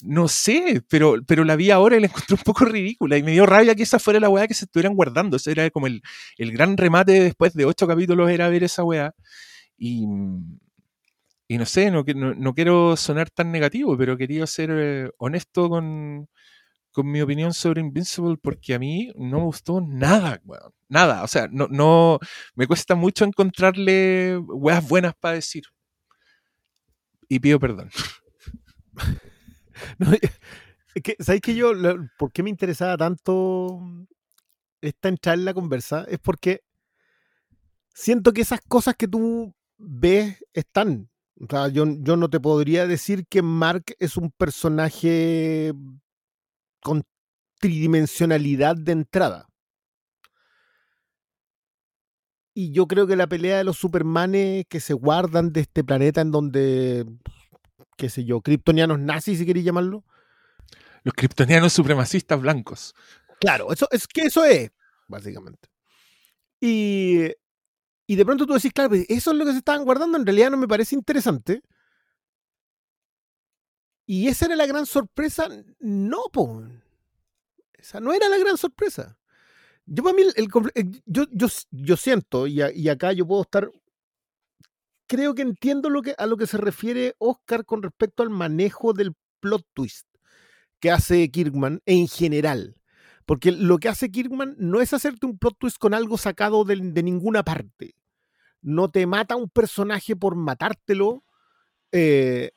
No 0.04 0.28
sé, 0.28 0.84
pero, 0.90 1.16
pero 1.28 1.44
la 1.44 1.56
vi 1.56 1.72
ahora 1.72 1.98
y 1.98 2.00
la 2.00 2.08
encontré 2.26 2.36
un 2.36 2.44
poco 2.44 2.66
ridícula 2.66 3.18
y 3.18 3.24
me 3.24 3.32
dio 3.32 3.46
rabia 3.46 3.76
que 3.76 3.84
esa 3.84 4.00
fuera 4.00 4.20
la 4.20 4.30
weá 4.30 4.48
que 4.48 4.54
se 4.54 4.66
estuvieran 4.66 4.96
guardando. 4.96 5.38
Ese 5.38 5.52
era 5.52 5.70
como 5.70 5.88
el, 5.88 6.02
el 6.38 6.52
gran 6.52 6.78
remate 6.78 7.20
después 7.22 7.54
de 7.54 7.66
ocho 7.66 7.88
capítulos 7.88 8.30
era 8.30 8.50
ver 8.50 8.64
esa 8.64 8.84
weá. 8.84 9.14
Y, 9.78 10.06
y 11.48 11.58
no 11.58 11.66
sé, 11.66 11.92
no, 11.92 12.04
no, 12.16 12.34
no 12.34 12.54
quiero 12.54 12.96
sonar 12.96 13.30
tan 13.30 13.52
negativo, 13.52 13.98
pero 13.98 14.18
quería 14.18 14.48
ser 14.48 14.70
eh, 14.72 15.10
honesto 15.18 15.70
con, 15.70 16.30
con 16.92 17.10
mi 17.12 17.22
opinión 17.22 17.54
sobre 17.54 17.82
Invincible 17.82 18.38
porque 18.42 18.74
a 18.74 18.80
mí 18.80 19.12
no 19.16 19.40
me 19.40 19.46
gustó 19.46 19.82
nada, 19.82 20.42
weón. 20.46 20.74
Nada, 20.90 21.24
o 21.24 21.28
sea, 21.28 21.48
no, 21.52 21.68
no, 21.70 22.20
me 22.56 22.68
cuesta 22.68 22.96
mucho 22.96 23.26
encontrarle 23.26 24.38
weas 24.38 24.88
buenas 24.88 25.14
para 25.20 25.36
decir. 25.36 25.64
Y 27.28 27.40
pido 27.40 27.60
perdón. 27.60 27.90
No, 30.00 30.08
es 30.96 31.04
que, 31.04 31.16
¿sabéis 31.20 31.42
que 31.42 31.56
yo, 31.56 31.74
la- 31.74 31.98
por 32.18 32.32
qué 32.32 32.44
me 32.44 32.50
interesaba 32.50 32.98
tanto 32.98 33.80
esta 34.82 35.10
entrada 35.10 35.36
en 35.38 35.46
la 35.46 35.54
conversa? 35.54 36.06
Es 36.10 36.20
porque 36.20 36.62
siento 37.94 38.34
que 38.34 38.42
esas 38.42 38.62
cosas 38.68 38.96
que 38.98 39.08
tú 39.08 39.54
ves 39.78 40.38
están. 40.54 41.10
O 41.40 41.46
sea, 41.50 41.68
yo, 41.70 41.86
yo 42.00 42.18
no 42.18 42.30
te 42.30 42.40
podría 42.40 42.86
decir 42.88 43.26
que 43.28 43.42
Mark 43.42 43.84
es 44.00 44.16
un 44.18 44.32
personaje 44.32 45.74
con 46.84 47.02
tridimensionalidad 47.60 48.76
de 48.76 48.92
entrada. 48.92 49.48
Y 52.54 52.72
yo 52.74 52.86
creo 52.88 53.08
que 53.08 53.16
la 53.16 53.28
pelea 53.28 53.58
de 53.58 53.64
los 53.64 53.78
Supermanes 53.78 54.66
que 54.68 54.80
se 54.82 54.94
guardan 54.94 55.54
de 55.54 55.62
este 55.62 55.84
planeta 55.84 56.22
en 56.22 56.32
donde, 56.32 57.06
qué 58.02 58.10
sé 58.10 58.26
yo, 58.26 58.42
kryptonianos 58.42 58.98
nazis, 59.00 59.38
si 59.38 59.46
queréis 59.46 59.64
llamarlo, 59.64 60.04
Los 61.04 61.14
kryptonianos 61.14 61.72
supremacistas 61.72 62.42
blancos. 62.42 62.96
Claro, 63.40 63.72
eso 63.72 63.88
es 63.92 64.08
que 64.08 64.22
eso 64.22 64.44
es, 64.44 64.72
básicamente. 65.08 65.70
Y, 66.60 67.28
y 68.08 68.16
de 68.16 68.26
pronto 68.26 68.48
tú 68.48 68.54
decís, 68.54 68.74
claro, 68.74 68.90
pues, 68.90 69.06
eso 69.08 69.32
es 69.32 69.38
lo 69.38 69.46
que 69.46 69.52
se 69.52 69.60
estaban 69.60 69.84
guardando, 69.86 70.18
en 70.18 70.26
realidad 70.26 70.50
no 70.50 70.58
me 70.58 70.68
parece 70.68 70.96
interesante. 70.96 71.62
Y 74.06 74.28
esa 74.28 74.46
era 74.46 74.56
la 74.56 74.66
gran 74.66 74.86
sorpresa. 74.86 75.48
No, 75.80 76.24
po. 76.34 76.64
Esa 77.74 78.00
no 78.00 78.14
era 78.14 78.28
la 78.30 78.38
gran 78.38 78.58
sorpresa. 78.58 79.18
Yo 79.86 80.04
para 80.04 80.16
mí, 80.16 80.24
el- 80.24 80.34
el 80.76 81.02
yo, 81.06 81.26
yo, 81.32 81.48
yo 81.72 81.98
siento, 81.98 82.48
y, 82.48 82.62
a- 82.62 82.72
y 82.72 82.90
acá 82.90 83.14
yo 83.14 83.26
puedo 83.28 83.44
estar. 83.44 83.72
Creo 85.12 85.36
que 85.36 85.42
entiendo 85.42 85.90
a 86.18 86.26
lo 86.26 86.38
que 86.38 86.48
se 86.48 86.58
refiere 86.58 87.16
Oscar 87.18 87.66
con 87.66 87.84
respecto 87.84 88.24
al 88.24 88.30
manejo 88.30 88.94
del 88.94 89.14
plot 89.42 89.66
twist 89.74 90.08
que 90.80 90.90
hace 90.90 91.30
Kirkman 91.30 91.82
en 91.86 92.08
general. 92.08 92.78
Porque 93.26 93.52
lo 93.52 93.78
que 93.78 93.90
hace 93.90 94.10
Kirkman 94.10 94.56
no 94.58 94.80
es 94.80 94.94
hacerte 94.94 95.26
un 95.26 95.38
plot 95.38 95.58
twist 95.60 95.78
con 95.80 95.94
algo 95.94 96.18
sacado 96.18 96.64
de, 96.64 96.78
ninguna 97.04 97.44
parte. 97.44 97.94
No 98.62 98.90
te 98.90 99.06
mata 99.06 99.36
un 99.36 99.50
personaje 99.50 100.16
por 100.16 100.36
matártelo. 100.36 101.26
eh, 101.92 102.52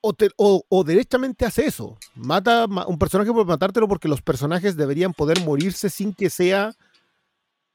o, 0.00 0.12
te- 0.12 0.32
o- 0.36 0.64
o 0.68 0.82
derechamente 0.82 1.44
hace 1.44 1.66
eso. 1.66 1.96
Mata 2.16 2.66
un 2.88 2.98
personaje 2.98 3.32
por 3.32 3.46
matártelo 3.46 3.86
porque 3.86 4.08
los 4.08 4.22
personajes 4.22 4.76
deberían 4.76 5.12
poder 5.12 5.40
morirse 5.44 5.88
sin 5.88 6.12
que 6.12 6.30
sea 6.30 6.74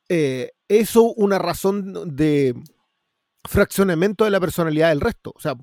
eh, 0.09 0.51
eso 0.67 1.13
una 1.13 1.39
razón 1.39 2.13
de 2.17 2.55
fraccionamiento 3.47 4.25
de 4.25 4.31
la 4.31 4.39
personalidad 4.39 4.89
del 4.89 5.01
resto. 5.01 5.33
O 5.35 5.39
sea, 5.39 5.55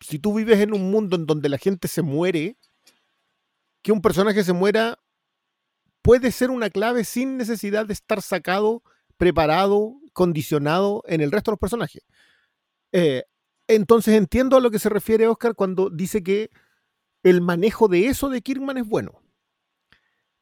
si 0.00 0.18
tú 0.18 0.34
vives 0.34 0.60
en 0.60 0.72
un 0.72 0.90
mundo 0.90 1.16
en 1.16 1.26
donde 1.26 1.48
la 1.48 1.58
gente 1.58 1.88
se 1.88 2.02
muere, 2.02 2.56
que 3.82 3.92
un 3.92 4.02
personaje 4.02 4.44
se 4.44 4.52
muera 4.52 4.98
puede 6.02 6.32
ser 6.32 6.50
una 6.50 6.70
clave 6.70 7.04
sin 7.04 7.36
necesidad 7.36 7.86
de 7.86 7.92
estar 7.92 8.22
sacado, 8.22 8.82
preparado, 9.16 9.96
condicionado 10.12 11.02
en 11.06 11.20
el 11.20 11.32
resto 11.32 11.50
de 11.50 11.52
los 11.52 11.60
personajes. 11.60 12.02
Eh, 12.92 13.24
entonces 13.66 14.14
entiendo 14.14 14.56
a 14.56 14.60
lo 14.60 14.70
que 14.70 14.78
se 14.78 14.88
refiere 14.88 15.28
Oscar 15.28 15.54
cuando 15.54 15.90
dice 15.90 16.22
que 16.22 16.50
el 17.22 17.40
manejo 17.40 17.88
de 17.88 18.06
eso 18.06 18.28
de 18.28 18.40
Kirkman 18.40 18.78
es 18.78 18.86
bueno. 18.86 19.20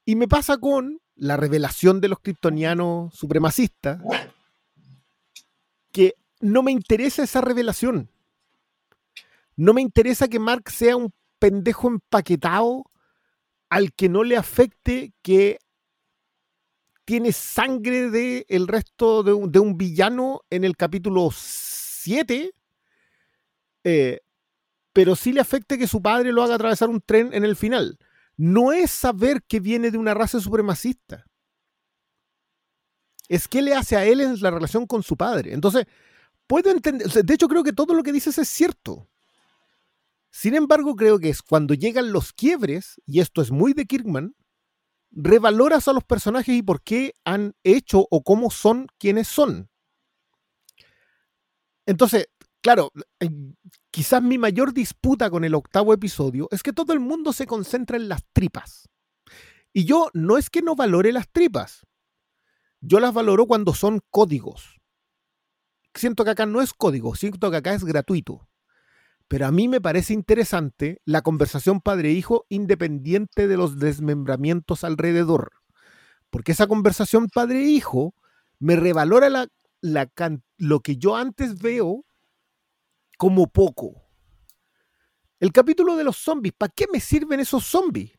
Y 0.04 0.14
me 0.14 0.28
pasa 0.28 0.58
con 0.58 1.00
la 1.16 1.36
revelación 1.36 2.00
de 2.00 2.08
los 2.08 2.20
kryptonianos 2.20 3.14
supremacistas, 3.14 4.00
que 5.90 6.14
no 6.40 6.62
me 6.62 6.72
interesa 6.72 7.22
esa 7.22 7.40
revelación. 7.40 8.10
No 9.56 9.72
me 9.72 9.80
interesa 9.80 10.28
que 10.28 10.38
Mark 10.38 10.70
sea 10.70 10.96
un 10.96 11.12
pendejo 11.38 11.88
empaquetado 11.88 12.84
al 13.68 13.92
que 13.92 14.08
no 14.08 14.22
le 14.22 14.36
afecte 14.36 15.12
que 15.22 15.58
tiene 17.04 17.32
sangre 17.32 18.10
del 18.10 18.44
el 18.48 18.68
resto 18.68 19.22
de 19.22 19.32
un, 19.32 19.50
de 19.50 19.60
un 19.60 19.78
villano 19.78 20.42
en 20.50 20.64
el 20.64 20.76
capítulo 20.76 21.30
7, 21.32 22.52
eh, 23.84 24.20
pero 24.92 25.14
sí 25.14 25.32
le 25.32 25.40
afecte 25.40 25.78
que 25.78 25.86
su 25.86 26.02
padre 26.02 26.32
lo 26.32 26.42
haga 26.42 26.56
atravesar 26.56 26.88
un 26.88 27.00
tren 27.00 27.32
en 27.32 27.44
el 27.44 27.56
final. 27.56 27.98
no 28.38 28.72
es 28.72 28.90
saber 28.90 29.42
que 29.44 29.60
viene 29.60 29.90
de 29.90 29.96
una 29.96 30.12
raza 30.12 30.40
supremacista. 30.40 31.24
Es 33.28 33.48
qué 33.48 33.62
le 33.62 33.74
hace 33.74 33.96
a 33.96 34.04
él 34.04 34.20
en 34.20 34.38
la 34.40 34.50
relación 34.50 34.86
con 34.86 35.02
su 35.02 35.16
padre. 35.16 35.54
Entonces, 35.54 35.86
puedo 36.46 36.70
entender, 36.70 37.08
de 37.08 37.34
hecho 37.34 37.48
creo 37.48 37.62
que 37.62 37.72
todo 37.72 37.94
lo 37.94 38.02
que 38.02 38.12
dices 38.12 38.38
es 38.38 38.48
cierto. 38.48 39.08
Sin 40.30 40.54
embargo, 40.54 40.96
creo 40.96 41.18
que 41.18 41.30
es 41.30 41.42
cuando 41.42 41.74
llegan 41.74 42.12
los 42.12 42.32
quiebres, 42.32 43.00
y 43.06 43.20
esto 43.20 43.40
es 43.40 43.50
muy 43.50 43.72
de 43.72 43.86
Kirkman, 43.86 44.34
revaloras 45.10 45.88
a 45.88 45.92
los 45.92 46.04
personajes 46.04 46.54
y 46.54 46.62
por 46.62 46.82
qué 46.82 47.14
han 47.24 47.54
hecho 47.64 48.06
o 48.10 48.22
cómo 48.22 48.50
son 48.50 48.86
quienes 48.98 49.28
son. 49.28 49.70
Entonces, 51.86 52.28
claro, 52.60 52.92
eh, 53.20 53.30
quizás 53.90 54.22
mi 54.22 54.36
mayor 54.38 54.74
disputa 54.74 55.30
con 55.30 55.44
el 55.44 55.54
octavo 55.54 55.94
episodio 55.94 56.48
es 56.50 56.62
que 56.62 56.72
todo 56.72 56.92
el 56.92 57.00
mundo 57.00 57.32
se 57.32 57.46
concentra 57.46 57.96
en 57.96 58.08
las 58.08 58.22
tripas. 58.32 58.88
Y 59.72 59.84
yo 59.84 60.10
no 60.12 60.36
es 60.36 60.50
que 60.50 60.62
no 60.62 60.74
valore 60.74 61.12
las 61.12 61.30
tripas, 61.30 61.86
yo 62.80 63.00
las 63.00 63.14
valoro 63.14 63.46
cuando 63.46 63.74
son 63.74 64.00
códigos. 64.10 64.76
Siento 65.96 66.24
que 66.24 66.30
acá 66.30 66.46
no 66.46 66.60
es 66.60 66.72
código, 66.74 67.14
siento 67.14 67.50
que 67.50 67.56
acá 67.56 67.74
es 67.74 67.84
gratuito. 67.84 68.48
Pero 69.28 69.46
a 69.46 69.50
mí 69.50 69.66
me 69.66 69.80
parece 69.80 70.12
interesante 70.12 71.00
la 71.04 71.22
conversación 71.22 71.80
padre-hijo 71.80 72.46
independiente 72.48 73.48
de 73.48 73.56
los 73.56 73.78
desmembramientos 73.78 74.84
alrededor. 74.84 75.52
Porque 76.30 76.52
esa 76.52 76.66
conversación 76.66 77.28
padre-hijo 77.28 78.14
me 78.58 78.76
revalora 78.76 79.48
lo 80.58 80.80
que 80.80 80.96
yo 80.96 81.16
antes 81.16 81.60
veo 81.60 82.04
como 83.18 83.48
poco. 83.48 84.02
El 85.40 85.52
capítulo 85.52 85.96
de 85.96 86.04
los 86.04 86.16
zombies, 86.18 86.54
¿para 86.56 86.72
qué 86.74 86.86
me 86.92 87.00
sirven 87.00 87.40
esos 87.40 87.64
zombies? 87.64 88.12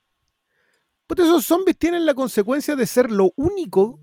Pues 1.06 1.22
esos 1.22 1.46
zombies 1.46 1.78
tienen 1.78 2.06
la 2.06 2.14
consecuencia 2.14 2.76
de 2.76 2.86
ser 2.86 3.12
lo 3.12 3.32
único 3.38 4.02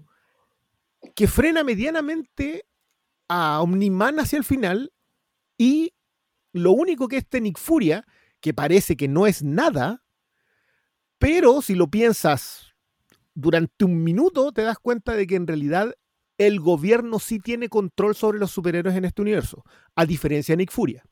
que 1.15 1.29
frena 1.29 1.63
medianamente 1.65 2.67
a 3.35 3.61
Omniman 3.61 4.21
hacia 4.21 4.37
el 4.37 4.45
final 4.45 4.93
y 5.59 5.93
lo 6.53 6.71
único 6.71 7.09
que 7.09 7.17
es 7.17 7.43
Nick 7.43 7.59
Furia, 7.59 8.07
que 8.41 8.55
parece 8.55 8.97
que 8.97 9.09
no 9.09 9.27
es 9.27 9.43
nada, 9.43 10.05
pero 11.19 11.61
si 11.61 11.75
lo 11.75 11.89
piensas 11.89 12.75
durante 13.35 13.85
un 13.85 14.05
minuto, 14.05 14.53
te 14.53 14.63
das 14.63 14.79
cuenta 14.79 15.17
de 15.17 15.27
que 15.27 15.35
en 15.35 15.49
realidad 15.49 15.95
el 16.39 16.61
gobierno 16.61 17.19
sí 17.19 17.41
tiene 17.41 17.69
control 17.69 18.15
sobre 18.15 18.39
los 18.39 18.53
superhéroes 18.53 18.97
en 18.97 19.05
este 19.05 19.23
universo, 19.23 19.65
a 19.97 20.07
diferencia 20.07 20.53
de 20.53 20.59
Nick 20.59 20.71
Furia. 20.71 21.05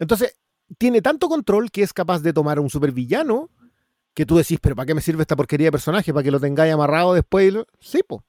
Entonces, 0.00 0.36
tiene 0.78 1.00
tanto 1.00 1.28
control 1.28 1.70
que 1.70 1.82
es 1.82 1.92
capaz 1.92 2.22
de 2.22 2.32
tomar 2.32 2.58
a 2.58 2.60
un 2.60 2.70
supervillano 2.70 3.50
que 4.14 4.26
tú 4.26 4.36
decís, 4.36 4.58
pero 4.60 4.74
¿para 4.74 4.86
qué 4.86 4.94
me 4.94 5.00
sirve 5.00 5.22
esta 5.22 5.36
porquería 5.36 5.68
de 5.68 5.72
personaje? 5.72 6.12
¿Para 6.12 6.24
que 6.24 6.30
lo 6.32 6.40
tengáis 6.40 6.72
amarrado 6.74 7.14
después? 7.14 7.54
Sí, 7.78 8.02
po. 8.02 8.24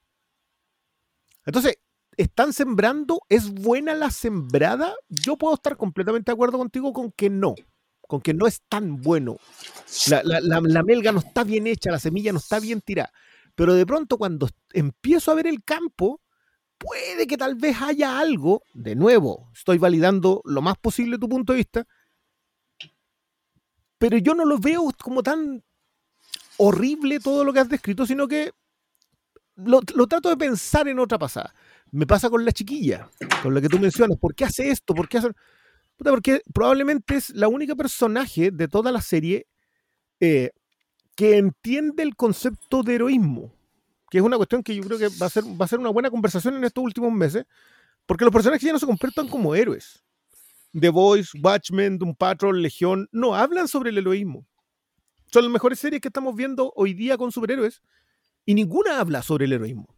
Entonces, 1.45 1.77
están 2.17 2.53
sembrando, 2.53 3.21
¿es 3.29 3.49
buena 3.49 3.93
la 3.95 4.11
sembrada? 4.11 4.93
Yo 5.09 5.37
puedo 5.37 5.55
estar 5.55 5.77
completamente 5.77 6.31
de 6.31 6.33
acuerdo 6.33 6.57
contigo 6.57 6.93
con 6.93 7.11
que 7.11 7.29
no, 7.29 7.55
con 8.07 8.21
que 8.21 8.33
no 8.33 8.47
es 8.47 8.61
tan 8.67 9.01
bueno. 9.01 9.37
La, 10.23 10.83
melga 10.83 11.11
no 11.11 11.19
está 11.19 11.43
bien 11.43 11.67
hecha, 11.67 11.91
la 11.91 11.99
semilla 11.99 12.31
no 12.31 12.39
está 12.39 12.59
bien 12.59 12.81
tirada. 12.81 13.11
Pero 13.55 13.73
de 13.73 13.85
pronto 13.85 14.17
cuando 14.17 14.49
empiezo 14.73 15.31
a 15.31 15.35
ver 15.35 15.47
el 15.47 15.63
campo, 15.63 16.21
puede 16.77 17.27
que 17.27 17.37
tal 17.37 17.55
vez 17.55 17.81
haya 17.81 18.19
algo, 18.19 18.63
de 18.73 18.95
nuevo, 18.95 19.49
estoy 19.53 19.77
validando 19.77 20.41
lo 20.45 20.61
más 20.61 20.77
posible 20.77 21.17
tu 21.17 21.29
punto 21.29 21.53
de 21.53 21.57
vista, 21.57 21.87
pero 23.97 24.17
yo 24.17 24.33
no 24.33 24.45
lo 24.45 24.57
veo 24.57 24.91
como 25.01 25.21
tan 25.21 25.63
horrible 26.57 27.19
todo 27.19 27.43
lo 27.43 27.53
que 27.53 27.59
has 27.59 27.69
descrito, 27.69 28.05
sino 28.05 28.27
que 28.27 28.51
lo, 29.65 29.81
lo 29.95 30.07
trato 30.07 30.29
de 30.29 30.37
pensar 30.37 30.87
en 30.87 30.99
otra 30.99 31.17
pasada. 31.17 31.53
Me 31.91 32.07
pasa 32.07 32.29
con 32.29 32.45
la 32.45 32.51
chiquilla, 32.51 33.09
con 33.43 33.53
la 33.53 33.61
que 33.61 33.67
tú 33.67 33.79
mencionas. 33.79 34.17
¿Por 34.17 34.33
qué 34.33 34.45
hace 34.45 34.69
esto? 34.69 34.93
¿Por 34.93 35.09
qué 35.09 35.17
hace.? 35.17 35.29
porque 36.09 36.41
probablemente 36.53 37.15
es 37.15 37.29
la 37.31 37.47
única 37.47 37.75
personaje 37.75 38.49
de 38.51 38.67
toda 38.67 38.91
la 38.91 39.01
serie 39.01 39.47
eh, 40.19 40.51
que 41.15 41.37
entiende 41.37 42.03
el 42.03 42.15
concepto 42.15 42.81
de 42.83 42.95
heroísmo. 42.95 43.53
Que 44.09 44.17
es 44.17 44.23
una 44.23 44.37
cuestión 44.37 44.63
que 44.63 44.75
yo 44.75 44.83
creo 44.83 44.97
que 44.97 45.09
va 45.21 45.27
a 45.27 45.29
ser, 45.29 45.43
va 45.43 45.65
a 45.65 45.67
ser 45.67 45.79
una 45.79 45.89
buena 45.89 46.09
conversación 46.09 46.55
en 46.55 46.63
estos 46.63 46.83
últimos 46.83 47.13
meses. 47.13 47.45
Porque 48.05 48.25
los 48.25 48.33
personajes 48.33 48.65
ya 48.65 48.73
no 48.73 48.79
se 48.79 48.85
comportan 48.85 49.27
como 49.27 49.55
héroes. 49.55 50.03
The 50.77 50.89
Voice, 50.89 51.37
Watchmen, 51.41 51.97
Doom 51.97 52.15
Patrol, 52.15 52.61
Legión, 52.61 53.07
no 53.11 53.35
hablan 53.35 53.67
sobre 53.67 53.89
el 53.89 53.97
heroísmo. 53.97 54.45
Son 55.31 55.43
las 55.43 55.51
mejores 55.51 55.79
series 55.79 56.01
que 56.01 56.09
estamos 56.09 56.35
viendo 56.35 56.73
hoy 56.75 56.93
día 56.93 57.17
con 57.17 57.31
superhéroes 57.31 57.81
y 58.45 58.53
ninguna 58.53 58.99
habla 58.99 59.21
sobre 59.21 59.45
el 59.45 59.53
heroísmo. 59.53 59.95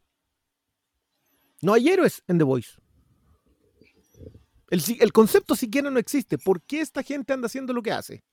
No 1.62 1.74
hay 1.74 1.90
héroes 1.90 2.24
en 2.28 2.38
The 2.38 2.44
Voice. 2.44 2.72
El, 4.70 5.14
concepto 5.14 5.56
siquiera 5.56 5.92
no 5.92 6.00
existe. 6.00 6.38
¿Por 6.38 6.62
qué 6.64 6.82
esta 6.82 7.04
gente 7.04 7.32
anda 7.32 7.46
haciendo 7.46 7.74
lo 7.74 7.84
que 7.84 7.92
hace? 7.92 8.24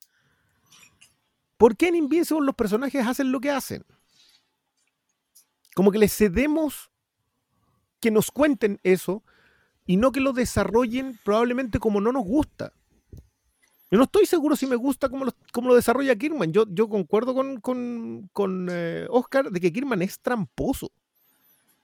¿Por 1.59 1.77
qué 1.77 1.89
en 1.89 1.97
Invincible 1.97 2.47
los 2.47 2.55
personajes 2.55 3.07
hacen 3.07 3.31
lo 3.31 3.41
que 3.41 3.51
hacen? 3.51 3.85
Como 5.75 5.93
que 5.93 5.99
les 5.99 6.17
cedemos 6.17 6.91
que 8.01 8.11
nos 8.11 8.31
cuenten 8.31 8.81
eso 8.83 9.23
y 9.85 9.99
no 9.99 10.13
que 10.13 10.21
lo 10.21 10.33
desarrollen 10.33 11.21
probablemente 11.23 11.79
como 11.79 12.01
no 12.01 12.11
nos 12.11 12.25
gusta. 12.25 12.73
Yo 13.91 13.99
no 13.99 14.05
estoy 14.05 14.27
seguro 14.27 14.55
si 14.55 14.67
me 14.67 14.77
gusta 14.77 15.09
cómo 15.09 15.25
lo, 15.25 15.33
lo 15.63 15.75
desarrolla 15.75 16.15
Kirman. 16.17 16.53
Yo, 16.53 16.65
yo 16.69 16.89
concuerdo 16.89 17.35
con, 17.35 18.69
eh, 18.71 19.07
Oscar 19.11 19.51
de 19.51 19.61
que 19.61 19.73
Kirman 19.73 20.03
es 20.03 20.21
tramposo 20.21 20.93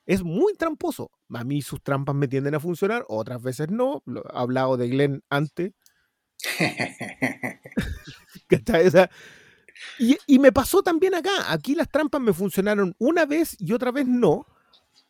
es 0.07 0.23
muy 0.23 0.55
tramposo. 0.55 1.11
A 1.35 1.45
mí 1.45 1.61
sus 1.61 1.83
trampas 1.83 2.15
me 2.15 2.29
tienden 2.29 2.55
a 2.55 2.61
funcionar, 2.61 3.05
otras 3.09 3.43
veces 3.43 3.71
no. 3.71 4.03
Lo, 4.07 4.21
he 4.21 4.31
hablado 4.33 4.77
de 4.77 4.89
Glenn 4.89 5.25
antes. 5.29 5.73
y, 9.99 10.17
y, 10.27 10.39
me 10.39 10.53
pasó 10.53 10.83
también 10.83 11.15
acá. 11.15 11.53
Aquí 11.53 11.75
las 11.75 11.91
trampas 11.91 12.21
me 12.21 12.33
funcionaron 12.33 12.95
una 12.99 13.27
vez 13.27 13.57
y 13.59 13.73
otra 13.73 13.91
vez 13.91 14.07
no. 14.07 14.47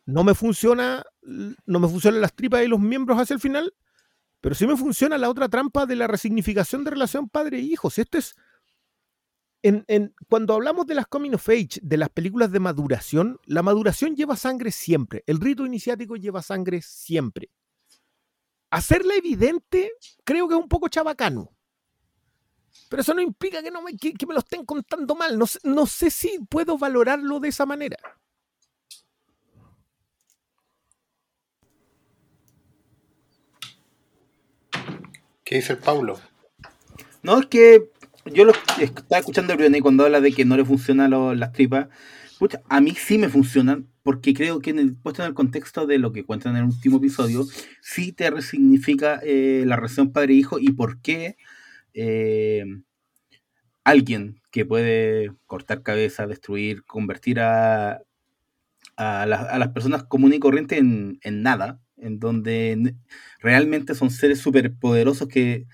No 0.05 0.23
me 0.23 0.33
funciona, 0.33 1.03
no 1.21 1.79
me 1.79 1.87
funcionan 1.87 2.21
las 2.21 2.33
tripas 2.33 2.63
y 2.63 2.67
los 2.67 2.79
miembros 2.79 3.19
hacia 3.19 3.33
el 3.33 3.41
final, 3.41 3.73
pero 4.47 4.55
sí 4.55 4.65
me 4.65 4.77
funciona 4.77 5.17
la 5.17 5.29
otra 5.29 5.49
trampa 5.49 5.85
de 5.85 5.97
la 5.97 6.07
resignificación 6.07 6.85
de 6.85 6.91
relación 6.91 7.27
padre-hijo. 7.27 7.89
Si 7.89 7.99
esto 7.99 8.17
es 8.17 8.33
cuando 10.29 10.53
hablamos 10.53 10.87
de 10.87 10.95
las 10.95 11.05
coming 11.07 11.33
of 11.33 11.49
age, 11.49 11.81
de 11.81 11.97
las 11.97 12.07
películas 12.07 12.49
de 12.53 12.61
maduración, 12.61 13.41
la 13.43 13.61
maduración 13.61 14.15
lleva 14.15 14.37
sangre 14.37 14.71
siempre. 14.71 15.21
El 15.27 15.41
rito 15.41 15.65
iniciático 15.65 16.15
lleva 16.15 16.41
sangre 16.41 16.81
siempre. 16.81 17.49
Hacerla 18.69 19.15
evidente 19.15 19.91
creo 20.23 20.47
que 20.47 20.55
es 20.55 20.61
un 20.61 20.69
poco 20.69 20.87
chabacano. 20.87 21.53
Pero 22.87 23.01
eso 23.01 23.13
no 23.13 23.19
implica 23.19 23.61
que, 23.61 23.69
no 23.69 23.81
me, 23.81 23.91
me 23.91 24.33
lo 24.33 24.39
estén 24.39 24.63
contando 24.63 25.13
mal. 25.13 25.37
No 25.65 25.85
sé 25.85 26.09
si 26.09 26.39
puedo 26.49 26.77
valorarlo 26.77 27.41
de 27.41 27.49
esa 27.49 27.65
manera. 27.65 27.97
¿Qué 35.47 35.55
dice 35.55 35.73
el 35.73 35.79
Paulo? 35.79 36.19
No, 37.23 37.39
es 37.39 37.45
que 37.45 37.89
yo 38.25 38.43
lo 38.43 38.51
estaba 38.81 39.19
escuchando 39.19 39.53
a 39.53 39.55
Brione 39.55 39.81
cuando 39.81 40.03
habla 40.03 40.19
de 40.19 40.33
que 40.33 40.43
no 40.43 40.57
le 40.57 40.65
funcionan 40.65 41.39
las 41.39 41.53
tripas. 41.53 41.87
a 42.67 42.81
mí 42.81 42.91
sí 42.97 43.17
me 43.17 43.29
funcionan, 43.29 43.87
porque 44.03 44.33
creo 44.33 44.59
que 44.59 44.71
en 44.71 44.79
el, 44.79 44.97
puesto 44.97 45.21
en 45.21 45.29
el 45.29 45.33
contexto 45.33 45.87
de 45.87 45.99
lo 45.99 46.11
que 46.11 46.25
cuentan 46.25 46.57
en 46.57 46.63
el 46.63 46.69
último 46.69 46.97
episodio, 46.97 47.45
sí 47.81 48.11
te 48.11 48.29
resignifica 48.29 49.21
eh, 49.23 49.63
la 49.65 49.77
relación 49.77 50.11
padre-hijo 50.11 50.59
y 50.59 50.73
por 50.73 50.99
qué 50.99 51.37
eh, 51.93 52.65
alguien 53.85 54.41
que 54.51 54.65
puede 54.65 55.31
cortar 55.45 55.81
cabeza, 55.81 56.27
destruir, 56.27 56.83
convertir 56.83 57.39
a, 57.39 58.01
a, 58.97 59.25
las 59.25 59.69
personas 59.69 60.03
comunes 60.03 60.37
y 60.37 60.41
corrientes 60.41 60.77
en, 60.77 61.19
en 61.21 61.41
nada, 61.41 61.79
en 61.97 62.19
donde 62.19 62.95
realmente 63.39 63.95
son 63.95 64.11
seres 64.11 64.39
superpoderosos 64.39 65.27
que 65.27 65.67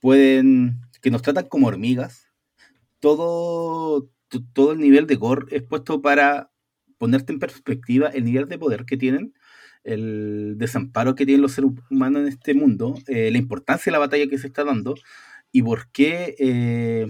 pueden 0.00 0.80
que 1.02 1.10
nos 1.10 1.22
tratan 1.22 1.48
como 1.48 1.68
hormigas, 1.68 2.32
todo, 3.00 4.10
todo 4.52 4.72
el 4.72 4.80
nivel 4.80 5.06
de 5.06 5.16
gore 5.16 5.46
es 5.54 5.62
puesto 5.62 6.02
para 6.02 6.50
ponerte 6.98 7.32
en 7.32 7.38
perspectiva 7.38 8.08
el 8.08 8.24
nivel 8.24 8.48
de 8.48 8.58
poder 8.58 8.84
que 8.86 8.96
tienen, 8.96 9.34
el 9.84 10.54
desamparo 10.56 11.14
que 11.14 11.26
tienen 11.26 11.42
los 11.42 11.52
seres 11.52 11.70
humanos 11.90 12.22
en 12.22 12.28
este 12.28 12.54
mundo, 12.54 12.94
eh, 13.06 13.30
la 13.30 13.38
importancia 13.38 13.90
de 13.90 13.92
la 13.92 14.00
batalla 14.00 14.26
que 14.26 14.38
se 14.38 14.48
está 14.48 14.64
dando 14.64 14.96
y 15.52 15.62
por 15.62 15.90
qué 15.92 16.34
eh, 16.38 17.06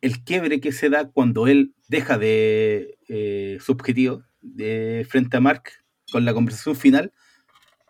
el 0.00 0.24
quiebre 0.24 0.60
que 0.60 0.72
se 0.72 0.90
da 0.90 1.10
cuando 1.10 1.46
él 1.46 1.74
deja 1.88 2.18
de 2.18 2.98
eh, 3.08 3.58
su 3.60 3.72
objetivo 3.72 4.24
de, 4.40 5.06
frente 5.08 5.36
a 5.36 5.40
Mark 5.40 5.64
con 6.10 6.24
la 6.24 6.34
conversación 6.34 6.74
final, 6.74 7.12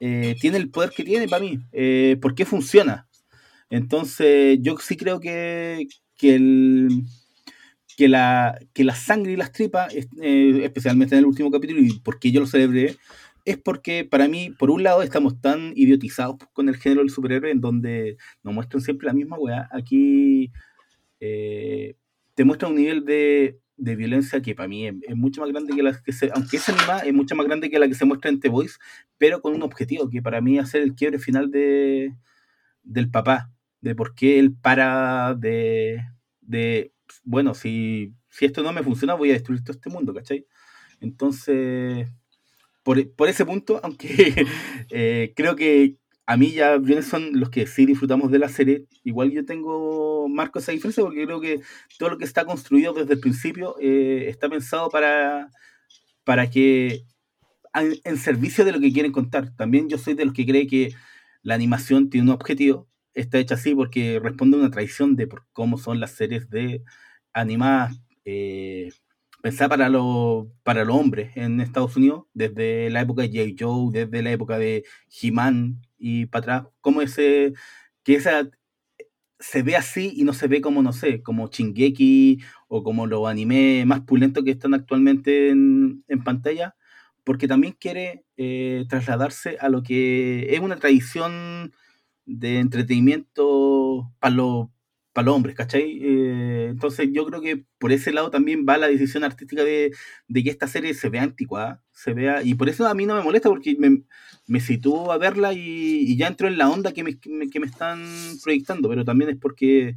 tiene 0.00 0.56
el 0.56 0.70
poder 0.70 0.90
que 0.90 1.04
tiene 1.04 1.28
para 1.28 1.44
mí. 1.44 1.60
¿Por 2.20 2.34
qué 2.34 2.44
funciona? 2.44 3.06
Entonces, 3.70 4.58
yo 4.62 4.76
sí 4.78 4.96
creo 4.96 5.20
que, 5.20 5.86
que 6.16 6.34
el 6.34 7.04
que 8.00 8.08
la, 8.08 8.58
que 8.72 8.82
la 8.82 8.94
sangre 8.94 9.32
y 9.32 9.36
las 9.36 9.52
tripas, 9.52 9.94
eh, 9.94 10.60
especialmente 10.62 11.14
en 11.14 11.18
el 11.18 11.26
último 11.26 11.50
capítulo, 11.50 11.80
y 11.82 12.00
porque 12.00 12.32
yo 12.32 12.40
lo 12.40 12.46
celebré, 12.46 12.96
es 13.44 13.58
porque 13.58 14.06
para 14.06 14.26
mí, 14.26 14.48
por 14.58 14.70
un 14.70 14.82
lado, 14.82 15.02
estamos 15.02 15.38
tan 15.42 15.74
idiotizados 15.76 16.36
con 16.54 16.70
el 16.70 16.78
género 16.78 17.02
del 17.02 17.10
superhéroe, 17.10 17.50
en 17.50 17.60
donde 17.60 18.16
nos 18.42 18.54
muestran 18.54 18.80
siempre 18.80 19.06
la 19.06 19.12
misma 19.12 19.36
weá. 19.38 19.68
Aquí 19.70 20.50
eh, 21.20 21.94
te 22.34 22.44
muestra 22.46 22.68
un 22.70 22.76
nivel 22.76 23.04
de, 23.04 23.59
de 23.80 23.96
violencia 23.96 24.42
que 24.42 24.54
para 24.54 24.68
mí 24.68 24.86
es, 24.86 25.16
mucho 25.16 25.40
más 25.40 25.50
grande 25.50 25.74
que 25.74 25.82
la 25.82 26.00
que 26.02 26.12
se, 26.12 26.30
aunque 26.34 26.58
es 26.58 26.68
animada, 26.68 27.00
es 27.00 27.14
mucho 27.14 27.34
más 27.34 27.46
grande 27.46 27.70
que 27.70 27.78
la 27.78 27.88
que 27.88 27.94
se 27.94 28.04
muestra 28.04 28.30
en 28.30 28.38
The 28.38 28.50
Voice, 28.50 28.76
pero 29.18 29.40
con 29.40 29.54
un 29.54 29.62
objetivo, 29.62 30.08
que 30.10 30.22
para 30.22 30.40
mí 30.40 30.58
es 30.58 30.64
hacer 30.64 30.82
el 30.82 30.94
quiebre 30.94 31.18
final 31.18 31.50
de, 31.50 32.14
del 32.82 33.10
papá, 33.10 33.50
de 33.80 33.94
por 33.94 34.14
qué 34.14 34.38
él 34.38 34.54
para 34.54 35.34
de, 35.34 36.02
de 36.42 36.92
bueno, 37.24 37.54
si, 37.54 38.14
si 38.28 38.44
esto 38.44 38.62
no 38.62 38.72
me 38.72 38.82
funciona, 38.82 39.14
voy 39.14 39.30
a 39.30 39.34
destruir 39.34 39.64
todo 39.64 39.72
este 39.72 39.90
mundo, 39.90 40.12
¿cachai? 40.12 40.46
Entonces, 41.00 42.08
por, 42.82 43.10
por 43.14 43.28
ese 43.28 43.46
punto, 43.46 43.80
aunque 43.82 44.46
eh, 44.90 45.32
creo 45.34 45.56
que 45.56 45.96
a 46.30 46.36
mí 46.36 46.52
ya 46.52 46.78
son 47.02 47.40
los 47.40 47.50
que 47.50 47.66
sí 47.66 47.86
disfrutamos 47.86 48.30
de 48.30 48.38
la 48.38 48.48
serie, 48.48 48.86
igual 49.02 49.32
yo 49.32 49.44
tengo 49.44 50.28
marco 50.28 50.60
esa 50.60 50.70
diferencia 50.70 51.02
porque 51.02 51.24
creo 51.24 51.40
que 51.40 51.60
todo 51.98 52.10
lo 52.10 52.18
que 52.18 52.24
está 52.24 52.44
construido 52.44 52.92
desde 52.92 53.14
el 53.14 53.18
principio 53.18 53.74
eh, 53.80 54.26
está 54.28 54.48
pensado 54.48 54.90
para, 54.90 55.50
para 56.22 56.48
que 56.48 57.02
en 57.74 58.16
servicio 58.16 58.64
de 58.64 58.70
lo 58.70 58.78
que 58.78 58.92
quieren 58.92 59.10
contar. 59.10 59.52
También 59.56 59.88
yo 59.88 59.98
soy 59.98 60.14
de 60.14 60.24
los 60.24 60.32
que 60.32 60.46
cree 60.46 60.68
que 60.68 60.94
la 61.42 61.56
animación 61.56 62.10
tiene 62.10 62.28
un 62.28 62.34
objetivo, 62.36 62.86
está 63.12 63.38
hecha 63.38 63.56
así 63.56 63.74
porque 63.74 64.20
responde 64.22 64.56
a 64.56 64.60
una 64.60 64.70
tradición 64.70 65.16
de 65.16 65.28
cómo 65.52 65.78
son 65.78 65.98
las 65.98 66.12
series 66.12 66.48
de 66.48 66.84
animadas 67.32 68.00
eh, 68.24 68.90
para 69.68 69.88
los 69.88 70.46
para 70.62 70.84
los 70.84 70.94
hombres 70.96 71.36
en 71.36 71.60
Estados 71.60 71.96
Unidos, 71.96 72.26
desde 72.34 72.88
la 72.90 73.00
época 73.00 73.22
de 73.22 73.30
J. 73.30 73.56
Joe, 73.58 73.90
desde 73.90 74.22
la 74.22 74.30
época 74.30 74.58
de 74.58 74.84
He-Man, 75.20 75.80
y 76.00 76.26
para 76.26 76.40
atrás, 76.56 76.72
como 76.80 77.02
ese, 77.02 77.52
que 78.02 78.14
esa 78.16 78.50
se 79.38 79.62
ve 79.62 79.76
así 79.76 80.12
y 80.16 80.24
no 80.24 80.32
se 80.32 80.48
ve 80.48 80.60
como, 80.60 80.82
no 80.82 80.92
sé, 80.92 81.22
como 81.22 81.48
Chingeki 81.48 82.40
o 82.68 82.82
como 82.82 83.06
los 83.06 83.28
animes 83.28 83.86
más 83.86 84.00
pulentos 84.02 84.44
que 84.44 84.50
están 84.52 84.74
actualmente 84.74 85.50
en, 85.50 86.04
pantalla, 86.24 86.74
porque 87.24 87.48
también 87.48 87.76
quiere 87.78 88.24
eh, 88.36 88.84
trasladarse 88.88 89.56
a 89.60 89.68
lo 89.68 89.82
que 89.82 90.54
es 90.54 90.60
una 90.60 90.76
tradición 90.76 91.72
de 92.26 92.58
entretenimiento 92.60 94.12
para 94.20 94.34
los 94.34 94.68
para 95.12 95.26
los 95.26 95.34
hombres, 95.34 95.56
¿cachai? 95.56 95.98
Eh, 96.02 96.68
entonces 96.70 97.08
yo 97.12 97.26
creo 97.26 97.40
que 97.40 97.64
por 97.78 97.92
ese 97.92 98.12
lado 98.12 98.30
también 98.30 98.64
va 98.68 98.78
la 98.78 98.88
decisión 98.88 99.24
artística 99.24 99.64
de, 99.64 99.92
que 100.32 100.50
esta 100.50 100.68
serie 100.68 100.94
se 100.94 101.08
vea 101.08 101.22
anticuada, 101.24 101.82
se 101.92 102.12
vea, 102.14 102.42
y 102.42 102.54
por 102.54 102.68
eso 102.68 102.86
a 102.86 102.94
mí 102.94 103.06
no 103.06 103.16
me 103.16 103.22
molesta 103.22 103.48
porque 103.48 103.76
me, 103.78 104.02
me 104.46 104.60
sitúo 104.60 105.12
a 105.12 105.18
verla 105.18 105.52
y, 105.52 106.16
ya 106.16 106.28
entro 106.28 106.48
en 106.48 106.58
la 106.58 106.68
onda 106.68 106.92
que 106.92 107.02
me, 107.02 107.18
que 107.18 107.60
me, 107.60 107.66
están 107.66 108.04
proyectando, 108.42 108.88
pero 108.88 109.04
también 109.04 109.30
es 109.30 109.36
porque 109.36 109.96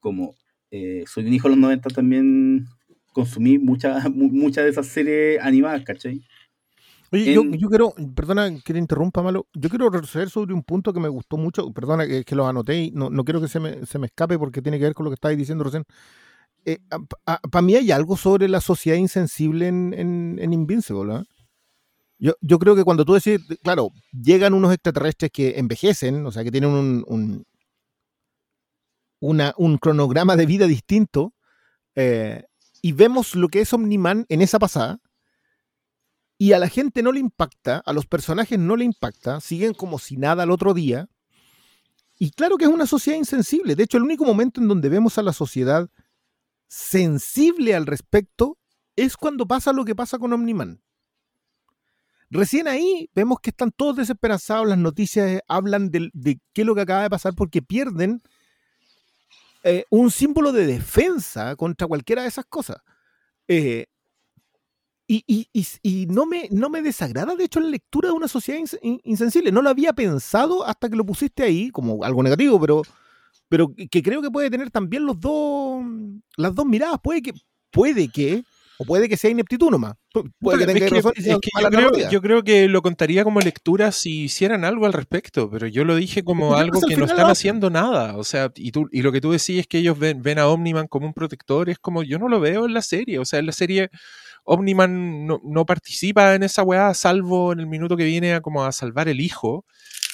como 0.00 0.34
eh, 0.70 1.04
soy 1.06 1.26
un 1.26 1.32
hijo 1.34 1.48
de 1.48 1.56
los 1.56 1.60
90 1.60 1.90
también 1.90 2.66
consumí 3.12 3.58
muchas 3.58 4.04
muchas 4.14 4.64
de 4.64 4.70
esas 4.70 4.86
series 4.86 5.40
animadas, 5.40 5.82
¿cachai? 5.84 6.22
Oye, 7.14 7.32
yo, 7.32 7.44
yo, 7.44 7.68
quiero, 7.68 7.94
perdona 8.16 8.50
que 8.60 8.72
te 8.72 8.78
interrumpa, 8.78 9.22
Malo, 9.22 9.46
yo 9.54 9.68
quiero 9.68 9.88
retroceder 9.88 10.30
sobre 10.30 10.52
un 10.52 10.64
punto 10.64 10.92
que 10.92 10.98
me 10.98 11.08
gustó 11.08 11.36
mucho, 11.36 11.72
perdona 11.72 12.08
que, 12.08 12.24
que 12.24 12.34
lo 12.34 12.44
anoté 12.44 12.76
y 12.76 12.90
no, 12.90 13.08
no 13.08 13.24
quiero 13.24 13.40
que 13.40 13.46
se 13.46 13.60
me, 13.60 13.86
se 13.86 14.00
me, 14.00 14.06
escape 14.06 14.36
porque 14.36 14.60
tiene 14.60 14.78
que 14.78 14.84
ver 14.84 14.94
con 14.94 15.04
lo 15.04 15.10
que 15.10 15.14
estabas 15.14 15.38
diciendo 15.38 15.62
recién. 15.62 15.84
Eh, 16.64 16.78
Para 17.24 17.62
mí 17.62 17.76
hay 17.76 17.92
algo 17.92 18.16
sobre 18.16 18.48
la 18.48 18.60
sociedad 18.60 18.98
insensible 18.98 19.68
en, 19.68 19.94
en, 19.96 20.38
en 20.40 20.52
Invincible. 20.52 21.14
¿eh? 21.14 21.22
Yo, 22.18 22.32
yo, 22.40 22.58
creo 22.58 22.74
que 22.74 22.82
cuando 22.82 23.04
tú 23.04 23.14
decís, 23.14 23.38
claro, 23.62 23.90
llegan 24.10 24.52
unos 24.52 24.72
extraterrestres 24.72 25.30
que 25.30 25.58
envejecen, 25.58 26.26
o 26.26 26.32
sea, 26.32 26.42
que 26.42 26.50
tienen 26.50 26.70
un, 26.70 27.04
un, 27.06 27.44
una, 29.20 29.54
un 29.56 29.78
cronograma 29.78 30.34
de 30.34 30.46
vida 30.46 30.66
distinto, 30.66 31.32
eh, 31.94 32.42
y 32.82 32.92
vemos 32.92 33.36
lo 33.36 33.48
que 33.48 33.60
es 33.60 33.72
Omniman 33.72 34.26
en 34.28 34.42
esa 34.42 34.58
pasada, 34.58 34.98
y 36.38 36.52
a 36.52 36.58
la 36.58 36.68
gente 36.68 37.02
no 37.02 37.12
le 37.12 37.20
impacta, 37.20 37.78
a 37.84 37.92
los 37.92 38.06
personajes 38.06 38.58
no 38.58 38.76
le 38.76 38.84
impacta, 38.84 39.40
siguen 39.40 39.74
como 39.74 39.98
si 39.98 40.16
nada 40.16 40.42
al 40.42 40.50
otro 40.50 40.74
día. 40.74 41.08
Y 42.18 42.30
claro 42.30 42.56
que 42.56 42.64
es 42.64 42.70
una 42.70 42.86
sociedad 42.86 43.18
insensible. 43.18 43.74
De 43.76 43.84
hecho, 43.84 43.96
el 43.96 44.04
único 44.04 44.24
momento 44.24 44.60
en 44.60 44.68
donde 44.68 44.88
vemos 44.88 45.18
a 45.18 45.22
la 45.22 45.32
sociedad 45.32 45.88
sensible 46.68 47.74
al 47.74 47.86
respecto 47.86 48.58
es 48.96 49.16
cuando 49.16 49.46
pasa 49.46 49.72
lo 49.72 49.84
que 49.84 49.94
pasa 49.94 50.18
con 50.18 50.32
Omniman. 50.32 50.80
Recién 52.30 52.66
ahí 52.66 53.08
vemos 53.14 53.38
que 53.40 53.50
están 53.50 53.70
todos 53.70 53.96
desesperanzados, 53.96 54.66
las 54.66 54.78
noticias 54.78 55.40
hablan 55.46 55.90
de, 55.90 56.10
qué 56.52 56.62
es 56.62 56.66
lo 56.66 56.74
que 56.74 56.80
acaba 56.80 57.02
de 57.02 57.10
pasar 57.10 57.34
porque 57.34 57.62
pierden 57.62 58.22
eh, 59.62 59.84
un 59.90 60.10
símbolo 60.10 60.50
de 60.50 60.66
defensa 60.66 61.54
contra 61.54 61.86
cualquiera 61.86 62.22
de 62.22 62.28
esas 62.28 62.44
cosas. 62.46 62.78
Eh, 63.46 63.86
y, 65.06 65.48
y, 65.52 65.66
y, 65.82 66.06
no, 66.06 66.24
me, 66.24 66.48
no 66.50 66.70
me 66.70 66.80
desagrada, 66.80 67.34
de 67.34 67.44
hecho, 67.44 67.60
la 67.60 67.68
lectura 67.68 68.08
de 68.08 68.14
una 68.14 68.28
sociedad 68.28 68.60
insensible. 69.04 69.52
No 69.52 69.60
lo 69.60 69.68
había 69.68 69.92
pensado 69.92 70.64
hasta 70.64 70.88
que 70.88 70.96
lo 70.96 71.04
pusiste 71.04 71.42
ahí, 71.42 71.70
como 71.70 72.04
algo 72.04 72.22
negativo, 72.22 72.58
pero, 72.58 72.82
pero 73.48 73.70
que 73.90 74.02
creo 74.02 74.22
que 74.22 74.30
puede 74.30 74.50
tener 74.50 74.70
también 74.70 75.04
los 75.04 75.20
dos, 75.20 75.84
las 76.36 76.54
dos 76.54 76.64
miradas. 76.64 77.00
Puede 77.02 77.20
que, 77.20 77.32
puede 77.70 78.08
que, 78.08 78.44
o 78.78 78.84
puede 78.86 79.06
que 79.06 79.18
sea 79.18 79.28
ineptitud 79.28 79.70
nomás. 79.70 79.94
Puede 80.40 80.60
que 80.60 80.72
tenga 80.72 80.88
razón 80.88 81.12
yo, 81.16 81.38
creo, 81.38 82.10
yo, 82.10 82.22
creo, 82.22 82.42
que 82.42 82.66
lo 82.68 82.80
contaría 82.80 83.24
como 83.24 83.40
lectura 83.40 83.92
si 83.92 84.22
hicieran 84.22 84.64
algo 84.64 84.86
al 84.86 84.94
respecto, 84.94 85.50
pero 85.50 85.66
yo 85.66 85.84
lo 85.84 85.96
dije 85.96 86.24
como 86.24 86.54
algo 86.54 86.80
que 86.80 86.96
no 86.96 87.04
están 87.04 87.28
haciendo 87.28 87.68
nada. 87.68 88.16
O 88.16 88.24
sea, 88.24 88.50
y, 88.56 88.72
tú, 88.72 88.88
y 88.90 89.02
lo 89.02 89.12
que 89.12 89.20
tú 89.20 89.32
decís 89.32 89.60
es 89.60 89.66
que 89.66 89.78
ellos 89.78 89.98
ven, 89.98 90.22
ven 90.22 90.38
a 90.38 90.48
Omniman 90.48 90.88
como 90.88 91.06
un 91.06 91.12
protector, 91.12 91.68
es 91.68 91.78
como 91.78 92.02
yo 92.02 92.18
no 92.18 92.28
lo 92.28 92.40
veo 92.40 92.64
en 92.64 92.72
la 92.72 92.80
serie. 92.80 93.18
O 93.18 93.26
sea, 93.26 93.38
en 93.38 93.46
la 93.46 93.52
serie 93.52 93.90
Omniman 94.44 95.26
no, 95.26 95.66
participa 95.66 96.34
en 96.34 96.42
esa 96.42 96.62
weá, 96.62 96.92
salvo 96.94 97.52
en 97.52 97.60
el 97.60 97.66
minuto 97.66 97.96
que 97.96 98.04
viene 98.04 98.34
a 98.34 98.40
como 98.40 98.64
a 98.64 98.72
salvar 98.72 99.08
el 99.08 99.20
hijo. 99.20 99.64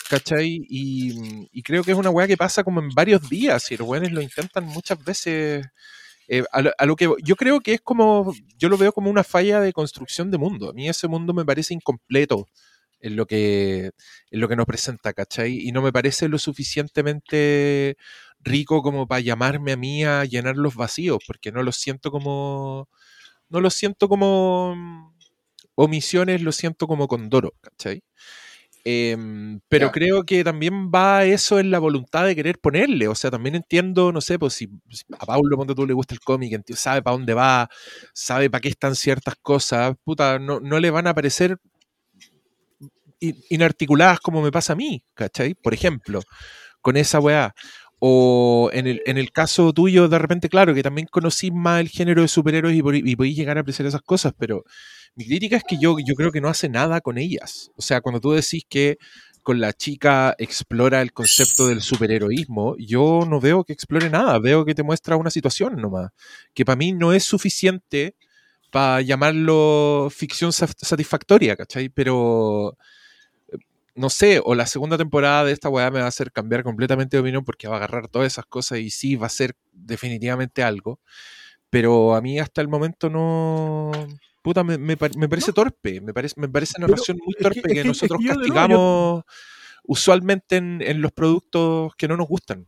¿Cachai? 0.09 0.67
Y, 0.69 1.61
creo 1.63 1.85
que 1.85 1.93
es 1.93 1.97
una 1.97 2.11
weá 2.11 2.27
que 2.27 2.37
pasa 2.37 2.65
como 2.65 2.81
en 2.81 2.89
varios 2.91 3.29
días 3.29 3.71
y 3.71 3.77
los 3.77 3.87
weones 3.89 4.13
lo 4.13 4.21
intentan 4.23 4.65
muchas 4.65 5.03
veces. 5.05 5.67
Eh, 6.29 6.45
a, 6.53 6.87
lo, 6.87 6.97
que 6.97 7.13
yo 7.25 7.37
creo 7.37 7.61
que 7.61 7.75
es 7.75 7.81
como, 7.81 8.33
yo 8.57 8.69
lo 8.69 8.79
veo 8.79 8.93
como 8.93 9.11
una 9.11 9.25
falla 9.25 9.61
de 9.61 9.73
construcción 9.73 10.31
de 10.31 10.39
mundo. 10.39 10.71
A 10.71 10.73
mí 10.73 10.89
ese 10.89 11.09
mundo 11.09 11.35
me 11.35 11.45
parece 11.45 11.75
incompleto 11.75 12.47
en 13.01 13.17
lo 13.17 13.27
que, 13.27 13.91
en 14.31 14.41
lo 14.41 14.49
que 14.49 14.57
nos 14.57 14.67
presenta, 14.67 15.13
¿cachai? 15.13 15.59
Y 15.59 15.73
no 15.73 15.83
me 15.83 15.93
parece 15.93 16.29
lo 16.29 16.39
suficientemente 16.39 17.97
rico 18.41 18.83
como 18.83 19.07
para 19.07 19.21
llamarme 19.21 19.73
a 19.73 19.77
mí 19.77 20.05
a 20.05 20.25
llenar 20.25 20.57
los 20.57 20.75
vacíos, 20.75 21.19
porque 21.27 21.53
no 21.53 21.63
lo 21.63 21.73
siento 21.73 22.11
como 22.11 22.89
no 23.51 23.61
lo 23.61 23.71
siento 23.71 24.09
como 24.09 24.75
mm, 24.77 25.15
omisiones, 25.77 26.43
lo 26.43 26.53
siento 26.53 26.87
como 26.87 27.09
condoro, 27.09 27.55
¿cachai? 27.61 28.03
Em, 28.85 29.61
pero 29.69 29.93
creo 29.93 30.25
que 30.25 30.43
también 30.43 30.91
va 30.91 31.25
eso 31.25 31.59
en 31.59 31.71
la 31.71 31.79
voluntad 31.79 32.25
de 32.25 32.35
querer 32.35 32.59
ponerle. 32.59 33.09
O 33.09 33.15
sea, 33.15 33.31
también 33.31 33.55
entiendo, 33.55 34.11
no 34.13 34.21
sé, 34.23 34.39
pues 34.39 34.55
si, 34.55 34.69
a 35.19 35.27
Paulo 35.27 35.57
cuando 35.57 35.75
tú 35.75 35.87
le 35.87 35.93
gusta 35.93 36.15
el 36.15 36.21
cómic, 36.21 36.63
sabe 36.75 37.03
para 37.03 37.17
dónde 37.17 37.35
va, 37.35 37.69
sabe 38.15 38.49
para 38.49 38.63
qué 38.63 38.69
están 38.71 38.95
ciertas 38.97 39.35
cosas, 39.43 39.95
puta, 40.05 40.39
no, 40.39 40.61
no 40.61 40.81
le 40.81 40.91
van 40.91 41.07
a 41.07 41.15
parecer 41.15 41.59
inarticuladas 43.21 44.21
como 44.21 44.43
me 44.43 44.51
pasa 44.51 44.73
a 44.73 44.77
mí, 44.77 45.05
¿cachai? 45.15 45.55
Por 45.55 45.75
ejemplo, 45.75 46.23
con 46.81 46.97
esa 46.97 47.21
weá. 47.21 47.55
O 48.01 48.71
en 48.73 48.87
el, 48.87 49.03
en 49.05 49.19
el 49.19 49.31
caso 49.31 49.73
tuyo, 49.73 50.09
de 50.09 50.19
repente, 50.19 50.49
claro, 50.49 50.75
que 50.75 50.83
también 50.83 51.07
conocí 51.11 51.51
más 51.51 51.81
el 51.81 51.89
género 51.89 52.23
de 52.23 52.29
superhéroes 52.29 52.75
y, 52.75 52.83
podéis 53.17 53.37
llegar 53.37 53.59
a 53.59 53.61
apreciar 53.61 53.87
esas 53.87 54.03
cosas, 54.03 54.33
pero 54.39 54.65
mi 55.15 55.27
crítica 55.27 55.57
es 55.57 55.65
que 55.65 55.77
yo, 55.79 55.97
yo 55.99 56.15
creo 56.15 56.33
que 56.33 56.41
no 56.41 56.49
hace 56.49 56.69
nada 56.69 57.01
con 57.03 57.19
ellas. 57.19 57.71
O 57.77 57.83
sea, 57.83 58.01
cuando 58.01 58.21
tú 58.21 58.33
decís 58.33 58.65
que 58.69 58.97
con 59.43 59.61
la 59.61 59.73
chica 59.73 60.35
explora 60.39 61.03
el 61.03 61.13
concepto 61.13 61.67
del 61.67 61.83
superheroísmo, 61.83 62.77
yo 62.79 63.27
no 63.29 63.41
veo 63.41 63.65
que 63.65 63.73
explore 63.73 64.09
nada, 64.11 64.39
veo 64.39 64.65
que 64.65 64.75
te 64.75 64.83
muestra 64.83 65.17
una 65.17 65.31
situación 65.31 65.77
nomás, 65.77 66.11
que 66.55 66.65
para 66.65 66.77
mí 66.77 66.93
no 66.93 67.13
es 67.13 67.25
suficiente 67.25 68.17
para 68.71 69.01
llamarlo 69.03 70.09
ficción 70.11 70.53
satisfactoria, 70.53 71.57
¿cachai? 71.57 71.89
Pero 71.89 72.77
no 73.95 74.11
sé, 74.11 74.41
o 74.45 74.55
la 74.55 74.67
segunda 74.67 74.97
temporada 74.97 75.45
de 75.45 75.53
esta 75.53 75.69
weá 75.69 75.91
me 75.91 76.01
va 76.01 76.07
a 76.07 76.09
hacer 76.09 76.33
cambiar 76.33 76.63
completamente 76.63 77.17
de 77.17 77.21
opinión 77.21 77.45
porque 77.45 77.69
va 77.69 77.75
a 77.75 77.77
agarrar 77.79 78.09
todas 78.09 78.33
esas 78.33 78.47
cosas 78.47 78.79
y 78.79 78.91
sí 78.91 79.17
va 79.17 79.27
a 79.27 79.31
ser 79.31 79.55
definitivamente 79.73 80.63
algo. 80.63 81.01
Pero 81.71 82.15
a 82.15 82.21
mí 82.21 82.39
hasta 82.41 82.61
el 82.61 82.69
momento 82.69 83.09
no. 83.09 83.93
Puta, 84.43 84.65
me, 84.65 84.97
parece 84.97 85.53
torpe. 85.53 86.01
Me 86.01 86.13
parece, 86.13 86.35
me 86.41 86.49
parece 86.49 86.75
una 86.79 86.89
narración 86.89 87.19
muy 87.25 87.35
torpe 87.35 87.63
que, 87.63 87.85
nosotros 87.85 88.21
castigamos 88.27 89.25
usualmente 89.85 90.57
en, 90.57 91.01
los 91.01 91.13
productos 91.13 91.95
que 91.97 92.09
no 92.09 92.17
nos 92.17 92.27
gustan. 92.27 92.67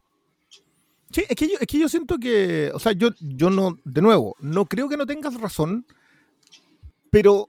Sí, 1.11 1.25
es 1.29 1.37
que 1.37 1.49
yo, 1.49 1.55
es 1.61 1.67
que 1.67 1.79
yo 1.79 1.89
siento 1.89 2.19
que, 2.19 2.71
o 2.73 2.79
sea, 2.79 2.93
yo, 2.93 3.11
yo 3.21 3.51
no, 3.51 3.79
de 3.85 4.01
nuevo, 4.01 4.35
no 4.41 4.65
creo 4.65 4.89
que 4.89 4.97
no 4.97 5.05
tengas 5.05 5.39
razón, 5.39 5.87
pero 7.11 7.49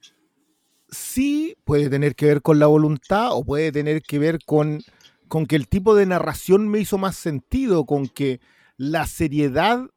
sí 0.94 1.56
puede 1.65 1.90
tener 1.90 2.15
que 2.15 2.28
ver 2.28 2.41
con 2.41 2.60
la 2.60 2.68
voluntad 2.68 3.30
o 3.34 3.44
puede 3.44 3.72
tener 3.72 4.02
que 4.02 4.20
ver 4.20 4.40
con, 4.45 4.82
con 5.28 5.45
que 5.45 5.56
el 5.56 5.68
tipo 5.68 5.95
de 5.95 6.06
narración 6.06 6.68
me 6.68 6.80
hizo 6.80 6.98
más 6.98 7.15
sentido, 7.15 7.86
con 7.86 8.07
que 8.07 8.40
la 8.78 9.06
seriedad 9.06 9.88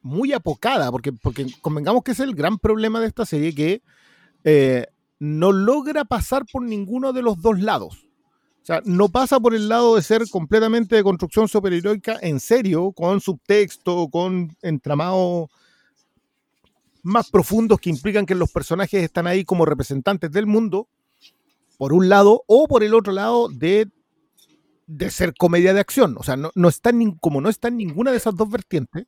muy 0.00 0.32
apocada, 0.32 0.90
porque, 0.90 1.12
porque 1.12 1.46
convengamos 1.60 2.02
que 2.02 2.12
es 2.12 2.20
el 2.20 2.34
gran 2.34 2.58
problema 2.58 3.00
de 3.00 3.08
esta 3.08 3.26
serie, 3.26 3.54
que 3.54 3.82
eh, 4.44 4.86
no 5.18 5.52
logra 5.52 6.04
pasar 6.04 6.44
por 6.50 6.62
ninguno 6.62 7.12
de 7.12 7.22
los 7.22 7.40
dos 7.42 7.60
lados. 7.60 8.06
O 8.62 8.66
sea, 8.68 8.82
no 8.84 9.08
pasa 9.08 9.40
por 9.40 9.54
el 9.54 9.68
lado 9.68 9.96
de 9.96 10.02
ser 10.02 10.28
completamente 10.30 10.96
de 10.96 11.02
construcción 11.02 11.48
superheroica 11.48 12.18
en 12.20 12.38
serio, 12.38 12.92
con 12.92 13.20
subtexto, 13.20 14.08
con 14.08 14.54
entramados 14.62 15.48
más 17.08 17.30
profundos 17.30 17.80
que 17.80 17.90
implican 17.90 18.26
que 18.26 18.34
los 18.34 18.50
personajes 18.52 19.02
están 19.02 19.26
ahí 19.26 19.44
como 19.44 19.64
representantes 19.64 20.30
del 20.30 20.46
mundo, 20.46 20.88
por 21.76 21.92
un 21.92 22.08
lado, 22.08 22.42
o 22.46 22.66
por 22.68 22.82
el 22.84 22.94
otro 22.94 23.12
lado 23.12 23.48
de, 23.48 23.88
de 24.86 25.10
ser 25.10 25.34
comedia 25.34 25.72
de 25.74 25.80
acción. 25.80 26.16
O 26.18 26.22
sea, 26.22 26.36
no, 26.36 26.50
no 26.54 26.68
está 26.68 26.92
ni- 26.92 27.16
como 27.18 27.40
no 27.40 27.48
está 27.48 27.68
en 27.68 27.76
ninguna 27.76 28.10
de 28.10 28.16
esas 28.18 28.34
dos 28.36 28.48
vertientes, 28.50 29.06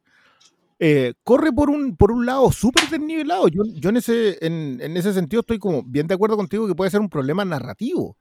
eh, 0.78 1.12
corre 1.24 1.52
por 1.52 1.68
un, 1.68 1.97
por 1.97 2.10
un 2.10 2.24
lado 2.24 2.51
súper 2.52 2.89
desnivelado. 2.89 3.48
Yo, 3.48 3.62
yo 3.74 3.90
en, 3.90 3.97
ese, 3.98 4.39
en, 4.44 4.78
en 4.81 4.97
ese 4.97 5.12
sentido 5.12 5.40
estoy 5.40 5.59
como 5.59 5.82
bien 5.82 6.06
de 6.06 6.14
acuerdo 6.14 6.36
contigo 6.36 6.66
que 6.66 6.74
puede 6.74 6.90
ser 6.90 7.01
un 7.01 7.10
problema 7.10 7.44
narrativo. 7.44 8.16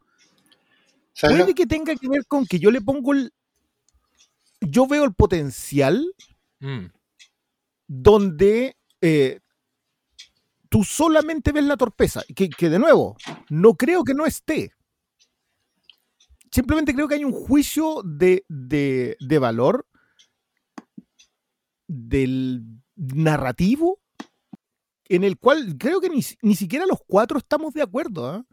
¿Sabes 1.14 1.38
lo- 1.38 1.44
Puede 1.46 1.56
que 1.56 1.66
tenga 1.68 1.96
que 1.96 2.10
ver 2.10 2.26
con 2.28 2.46
que 2.46 2.60
yo 2.60 2.70
le 2.72 2.82
pongo 2.82 3.14
el... 3.14 3.32
Yo 4.62 4.88
veo 4.88 5.06
el 5.06 5.14
potencial 5.14 6.06
Mm. 6.60 6.88
donde 7.88 8.76
eh, 9.02 9.40
tú 10.70 10.84
solamente 10.84 11.52
ves 11.52 11.64
la 11.66 11.78
torpeza, 11.78 12.22
que, 12.36 12.50
que 12.50 12.70
de 12.70 12.80
nuevo, 12.80 13.18
no 13.50 13.74
creo 13.76 14.04
que 14.04 14.14
no 14.14 14.26
esté. 14.26 14.72
Simplemente 16.52 16.94
creo 16.94 17.08
que 17.08 17.16
hay 17.16 17.26
un 17.26 17.32
juicio 17.32 18.02
de, 18.04 18.44
de- 18.48 19.18
de 19.20 19.40
valor 19.40 19.86
del 21.88 22.64
narrativo 22.96 24.00
en 25.06 25.24
el 25.24 25.38
cual 25.38 25.76
creo 25.80 26.00
que 26.02 26.10
ni, 26.10 26.22
ni 26.42 26.56
siquiera 26.56 26.86
los 26.86 27.00
cuatro 27.08 27.38
estamos 27.40 27.74
de 27.74 27.82
acuerdo. 27.82 28.28
¿ah? 28.28 28.46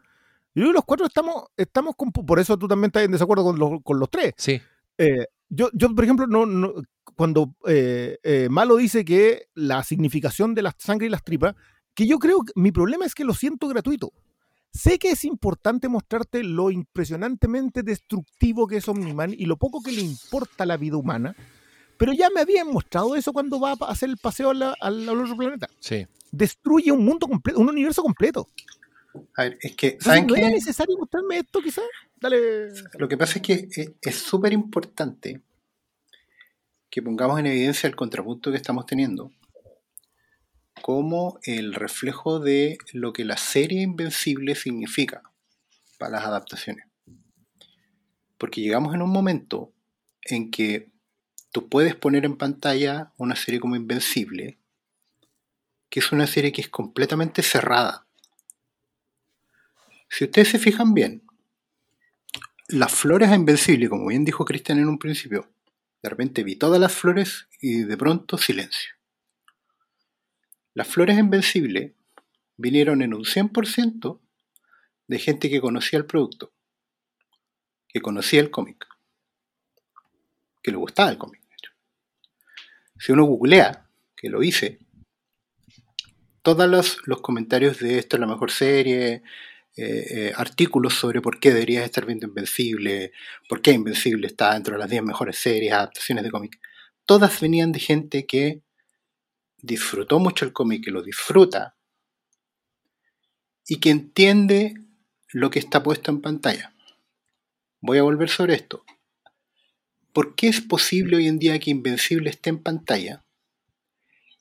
Yo 0.55 0.63
creo 0.63 0.67
que 0.69 0.73
los 0.73 0.85
cuatro 0.85 1.05
estamos, 1.05 1.43
estamos 1.55 1.95
con, 1.95 2.11
por 2.11 2.39
eso 2.39 2.57
tú 2.57 2.67
también 2.67 2.89
estás 2.89 3.03
en 3.03 3.11
desacuerdo 3.11 3.43
con 3.43 3.59
los, 3.59 3.71
con 3.83 3.99
los 3.99 4.09
tres. 4.09 4.33
Sí. 4.37 4.59
Eh, 4.97 5.27
yo, 5.49 5.69
yo, 5.73 5.93
por 5.93 6.03
ejemplo, 6.03 6.25
no, 6.25 6.45
no- 6.47 6.73
cuando 7.15 7.55
eh, 7.67 8.17
eh, 8.23 8.47
Malo 8.49 8.75
dice 8.77 9.05
que 9.05 9.47
la 9.53 9.83
significación 9.83 10.53
de 10.55 10.61
la 10.63 10.75
sangre 10.77 11.07
y 11.07 11.09
las 11.09 11.23
tripas, 11.23 11.55
que 11.97 12.05
yo 12.05 12.19
creo 12.19 12.41
que 12.43 12.53
mi 12.55 12.71
problema 12.71 13.07
es 13.07 13.15
que 13.15 13.25
lo 13.25 13.33
siento 13.33 13.67
gratuito. 13.67 14.13
Sé 14.71 14.99
que 14.99 15.09
es 15.09 15.25
importante 15.25 15.89
mostrarte 15.89 16.43
lo 16.43 16.69
impresionantemente 16.69 17.81
destructivo 17.81 18.67
que 18.67 18.77
es 18.77 18.87
Omniman 18.87 19.33
y 19.33 19.47
lo 19.47 19.57
poco 19.57 19.81
que 19.81 19.91
le 19.91 20.01
importa 20.01 20.67
la 20.67 20.77
vida 20.77 20.95
humana, 20.95 21.35
pero 21.97 22.13
ya 22.13 22.29
me 22.29 22.41
habían 22.41 22.67
mostrado 22.67 23.15
eso 23.15 23.33
cuando 23.33 23.59
va 23.59 23.71
a 23.71 23.91
hacer 23.91 24.09
el 24.09 24.17
paseo 24.17 24.51
al, 24.51 24.75
al 24.79 25.09
otro 25.09 25.35
planeta. 25.35 25.67
Sí. 25.79 26.05
Destruye 26.31 26.91
un 26.91 27.03
mundo 27.03 27.27
completo, 27.27 27.59
un 27.59 27.67
universo 27.67 28.03
completo. 28.03 28.47
A 29.35 29.45
ver, 29.45 29.57
es 29.59 29.75
que, 29.75 29.87
Entonces, 29.87 30.05
¿saben 30.05 30.27
¿No 30.27 30.35
era 30.35 30.49
qué? 30.49 30.53
necesario 30.53 30.97
mostrarme 30.99 31.39
esto, 31.39 31.61
quizás? 31.63 31.85
Dale. 32.21 32.67
Lo 32.99 33.07
que 33.07 33.17
pasa 33.17 33.39
es 33.39 33.41
que 33.41 33.53
eh, 33.75 33.95
es 33.99 34.15
súper 34.17 34.53
importante 34.53 35.41
que 36.91 37.01
pongamos 37.01 37.39
en 37.39 37.47
evidencia 37.47 37.87
el 37.87 37.95
contrapunto 37.95 38.51
que 38.51 38.57
estamos 38.57 38.85
teniendo 38.85 39.31
como 40.87 41.37
el 41.43 41.73
reflejo 41.73 42.39
de 42.39 42.77
lo 42.93 43.11
que 43.11 43.25
la 43.25 43.35
serie 43.35 43.81
Invencible 43.81 44.55
significa 44.55 45.21
para 45.97 46.11
las 46.13 46.23
adaptaciones. 46.25 46.85
Porque 48.37 48.61
llegamos 48.61 48.95
en 48.95 49.01
un 49.01 49.09
momento 49.09 49.73
en 50.21 50.49
que 50.49 50.89
tú 51.51 51.67
puedes 51.67 51.93
poner 51.93 52.23
en 52.23 52.37
pantalla 52.37 53.11
una 53.17 53.35
serie 53.35 53.59
como 53.59 53.75
Invencible, 53.75 54.59
que 55.89 55.99
es 55.99 56.13
una 56.13 56.25
serie 56.25 56.53
que 56.53 56.61
es 56.61 56.69
completamente 56.69 57.43
cerrada. 57.43 58.07
Si 60.09 60.23
ustedes 60.23 60.47
se 60.47 60.57
fijan 60.57 60.93
bien, 60.93 61.21
las 62.69 62.93
flores 62.93 63.27
a 63.27 63.35
Invencible, 63.35 63.89
como 63.89 64.07
bien 64.07 64.23
dijo 64.23 64.45
Cristian 64.45 64.79
en 64.79 64.87
un 64.87 64.99
principio, 64.99 65.49
de 66.01 66.07
repente 66.07 66.45
vi 66.45 66.55
todas 66.55 66.79
las 66.79 66.93
flores 66.93 67.49
y 67.59 67.83
de 67.83 67.97
pronto 67.97 68.37
silencio. 68.37 68.96
Las 70.77 70.89
flores 70.89 71.17
a 71.17 71.21
Invencible 71.21 71.95
vinieron 72.55 73.01
en 73.01 73.15
un 73.15 73.23
100% 73.23 74.19
de 75.07 75.17
gente 75.17 75.49
que 75.49 75.59
conocía 75.59 75.97
el 75.97 76.05
producto, 76.05 76.53
que 77.87 77.99
conocía 77.99 78.41
el 78.41 78.51
cómic, 78.51 78.85
que 80.61 80.69
le 80.69 80.77
gustaba 80.77 81.09
el 81.09 81.17
cómic. 81.17 81.41
Si 82.99 83.11
uno 83.11 83.25
googlea, 83.25 83.89
que 84.15 84.29
lo 84.29 84.43
hice, 84.43 84.77
todos 86.43 86.69
los, 86.69 86.99
los 87.07 87.21
comentarios 87.21 87.79
de 87.79 87.97
esto 87.97 88.17
es 88.17 88.19
la 88.19 88.27
mejor 88.27 88.51
serie, 88.51 89.23
eh, 89.75 90.05
eh, 90.11 90.33
artículos 90.35 90.93
sobre 90.93 91.21
por 91.21 91.39
qué 91.39 91.53
deberías 91.53 91.85
estar 91.85 92.05
viendo 92.05 92.27
Invencible, 92.27 93.13
por 93.49 93.63
qué 93.63 93.71
Invencible 93.71 94.27
está 94.27 94.53
dentro 94.53 94.75
de 94.75 94.79
las 94.81 94.91
10 94.91 95.01
mejores 95.01 95.37
series, 95.39 95.73
adaptaciones 95.73 96.23
de 96.23 96.29
cómic, 96.29 96.59
todas 97.07 97.41
venían 97.41 97.71
de 97.71 97.79
gente 97.79 98.27
que 98.27 98.61
disfrutó 99.61 100.19
mucho 100.19 100.45
el 100.45 100.53
cómic, 100.53 100.85
que 100.85 100.91
lo 100.91 101.01
disfruta 101.01 101.75
y 103.67 103.77
que 103.77 103.89
entiende 103.89 104.75
lo 105.29 105.49
que 105.49 105.59
está 105.59 105.83
puesto 105.83 106.11
en 106.11 106.21
pantalla. 106.21 106.73
Voy 107.81 107.97
a 107.97 108.03
volver 108.03 108.29
sobre 108.29 108.55
esto. 108.55 108.83
¿Por 110.13 110.35
qué 110.35 110.47
es 110.47 110.61
posible 110.61 111.17
hoy 111.17 111.27
en 111.27 111.37
día 111.37 111.59
que 111.59 111.69
Invencible 111.69 112.29
esté 112.29 112.49
en 112.49 112.63
pantalla? 112.63 113.23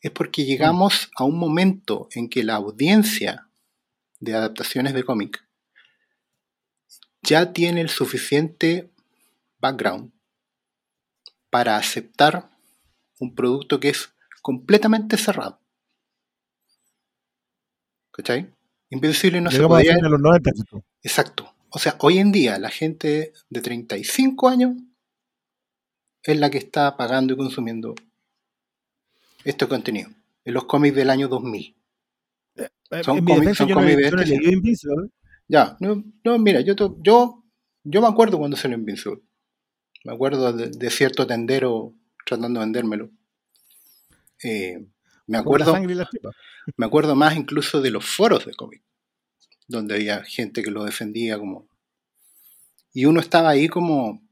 Es 0.00 0.10
porque 0.10 0.44
llegamos 0.44 1.10
a 1.16 1.24
un 1.24 1.38
momento 1.38 2.08
en 2.12 2.28
que 2.28 2.44
la 2.44 2.54
audiencia 2.54 3.48
de 4.20 4.34
adaptaciones 4.34 4.94
de 4.94 5.02
cómic 5.02 5.44
ya 7.22 7.52
tiene 7.52 7.80
el 7.80 7.88
suficiente 7.88 8.90
background 9.58 10.12
para 11.50 11.76
aceptar 11.76 12.50
un 13.18 13.34
producto 13.34 13.80
que 13.80 13.88
es 13.88 14.15
completamente 14.46 15.16
cerrado. 15.16 15.60
¿Cachai? 18.12 18.48
Invencible 18.90 19.40
no 19.40 19.50
se 19.50 19.56
Llegamos 19.56 19.78
a 19.78 19.80
podía... 19.80 19.96
de 19.96 20.08
los 20.08 20.20
90. 20.20 20.52
¿cierto? 20.52 20.84
Exacto. 21.02 21.52
O 21.70 21.80
sea, 21.80 21.96
hoy 21.98 22.18
en 22.18 22.30
día 22.30 22.56
la 22.60 22.70
gente 22.70 23.32
de 23.50 23.60
35 23.60 24.48
años 24.48 24.76
es 26.22 26.38
la 26.38 26.48
que 26.48 26.58
está 26.58 26.96
pagando 26.96 27.34
y 27.34 27.36
consumiendo 27.36 27.96
este 29.42 29.66
contenido. 29.66 30.10
En 30.44 30.54
los 30.54 30.66
cómics 30.66 30.94
del 30.94 31.10
año 31.10 31.26
2000. 31.26 31.74
Eh, 32.54 32.68
Son 33.02 33.18
cómics- 33.18 33.40
defensa, 33.40 33.64
son 33.64 33.68
no, 33.70 33.74
cómics 33.74 33.96
de 33.96 34.10
no 34.12 34.22
este. 34.22 35.12
Ya, 35.48 35.76
no, 35.80 36.04
no, 36.22 36.38
mira, 36.38 36.60
yo, 36.60 36.74
yo, 37.02 37.42
yo 37.82 38.00
me 38.00 38.06
acuerdo 38.06 38.38
cuando 38.38 38.56
salió 38.56 38.78
Invincible. 38.78 39.22
Me 40.04 40.12
acuerdo 40.14 40.52
de, 40.52 40.68
de 40.68 40.90
cierto 40.90 41.26
tendero 41.26 41.94
tratando 42.24 42.60
de 42.60 42.66
vendérmelo. 42.66 43.10
Eh, 44.42 44.78
me 45.26 45.38
la 45.38 45.40
acuerdo, 45.40 45.72
sangre 45.72 45.92
y 45.92 45.96
las 45.96 46.10
tripas. 46.10 46.34
me 46.76 46.86
acuerdo 46.86 47.16
más 47.16 47.36
incluso 47.36 47.80
de 47.80 47.90
los 47.90 48.04
foros 48.04 48.46
de 48.46 48.54
cómic, 48.54 48.82
donde 49.66 49.94
había 49.94 50.22
gente 50.24 50.62
que 50.62 50.70
lo 50.70 50.84
defendía 50.84 51.38
como... 51.38 51.68
Y 52.92 53.04
uno 53.04 53.20
estaba 53.20 53.50
ahí 53.50 53.68
como... 53.68 54.22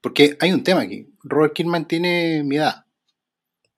Porque 0.00 0.36
hay 0.40 0.52
un 0.52 0.62
tema 0.62 0.82
aquí. 0.82 1.08
Robert 1.24 1.54
Kirkman 1.54 1.88
tiene 1.88 2.42
mi 2.44 2.56
edad. 2.56 2.86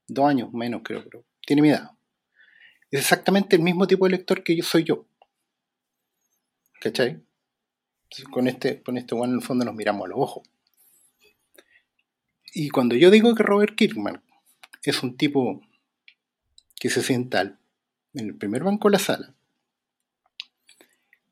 Dos 0.06 0.28
años 0.28 0.52
menos 0.52 0.82
creo, 0.84 1.02
pero 1.04 1.24
tiene 1.46 1.62
mi 1.62 1.70
edad. 1.70 1.90
Es 2.90 3.00
exactamente 3.00 3.56
el 3.56 3.62
mismo 3.62 3.86
tipo 3.86 4.04
de 4.04 4.12
lector 4.12 4.42
que 4.42 4.56
yo 4.56 4.64
soy 4.64 4.84
yo. 4.84 5.06
¿Cachai? 6.80 7.22
Con 8.30 8.48
este, 8.48 8.82
con 8.82 8.96
este 8.96 9.14
one 9.14 9.32
en 9.32 9.38
el 9.38 9.42
fondo 9.42 9.64
nos 9.64 9.74
miramos 9.74 10.06
a 10.06 10.08
los 10.08 10.18
ojos. 10.18 10.48
Y 12.54 12.70
cuando 12.70 12.94
yo 12.94 13.10
digo 13.10 13.34
que 13.34 13.42
Robert 13.42 13.74
Kirkman 13.76 14.22
es 14.90 15.02
un 15.02 15.16
tipo 15.16 15.60
que 16.76 16.90
se 16.90 17.02
sienta 17.02 17.42
en 17.42 18.26
el 18.26 18.36
primer 18.36 18.64
banco 18.64 18.88
de 18.88 18.92
la 18.92 18.98
sala, 18.98 19.34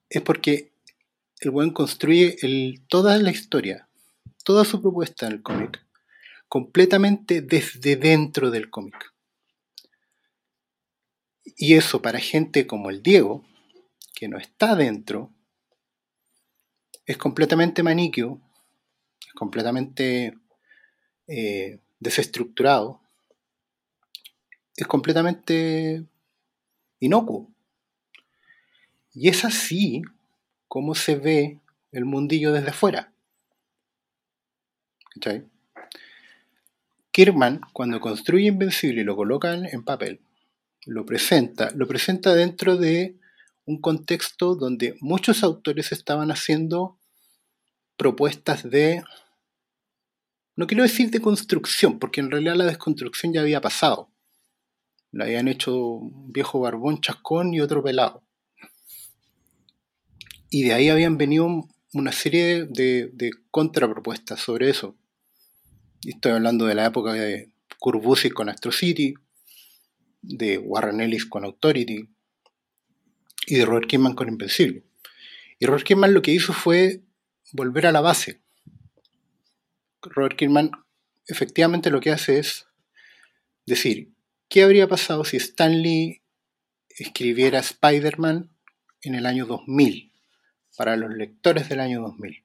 es 0.08 0.22
porque 0.22 0.72
el 1.40 1.50
buen 1.50 1.70
construye 1.70 2.36
toda 2.88 3.18
la 3.18 3.30
historia, 3.30 3.88
toda 4.44 4.64
su 4.64 4.80
propuesta 4.80 5.26
en 5.26 5.32
el 5.32 5.42
cómic, 5.42 5.84
completamente 6.48 7.42
desde 7.42 7.96
dentro 7.96 8.50
del 8.50 8.70
cómic. 8.70 9.12
Y 11.56 11.74
eso 11.74 12.02
para 12.02 12.18
gente 12.18 12.66
como 12.66 12.90
el 12.90 13.02
Diego, 13.02 13.44
que 14.14 14.28
no 14.28 14.38
está 14.38 14.74
dentro, 14.76 15.32
es 17.06 17.16
completamente 17.16 17.82
maniquio, 17.82 18.40
es 19.26 19.32
completamente 19.34 20.36
eh, 21.28 21.80
desestructurado, 22.00 23.00
es 24.76 24.86
completamente 24.86 26.04
inocuo. 27.00 27.48
Y 29.12 29.28
es 29.28 29.44
así 29.44 30.02
como 30.68 30.94
se 30.94 31.16
ve 31.16 31.60
el 31.92 32.04
mundillo 32.04 32.52
desde 32.52 32.70
afuera. 32.70 33.12
¿Cachai? 35.14 35.44
Kirkman, 37.10 37.62
cuando 37.72 38.00
construye 38.00 38.48
Invencible 38.48 39.00
y 39.00 39.04
lo 39.04 39.16
coloca 39.16 39.54
en, 39.54 39.64
en 39.64 39.82
papel, 39.82 40.20
lo 40.84 41.06
presenta, 41.06 41.70
lo 41.74 41.86
presenta 41.86 42.34
dentro 42.34 42.76
de 42.76 43.16
un 43.64 43.80
contexto 43.80 44.54
donde 44.54 44.96
muchos 45.00 45.42
autores 45.42 45.92
estaban 45.92 46.30
haciendo 46.30 46.98
propuestas 47.96 48.68
de, 48.68 49.02
no 50.54 50.66
quiero 50.66 50.82
decir 50.82 51.10
de 51.10 51.20
construcción, 51.20 51.98
porque 51.98 52.20
en 52.20 52.30
realidad 52.30 52.54
la 52.54 52.66
desconstrucción 52.66 53.32
ya 53.32 53.40
había 53.40 53.60
pasado. 53.60 54.10
La 55.12 55.24
habían 55.24 55.48
hecho 55.48 55.76
un 55.76 56.32
viejo 56.32 56.60
barbón 56.60 57.00
chascón 57.00 57.54
y 57.54 57.60
otro 57.60 57.82
pelado. 57.82 58.22
Y 60.50 60.64
de 60.64 60.74
ahí 60.74 60.88
habían 60.88 61.18
venido 61.18 61.68
una 61.92 62.12
serie 62.12 62.66
de, 62.66 63.30
contrapropuestas 63.50 64.40
sobre 64.40 64.70
eso. 64.70 64.96
Estoy 66.04 66.32
hablando 66.32 66.66
de 66.66 66.74
la 66.74 66.86
época 66.86 67.12
de 67.12 67.50
Kurt 67.78 68.02
con 68.32 68.48
Astro 68.48 68.70
City, 68.70 69.14
de 70.22 70.58
Warren 70.58 71.00
Ellis 71.00 71.26
con 71.26 71.44
Authority 71.44 72.08
y 73.46 73.54
de 73.54 73.64
Robert 73.64 73.88
Kirkman 73.88 74.14
con 74.14 74.28
Invencible. 74.28 74.84
Y 75.58 75.66
Robert 75.66 75.86
Kirkman 75.86 76.12
lo 76.12 76.22
que 76.22 76.32
hizo 76.32 76.52
fue 76.52 77.02
volver 77.52 77.86
a 77.86 77.92
la 77.92 78.00
base. 78.00 78.42
Robert 80.02 80.36
Kirkman 80.36 80.70
efectivamente 81.26 81.90
lo 81.90 82.00
que 82.00 82.10
hace 82.10 82.38
es 82.38 82.66
decir, 83.64 84.12
¿qué 84.48 84.62
habría 84.62 84.88
pasado 84.88 85.24
si 85.24 85.36
Stan 85.36 85.82
Lee 85.82 86.22
escribiera 86.88 87.58
Spider-Man 87.58 88.50
en 89.02 89.14
el 89.14 89.26
año 89.26 89.46
2000, 89.46 90.12
para 90.76 90.96
los 90.96 91.14
lectores 91.14 91.68
del 91.68 91.80
año 91.80 92.00
2000? 92.02 92.44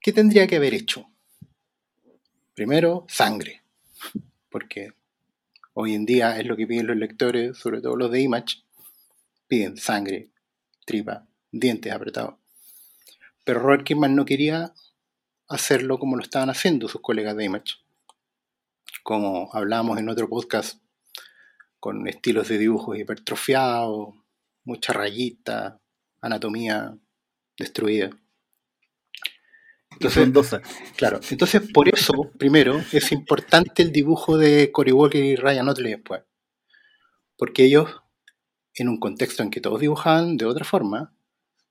¿Qué 0.00 0.12
tendría 0.12 0.46
que 0.46 0.56
haber 0.56 0.74
hecho? 0.74 1.10
Primero, 2.54 3.06
sangre, 3.08 3.62
porque 4.50 4.92
hoy 5.74 5.94
en 5.94 6.06
día 6.06 6.38
es 6.38 6.46
lo 6.46 6.56
que 6.56 6.66
piden 6.66 6.86
los 6.86 6.96
lectores, 6.96 7.58
sobre 7.58 7.80
todo 7.80 7.96
los 7.96 8.10
de 8.10 8.20
Image, 8.20 8.62
piden 9.46 9.76
sangre, 9.76 10.30
tripa, 10.84 11.26
dientes 11.50 11.92
apretados. 11.92 12.36
Pero 13.44 13.60
Robert 13.60 13.84
Kirkman 13.84 14.16
no 14.16 14.24
quería 14.24 14.72
hacerlo 15.48 15.98
como 15.98 16.16
lo 16.16 16.22
estaban 16.22 16.50
haciendo 16.50 16.88
sus 16.88 17.00
colegas 17.00 17.36
de 17.36 17.44
Image. 17.44 17.74
Como 19.02 19.50
hablábamos 19.52 19.98
en 19.98 20.08
otro 20.08 20.28
podcast, 20.28 20.80
con 21.80 22.06
estilos 22.08 22.48
de 22.48 22.58
dibujos 22.58 22.98
hipertrofiados, 22.98 24.14
mucha 24.64 24.92
rayita, 24.92 25.80
anatomía 26.20 26.96
destruida. 27.56 28.10
Entonces, 29.90 30.60
claro, 30.96 31.20
entonces 31.30 31.62
por 31.72 31.88
eso, 31.88 32.30
primero, 32.38 32.78
es 32.92 33.12
importante 33.12 33.82
el 33.82 33.92
dibujo 33.92 34.36
de 34.36 34.70
Cory 34.70 34.92
Walker 34.92 35.24
y 35.24 35.36
Ryan 35.36 35.68
Otley 35.68 35.92
después. 35.92 36.22
Porque 37.38 37.64
ellos, 37.64 38.02
en 38.74 38.88
un 38.88 38.98
contexto 38.98 39.42
en 39.42 39.50
que 39.50 39.60
todos 39.60 39.80
dibujaban 39.80 40.36
de 40.36 40.44
otra 40.44 40.64
forma, 40.64 41.14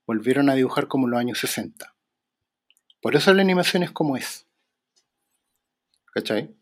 volvieron 0.07 0.49
a 0.49 0.55
dibujar 0.55 0.87
como 0.87 1.05
en 1.05 1.11
los 1.11 1.19
años 1.19 1.39
60. 1.39 1.95
Por 3.01 3.15
eso 3.15 3.33
la 3.33 3.41
animación 3.41 3.83
es 3.83 3.91
como 3.91 4.17
es. 4.17 4.47
¿Cachai? 6.13 6.54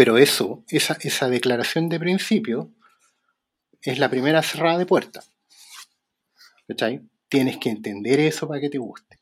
Pero 0.00 0.16
eso, 0.16 0.64
esa, 0.68 0.96
esa 1.02 1.28
declaración 1.28 1.90
de 1.90 2.00
principio, 2.00 2.72
es 3.82 3.98
la 3.98 4.08
primera 4.08 4.42
cerrada 4.42 4.78
de 4.78 4.86
puerta. 4.86 5.22
¿Cachai? 6.66 7.02
Tienes 7.28 7.58
que 7.58 7.68
entender 7.68 8.18
eso 8.18 8.48
para 8.48 8.62
que 8.62 8.70
te 8.70 8.78
guste. 8.78 9.20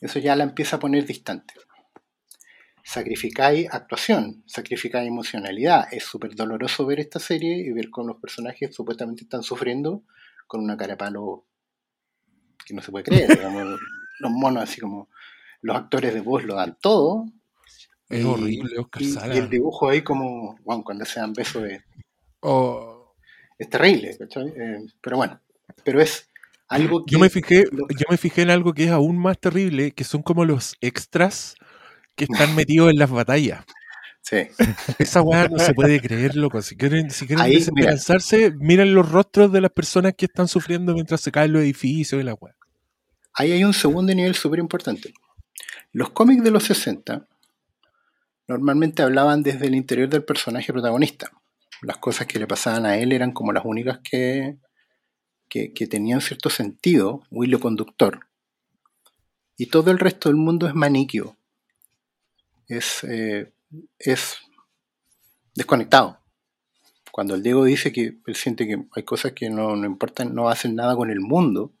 Eso 0.00 0.18
ya 0.18 0.34
la 0.34 0.42
empieza 0.42 0.74
a 0.74 0.78
poner 0.80 1.06
distante. 1.06 1.54
Sacrificáis 2.82 3.72
actuación, 3.72 4.42
sacrificáis 4.48 5.06
emocionalidad. 5.06 5.86
Es 5.92 6.02
súper 6.02 6.34
doloroso 6.34 6.84
ver 6.84 6.98
esta 6.98 7.20
serie 7.20 7.56
y 7.58 7.70
ver 7.70 7.88
cómo 7.88 8.08
los 8.08 8.20
personajes 8.20 8.74
supuestamente 8.74 9.22
están 9.22 9.44
sufriendo 9.44 10.02
con 10.48 10.60
una 10.60 10.76
cara 10.76 10.94
de 10.94 10.96
palo 10.96 11.46
que 12.66 12.74
no 12.74 12.82
se 12.82 12.90
puede 12.90 13.04
creer. 13.04 13.28
los 14.18 14.32
monos, 14.32 14.64
así 14.64 14.80
como 14.80 15.08
los 15.60 15.76
actores 15.76 16.14
de 16.14 16.20
voz 16.20 16.42
lo 16.42 16.56
dan 16.56 16.76
todo. 16.80 17.26
Es 18.10 18.22
y, 18.22 18.24
horrible, 18.24 18.78
Oscar 18.78 19.02
y, 19.02 19.10
Sala. 19.12 19.34
y 19.34 19.38
el 19.38 19.48
dibujo 19.48 19.88
ahí 19.88 20.02
como, 20.02 20.58
bueno, 20.64 20.82
cuando 20.84 21.04
se 21.04 21.20
dan 21.20 21.32
besos 21.32 21.62
de, 21.62 21.82
Oh, 22.40 23.14
es 23.58 23.68
terrible. 23.68 24.10
Eh, 24.18 24.78
pero 25.00 25.16
bueno, 25.18 25.40
pero 25.84 26.00
es 26.00 26.28
algo 26.68 27.04
que... 27.04 27.12
yo, 27.12 27.18
me 27.18 27.28
fijé, 27.30 27.64
lo- 27.70 27.86
yo 27.88 28.06
me 28.10 28.16
fijé 28.16 28.42
en 28.42 28.50
algo 28.50 28.72
que 28.72 28.84
es 28.84 28.90
aún 28.90 29.18
más 29.18 29.38
terrible, 29.38 29.92
que 29.92 30.04
son 30.04 30.22
como 30.22 30.44
los 30.44 30.76
extras 30.80 31.54
que 32.16 32.24
están 32.24 32.54
metidos 32.56 32.90
en 32.90 32.98
las 32.98 33.10
batallas. 33.10 33.64
Sí, 34.22 34.48
Esa 34.98 35.22
weá 35.22 35.48
no 35.48 35.58
se 35.58 35.72
puede 35.74 36.00
creer, 36.00 36.36
loco. 36.36 36.60
Si 36.62 36.76
quieren, 36.76 37.10
si 37.10 37.26
quieren 37.26 37.44
Ahí, 37.44 37.54
desesperanzarse, 37.54 38.52
miren 38.58 38.94
los 38.94 39.10
rostros 39.10 39.50
de 39.52 39.60
las 39.60 39.70
personas 39.70 40.14
que 40.16 40.26
están 40.26 40.46
sufriendo 40.48 40.92
mientras 40.94 41.20
se 41.20 41.32
caen 41.32 41.52
los 41.52 41.62
edificios 41.62 42.20
y 42.20 42.24
la 42.24 42.34
weá. 42.34 42.54
ahí 43.34 43.52
hay 43.52 43.64
un 43.64 43.72
segundo 43.74 44.14
nivel 44.14 44.34
súper 44.34 44.58
importante. 44.60 45.12
Los 45.92 46.10
cómics 46.10 46.44
de 46.44 46.50
los 46.50 46.64
60 46.64 47.26
normalmente 48.50 49.02
hablaban 49.02 49.44
desde 49.44 49.68
el 49.68 49.76
interior 49.76 50.08
del 50.08 50.24
personaje 50.24 50.72
protagonista. 50.72 51.30
Las 51.82 51.98
cosas 51.98 52.26
que 52.26 52.40
le 52.40 52.48
pasaban 52.48 52.84
a 52.84 52.98
él 52.98 53.12
eran 53.12 53.30
como 53.30 53.52
las 53.52 53.64
únicas 53.64 54.00
que, 54.00 54.58
que, 55.48 55.86
tenían 55.86 56.20
cierto 56.20 56.50
sentido, 56.50 57.22
hilo 57.30 57.60
conductor. 57.60 58.26
Y 59.56 59.66
todo 59.66 59.92
el 59.92 60.00
resto 60.00 60.28
del 60.28 60.36
mundo 60.36 60.66
es 60.66 60.74
maniquio. 60.74 61.36
Es, 62.66 63.04
eh, 63.04 63.52
es 64.00 64.38
desconectado. 65.54 66.18
Cuando 67.12 67.36
el 67.36 67.44
Diego 67.44 67.64
dice 67.64 67.92
que 67.92 68.18
él 68.26 68.34
siente 68.34 68.66
que 68.66 68.84
hay 68.96 69.04
cosas 69.04 69.30
que 69.32 69.48
no, 69.48 69.76
no 69.76 69.86
importan, 69.86 70.34
no 70.34 70.48
hacen 70.48 70.74
nada 70.74 70.96
con 70.96 71.08
el 71.08 71.20
mundo, 71.20 71.72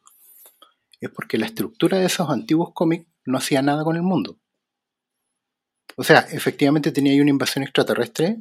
es 1.00 1.10
porque 1.10 1.36
la 1.36 1.46
estructura 1.46 1.98
de 1.98 2.06
esos 2.06 2.30
antiguos 2.30 2.70
cómics 2.74 3.08
no 3.24 3.38
hacía 3.38 3.60
nada 3.60 3.82
con 3.82 3.96
el 3.96 4.02
mundo. 4.02 4.39
O 5.96 6.04
sea, 6.04 6.20
efectivamente 6.30 6.92
tenía 6.92 7.12
ahí 7.12 7.20
una 7.20 7.30
invasión 7.30 7.62
extraterrestre 7.62 8.38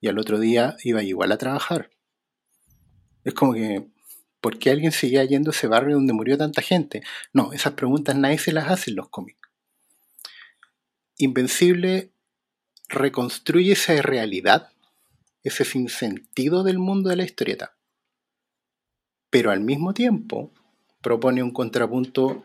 y 0.00 0.08
al 0.08 0.18
otro 0.18 0.38
día 0.38 0.76
iba 0.84 1.02
igual 1.02 1.32
a 1.32 1.38
trabajar. 1.38 1.90
Es 3.24 3.34
como 3.34 3.52
que, 3.52 3.88
¿por 4.40 4.58
qué 4.58 4.70
alguien 4.70 4.92
seguía 4.92 5.24
yendo 5.24 5.50
a 5.50 5.54
ese 5.54 5.66
barrio 5.66 5.96
donde 5.96 6.12
murió 6.12 6.38
tanta 6.38 6.62
gente? 6.62 7.02
No, 7.32 7.52
esas 7.52 7.74
preguntas 7.74 8.16
nadie 8.16 8.38
se 8.38 8.52
las 8.52 8.70
hace 8.70 8.90
en 8.90 8.96
los 8.96 9.08
cómics. 9.08 9.48
Invencible 11.16 12.12
reconstruye 12.88 13.72
esa 13.72 14.00
realidad, 14.00 14.72
ese 15.42 15.64
sinsentido 15.64 16.62
del 16.62 16.78
mundo 16.78 17.10
de 17.10 17.16
la 17.16 17.24
historieta. 17.24 17.76
Pero 19.30 19.50
al 19.50 19.60
mismo 19.60 19.92
tiempo 19.92 20.52
propone 21.02 21.42
un 21.42 21.50
contrapunto 21.50 22.44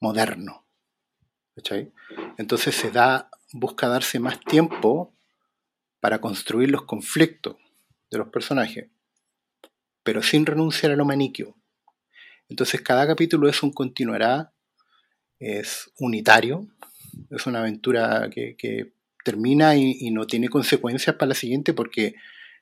moderno. 0.00 0.64
¿cachai? 1.54 1.92
Entonces 2.38 2.74
se 2.74 2.90
da, 2.90 3.30
busca 3.52 3.88
darse 3.88 4.18
más 4.18 4.40
tiempo 4.40 5.14
para 6.00 6.20
construir 6.20 6.70
los 6.70 6.84
conflictos 6.84 7.56
de 8.10 8.18
los 8.18 8.28
personajes, 8.28 8.88
pero 10.02 10.22
sin 10.22 10.46
renunciar 10.46 10.92
a 10.92 10.96
lo 10.96 11.04
maniquio. 11.04 11.54
Entonces 12.48 12.80
cada 12.80 13.06
capítulo 13.06 13.48
es 13.48 13.62
un 13.62 13.72
continuará, 13.72 14.52
es 15.38 15.90
unitario, 15.98 16.66
es 17.30 17.46
una 17.46 17.60
aventura 17.60 18.28
que, 18.30 18.92
termina 19.22 19.76
y, 19.76 20.10
no 20.10 20.26
tiene 20.26 20.48
consecuencias 20.48 21.14
para 21.16 21.28
la 21.28 21.34
siguiente 21.34 21.74
porque 21.74 22.14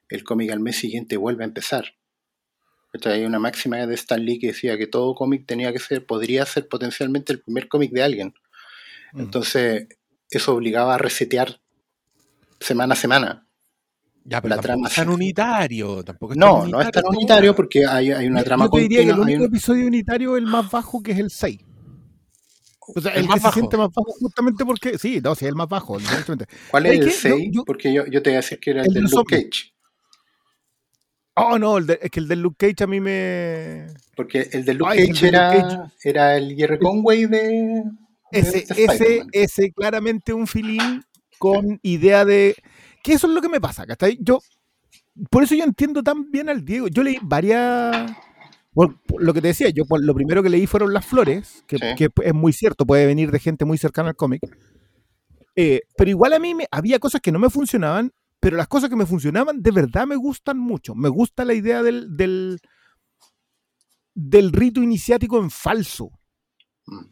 el 0.09 0.25
cómic 0.25 0.51
al 0.51 0.61
mes 0.61 0.77
siguiente 0.77 1.17
vuelve 1.17 1.45
a 1.45 1.47
empezar. 1.47 1.95
¿Cachai? 2.93 3.21
Hay 3.21 3.25
una 3.25 3.39
máxima 3.39 3.87
de 3.87 3.95
Stan 3.95 4.23
Lee 4.25 4.39
que 4.39 4.49
decía 4.49 4.77
que 4.77 4.87
todo 4.87 5.15
cómic 5.15 5.47
tenía 5.47 5.73
que 5.73 5.79
ser, 5.79 6.05
podría 6.05 6.45
ser 6.47 6.69
potencialmente 6.69 7.33
el 7.33 7.41
primer 7.41 7.69
cómic 7.69 7.93
de 7.93 8.03
alguien. 8.03 8.35
Mm. 9.13 9.21
Entonces, 9.21 9.89
eso 10.31 10.55
obligaba 10.55 10.95
a 10.95 10.99
resetear 10.99 11.61
semana 12.61 12.95
a 12.95 12.97
semana. 12.97 13.45
Ya, 14.25 14.43
pero 14.43 14.51
La 14.51 14.57
tampoco 14.57 14.67
trama 14.75 14.89
es 14.89 14.95
tan 14.95 15.09
unitario. 15.09 16.05
Tampoco 16.05 16.33
es 16.35 16.39
No, 16.39 16.61
tan 16.63 16.71
no 16.71 16.81
es 16.83 16.91
tan 16.91 17.07
unitario 17.07 17.55
porque 17.57 17.87
hay, 17.87 18.13
hay 18.13 18.27
una 18.27 18.41
Yo- 18.41 18.45
trama 18.45 18.65
Yo 18.67 18.71
te 18.73 18.81
diría 18.81 18.99
que 18.99 19.05
el 19.05 19.11
continua. 19.17 19.25
único 19.27 19.43
un- 19.45 19.49
episodio 19.49 19.87
unitario 19.87 20.37
es 20.37 20.43
el 20.43 20.49
más 20.51 20.71
bajo, 20.71 21.03
que 21.03 21.13
es 21.13 21.19
el 21.19 21.31
6. 21.31 21.61
O 22.95 23.01
sea, 23.01 23.13
El 23.13 23.23
el, 23.23 23.29
más 23.29 23.41
bajo. 23.43 23.55
se 23.55 23.61
siente 23.61 23.77
más 23.77 23.89
bajo 23.89 24.13
justamente 24.19 24.65
porque... 24.65 24.99
Sí, 24.99 25.21
no, 25.23 25.35
sí, 25.35 25.47
el 25.47 25.55
más 25.55 25.69
bajo. 25.69 25.99
¿Cuál 26.71 26.87
es 26.87 26.93
¿Sabes 26.97 26.99
el 26.99 27.01
qué? 27.01 27.05
Yo- 27.05 27.37
6? 27.37 27.51
yo- 27.53 27.65
Porque 27.65 27.93
yo, 27.93 28.07
yo 28.07 28.23
te 28.23 28.31
voy 28.31 28.35
a 28.35 28.41
decir 28.41 28.59
que 28.61 28.71
era 28.71 28.81
el, 28.83 28.89
El 28.89 28.95
de 28.95 28.99
de 29.01 29.03
los 29.05 29.13
Luke. 29.13 29.35
Cage. 29.51 29.73
Oh, 31.35 31.59
no, 31.59 31.79
el 31.79 31.87
de- 31.87 31.99
es 32.03 32.11
que 32.11 32.21
el 32.21 32.29
de 32.29 32.37
Luke 32.37 32.67
Cage 32.67 32.85
a 32.85 32.87
mí 32.87 33.01
me... 33.01 33.87
Porque 34.17 34.49
el 34.53 34.65
de 34.65 34.75
Luke 34.75 34.91
Ay, 34.93 34.99
el 35.01 35.09
Cage 35.09 35.27
de 35.27 35.33
Luke 35.33 35.37
era, 35.39 35.51
Cage. 35.69 35.93
era 36.09 36.37
el 36.37 36.57
Jerry 36.57 36.79
Conway 36.81 37.27
de. 37.27 37.85
Ese, 38.33 38.59
este 38.59 38.85
ese, 38.85 39.23
ese 39.33 39.73
claramente 39.73 40.33
un 40.35 40.47
filín 40.47 41.03
con 41.39 41.79
idea 41.83 42.25
de. 42.25 42.55
Que 43.03 43.13
eso 43.15 43.27
es 43.27 43.33
lo 43.33 43.41
que 43.41 43.49
me 43.49 43.61
pasa, 43.61 43.87
¿cachai? 43.87 44.19
Yo. 44.21 44.41
Por 45.31 45.43
eso 45.43 45.55
yo 45.55 45.65
entiendo 45.65 46.03
tan 46.03 46.31
bien 46.31 46.49
al 46.49 46.65
Diego. 46.65 46.89
Yo 46.89 47.03
leí 47.03 47.19
varias. 47.23 48.13
por- 48.73 49.01
por 49.03 49.21
lo 49.23 49.35
que 49.35 49.41
te 49.41 49.49
decía, 49.49 49.71
yo 49.71 49.85
por- 49.87 50.05
lo 50.05 50.15
primero 50.15 50.41
que 50.43 50.49
leí 50.51 50.67
fueron 50.69 50.93
las 50.93 51.05
flores, 51.05 51.65
que, 51.67 51.79
Sí. 51.79 51.85
que 51.97 52.09
es 52.23 52.35
muy 52.35 52.53
cierto, 52.53 52.87
puede 52.87 53.07
venir 53.07 53.33
de 53.33 53.41
gente 53.41 53.65
muy 53.65 53.77
cercana 53.79 54.11
al 54.11 54.15
cómic. 54.17 54.41
Eh, 55.57 55.81
pero 55.97 56.11
igual 56.11 56.33
a 56.35 56.39
mí 56.39 56.55
me, 56.55 56.67
había 56.71 57.01
cosas 57.01 57.21
que 57.21 57.33
no 57.33 57.41
me 57.41 57.51
funcionaban, 57.51 58.13
pero 58.39 58.57
las 58.57 58.69
cosas 58.69 58.89
que 58.89 58.95
me 58.95 59.07
funcionaban 59.07 59.63
de 59.63 59.71
verdad 59.73 60.07
me 60.07 60.15
gustan 60.15 60.59
mucho. 60.59 60.95
Me 60.95 61.09
gusta 61.09 61.45
la 61.45 61.55
idea 61.55 61.83
del, 61.83 62.17
del, 62.17 62.61
del 64.15 64.53
rito 64.53 64.81
iniciático 64.83 65.41
en 65.41 65.51
falso. 65.51 66.11
Mm. 66.87 67.05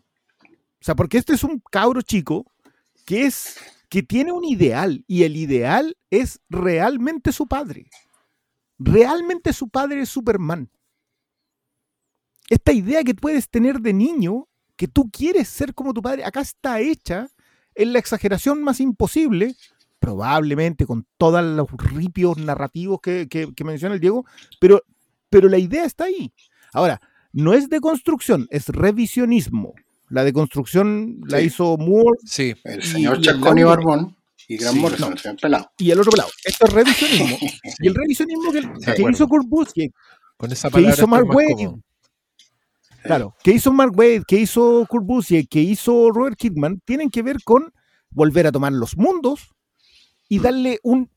Sea, 0.87 0.95
porque 0.95 1.19
este 1.19 1.35
es 1.35 1.43
un 1.43 1.61
cabro 1.69 2.01
chico 2.01 2.47
que 3.05 3.27
es 3.27 3.57
que 3.89 4.05
tiene 4.05 4.31
un 4.31 4.45
ideal 4.45 5.05
y 5.09 5.25
el 5.25 5.37
ideal 5.37 5.97
es 6.11 6.39
realmente 6.49 7.33
su 7.33 7.49
padre. 7.49 7.91
Realmente 8.79 9.53
su 9.53 9.69
padre 9.69 10.03
es 10.03 10.11
Superman. 10.11 10.71
Esta 12.49 12.73
idea 12.73 13.03
que 13.03 13.17
puedes 13.17 13.49
tener 13.49 13.81
de 13.81 13.95
niño, 13.95 14.47
que 14.77 14.87
tú 14.87 15.11
quieres 15.11 15.49
ser 15.49 15.75
como 15.75 15.93
tu 15.93 16.01
padre, 16.03 16.25
acá 16.25 16.41
está 16.41 16.79
hecha 16.79 17.31
en 17.75 17.93
la 17.93 17.99
exageración 17.99 18.63
más 18.63 18.79
imposible, 18.79 19.57
probablemente 19.99 20.87
con 20.87 21.05
todos 21.19 21.43
los 21.45 21.67
ripios 21.79 22.37
narrativos 22.39 23.01
que, 23.01 23.27
que- 23.29 23.65
menciona 23.65 23.97
el 23.97 24.01
Diego, 24.01 24.25
pero, 24.61 24.85
pero 25.31 25.49
la 25.49 25.59
idea 25.59 25.85
está 25.85 26.05
ahí. 26.05 26.33
Ahora, 26.73 27.01
no 27.33 27.55
es 27.55 27.69
deconstrucción, 27.69 28.47
es 28.51 28.69
revisionismo. 28.69 29.75
La 30.09 30.25
deconstrucción 30.25 31.19
la 31.27 31.39
Sí. 31.41 31.47
hizo 31.47 31.77
Moore 31.77 32.19
Sí, 32.25 32.55
El 32.65 32.83
señor 32.83 33.21
Chascón 33.21 33.59
y 33.59 33.63
Barbón 33.65 34.17
y 34.49 34.57
Gran 34.57 34.75
Sí, 34.75 34.79
Morrison, 34.81 35.09
no. 35.11 35.15
el 35.17 35.21
señor 35.21 35.41
Pelado. 35.41 35.71
y 35.79 35.91
el 35.91 36.01
otro 36.01 36.13
lado. 36.17 36.31
Esto 36.45 36.67
es 36.67 36.73
revisionismo. 36.73 37.37
y 37.81 37.87
el 37.89 37.95
revisionismo 37.95 38.53
que, 38.53 39.03
hizo 39.11 39.27
Kurt 39.27 39.49
Busiek, 39.49 39.93
con 40.37 40.53
esa 40.53 40.71
que 40.71 40.83
hizo 40.83 41.07
Mark 41.07 41.27
cómodo. 41.27 41.81
Claro, 43.03 43.35
que 43.43 43.53
hizo 43.53 43.73
Mark 43.73 43.93
Wade, 43.97 44.23
que 44.27 44.37
hizo 44.37 44.85
Kurt 44.89 45.05
Busiek, 45.07 45.49
que 45.49 45.61
hizo 45.61 46.11
Robert 46.11 46.37
Kidman, 46.37 46.81
tienen 46.85 47.09
que 47.11 47.23
ver 47.23 47.37
con 47.45 47.73
volver 48.11 48.47
a 48.49 48.53
tomar 48.53 48.73
los 48.73 48.97
mundos 48.97 49.51
y 50.29 50.41
darle 50.41 50.81
un, 50.83 51.09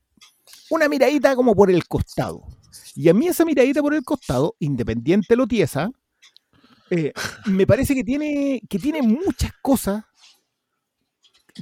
una 0.70 0.88
miradita 0.88 1.34
como 1.34 1.54
por 1.56 1.70
el 1.70 1.86
costado. 1.88 2.42
Y 2.94 3.08
a 3.08 3.14
mí 3.14 3.26
esa 3.26 3.44
miradita 3.44 3.80
por 3.82 3.94
el 3.94 4.02
costado, 4.04 4.54
independiente 4.60 5.26
de 5.30 5.36
lo 5.36 5.46
tiesa, 5.48 5.90
eh, 6.90 7.12
me 7.46 7.66
parece 7.66 7.94
que 7.94 8.04
tiene, 8.04 8.60
que 8.68 8.78
tiene 8.78 9.02
muchas 9.02 9.52
cosas 9.62 10.04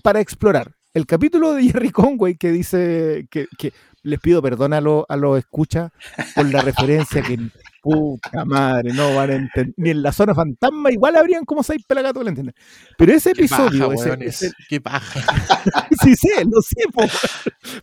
para 0.03 0.21
explorar. 0.21 0.75
El 0.95 1.07
capítulo 1.07 1.53
de 1.55 1.63
Jerry 1.65 1.91
Conway 1.91 2.37
que 2.37 2.51
dice 2.51 3.27
que, 3.31 3.47
que 3.59 3.73
les 4.03 4.19
pido 4.21 4.41
perdón 4.41 4.73
a 4.73 4.81
los 4.81 5.05
a 5.09 5.17
los 5.17 5.39
escuchas 5.39 5.91
por 6.35 6.51
la 6.51 6.63
referencia 6.63 7.23
que 7.23 7.39
puta 7.83 8.45
madre, 8.45 8.93
no 8.93 9.15
van 9.15 9.31
a 9.31 9.35
entender. 9.35 9.75
Ni 9.77 9.91
en 9.91 10.03
la 10.03 10.13
zona 10.13 10.35
fantasma 10.35 10.91
igual 10.91 11.17
habrían 11.17 11.45
como 11.45 11.63
seis 11.63 11.85
pelagatos 11.87 12.23
lo 12.23 12.29
entienden. 12.31 12.55
Pero 12.97 13.13
ese 13.13 13.33
Qué 13.33 13.47
paja, 13.49 13.67
episodio, 13.67 13.93
ese- 13.93 14.25
ese- 14.25 14.53
Qué 14.69 14.81
paja. 14.81 15.21
sí 16.03 16.15
sé, 16.17 16.45
lo 16.45 16.61
sé, 16.63 16.85
po. 16.93 17.03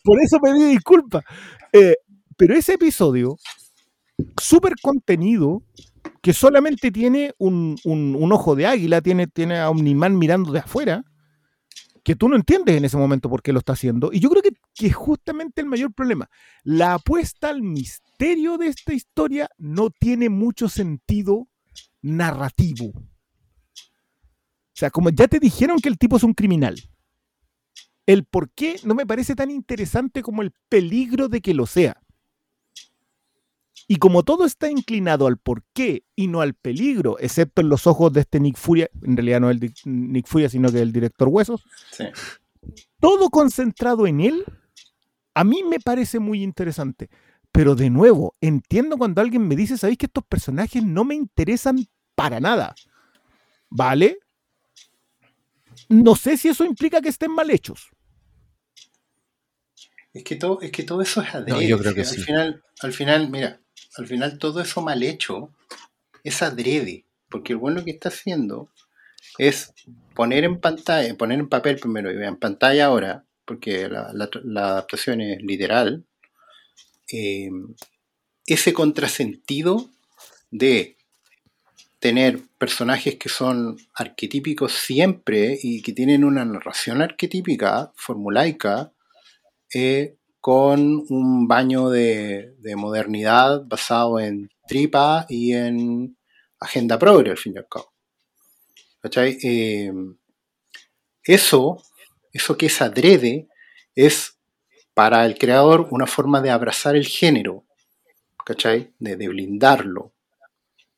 por 0.04 0.20
eso 0.22 0.40
pedí 0.40 0.66
disculpas. 0.66 1.24
Eh, 1.72 1.96
pero 2.36 2.56
ese 2.56 2.74
episodio, 2.74 3.38
súper 4.42 4.74
contenido, 4.82 5.64
que 6.26 6.34
solamente 6.34 6.90
tiene 6.90 7.36
un, 7.38 7.78
un- 7.84 8.32
ojo 8.32 8.56
de 8.56 8.66
águila, 8.66 9.00
tiene, 9.00 9.28
tiene 9.28 9.60
a 9.60 9.70
Omniman 9.70 10.18
mirando 10.18 10.52
de 10.52 10.58
afuera, 10.58 11.04
que 12.04 12.16
tú 12.16 12.28
no 12.30 12.36
entiendes 12.36 12.76
en 12.78 12.84
ese 12.84 12.98
momento 12.98 13.30
por 13.30 13.44
qué 13.44 13.54
lo 13.54 13.60
está 13.60 13.74
haciendo. 13.74 14.10
Y 14.12 14.20
yo 14.22 14.32
creo 14.32 14.42
que, 14.42 14.50
que 14.74 14.88
es 14.88 14.96
justamente 14.96 15.62
el 15.62 15.68
mayor 15.68 15.94
problema. 15.94 16.28
La 16.64 16.96
apuesta 16.96 17.50
al 17.50 17.62
misterio 17.62 18.58
de 18.58 18.70
esta 18.70 18.92
historia 18.92 19.48
no 19.60 19.92
tiene 19.92 20.30
mucho 20.30 20.68
sentido 20.68 21.48
narrativo. 22.02 22.86
O 22.88 23.04
sea, 24.74 24.90
como 24.90 25.12
ya 25.12 25.28
te 25.28 25.40
dijeron 25.40 25.78
que 25.80 25.90
el 25.90 26.00
tipo 26.00 26.18
es 26.18 26.24
un 26.24 26.34
criminal, 26.34 26.76
el 28.08 28.26
por 28.26 28.50
qué 28.50 28.78
no 28.84 28.96
me 28.96 29.06
parece 29.06 29.36
tan 29.36 29.52
interesante 29.52 30.24
como 30.24 30.42
el 30.42 30.54
peligro 30.70 31.28
de 31.30 31.40
que 31.40 31.54
lo 31.54 31.68
sea. 31.68 32.02
Y 33.88 33.98
como 33.98 34.24
todo 34.24 34.46
está 34.46 34.70
inclinado 34.70 35.28
al 35.28 35.38
por 35.38 35.64
qué 35.74 36.04
y 36.16 36.28
no 36.28 36.42
al 36.42 36.56
peligro, 36.56 37.18
excepto 37.20 37.62
en 37.62 37.70
los 37.70 37.86
ojos 37.86 38.12
de 38.14 38.22
este 38.22 38.40
Nick 38.40 38.58
Furia, 38.58 38.90
en 39.04 39.16
realidad 39.16 39.42
no 39.42 39.50
el 39.52 39.60
Nick 39.86 40.28
Furia, 40.28 40.50
sino 40.50 40.72
que 40.72 40.82
el 40.82 40.92
director 40.92 41.28
Huesos, 41.28 41.64
Sí. 41.92 42.06
todo 43.00 43.30
concentrado 43.30 44.08
en 44.08 44.22
él, 44.22 44.44
a 45.36 45.44
mí 45.44 45.64
me 45.64 45.80
parece 45.80 46.18
muy 46.20 46.42
interesante. 46.42 47.10
Pero 47.52 47.76
de 47.76 47.90
nuevo, 47.90 48.34
entiendo 48.42 48.98
cuando 48.98 49.22
alguien 49.22 49.48
me 49.48 49.56
dice, 49.56 49.78
¿sabéis 49.78 50.00
que 50.00 50.08
estos 50.08 50.26
personajes 50.26 50.84
no 50.84 51.06
me 51.06 51.16
interesan 51.16 51.78
para 52.16 52.40
nada? 52.40 52.74
¿Vale? 53.70 54.18
No 55.90 56.16
sé 56.16 56.38
si 56.38 56.48
eso 56.50 56.66
implica 56.66 57.02
que 57.02 57.10
estén 57.10 57.32
mal 57.32 57.50
hechos. 57.52 57.90
Es 60.14 60.24
que 60.24 60.36
todo, 60.38 60.60
es 60.62 60.72
que 60.72 60.84
todo 60.84 61.02
eso 61.02 61.22
es 61.22 61.36
adrede. 61.36 61.52
No, 61.52 61.62
yo 61.62 61.78
creo 61.78 61.94
que 61.94 62.02
Al 62.02 62.06
sí. 62.08 62.22
final, 62.22 62.64
al 62.82 62.94
final, 62.94 63.30
mira, 63.30 63.62
al 63.98 64.08
final 64.08 64.38
todo 64.38 64.62
eso 64.62 64.82
mal 64.82 65.04
hecho 65.04 65.52
es 66.24 66.42
adrede. 66.42 67.06
Porque 67.30 67.54
el 67.54 67.58
bueno 67.58 67.84
que 67.84 67.92
está 67.92 68.10
haciendo 68.10 68.70
es 69.38 69.74
poner 70.14 70.44
en 70.44 70.60
pantalla, 70.60 71.14
poner 71.16 71.40
en 71.40 71.50
papel 71.50 71.78
primero 71.78 72.12
y 72.12 72.24
en 72.24 72.38
pantalla 72.38 72.86
ahora, 72.86 73.26
porque 73.46 73.90
la 73.90 74.68
adaptación 74.70 75.22
es 75.22 75.42
literal, 75.42 76.06
eh, 77.12 77.50
ese 78.46 78.74
contrasentido 78.74 79.90
de 80.52 80.98
tener 82.00 82.40
personajes 82.58 83.16
que 83.16 83.30
son 83.30 83.78
arquetípicos 83.96 84.74
siempre 84.74 85.58
y 85.62 85.82
que 85.82 85.94
tienen 85.94 86.24
una 86.24 86.46
narración 86.46 87.02
arquetípica, 87.02 87.92
formulaica, 87.96 88.92
eh, 89.74 90.16
con 90.46 91.04
un 91.10 91.48
baño 91.48 91.90
de, 91.90 92.54
de 92.60 92.76
modernidad 92.76 93.64
basado 93.66 94.20
en 94.20 94.52
tripa 94.68 95.26
y 95.28 95.54
en 95.54 96.20
agenda 96.60 97.00
progre, 97.00 97.32
al 97.32 97.38
fin 97.40 97.54
y 97.56 97.58
al 97.58 97.68
cabo. 97.68 97.92
¿Cachai? 99.02 99.40
Eh, 99.42 99.92
eso, 101.24 101.82
eso 102.32 102.56
que 102.60 102.68
es 102.68 102.80
adrede, 102.80 103.48
es 103.96 104.38
para 104.94 105.26
el 105.26 105.36
creador 105.40 105.88
una 105.90 106.06
forma 106.06 106.42
de 106.42 106.52
abrazar 106.52 106.96
el 106.96 107.08
género, 107.08 107.66
¿cachai? 108.46 108.94
De, 109.00 109.16
de 109.16 109.28
blindarlo, 109.28 110.14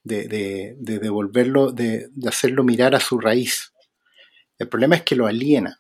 de, 0.04 0.28
de, 0.28 0.76
de 0.78 1.00
devolverlo, 1.00 1.72
de, 1.72 2.10
de 2.12 2.28
hacerlo 2.28 2.66
mirar 2.66 2.96
a 2.96 3.00
su 3.00 3.18
raíz. 3.18 3.72
El 4.60 4.68
problema 4.68 4.98
es 4.98 5.04
que 5.04 5.16
lo 5.16 5.26
aliena. 5.26 5.80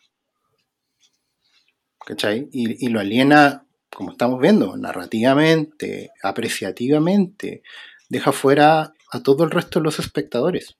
¿Cachai? 2.08 2.48
Y, 2.54 2.86
y 2.86 2.90
lo 2.90 3.02
aliena, 3.02 3.66
como 3.94 4.12
estamos 4.12 4.40
viendo, 4.40 4.78
narrativamente, 4.78 6.12
apreciativamente, 6.24 7.64
deja 8.08 8.32
fuera 8.32 8.94
a 9.12 9.24
todo 9.24 9.44
el 9.44 9.52
resto 9.52 9.80
de 9.80 9.84
los 9.84 10.00
espectadores. 10.00 10.78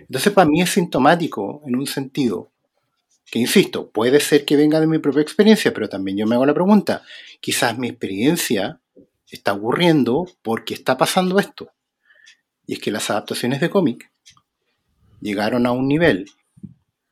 Entonces, 0.00 0.32
para 0.32 0.48
mí 0.48 0.60
es 0.60 0.70
sintomático 0.70 1.62
en 1.64 1.76
un 1.76 1.86
sentido 1.86 2.50
que, 3.30 3.38
insisto, 3.38 3.90
puede 3.90 4.18
ser 4.18 4.44
que 4.44 4.56
venga 4.56 4.80
de 4.80 4.88
mi 4.88 4.98
propia 4.98 5.22
experiencia, 5.22 5.72
pero 5.72 5.88
también 5.88 6.18
yo 6.18 6.26
me 6.26 6.34
hago 6.34 6.46
la 6.46 6.52
pregunta, 6.52 7.02
quizás 7.40 7.78
mi 7.78 7.86
experiencia 7.86 8.80
está 9.30 9.52
ocurriendo 9.52 10.26
porque 10.42 10.74
está 10.74 10.98
pasando 10.98 11.38
esto. 11.38 11.70
Y 12.66 12.74
es 12.74 12.80
que 12.80 12.90
las 12.90 13.08
adaptaciones 13.08 13.60
de 13.60 13.70
cómic 13.70 14.10
llegaron 15.20 15.64
a 15.66 15.70
un 15.70 15.86
nivel 15.86 16.28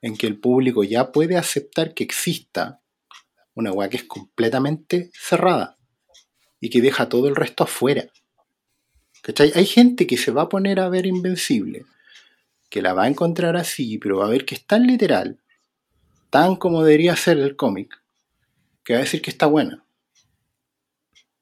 en 0.00 0.16
que 0.16 0.26
el 0.26 0.40
público 0.40 0.82
ya 0.82 1.12
puede 1.12 1.36
aceptar 1.36 1.94
que 1.94 2.02
exista 2.02 2.81
una 3.54 3.72
weá 3.72 3.88
que 3.88 3.98
es 3.98 4.04
completamente 4.04 5.10
cerrada 5.14 5.76
y 6.60 6.70
que 6.70 6.80
deja 6.80 7.08
todo 7.08 7.28
el 7.28 7.36
resto 7.36 7.64
afuera. 7.64 8.06
¿Cachai? 9.22 9.52
Hay 9.54 9.66
gente 9.66 10.06
que 10.06 10.16
se 10.16 10.30
va 10.30 10.42
a 10.42 10.48
poner 10.48 10.80
a 10.80 10.88
ver 10.88 11.06
Invencible, 11.06 11.84
que 12.68 12.82
la 12.82 12.92
va 12.92 13.04
a 13.04 13.08
encontrar 13.08 13.56
así, 13.56 13.98
pero 13.98 14.18
va 14.18 14.26
a 14.26 14.30
ver 14.30 14.44
que 14.44 14.54
es 14.54 14.66
tan 14.66 14.86
literal, 14.86 15.38
tan 16.30 16.56
como 16.56 16.82
debería 16.82 17.14
ser 17.16 17.38
el 17.38 17.56
cómic, 17.56 18.02
que 18.84 18.94
va 18.94 19.00
a 19.00 19.02
decir 19.02 19.22
que 19.22 19.30
está 19.30 19.46
buena. 19.46 19.84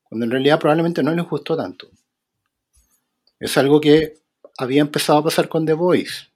Cuando 0.03 0.25
en 0.25 0.33
realidad 0.33 0.59
probablemente 0.59 1.03
no 1.03 1.15
les 1.15 1.25
gustó 1.25 1.57
tanto. 1.57 1.91
Es 3.39 3.57
algo 3.57 3.81
que 3.81 4.19
había 4.59 4.83
empezado 4.83 5.21
a 5.21 5.25
pasar 5.25 5.49
con 5.49 5.65
The 5.65 5.73
Voice. 5.73 6.27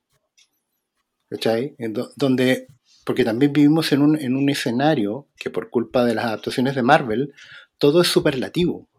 ¿Cachai? 1.29 1.75
Donde 2.15 2.67
porque 3.05 3.23
también 3.23 3.53
vivimos 3.53 3.91
en 3.91 4.01
un, 4.01 4.19
en 4.19 4.35
un 4.35 4.49
escenario 4.49 5.27
que 5.37 5.49
por 5.49 5.69
culpa 5.69 6.03
de 6.03 6.15
las 6.15 6.25
adaptaciones 6.25 6.75
de 6.75 6.81
Marvel, 6.81 7.33
todo 7.77 8.01
es 8.01 8.07
superlativo, 8.07 8.89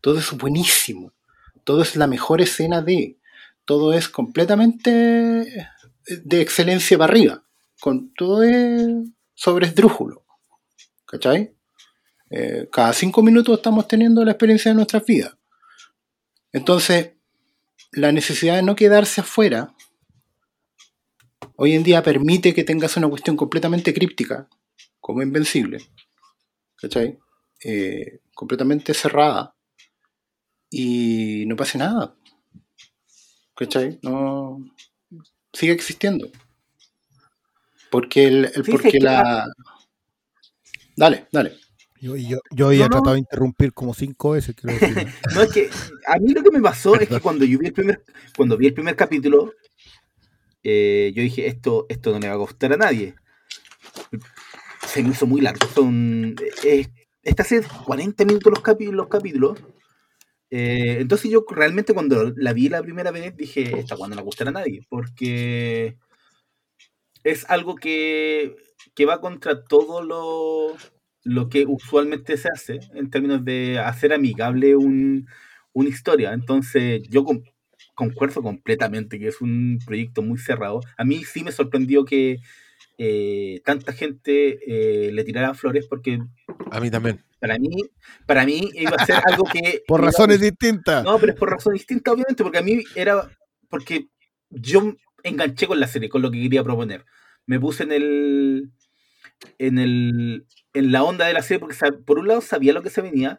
todo 0.00 0.18
es 0.18 0.32
buenísimo, 0.32 1.14
todo 1.64 1.82
es 1.82 1.96
la 1.96 2.08
mejor 2.08 2.40
escena 2.40 2.82
de, 2.82 3.18
todo 3.64 3.94
es 3.94 4.08
completamente 4.08 4.90
de 6.08 6.40
excelencia 6.40 6.98
para 6.98 7.10
arriba, 7.10 7.44
con 7.80 8.12
todo 8.14 8.42
es 8.42 8.84
sobre 9.34 9.66
esdrújulo, 9.66 10.24
¿Cachai? 11.06 11.54
Eh, 12.30 12.68
cada 12.72 12.92
cinco 12.92 13.22
minutos 13.22 13.56
estamos 13.56 13.86
teniendo 13.86 14.24
la 14.24 14.32
experiencia 14.32 14.72
de 14.72 14.74
nuestras 14.74 15.04
vidas. 15.04 15.36
Entonces, 16.52 17.12
la 17.92 18.10
necesidad 18.10 18.56
de 18.56 18.62
no 18.62 18.74
quedarse 18.74 19.20
afuera 19.20 19.75
hoy 21.56 21.72
en 21.74 21.82
día 21.82 22.02
permite 22.02 22.54
que 22.54 22.64
tengas 22.64 22.96
una 22.96 23.08
cuestión 23.08 23.36
completamente 23.36 23.92
críptica, 23.94 24.48
como 25.00 25.22
Invencible, 25.22 25.78
¿cachai? 26.76 27.18
Eh, 27.64 28.20
completamente 28.34 28.92
cerrada 28.94 29.54
y 30.70 31.44
no 31.46 31.56
pase 31.56 31.78
nada. 31.78 32.14
¿Cachai? 33.54 33.98
No. 34.02 34.58
Sigue 35.52 35.72
existiendo. 35.72 36.30
Porque 37.90 38.26
el, 38.26 38.44
el- 38.54 38.64
Sí, 38.64 38.70
porque 38.72 38.98
la. 39.00 39.46
Dale, 40.96 41.26
dale. 41.32 41.56
Yo, 42.00 42.14
yo, 42.16 42.38
yo 42.50 42.66
había 42.66 42.80
No, 42.80 42.84
no. 42.88 42.90
tratado 42.96 43.14
de 43.14 43.20
interrumpir 43.20 43.72
como 43.72 43.94
cinco 43.94 44.30
veces, 44.32 44.54
quiero 44.54 44.78
decir. 44.78 45.08
No, 45.34 45.42
es 45.42 45.52
que 45.52 45.70
a 46.06 46.18
mí 46.18 46.32
lo 46.34 46.42
que 46.42 46.50
me 46.50 46.60
pasó 46.60 46.94
es 47.00 47.08
que 47.08 47.20
cuando 47.20 47.44
yo 47.44 47.58
vi 47.58 47.66
el 47.68 47.72
primer, 47.72 48.02
cuando 48.36 48.56
vi 48.58 48.66
el 48.66 48.74
primer 48.74 48.96
capítulo, 48.96 49.52
eh, 50.68 51.12
yo 51.14 51.22
dije, 51.22 51.46
esto, 51.48 51.86
esto 51.88 52.12
no 52.12 52.18
le 52.20 52.28
va 52.28 52.34
a 52.34 52.38
gustar 52.38 52.72
a 52.72 52.76
nadie. 52.76 53.14
Se 54.86 55.02
me 55.02 55.10
hizo 55.10 55.26
muy 55.26 55.40
largo. 55.40 55.66
Son, 55.68 56.34
eh, 56.64 56.86
esta 57.22 57.44
serie 57.44 57.66
es 57.66 57.72
40 57.72 58.24
minutos 58.24 58.50
los, 58.52 58.62
capi- 58.62 58.90
los 58.90 59.08
capítulos. 59.08 59.58
Eh, 60.50 60.98
entonces 61.00 61.30
yo 61.30 61.44
realmente 61.50 61.94
cuando 61.94 62.32
la 62.36 62.52
vi 62.54 62.68
la 62.68 62.82
primera 62.82 63.10
vez 63.12 63.36
dije, 63.36 63.78
esta 63.80 63.96
cuando 63.96 64.16
no 64.16 64.22
le 64.22 64.28
va 64.44 64.48
a 64.50 64.52
nadie. 64.52 64.86
Porque 64.88 65.96
es 67.24 67.44
algo 67.50 67.74
que, 67.76 68.56
que 68.94 69.06
va 69.06 69.20
contra 69.20 69.64
todo 69.64 70.02
lo, 70.02 70.76
lo 71.24 71.48
que 71.48 71.64
usualmente 71.66 72.36
se 72.36 72.48
hace 72.48 72.78
en 72.94 73.10
términos 73.10 73.44
de 73.44 73.78
hacer 73.78 74.12
amigable 74.12 74.76
un, 74.76 75.26
una 75.72 75.88
historia. 75.88 76.32
Entonces, 76.32 77.02
yo 77.08 77.24
concuerdo 77.96 78.42
completamente 78.42 79.18
que 79.18 79.26
es 79.26 79.40
un 79.40 79.80
proyecto 79.84 80.22
muy 80.22 80.38
cerrado. 80.38 80.80
A 80.96 81.04
mí 81.04 81.24
sí 81.24 81.42
me 81.42 81.50
sorprendió 81.50 82.04
que 82.04 82.38
eh, 82.98 83.60
tanta 83.64 83.92
gente 83.92 84.60
eh, 84.66 85.10
le 85.12 85.24
tirara 85.24 85.54
flores 85.54 85.86
porque 85.86 86.20
A 86.70 86.78
mí 86.78 86.90
también. 86.90 87.24
para 87.40 87.58
mí, 87.58 87.70
para 88.26 88.46
mí 88.46 88.70
iba 88.74 88.96
a 88.96 89.06
ser 89.06 89.16
algo 89.24 89.44
que... 89.44 89.82
Por 89.88 90.02
razones 90.02 90.40
distintas. 90.40 91.02
no, 91.02 91.18
pero 91.18 91.32
es 91.32 91.38
por 91.38 91.50
razón 91.50 91.72
distinta, 91.72 92.12
obviamente, 92.12 92.42
porque 92.44 92.58
a 92.58 92.62
mí 92.62 92.84
era. 92.94 93.28
Porque 93.68 94.06
yo 94.50 94.94
enganché 95.22 95.66
con 95.66 95.80
la 95.80 95.88
serie, 95.88 96.08
con 96.08 96.22
lo 96.22 96.30
que 96.30 96.40
quería 96.40 96.62
proponer. 96.62 97.04
Me 97.46 97.58
puse 97.58 97.82
en 97.82 97.92
el. 97.92 98.70
En 99.58 99.78
el. 99.78 100.46
En 100.72 100.92
la 100.92 101.02
onda 101.02 101.26
de 101.26 101.32
la 101.32 101.42
serie, 101.42 101.58
porque 101.58 101.76
por 102.04 102.18
un 102.18 102.28
lado 102.28 102.40
sabía 102.42 102.72
lo 102.72 102.82
que 102.82 102.90
se 102.90 103.02
venía. 103.02 103.36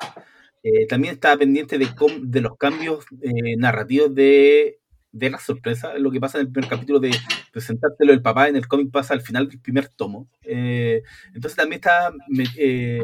Eh, 0.63 0.87
también 0.87 1.15
estaba 1.15 1.37
pendiente 1.37 1.77
de, 1.77 1.87
de 2.21 2.41
los 2.41 2.57
cambios 2.57 3.05
eh, 3.21 3.55
narrativos 3.57 4.13
de, 4.13 4.79
de 5.11 5.29
la 5.29 5.39
sorpresa. 5.39 5.97
Lo 5.97 6.11
que 6.11 6.19
pasa 6.19 6.39
en 6.39 6.47
el 6.47 6.51
primer 6.51 6.69
capítulo 6.69 6.99
de 6.99 7.11
presentártelo 7.51 8.13
el 8.13 8.21
papá 8.21 8.47
en 8.49 8.55
el 8.55 8.67
cómic 8.67 8.91
pasa 8.91 9.13
al 9.13 9.21
final 9.21 9.47
del 9.47 9.59
primer 9.59 9.87
tomo. 9.89 10.27
Eh, 10.43 11.03
entonces 11.33 11.55
también 11.55 11.79
estaba 11.79 12.13
eh, 12.57 13.01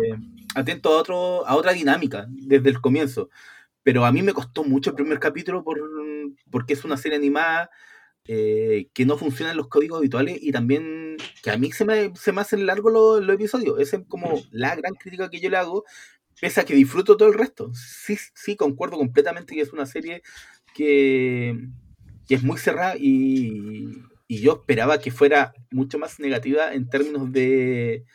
atento 0.55 0.89
a, 0.89 0.97
otro, 0.99 1.47
a 1.47 1.55
otra 1.55 1.73
dinámica 1.73 2.27
desde 2.29 2.69
el 2.69 2.81
comienzo 2.81 3.29
pero 3.83 4.05
a 4.05 4.11
mí 4.11 4.21
me 4.21 4.33
costó 4.33 4.63
mucho 4.63 4.91
el 4.91 4.95
primer 4.95 5.19
capítulo 5.19 5.63
por, 5.63 5.79
porque 6.49 6.73
es 6.73 6.85
una 6.85 6.97
serie 6.97 7.17
animada 7.17 7.69
eh, 8.25 8.87
que 8.93 9.05
no 9.05 9.17
funciona 9.17 9.51
en 9.51 9.57
los 9.57 9.67
códigos 9.67 9.99
habituales 9.99 10.37
y 10.41 10.51
también 10.51 11.17
que 11.43 11.51
a 11.51 11.57
mí 11.57 11.71
se 11.71 11.85
me, 11.85 12.15
se 12.15 12.31
me 12.31 12.41
hacen 12.41 12.65
largos 12.65 12.93
los, 12.93 13.21
los 13.23 13.35
episodios. 13.35 13.79
Esa 13.79 13.97
es 13.97 14.03
como 14.07 14.41
la 14.51 14.75
gran 14.75 14.93
crítica 14.95 15.29
que 15.29 15.41
yo 15.41 15.49
le 15.49 15.57
hago, 15.57 15.83
pese 16.39 16.61
a 16.61 16.65
que 16.65 16.75
disfruto 16.75 17.17
todo 17.17 17.29
el 17.29 17.35
resto. 17.35 17.71
Sí, 17.73 18.17
sí, 18.33 18.55
concuerdo 18.55 18.97
completamente 18.97 19.55
que 19.55 19.61
es 19.61 19.73
una 19.73 19.85
serie 19.85 20.21
que, 20.73 21.57
que 22.27 22.35
es 22.35 22.43
muy 22.43 22.57
cerrada 22.57 22.95
y, 22.97 24.03
y 24.27 24.41
yo 24.41 24.53
esperaba 24.53 24.99
que 24.99 25.11
fuera 25.11 25.53
mucho 25.71 25.99
más 25.99 26.19
negativa 26.19 26.73
en 26.73 26.89
términos 26.89 27.31
de 27.31 28.05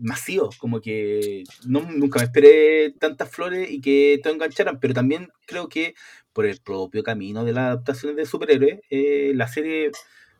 masivos, 0.00 0.56
como 0.58 0.80
que 0.80 1.44
no, 1.66 1.80
nunca 1.80 2.20
me 2.20 2.26
esperé 2.26 2.92
tantas 2.92 3.30
flores 3.30 3.70
y 3.70 3.80
que 3.80 4.20
todo 4.22 4.32
engancharan, 4.32 4.78
pero 4.80 4.94
también 4.94 5.28
creo 5.46 5.68
que 5.68 5.94
por 6.32 6.46
el 6.46 6.60
propio 6.60 7.02
camino 7.02 7.44
de 7.44 7.52
las 7.52 7.64
adaptaciones 7.64 8.16
de 8.16 8.26
superhéroes, 8.26 8.80
eh, 8.90 9.32
la 9.34 9.48
serie 9.48 9.90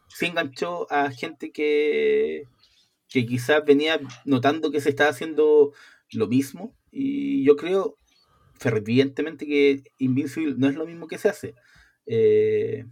sí 0.09 0.27
enganchó 0.27 0.91
a 0.93 1.11
gente 1.11 1.51
que, 1.51 2.45
que 3.09 3.27
quizás 3.27 3.65
venía 3.65 4.01
notando 4.25 4.71
que 4.71 4.81
se 4.81 4.91
estaba 4.91 5.11
haciendo 5.11 5.73
lo 6.13 6.29
mismo 6.29 6.78
y 6.91 7.45
yo 7.45 7.57
creo 7.57 7.97
fervientemente 8.55 9.47
que 9.47 9.83
Invincible 9.99 10.55
no 10.59 10.69
es 10.69 10.75
lo 10.75 10.87
mismo 10.87 11.07
que 11.07 11.19
se 11.19 11.29
hace. 11.29 11.55
Eh, 12.07 12.85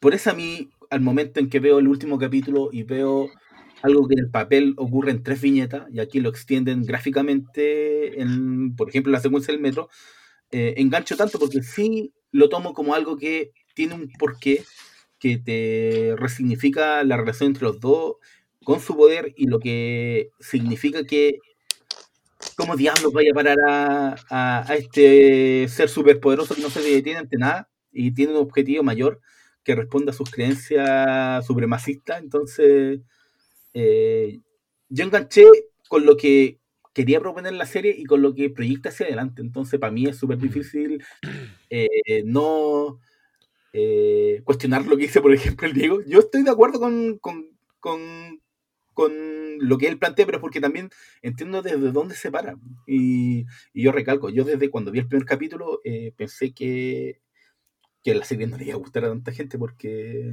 por 0.00 0.14
eso 0.14 0.30
a 0.30 0.34
mí, 0.34 0.70
al 0.90 1.00
momento 1.00 1.40
en 1.40 1.48
que 1.48 1.60
veo 1.60 1.78
el 1.78 1.88
último 1.88 2.18
capítulo 2.18 2.70
y 2.72 2.82
veo 2.84 3.28
algo 3.82 4.08
que 4.08 4.14
en 4.14 4.20
el 4.20 4.30
papel 4.30 4.74
ocurre 4.76 5.10
en 5.10 5.22
tres 5.22 5.40
viñetas, 5.40 5.86
y 5.92 6.00
aquí 6.00 6.20
lo 6.20 6.30
extienden 6.30 6.82
gráficamente, 6.84 8.20
en, 8.20 8.74
por 8.76 8.88
ejemplo, 8.88 9.12
la 9.12 9.20
secuencia 9.20 9.52
del 9.52 9.62
metro, 9.62 9.88
eh, 10.50 10.74
engancho 10.78 11.16
tanto 11.16 11.38
porque 11.38 11.62
sí 11.62 12.12
lo 12.30 12.48
tomo 12.48 12.72
como 12.72 12.94
algo 12.94 13.16
que 13.16 13.52
tiene 13.74 13.94
un 13.94 14.08
porqué, 14.18 14.64
que 15.18 15.38
te 15.38 16.14
resignifica 16.16 17.02
la 17.04 17.16
relación 17.16 17.48
entre 17.48 17.64
los 17.64 17.80
dos 17.80 18.16
con 18.64 18.80
su 18.80 18.96
poder 18.96 19.32
y 19.36 19.46
lo 19.46 19.58
que 19.60 20.30
significa 20.40 21.04
que 21.04 21.38
cómo 22.56 22.76
diablos 22.76 23.12
vaya 23.12 23.30
a 23.32 23.34
parar 23.34 23.58
a, 23.68 24.16
a- 24.30 24.70
a 24.72 24.76
este 24.76 25.68
ser 25.68 25.88
superpoderoso 25.88 26.54
que 26.54 26.62
no 26.62 26.70
se 26.70 26.80
detiene 26.82 27.20
ante 27.20 27.36
nada 27.38 27.70
y 27.92 28.12
tiene 28.12 28.32
un 28.32 28.38
objetivo 28.38 28.82
mayor 28.82 29.20
que 29.64 29.74
responde 29.74 30.10
a 30.12 30.14
sus 30.14 30.30
creencias 30.30 31.46
supremacistas. 31.46 32.20
Entonces, 32.22 33.00
eh, 33.74 34.40
yo 34.88 35.04
enganché 35.04 35.44
con 35.88 36.06
lo 36.06 36.16
que 36.16 36.60
quería 36.94 37.20
proponer 37.20 37.52
la 37.54 37.66
serie 37.66 37.94
y 37.96 38.04
con 38.04 38.22
lo 38.22 38.34
que 38.34 38.50
proyecta 38.50 38.88
hacia 38.90 39.06
adelante. 39.06 39.42
Entonces, 39.42 39.80
para 39.80 39.92
mí 39.92 40.06
es 40.06 40.16
súper 40.18 40.38
difícil 40.38 41.04
eh, 41.70 41.88
no 42.24 43.00
eh, 43.72 44.42
cuestionar 44.44 44.86
lo 44.86 44.96
que 44.96 45.04
dice, 45.04 45.20
por 45.20 45.32
ejemplo, 45.32 45.66
el 45.66 45.74
Diego. 45.74 46.00
Yo 46.06 46.20
estoy 46.20 46.42
de 46.42 46.50
acuerdo 46.50 46.80
con, 46.80 47.18
con, 47.18 47.46
con, 47.80 48.40
con 48.96 49.12
lo 49.60 49.78
que 49.78 49.88
él 49.88 49.98
plantea, 50.00 50.26
pero 50.26 50.38
es 50.38 50.42
porque 50.42 50.60
también 50.62 50.90
entiendo 51.22 51.62
desde 51.62 51.92
dónde 51.92 52.16
se 52.16 52.32
para. 52.32 52.56
Y, 52.88 53.46
y 53.74 53.84
yo 53.84 53.92
recalco, 53.92 54.30
yo 54.30 54.44
desde 54.44 54.70
cuando 54.70 54.90
vi 54.92 55.00
el 55.00 55.08
primer 55.08 55.26
capítulo 55.26 55.82
eh, 55.84 56.12
pensé 56.16 56.54
que, 56.54 57.20
que 58.04 58.14
la 58.14 58.24
serie 58.24 58.46
no 58.48 58.58
le 58.58 58.66
iba 58.66 58.74
a 58.74 58.78
gustar 58.78 59.04
a 59.04 59.08
tanta 59.10 59.32
gente 59.32 59.58
porque 59.58 60.32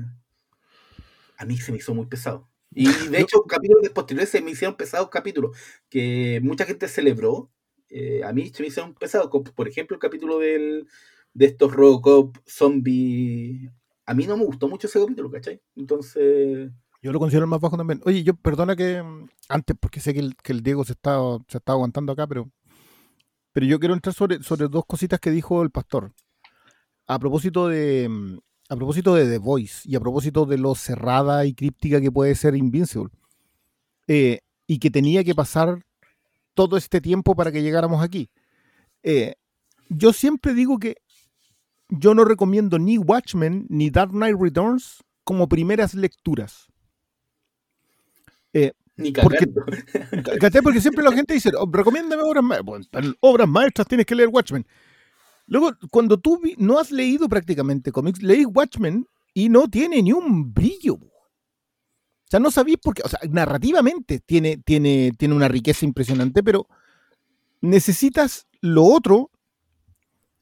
a 1.38 1.45
mí 1.45 1.57
se 1.57 1.72
me 1.72 1.77
hizo 1.77 1.94
muy 1.94 2.06
pesado. 2.07 2.49
Y 2.72 2.85
de 3.10 3.19
hecho, 3.22 3.44
capítulos 3.44 3.90
posteriores 3.90 4.30
se 4.30 4.41
me 4.41 4.52
hicieron 4.52 4.76
pesados 4.77 5.10
capítulos 5.10 5.57
que 5.90 6.40
mucha 6.44 6.65
gente 6.65 6.88
celebró. 6.88 7.52
eh, 7.90 8.23
a 8.23 8.34
mí 8.34 8.49
se 8.49 8.64
me 8.64 8.68
hicieron 8.69 8.94
pesados. 8.95 9.30
Por 9.56 9.68
ejemplo, 9.68 9.95
el 9.95 10.02
capítulo 10.02 10.40
del, 10.40 10.88
de 11.34 11.45
estos 11.45 11.72
Robocop 11.73 12.38
zombies. 12.48 13.72
A 14.06 14.14
mí 14.14 14.26
no 14.27 14.35
me 14.38 14.45
gustó 14.45 14.68
mucho 14.68 14.88
ese 14.88 14.99
capítulo, 14.99 15.30
¿cachai? 15.31 15.61
Entonces, 15.76 16.72
Yo 17.03 17.11
lo 17.11 17.19
considero 17.19 17.43
el 17.43 17.49
más 17.49 17.59
bajo 17.59 17.75
también. 17.75 18.01
Oye, 18.05 18.23
yo 18.23 18.34
perdona 18.34 18.77
que 18.77 19.03
mm, 19.03 19.27
antes, 19.49 19.75
porque 19.80 19.99
sé 19.99 20.13
que 20.13 20.21
el, 20.21 20.63
Diego 20.63 20.85
se 20.85 20.93
está, 20.93 21.19
se 21.49 21.57
está 21.57 21.73
aguantando 21.73 22.13
acá, 22.13 22.25
pero, 22.25 22.49
pero 23.51 23.65
yo 23.65 23.77
quiero 23.77 23.93
entrar 23.93 24.15
sobre, 24.15 24.41
sobre 24.41 24.69
dos 24.69 24.85
cositas 24.88 25.19
que 25.19 25.30
dijo 25.30 25.61
el 25.63 25.69
pastor. 25.69 26.13
A 27.05 27.19
propósito 27.19 27.67
de 27.67 28.07
mm, 28.09 28.38
a 28.69 28.75
propósito 28.77 29.13
de 29.15 29.25
The 29.25 29.38
Voice 29.38 29.88
y 29.88 29.95
a 29.95 29.99
propósito 29.99 30.45
de 30.45 30.57
lo 30.57 30.75
cerrada 30.75 31.45
y 31.45 31.53
críptica 31.53 31.99
que 31.99 32.11
puede 32.11 32.35
ser 32.35 32.55
Invincible. 32.55 33.11
eh, 34.07 34.39
y 34.65 34.80
que 34.80 34.89
tenía 34.89 35.25
que 35.25 35.35
pasar 35.35 35.85
todo 36.53 36.77
este 36.77 37.01
tiempo 37.01 37.35
para 37.35 37.51
que 37.51 37.61
llegáramos 37.61 38.01
aquí. 38.01 38.30
Eh, 39.03 39.35
yo 39.89 40.13
siempre 40.13 40.53
digo 40.53 40.80
que 40.80 40.95
yo 41.89 42.13
no 42.13 42.23
recomiendo 42.23 42.80
ni 42.80 42.97
Watchmen 42.97 43.67
ni 43.69 43.89
Dark 43.89 44.11
Knight 44.11 44.38
Returns 44.39 45.03
como 45.25 45.49
primeras 45.49 45.93
lecturas. 45.93 46.72
Ni 48.95 49.11
Porque-. 49.11 49.47
Porque 50.61 50.81
siempre 50.81 51.03
la 51.03 51.11
gente 51.11 51.34
dice, 51.34 51.51
"Oh, 51.57 51.69
recomiéndame 51.71 52.21
obras 52.21 52.43
maestras. 52.43 52.65
Bueno, 52.65 52.85
en 52.93 53.15
obras 53.19 53.47
maestras 53.47 53.88
tienes 53.88 54.05
que 54.05 54.15
leer 54.15 54.30
Watchmen. 54.30 54.65
Luego, 55.47 55.73
cuando 55.91 56.19
tú 56.19 56.39
no 56.57 56.80
has 56.80 56.91
leído 56.91 57.27
prácticamente 57.27 57.91
cómics, 57.91 58.21
leí 58.21 58.45
Watchmen 58.45 59.07
y 59.34 59.49
no 59.49 59.67
tiene 59.67 60.01
ni 60.01 60.13
un 60.13 60.53
brillo. 60.53 60.95
O 60.95 62.30
sea, 62.30 62.39
no 62.39 62.51
sabéis 62.51 62.77
por 62.77 62.93
qué. 62.93 63.01
O 63.03 63.09
sea, 63.09 63.19
narrativamente 63.30 64.19
tiene, 64.19 64.57
tiene, 64.57 65.11
tiene 65.17 65.35
una 65.35 65.47
riqueza 65.47 65.85
impresionante, 65.85 66.43
pero 66.43 66.67
necesitas 67.61 68.47
lo 68.61 68.84
otro. 68.84 69.31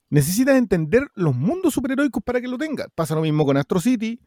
Necesitas 0.09 0.57
entender 0.57 1.07
los 1.15 1.33
mundos 1.33 1.73
superheroicos 1.73 2.21
para 2.21 2.41
que 2.41 2.47
lo 2.49 2.57
tengas. 2.57 2.87
Pasa 2.93 3.15
lo 3.15 3.21
mismo 3.21 3.45
con 3.45 3.55
Astro 3.55 3.79
City. 3.79 4.19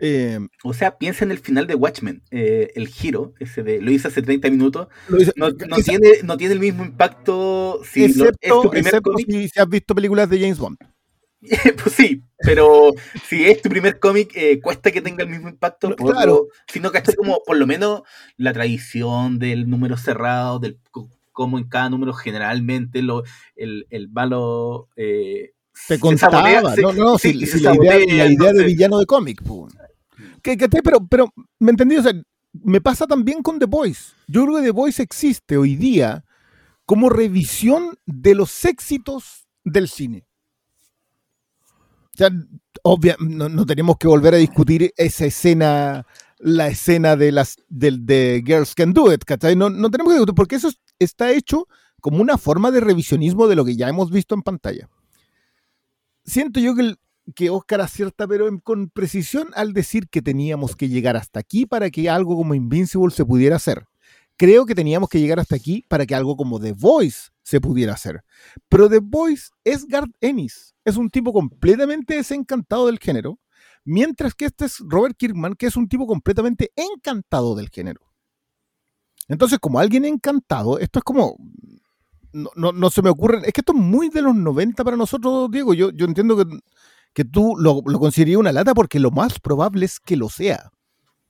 Eh, 0.00 0.38
O 0.64 0.72
sea, 0.74 0.96
piensa 0.98 1.24
en 1.24 1.30
el 1.32 1.38
final 1.38 1.66
de 1.66 1.74
Watchmen, 1.74 2.22
eh, 2.30 2.70
el 2.76 2.86
giro, 2.88 3.34
ese 3.40 3.62
de 3.62 3.80
lo 3.80 3.90
hice 3.90 4.08
hace 4.08 4.22
30 4.22 4.48
minutos, 4.50 4.88
hice- 5.18 5.32
no, 5.36 5.50
no 5.50 5.76
esa- 5.76 5.84
tiene, 5.90 6.08
no 6.22 6.36
tiene 6.36 6.54
el 6.54 6.60
mismo 6.60 6.84
impacto 6.84 7.80
si 7.84 8.00
lo- 8.00 8.06
es 8.06 8.16
excepto, 8.20 8.62
tu 8.62 8.70
primer 8.70 8.86
excepto 8.86 9.10
cómic. 9.12 9.26
si, 9.28 9.48
si 9.48 9.60
has 9.60 9.68
visto 9.68 9.94
películas 9.94 10.30
de 10.30 10.38
James 10.40 10.58
Bond. 10.58 10.78
pues 11.82 11.94
sí, 11.94 12.22
pero 12.38 12.92
si 13.28 13.44
es 13.46 13.62
tu 13.62 13.68
primer 13.68 13.98
cómic, 14.00 14.32
eh, 14.34 14.60
cuesta 14.60 14.90
que 14.90 15.00
tenga 15.00 15.22
el 15.24 15.30
mismo 15.30 15.48
impacto. 15.48 15.90
No, 15.90 15.96
por 15.96 16.12
claro. 16.12 16.32
lo- 16.32 16.48
sino 16.72 16.90
que 16.90 17.00
como 17.16 17.42
por 17.46 17.56
lo 17.56 17.66
menos 17.66 18.02
la 18.36 18.52
tradición 18.52 19.38
del 19.38 19.68
número 19.70 19.96
cerrado, 19.96 20.58
del 20.58 20.78
cómo 21.32 21.58
en 21.58 21.68
cada 21.68 21.90
número 21.90 22.12
generalmente 22.12 23.02
lo, 23.02 23.22
el, 23.54 23.86
el 23.90 24.08
malo 24.08 24.88
eh, 24.96 25.52
se 25.72 26.00
contaba, 26.00 26.42
sabotea, 26.50 26.74
se- 26.74 26.82
no, 26.82 26.92
no, 26.92 27.18
si, 27.18 27.32
si 27.34 27.46
se 27.46 27.60
la, 27.60 27.74
idea, 27.76 27.92
sabotea, 27.92 28.24
la 28.26 28.32
idea 28.32 28.52
de 28.52 28.64
villano 28.64 28.98
de 28.98 29.06
cómic. 29.06 29.42
po. 29.44 29.68
Pero, 30.56 31.06
pero, 31.08 31.32
¿me 31.58 31.70
entendí? 31.70 31.96
Me 32.52 32.80
pasa 32.80 33.06
también 33.06 33.42
con 33.42 33.58
The 33.58 33.66
Voice. 33.66 34.12
Yo 34.26 34.44
creo 34.44 34.56
que 34.56 34.62
The 34.62 34.70
Voice 34.70 35.02
existe 35.02 35.56
hoy 35.56 35.76
día 35.76 36.24
como 36.86 37.10
revisión 37.10 37.98
de 38.06 38.34
los 38.34 38.64
éxitos 38.64 39.46
del 39.64 39.88
cine. 39.88 40.26
Sea, 42.14 42.30
obvia, 42.82 43.16
no, 43.20 43.48
no 43.48 43.66
tenemos 43.66 43.96
que 43.98 44.08
volver 44.08 44.34
a 44.34 44.38
discutir 44.38 44.92
esa 44.96 45.26
escena, 45.26 46.06
la 46.38 46.68
escena 46.68 47.14
de 47.16 47.30
las 47.30 47.56
del 47.68 48.06
de 48.06 48.42
Girls 48.44 48.74
Can 48.74 48.92
Do 48.92 49.12
It, 49.12 49.24
¿cachai? 49.24 49.54
No, 49.54 49.68
no 49.70 49.90
tenemos 49.90 50.12
que 50.12 50.16
discutir, 50.16 50.34
porque 50.34 50.56
eso 50.56 50.68
es- 50.68 50.80
está 50.98 51.30
hecho 51.30 51.68
como 52.00 52.20
una 52.22 52.38
forma 52.38 52.70
de 52.70 52.80
revisionismo 52.80 53.46
de 53.48 53.56
lo 53.56 53.64
que 53.64 53.76
ya 53.76 53.88
hemos 53.88 54.10
visto 54.10 54.34
en 54.34 54.42
pantalla. 54.42 54.88
Siento 56.24 56.58
yo 56.58 56.74
que, 56.74 56.82
el- 56.82 56.98
que 57.34 57.50
Oscar 57.50 57.80
acierta, 57.80 58.26
pero 58.26 58.48
con 58.60 58.88
precisión 58.90 59.48
al 59.54 59.72
decir 59.72 60.08
que 60.08 60.22
teníamos 60.22 60.76
que 60.76 60.88
llegar 60.88 61.16
hasta 61.16 61.40
aquí 61.40 61.66
para 61.66 61.90
que 61.90 62.08
algo 62.08 62.36
como 62.36 62.54
Invincible 62.54 63.10
se 63.10 63.24
pudiera 63.24 63.56
hacer. 63.56 63.86
Creo 64.36 64.66
que 64.66 64.74
teníamos 64.74 65.08
que 65.08 65.20
llegar 65.20 65.40
hasta 65.40 65.56
aquí 65.56 65.84
para 65.88 66.06
que 66.06 66.14
algo 66.14 66.36
como 66.36 66.60
The 66.60 66.72
Voice 66.72 67.30
se 67.42 67.60
pudiera 67.60 67.94
hacer. 67.94 68.22
Pero 68.68 68.88
The 68.88 69.00
Voice 69.02 69.50
es 69.64 69.84
Garth 69.86 70.14
Ennis. 70.20 70.74
Es 70.84 70.96
un 70.96 71.10
tipo 71.10 71.32
completamente 71.32 72.14
desencantado 72.14 72.86
del 72.86 72.98
género. 72.98 73.40
Mientras 73.84 74.34
que 74.34 74.44
este 74.44 74.66
es 74.66 74.78
Robert 74.86 75.16
Kirkman, 75.16 75.54
que 75.54 75.66
es 75.66 75.76
un 75.76 75.88
tipo 75.88 76.06
completamente 76.06 76.70
encantado 76.76 77.56
del 77.56 77.68
género. 77.70 78.00
Entonces, 79.28 79.58
como 79.58 79.78
alguien 79.78 80.04
encantado, 80.04 80.78
esto 80.78 81.00
es 81.00 81.04
como. 81.04 81.36
No, 82.32 82.50
no, 82.54 82.72
no 82.72 82.90
se 82.90 83.02
me 83.02 83.10
ocurre. 83.10 83.38
Es 83.46 83.52
que 83.52 83.60
esto 83.60 83.72
es 83.72 83.78
muy 83.78 84.08
de 84.08 84.22
los 84.22 84.34
90 84.34 84.84
para 84.84 84.96
nosotros, 84.96 85.50
Diego. 85.50 85.74
Yo, 85.74 85.90
yo 85.90 86.06
entiendo 86.06 86.36
que, 86.36 86.44
que 87.18 87.24
tú 87.24 87.56
lo, 87.58 87.82
lo 87.84 87.98
considerarías 87.98 88.38
una 88.38 88.52
lata 88.52 88.74
porque 88.74 89.00
lo 89.00 89.10
más 89.10 89.40
probable 89.40 89.84
es 89.86 89.98
que 89.98 90.16
lo 90.16 90.28
sea. 90.28 90.70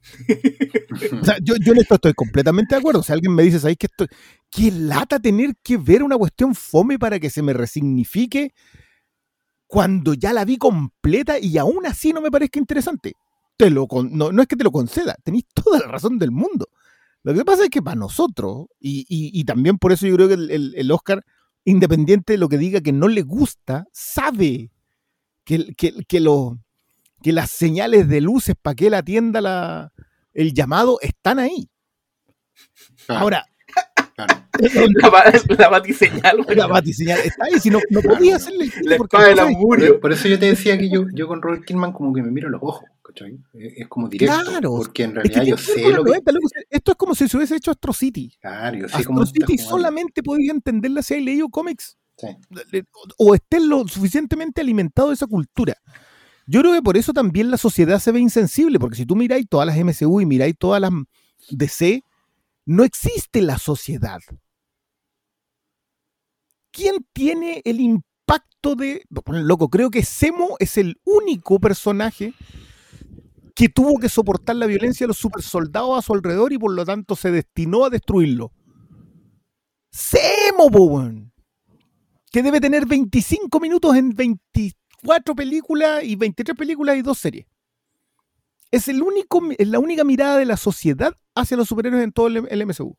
O 1.23 1.25
sea, 1.25 1.39
yo, 1.43 1.55
yo 1.65 1.73
en 1.73 1.79
esto 1.79 1.95
estoy 1.95 2.13
completamente 2.13 2.75
de 2.75 2.81
acuerdo. 2.81 3.03
Si 3.03 3.11
alguien 3.11 3.35
me 3.35 3.43
dice, 3.43 3.59
¿sabes 3.59 3.79
que 3.79 3.87
esto, 3.87 4.07
qué 4.51 4.71
lata 4.71 5.19
tener 5.19 5.55
que 5.63 5.79
ver 5.79 6.03
una 6.03 6.19
cuestión 6.19 6.55
fome 6.55 6.99
para 6.99 7.19
que 7.19 7.31
se 7.31 7.41
me 7.41 7.55
resignifique 7.55 8.53
cuando 9.67 10.13
ya 10.13 10.35
la 10.35 10.45
vi 10.45 10.59
completa 10.59 11.39
y 11.39 11.57
aún 11.57 11.87
así 11.87 12.13
no 12.13 12.21
me 12.21 12.31
parezca 12.31 12.59
interesante? 12.59 13.15
Te 13.57 13.71
lo 13.71 13.87
con- 13.87 14.15
no, 14.17 14.31
no 14.31 14.43
es 14.43 14.49
que 14.49 14.57
te 14.57 14.65
lo 14.65 14.71
conceda, 14.73 15.17
tenéis 15.25 15.47
toda 15.55 15.79
la 15.81 15.87
razón 15.87 16.19
del 16.19 16.31
mundo. 16.33 16.69
Lo 17.23 17.33
que 17.33 17.45
pasa 17.47 17.65
es 17.65 17.71
que 17.71 17.81
para 17.83 17.97
nosotros, 17.97 18.67
y, 18.79 19.01
y- 19.09 19.31
y 19.41 19.45
también 19.45 19.79
por 19.79 19.93
eso 19.93 20.07
yo 20.07 20.17
creo 20.17 20.29
que 20.29 20.35
el, 20.35 20.51
el- 20.51 20.75
el 20.77 20.91
Oscar, 20.93 21.25
independiente 21.65 22.35
de 22.35 22.39
lo 22.39 22.49
que 22.51 22.59
diga 22.59 22.83
que 22.83 22.93
no 22.93 23.09
le 23.09 23.23
gusta, 23.23 23.85
sabe 23.93 24.71
que, 25.49 25.75
que, 25.75 25.95
que, 26.07 26.21
lo- 26.21 26.59
que 27.23 27.33
las 27.33 27.51
señales 27.51 28.07
de 28.09 28.21
luces 28.21 28.55
para 28.61 28.75
que 28.77 28.89
él 28.89 28.95
atienda 28.95 29.41
la, 29.41 29.93
el 30.35 30.53
llamado 30.53 30.99
están 31.01 31.39
ahí. 31.39 31.69
Claro, 33.07 33.21
Ahora, 33.23 33.47
claro. 34.15 34.45
La, 34.59 35.57
la 35.59 35.69
batiseñal, 35.69 36.43
güey. 36.43 36.57
la 36.57 36.67
batiseñal 36.67 37.21
está 37.21 37.45
ahí, 37.45 37.61
si 37.61 37.71
no, 37.71 37.79
no 37.91 38.01
podía 38.03 38.37
hacerle 38.37 38.65
el 38.65 38.73
La 38.91 38.97
porque 38.97 39.17
espada 39.17 39.29
del 39.29 39.39
augurio. 39.39 39.93
Por, 39.95 40.01
por 40.01 40.13
eso 40.13 40.29
yo 40.29 40.39
te 40.39 40.47
decía 40.47 40.77
que 40.77 40.91
yo, 40.91 41.05
yo 41.15 41.29
con 41.29 41.41
Robert 41.41 41.65
Kidman 41.65 41.93
como 41.93 42.13
que 42.13 42.23
me 42.23 42.31
miro 42.33 42.49
los 42.51 42.61
ojos, 42.63 42.85
¿cachai? 43.03 43.39
Es, 43.55 43.87
como 43.89 44.09
directo. 44.09 44.35
Claro, 44.45 44.71
Porque 44.77 45.05
en 45.05 45.17
Es 45.19 45.23
que 45.23 45.29
realidad 45.35 45.57
yo 45.57 45.57
sé 45.57 45.81
lo 45.93 46.05
que. 46.05 46.11
90, 46.11 46.33
loco. 46.33 46.49
Esto 46.71 46.91
es 46.93 46.97
como 46.97 47.15
si 47.15 47.29
se 47.29 47.37
hubiese 47.37 47.57
hecho 47.57 47.71
Astro 47.71 47.93
City. 47.93 48.33
Claro, 48.41 48.79
yo 48.79 48.89
sé 48.89 48.97
Astro 48.97 49.27
City 49.27 49.59
solamente 49.59 50.23
podía 50.23 50.53
entenderla 50.53 51.03
si 51.03 51.15
hay 51.15 51.25
leído 51.25 51.49
cómics. 51.49 51.97
Sí. 52.19 52.83
o 53.17 53.35
estés 53.35 53.63
lo 53.63 53.87
suficientemente 53.87 54.61
alimentado 54.61 55.09
de 55.09 55.15
esa 55.15 55.29
cultura. 55.29 55.77
Yo 56.47 56.61
creo 56.61 56.73
que 56.73 56.83
por 56.83 56.97
eso 56.97 57.13
también 57.13 57.51
la 57.51 57.59
sociedad 57.59 58.01
se 58.01 58.11
ve 58.11 58.21
insensible, 58.21 58.81
porque 58.81 58.97
si 58.97 59.07
tú 59.07 59.15
miráis 59.15 59.47
todas 59.49 59.67
las 59.67 59.77
MCU 59.77 60.21
y 60.21 60.27
miráis 60.27 60.57
todas 60.59 60.81
las 60.81 60.91
DC, 61.51 62.03
no 62.67 62.83
existe 62.85 63.41
la 63.41 63.59
sociedad. 63.59 64.19
¿Quién 66.73 67.07
tiene 67.13 67.63
el 67.65 67.81
impacto 67.81 68.75
de... 68.75 69.03
Loco, 69.27 69.69
creo 69.69 69.91
que 69.91 70.03
Semo 70.03 70.57
es 70.59 70.77
el 70.77 70.99
único 71.05 71.61
personaje 71.61 72.35
que 73.55 73.69
tuvo 73.69 73.99
que 73.99 74.09
soportar 74.09 74.57
la 74.57 74.67
violencia 74.67 75.05
de 75.05 75.09
los 75.09 75.19
supersoldados 75.19 75.99
a 75.99 76.03
su 76.03 76.15
alrededor 76.15 76.53
y 76.53 76.59
por 76.59 76.73
lo 76.73 76.85
tanto 76.85 77.15
se 77.15 77.31
destinó 77.31 77.85
a 77.85 77.91
destruirlo. 77.91 78.53
Semo, 79.91 80.71
po, 80.71 80.85
weón 80.85 81.28
que 82.31 82.43
debe 82.43 82.61
tener 82.61 82.87
25 82.87 83.61
minutos 83.61 83.97
en 83.97 84.11
24 84.11 85.35
películas 85.35 86.05
y 86.05 86.17
23 86.17 86.57
películas 86.57 86.97
y 86.97 87.03
dos 87.03 87.19
series. 87.19 87.47
Es, 88.71 88.89
el 88.89 89.03
único, 89.03 89.43
es 89.57 89.69
la 89.69 89.79
única 89.79 90.05
mirada 90.05 90.37
de 90.37 90.45
la 90.45 90.57
sociedad 90.57 91.15
hacia 91.35 91.57
los 91.57 91.69
superhéroes 91.69 92.05
en 92.05 92.13
todo 92.13 92.27
el, 92.27 92.47
el 92.51 92.67
MCU. 92.67 92.97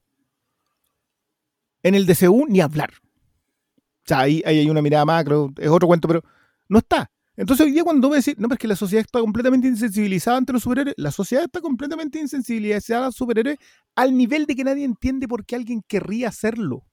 En 1.84 1.96
el 1.96 2.06
DCU 2.06 2.46
ni 2.48 2.60
hablar. 2.60 2.92
O 3.02 4.08
sea, 4.08 4.22
ahí, 4.22 4.42
ahí 4.46 4.60
hay 4.60 4.70
una 4.70 4.82
mirada 4.82 5.06
macro, 5.06 5.54
es 5.58 5.70
otro 5.70 5.88
cuento, 5.88 6.08
pero 6.08 6.24
no 6.68 6.80
está. 6.80 7.12
Entonces 7.38 7.66
hoy 7.66 7.72
día 7.72 7.84
cuando 7.84 8.10
me 8.10 8.18
decís, 8.18 8.36
no, 8.38 8.50
pero 8.50 8.56
es 8.56 8.60
que 8.60 8.68
la 8.68 8.76
sociedad 8.76 9.06
está 9.06 9.22
completamente 9.22 9.68
insensibilizada 9.68 10.38
ante 10.38 10.52
los 10.52 10.64
superhéroes, 10.64 10.96
la 10.98 11.12
sociedad 11.12 11.46
está 11.46 11.62
completamente 11.62 12.20
insensibilizada 12.20 13.04
a 13.04 13.06
los 13.06 13.16
superhéroes 13.16 13.58
al 13.96 14.18
nivel 14.18 14.46
de 14.46 14.56
que 14.56 14.64
nadie 14.66 14.84
entiende 14.84 15.28
por 15.28 15.46
qué 15.46 15.56
alguien 15.56 15.82
querría 15.88 16.28
hacerlo. 16.30 16.89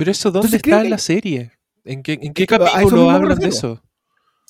Pero 0.00 0.10
eso, 0.12 0.30
¿dónde 0.30 0.46
Entonces, 0.46 0.62
está 0.64 0.78
en 0.78 0.82
que- 0.84 0.88
la 0.88 0.98
serie? 0.98 1.50
¿En 1.84 2.02
qué, 2.02 2.14
en 2.14 2.22
Es 2.28 2.32
que 2.32 2.46
capítulo 2.46 3.10
hablan 3.10 3.38
de 3.38 3.48
eso? 3.48 3.82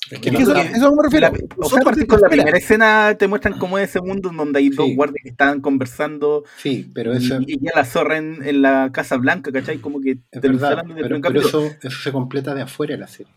Es 0.05 0.13
Es 0.13 0.19
que 0.19 0.29
que 0.29 0.31
no- 0.31 0.39
eso, 0.39 0.53
la- 0.53 0.61
eso 0.63 0.89
no 0.89 0.95
me 0.95 1.03
refiero. 1.03 1.29
La- 1.29 1.65
o 1.65 1.69
sea, 1.69 1.79
partir 1.81 2.07
con 2.07 2.21
la 2.21 2.29
primera 2.29 2.57
escena 2.57 3.15
te 3.19 3.27
muestran 3.27 3.59
cómo 3.59 3.77
es 3.77 3.89
ese 3.89 3.99
mundo 3.99 4.29
en 4.29 4.37
donde 4.37 4.59
hay 4.59 4.69
dos 4.69 4.87
Sí. 4.87 4.95
guardias 4.95 5.21
que 5.23 5.29
están 5.29 5.59
conversando 5.59 6.45
Sí, 6.57 6.89
pero 6.95 7.13
y, 7.13 7.17
eso 7.17 7.37
y 7.45 7.59
ya 7.59 7.71
la 7.75 7.83
zorra 7.83 8.17
en, 8.17 8.41
en 8.47 8.61
la 8.61 8.91
Casa 8.93 9.17
Blanca, 9.17 9.51
¿cachai? 9.51 9.79
Como 9.79 9.99
que 9.99 10.11
es 10.11 10.17
te 10.41 10.47
lo 10.47 10.53
verdad. 10.57 10.71
el 10.71 10.75
Pero, 10.77 10.85
primer 10.85 11.03
pero 11.03 11.21
capítulo. 11.21 11.47
eso, 11.65 11.75
eso 11.83 11.97
se 12.01 12.11
completa 12.13 12.55
de 12.55 12.61
afuera 12.61 12.93
de 12.93 12.99
la 13.01 13.07
serie. 13.07 13.33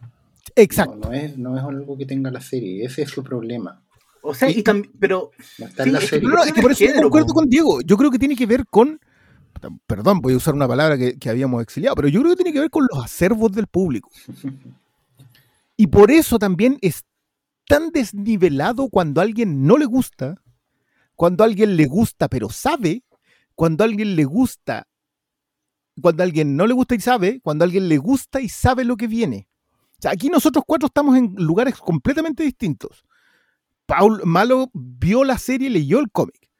Exacto. 0.54 0.94
No, 0.96 1.08
no 1.08 1.12
es, 1.12 1.36
no 1.36 1.56
es 1.58 1.64
algo 1.64 1.98
que 1.98 2.06
tenga 2.06 2.30
la 2.30 2.40
serie. 2.40 2.84
Ese 2.84 3.02
es 3.02 3.10
su 3.10 3.24
problema. 3.24 3.82
O 4.22 4.32
sea, 4.34 4.48
y 4.48 4.62
también, 4.62 4.90
pero 5.00 5.32
No 5.58 5.66
está 5.66 5.82
Sí, 5.82 5.88
en 5.90 5.92
la 5.94 5.98
es 5.98 6.04
que 6.04 6.10
serie. 6.10 6.28
No, 6.28 6.36
no, 6.36 6.44
es 6.44 6.52
que 6.52 6.62
por 6.62 6.70
eso 6.72 6.78
género, 6.86 7.02
concuerdo 7.02 7.26
po. 7.28 7.34
con 7.34 7.48
Diego. 7.50 7.80
Yo 7.82 7.96
creo 7.96 8.10
que 8.10 8.18
tiene 8.20 8.36
que 8.36 8.46
ver 8.46 8.64
con. 8.70 8.98
Perdón, 9.86 10.20
voy 10.20 10.34
a 10.34 10.36
usar 10.36 10.54
una 10.54 10.68
palabra 10.68 10.98
que, 10.98 11.18
que 11.18 11.30
habíamos 11.30 11.62
exiliado, 11.62 11.96
pero 11.96 12.08
yo 12.08 12.20
creo 12.20 12.32
que 12.32 12.36
tiene 12.36 12.52
que 12.52 12.60
ver 12.60 12.70
con 12.70 12.86
los 12.90 13.04
acervos 13.04 13.52
del 13.52 13.66
público. 13.66 14.10
Y 15.76 15.88
por 15.88 16.10
eso 16.10 16.38
también 16.38 16.78
es 16.82 17.04
tan 17.66 17.90
desnivelado 17.90 18.88
cuando 18.88 19.20
a 19.20 19.24
alguien 19.24 19.66
no 19.66 19.76
le 19.76 19.86
gusta, 19.86 20.36
cuando 21.16 21.42
a 21.42 21.46
alguien 21.46 21.76
le 21.76 21.86
gusta 21.86 22.28
pero 22.28 22.48
sabe, 22.50 23.02
cuando 23.54 23.84
a 23.84 23.86
alguien 23.86 24.16
le 24.16 24.24
gusta, 24.24 24.86
cuando 26.00 26.22
a 26.22 26.26
alguien 26.26 26.56
no 26.56 26.66
le 26.66 26.74
gusta 26.74 26.94
y 26.94 27.00
sabe, 27.00 27.40
cuando 27.40 27.64
a 27.64 27.66
alguien 27.66 27.88
le 27.88 27.98
gusta 27.98 28.40
y 28.40 28.48
sabe 28.48 28.84
lo 28.84 28.96
que 28.96 29.06
viene. 29.06 29.48
O 29.98 30.02
sea, 30.02 30.12
aquí 30.12 30.28
nosotros 30.28 30.64
cuatro 30.66 30.86
estamos 30.86 31.16
en 31.16 31.34
lugares 31.36 31.76
completamente 31.76 32.42
distintos. 32.42 33.04
Paul 33.86 34.22
Malo 34.24 34.70
vio 34.72 35.24
la 35.24 35.38
serie, 35.38 35.70
leyó 35.70 35.98
el 35.98 36.10
cómic. 36.10 36.50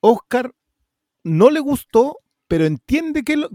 Oscar 0.00 0.52
no 1.26 1.50
le 1.50 1.58
gustó, 1.58 2.18
pero 2.46 2.66
entiende 2.66 3.24
que 3.24 3.36
lo- 3.36 3.50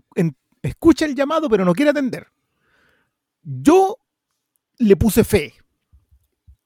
escucha 0.61 1.05
el 1.05 1.15
llamado, 1.15 1.49
pero 1.49 1.63
no 1.63 1.73
quiere 1.73 1.91
atender. 1.91 2.27
Yo 3.43 3.97
le 4.77 4.95
puse 4.97 5.23
fe. 5.23 5.53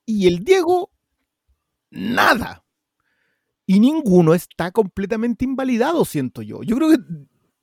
Y 0.06 0.27
el 0.27 0.44
Diego, 0.44 0.91
nada. 1.91 2.64
Y 3.68 3.80
ninguno 3.80 4.34
está 4.34 4.72
completamente 4.72 5.45
invalidado, 5.45 6.06
siento 6.06 6.41
yo. 6.41 6.64
Yo 6.64 6.76
creo 6.76 6.90
que, 6.90 6.98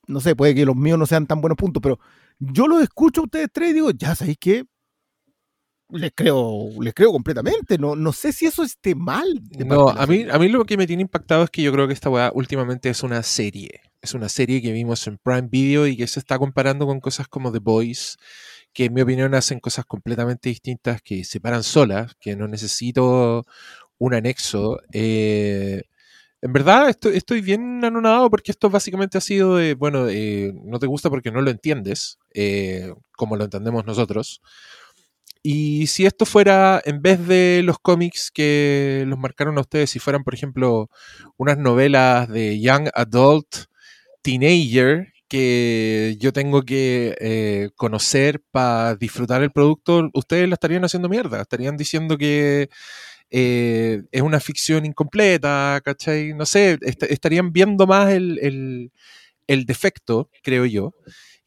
no 0.07 0.21
sé, 0.21 0.35
puede 0.37 0.55
que 0.55 0.65
los 0.65 0.77
míos 0.77 0.99
no 0.99 1.07
sean 1.07 1.27
tan 1.27 1.41
buenos 1.41 1.57
puntos, 1.57 1.81
pero 1.83 1.99
yo 2.39 2.69
los 2.69 2.83
escucho 2.83 3.23
a 3.23 3.25
ustedes 3.25 3.49
tres 3.53 3.71
y 3.71 3.75
digo, 3.75 3.91
ya 3.91 4.15
sabéis 4.15 4.39
que 4.39 4.67
les 5.93 6.13
creo, 6.15 6.69
les 6.81 6.95
creo 6.95 7.13
completamente. 7.13 7.79
No, 7.79 7.95
no 7.95 8.13
sé 8.13 8.33
si 8.33 8.47
eso 8.47 8.63
esté 8.63 8.95
mal. 8.95 9.41
No, 9.65 9.89
a 9.89 10.07
mí, 10.07 10.27
a 10.31 10.39
mí 10.39 10.49
lo 10.49 10.65
que 10.65 10.77
me 10.77 10.87
tiene 10.87 11.03
impactado 11.03 11.45
es 11.45 11.51
que 11.51 11.63
yo 11.63 11.73
creo 11.73 11.87
que 11.87 11.95
esta 11.95 12.11
weá 12.11 12.33
últimamente 12.35 12.89
es 12.89 13.03
una 13.03 13.23
serie. 13.23 13.81
Es 14.01 14.15
una 14.15 14.29
serie 14.29 14.63
que 14.63 14.73
vimos 14.73 15.07
en 15.07 15.19
Prime 15.19 15.49
Video 15.51 15.87
y 15.87 15.97
que 15.97 16.07
se 16.07 16.19
está 16.19 16.39
comparando 16.39 16.87
con 16.87 17.01
cosas 17.01 17.29
como 17.29 17.53
The 17.53 17.61
Boys, 17.61 18.17
que 18.73 18.87
en 18.87 18.95
mi 18.95 19.03
opinión 19.03 19.35
hacen 19.35 19.61
cosas 19.61 19.85
completamente 19.85 20.49
distintas, 20.49 21.03
que 21.03 21.25
se 21.25 21.41
paran 21.41 21.63
solas, 21.63 22.15
que 22.21 22.35
no 22.37 22.49
necesito 22.49 23.45
un 23.99 24.15
anexo. 24.15 24.81
Eh, 24.93 25.83
en 26.43 26.53
verdad 26.53 26.89
estoy, 26.89 27.17
estoy 27.17 27.41
bien 27.41 27.85
anonadado 27.85 28.29
porque 28.29 28.51
esto 28.51 28.69
básicamente 28.69 29.17
ha 29.17 29.21
sido 29.21 29.57
de, 29.57 29.75
bueno, 29.75 30.09
eh, 30.09 30.53
no 30.65 30.81
te 30.81 30.89
gusta 30.89 31.09
porque 31.09 31.31
no 31.31 31.41
lo 31.41 31.51
entiendes, 31.51 32.19
eh, 32.35 32.93
como 33.17 33.37
lo 33.37 33.45
entendemos 33.45 33.87
nosotros. 33.87 34.43
Y 35.45 35.89
si 35.89 36.07
esto 36.07 36.25
fuera, 36.27 36.81
en 36.85 37.03
vez 37.03 37.27
de 37.27 37.63
los 37.65 37.79
cómics 37.81 38.31
que 38.33 39.05
los 39.09 39.19
marcaron 39.19 39.59
a 39.59 39.63
ustedes, 39.63 39.91
si 39.91 39.99
fueran, 39.99 40.23
por 40.25 40.35
ejemplo, 40.35 40.89
unas 41.37 41.59
novelas 41.59 42.29
de 42.29 42.61
Young 42.61 42.89
Adult, 42.95 43.65
Teenager, 44.23 45.13
que 45.29 46.17
yo 46.21 46.33
tengo 46.33 46.63
que 46.63 47.17
eh, 47.21 47.71
conocer 47.77 48.43
para 48.53 48.97
disfrutar 48.97 49.43
el 49.43 49.53
producto, 49.53 50.11
ustedes 50.15 50.49
la 50.49 50.55
estarían 50.55 50.85
haciendo 50.85 51.09
mierda, 51.09 51.41
estarían 51.43 51.77
diciendo 51.77 52.19
que 52.19 52.69
eh, 53.31 54.03
es 54.13 54.23
una 54.23 54.41
ficción 54.41 54.87
incompleta, 54.87 55.81
¿cachai? 55.85 56.35
No 56.35 56.47
sé, 56.47 56.79
est- 56.83 57.03
estarían 57.05 57.53
viendo 57.53 57.87
más 57.87 58.11
el, 58.13 58.39
el- 58.43 58.93
el 59.49 59.67
defecto, 59.67 60.31
creo 60.43 60.67
yo, 60.67 60.95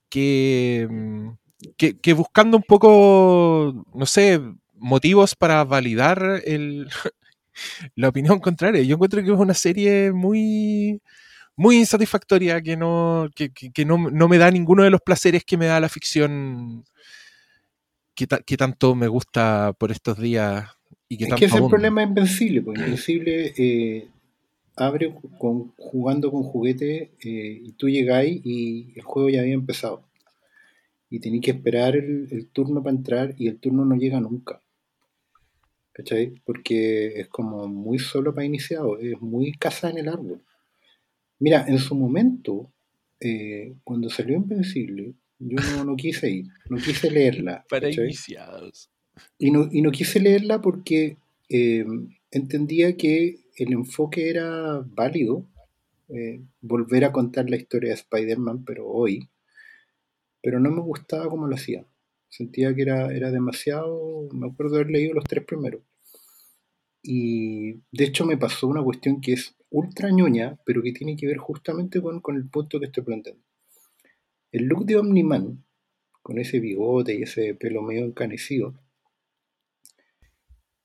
que, 0.09 0.87
mm, 0.89 1.29
que, 1.77 1.97
que 1.99 2.13
buscando 2.13 2.57
un 2.57 2.63
poco, 2.63 3.85
no 3.93 4.05
sé, 4.05 4.41
motivos 4.75 5.35
para 5.35 5.63
validar 5.63 6.41
el, 6.45 6.87
la 7.95 8.09
opinión 8.09 8.39
contraria. 8.39 8.81
Yo 8.83 8.95
encuentro 8.95 9.23
que 9.23 9.31
es 9.31 9.37
una 9.39 9.53
serie 9.53 10.11
muy, 10.11 11.01
muy 11.55 11.77
insatisfactoria, 11.77 12.61
que 12.61 12.77
no, 12.77 13.29
que, 13.35 13.51
que- 13.51 13.71
que 13.71 13.85
no, 13.85 13.97
no 14.11 14.27
me 14.27 14.37
da 14.37 14.51
ninguno 14.51 14.83
de 14.83 14.89
los 14.91 15.01
placeres 15.01 15.43
que 15.45 15.57
me 15.57 15.65
da 15.67 15.79
la 15.79 15.89
ficción 15.89 16.83
que, 18.15 18.27
ta- 18.27 18.39
que 18.41 18.57
tanto 18.57 18.95
me 18.95 19.07
gusta 19.07 19.73
por 19.77 19.91
estos 19.91 20.17
días 20.19 20.69
y 21.09 21.17
que 21.17 21.25
Es 21.25 21.29
que 21.35 21.45
es 21.45 21.51
el 21.51 21.57
problema 21.69 22.01
de 22.01 22.07
Invencible, 22.07 22.61
pues 22.61 22.79
Invencible 22.79 23.53
eh, 23.57 24.07
abre 24.75 25.13
con, 25.37 25.71
jugando 25.77 26.31
con 26.31 26.43
juguetes 26.43 27.09
eh, 27.23 27.61
y 27.63 27.71
tú 27.73 27.89
llegáis 27.89 28.41
y 28.45 28.93
el 28.95 29.03
juego 29.03 29.29
ya 29.29 29.41
había 29.41 29.53
empezado. 29.53 30.03
Y 31.15 31.19
tenéis 31.21 31.43
que 31.43 31.51
esperar 31.51 31.95
el, 31.95 32.27
el 32.29 32.47
turno 32.47 32.83
para 32.83 32.93
entrar 32.93 33.35
y 33.37 33.47
el 33.47 33.57
turno 33.57 33.85
no 33.85 33.95
llega 33.95 34.19
nunca. 34.19 34.61
¿Cachai? 35.93 36.33
Porque 36.43 37.21
es 37.21 37.29
como 37.29 37.69
muy 37.69 37.99
solo 37.99 38.35
para 38.35 38.43
iniciados, 38.43 38.99
es 39.01 39.21
muy 39.21 39.53
casa 39.53 39.89
en 39.89 39.99
el 39.99 40.09
árbol. 40.09 40.41
Mira, 41.39 41.63
en 41.69 41.79
su 41.79 41.95
momento, 41.95 42.69
eh, 43.21 43.75
cuando 43.85 44.09
salió 44.09 44.35
Invencible, 44.35 45.13
yo 45.39 45.57
no, 45.77 45.85
no 45.85 45.95
quise 45.95 46.29
ir, 46.29 46.47
no 46.69 46.75
quise 46.75 47.09
leerla. 47.09 47.65
Para 47.69 47.87
¿cachai? 47.87 48.07
iniciados. 48.07 48.89
Y 49.37 49.51
no, 49.51 49.69
y 49.71 49.81
no 49.81 49.91
quise 49.91 50.19
leerla 50.19 50.61
porque 50.61 51.15
eh, 51.47 51.85
entendía 52.29 52.97
que 52.97 53.39
el 53.55 53.71
enfoque 53.71 54.29
era 54.29 54.83
válido, 54.85 55.45
eh, 56.09 56.41
volver 56.59 57.05
a 57.05 57.13
contar 57.13 57.49
la 57.49 57.55
historia 57.55 57.91
de 57.91 57.95
Spider-Man, 57.95 58.65
pero 58.65 58.85
hoy, 58.85 59.29
pero 60.45 60.59
no 60.59 60.69
me 60.69 60.81
gustaba 60.81 61.27
cómo 61.27 61.47
lo 61.47 61.55
hacía. 61.55 61.87
Sentía 62.29 62.75
que 62.75 62.83
era, 62.83 63.11
era 63.11 63.31
demasiado, 63.31 64.29
me 64.31 64.45
acuerdo 64.45 64.75
haber 64.75 64.91
leído 64.91 65.15
los 65.15 65.23
tres 65.23 65.43
primeros. 65.43 65.81
Y 67.01 67.81
de 67.91 68.03
hecho 68.03 68.27
me 68.27 68.37
pasó 68.37 68.67
una 68.67 68.83
cuestión 68.83 69.21
que 69.21 69.33
es 69.33 69.55
ultra 69.71 70.11
ñoña, 70.11 70.59
pero 70.63 70.83
que 70.83 70.91
tiene 70.91 71.17
que 71.17 71.25
ver 71.25 71.37
justamente 71.37 71.99
con, 71.99 72.21
con 72.21 72.35
el 72.35 72.47
punto 72.47 72.79
que 72.79 72.85
estoy 72.85 73.03
planteando. 73.03 73.41
El 74.51 74.65
look 74.65 74.85
de 74.85 74.97
Omni-Man, 74.97 75.65
con 76.21 76.37
ese 76.37 76.59
bigote 76.59 77.15
y 77.15 77.23
ese 77.23 77.55
pelo 77.55 77.81
medio 77.81 78.05
encanecido, 78.05 78.75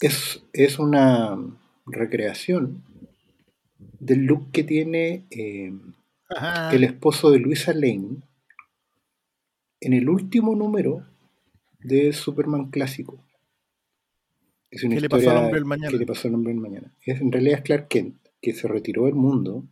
es, 0.01 0.43
es 0.55 0.79
una 0.79 1.37
recreación 1.85 2.83
del 3.79 4.21
look 4.21 4.53
que 4.53 4.65
tiene 4.65 5.27
eh, 5.31 5.71
el 6.73 6.83
esposo 6.83 7.31
de 7.31 7.41
Luisa 7.41 7.75
Lane 7.75 8.23
en 9.81 9.93
el 9.93 10.09
último 10.09 10.55
número 10.55 11.07
de 11.83 12.13
Superman 12.13 12.71
clásico. 12.71 13.23
Es 14.71 14.85
una 14.85 14.95
¿Qué 14.97 15.01
le 15.03 15.09
pasó 15.09 15.31
al 15.31 15.37
historia 15.37 15.41
hombre 15.47 15.59
del 15.61 15.65
mañana? 15.67 15.91
que 15.91 15.97
le 15.99 16.07
pasó 16.07 16.29
al 16.29 16.35
hombre 16.35 16.53
del 16.53 16.61
mañana. 16.61 16.95
Es, 17.05 17.21
en 17.21 17.33
realidad 17.33 17.59
es 17.59 17.65
Clark 17.65 17.89
Kent, 17.89 18.17
que 18.41 18.53
se 18.53 18.69
retiró 18.69 19.07
del 19.07 19.15
mundo 19.15 19.65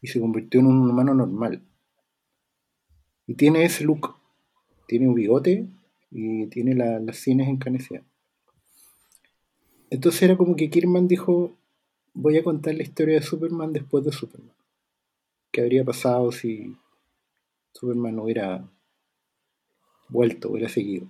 y 0.00 0.06
se 0.08 0.20
convirtió 0.20 0.60
en 0.60 0.66
un 0.66 0.88
humano 0.90 1.14
normal. 1.14 1.62
Y 3.26 3.34
tiene 3.34 3.64
ese 3.64 3.84
look. 3.84 4.16
Tiene 4.86 5.08
un 5.08 5.14
bigote 5.14 5.66
y 6.10 6.46
tiene 6.46 6.74
la- 6.74 7.00
las 7.00 7.16
sienes 7.16 7.48
encanecidas. 7.48 8.04
Entonces 9.90 10.22
era 10.22 10.36
como 10.36 10.56
que 10.56 10.70
Kirman 10.70 11.08
dijo, 11.08 11.56
voy 12.14 12.36
a 12.38 12.44
contar 12.44 12.74
la 12.74 12.82
historia 12.82 13.14
de 13.14 13.22
Superman 13.22 13.72
después 13.72 14.04
de 14.04 14.12
Superman. 14.12 14.54
¿Qué 15.52 15.60
habría 15.60 15.84
pasado 15.84 16.32
si 16.32 16.76
Superman 17.72 18.16
no 18.16 18.24
hubiera 18.24 18.68
vuelto, 20.08 20.50
hubiera 20.50 20.68
seguido? 20.68 21.06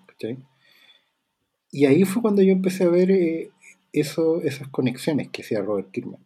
Y 1.70 1.86
ahí 1.86 2.04
fue 2.04 2.22
cuando 2.22 2.42
yo 2.42 2.52
empecé 2.52 2.84
a 2.84 2.88
ver 2.88 3.10
eh, 3.10 3.50
esas 3.92 4.68
conexiones 4.70 5.28
que 5.30 5.42
hacía 5.42 5.60
Robert 5.62 5.90
Kirkman. 5.90 6.24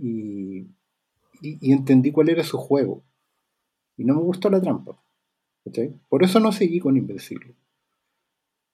Y, 0.00 0.66
y- 1.40 1.72
entendí 1.72 2.12
cuál 2.12 2.28
era 2.28 2.42
su 2.44 2.58
juego. 2.58 3.02
Y 3.96 4.04
no 4.04 4.14
me 4.14 4.22
gustó 4.22 4.50
la 4.50 4.60
trampa. 4.60 4.98
Por 6.08 6.24
eso 6.24 6.40
no 6.40 6.52
seguí 6.52 6.80
con 6.80 6.96
Invencible. 6.96 7.54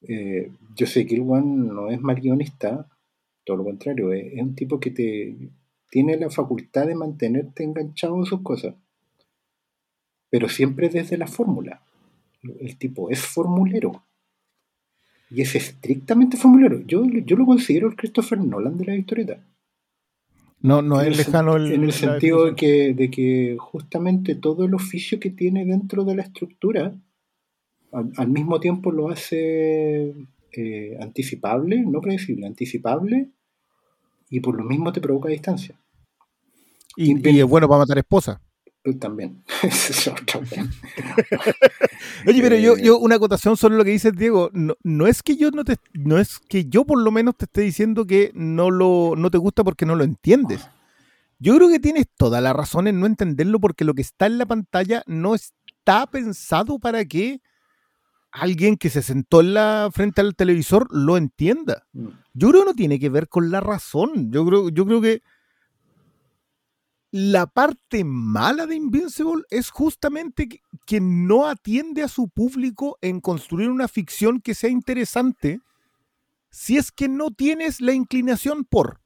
Eh, 0.03 0.51
yo 0.75 0.87
sé 0.87 1.07
que 1.07 1.21
One 1.21 1.73
no 1.73 1.91
es 1.91 2.01
mal 2.01 2.21
guionista, 2.21 2.89
todo 3.45 3.57
lo 3.59 3.65
contrario, 3.65 4.13
es, 4.13 4.33
es 4.33 4.43
un 4.43 4.55
tipo 4.55 4.79
que 4.79 4.91
te 4.91 5.37
tiene 5.91 6.17
la 6.17 6.31
facultad 6.31 6.87
de 6.87 6.95
mantenerte 6.95 7.65
enganchado 7.65 8.17
en 8.17 8.25
sus 8.27 8.43
cosas, 8.43 8.75
pero 10.31 10.49
siempre 10.49 10.89
desde 10.89 11.17
la 11.19 11.27
fórmula. 11.27 11.83
El 12.43 12.79
tipo 12.79 13.11
es 13.11 13.21
formulero 13.21 14.05
y 15.31 15.43
es 15.43 15.55
estrictamente 15.55 16.37
formulero. 16.37 16.81
Yo, 16.87 17.05
yo 17.05 17.37
lo 17.37 17.47
considero 17.47 17.89
el 17.89 17.97
Christopher 17.97 18.39
Nolan 18.41 18.79
de 18.79 18.85
la 18.85 18.97
historieta. 18.97 19.45
No, 20.61 20.83
no 20.83 21.01
es 21.01 21.17
lejano 21.17 21.57
el. 21.57 21.73
en 21.73 21.85
el 21.85 21.93
sentido 21.93 22.47
de 22.47 22.55
que, 22.57 22.95
de 22.95 23.11
que 23.11 23.57
justamente 23.59 24.35
todo 24.35 24.65
el 24.65 24.75
oficio 24.75 25.21
que 25.21 25.31
tiene 25.31 25.65
dentro 25.65 26.05
de 26.05 26.17
la 26.17 26.23
estructura 26.23 26.95
al, 27.93 28.13
al 28.17 28.29
mismo 28.29 28.59
tiempo 28.59 28.91
lo 28.91 29.09
hace 29.09 30.15
eh, 30.53 30.97
anticipable, 31.01 31.85
no 31.87 32.01
predecible, 32.01 32.47
anticipable 32.47 33.29
y 34.31 34.41
por 34.41 34.57
lo 34.57 34.65
mismo 34.65 34.93
te 34.93 35.01
provoca 35.01 35.29
distancia. 35.29 35.79
Y 36.97 37.39
es 37.39 37.45
bueno 37.45 37.69
para 37.69 37.81
matar 37.81 37.99
esposa. 37.99 38.41
También. 38.95 39.43
Oye, 42.27 42.43
pero 42.43 42.57
yo, 42.57 42.77
Eh, 42.77 42.83
yo 42.83 42.99
una 42.99 43.17
acotación 43.17 43.57
sobre 43.57 43.77
lo 43.77 43.85
que 43.85 43.91
dice 43.91 44.13
Diego. 44.13 44.51
No, 44.53 44.75
no 44.83 45.07
es 45.07 45.23
que 45.23 45.37
yo 45.37 45.51
no 45.51 45.65
te, 45.65 45.77
no 45.95 46.19
es 46.19 46.39
que 46.39 46.67
yo 46.67 46.85
por 46.85 47.01
lo 47.01 47.11
menos 47.11 47.37
te 47.37 47.45
esté 47.47 47.63
diciendo 47.63 48.07
que 48.07 48.31
no 48.35 48.71
lo, 48.71 49.15
no 49.17 49.31
te 49.31 49.39
gusta 49.39 49.65
porque 49.65 49.87
no 49.87 49.97
lo 49.97 50.05
entiendes. 50.05 50.67
Yo 51.39 51.57
creo 51.57 51.69
que 51.69 51.81
tienes 51.81 52.07
toda 52.17 52.41
la 52.41 52.53
razón 52.53 52.89
en 52.89 53.01
no 53.01 53.07
entenderlo 53.07 53.61
porque 53.61 53.85
lo 53.85 53.95
que 53.95 54.03
está 54.03 54.27
en 54.27 54.39
la 54.39 54.47
pantalla 54.47 55.03
no 55.07 55.35
está 55.35 56.07
pensado 56.11 56.79
para 56.79 57.05
que 57.05 57.41
alguien 58.33 58.77
que 58.77 58.91
se 58.91 59.03
sentó 59.03 59.41
en 59.41 59.55
la 59.55 59.89
frente 59.93 60.21
al 60.21 60.35
televisor 60.35 60.89
lo 60.91 61.17
entienda. 61.17 61.85
mm, 61.93 62.09
Yo 62.35 62.49
creo 62.51 62.63
que 62.63 62.67
no 62.71 62.75
tiene 62.75 62.99
que 62.99 63.09
ver 63.09 63.29
con 63.29 63.51
la 63.51 63.61
razón. 63.61 64.31
Yo 64.33 64.45
creo, 64.47 64.69
yo 64.69 64.85
creo 64.85 65.01
que 65.01 65.23
la 67.11 67.47
parte 67.47 68.05
mala 68.05 68.67
de 68.67 68.77
Invincible 68.77 69.43
es 69.51 69.71
justamente 69.71 70.49
que, 70.87 71.01
no 71.01 71.47
atiende 71.47 72.03
a 72.03 72.09
su 72.09 72.29
público 72.29 72.99
en 73.01 73.21
construir 73.21 73.71
una 73.71 73.89
ficción 73.89 74.41
que 74.41 74.55
sea 74.55 74.71
interesante 74.71 75.61
si 76.51 76.77
es 76.77 76.93
que 76.93 77.09
no 77.09 77.31
tienes 77.31 77.81
la 77.81 77.93
inclinación 77.93 78.65
por. 78.65 79.01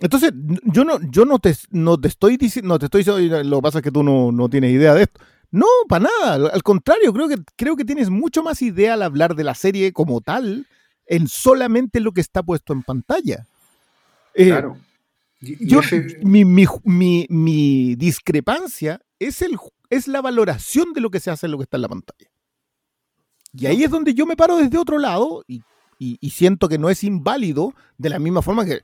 Entonces, 0.00 0.32
yo 0.64 0.84
no, 0.84 0.98
yo 1.10 1.24
no 1.24 1.38
te, 1.38 1.54
no 1.70 1.98
te 1.98 2.08
estoy 2.08 2.36
diciendo, 2.36 2.78
te 2.78 2.86
estoy 2.86 3.00
diciendo, 3.00 3.36
"Oye, 3.36 3.44
lo 3.44 3.56
que 3.58 3.62
pasa 3.62 3.78
es 3.78 3.84
que 3.84 3.92
tú 3.92 4.02
no, 4.02 4.32
no 4.32 4.48
tienes 4.48 4.72
idea 4.72 4.92
de 4.94 5.04
esto. 5.04 5.20
No, 5.50 5.66
para 5.88 6.06
nada. 6.20 6.34
Al- 6.34 6.50
Al 6.50 6.62
contrario, 6.62 7.12
creo 7.12 7.28
que, 7.28 7.36
creo 7.56 7.76
que 7.76 7.84
tienes 7.84 8.10
mucho 8.10 8.42
más 8.42 8.60
idea 8.60 8.94
al 8.94 9.02
hablar 9.02 9.36
de 9.36 9.44
la 9.44 9.54
serie 9.54 9.92
como 9.92 10.20
tal 10.20 10.66
en 11.06 11.28
solamente 11.28 12.00
lo 12.00 12.12
que 12.12 12.20
está 12.20 12.42
puesto 12.42 12.72
en 12.72 12.82
pantalla. 12.82 13.46
Eh, 14.34 14.48
claro. 14.48 14.76
Yo, 15.60 15.80
ese- 15.80 16.18
mi, 16.22 16.44
mi, 16.44 16.66
mi- 16.84 17.26
mi 17.28 17.94
discrepancia 17.96 19.00
es, 19.18 19.42
el, 19.42 19.56
es 19.90 20.08
la 20.08 20.20
valoración 20.22 20.92
de 20.92 21.00
lo 21.00 21.10
que 21.10 21.20
se 21.20 21.30
hace 21.30 21.46
en 21.46 21.52
lo 21.52 21.58
que 21.58 21.64
está 21.64 21.76
en 21.76 21.82
la 21.82 21.88
pantalla. 21.88 22.30
Y 23.52 23.66
ahí 23.66 23.84
es 23.84 23.90
donde 23.90 24.14
yo 24.14 24.26
me 24.26 24.36
paro 24.36 24.56
desde 24.56 24.78
otro 24.78 24.98
lado 24.98 25.44
y, 25.46 25.62
y- 25.98 26.18
y 26.20 26.30
siento 26.30 26.68
que 26.68 26.78
no 26.78 26.90
es 26.90 27.04
inválido 27.04 27.72
de 27.98 28.08
la 28.10 28.18
misma 28.18 28.42
forma 28.42 28.64
que 28.64 28.80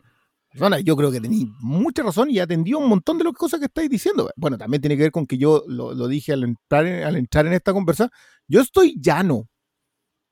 persona. 0.51 0.79
Yo 0.81 0.97
creo 0.97 1.11
que 1.11 1.21
tenéis 1.21 1.47
mucha 1.61 2.03
razón 2.03 2.31
y 2.31 2.39
atendió 2.39 2.79
un 2.79 2.89
montón 2.89 3.19
de 3.19 3.25
las 3.25 3.33
cosas 3.35 3.59
que 3.61 3.67
estáis 3.67 3.91
diciendo. 3.91 4.31
Bueno, 4.37 4.57
también 4.59 4.81
tiene 4.81 4.97
que 4.97 5.03
ver 5.05 5.13
con 5.13 5.27
que 5.27 5.39
yo 5.39 5.65
lo, 5.67 5.93
lo 5.95 6.07
dije 6.09 6.33
al 6.33 6.45
entrar, 6.45 6.87
en, 6.87 7.05
al 7.05 7.17
entrar 7.17 7.47
en 7.47 7.53
esta 7.53 7.73
conversa. 7.73 8.11
Yo 8.47 8.61
estoy 8.61 8.97
llano 9.01 9.49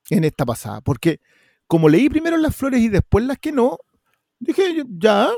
en 0.09 0.23
esta 0.23 0.45
pasada, 0.45 0.81
porque 0.81 1.19
como 1.67 1.87
leí 1.89 2.09
primero 2.09 2.35
las 2.37 2.55
flores 2.55 2.81
y 2.81 2.89
después 2.89 3.25
las 3.25 3.37
que 3.37 3.51
no, 3.51 3.77
dije, 4.39 4.83
ya, 4.89 5.29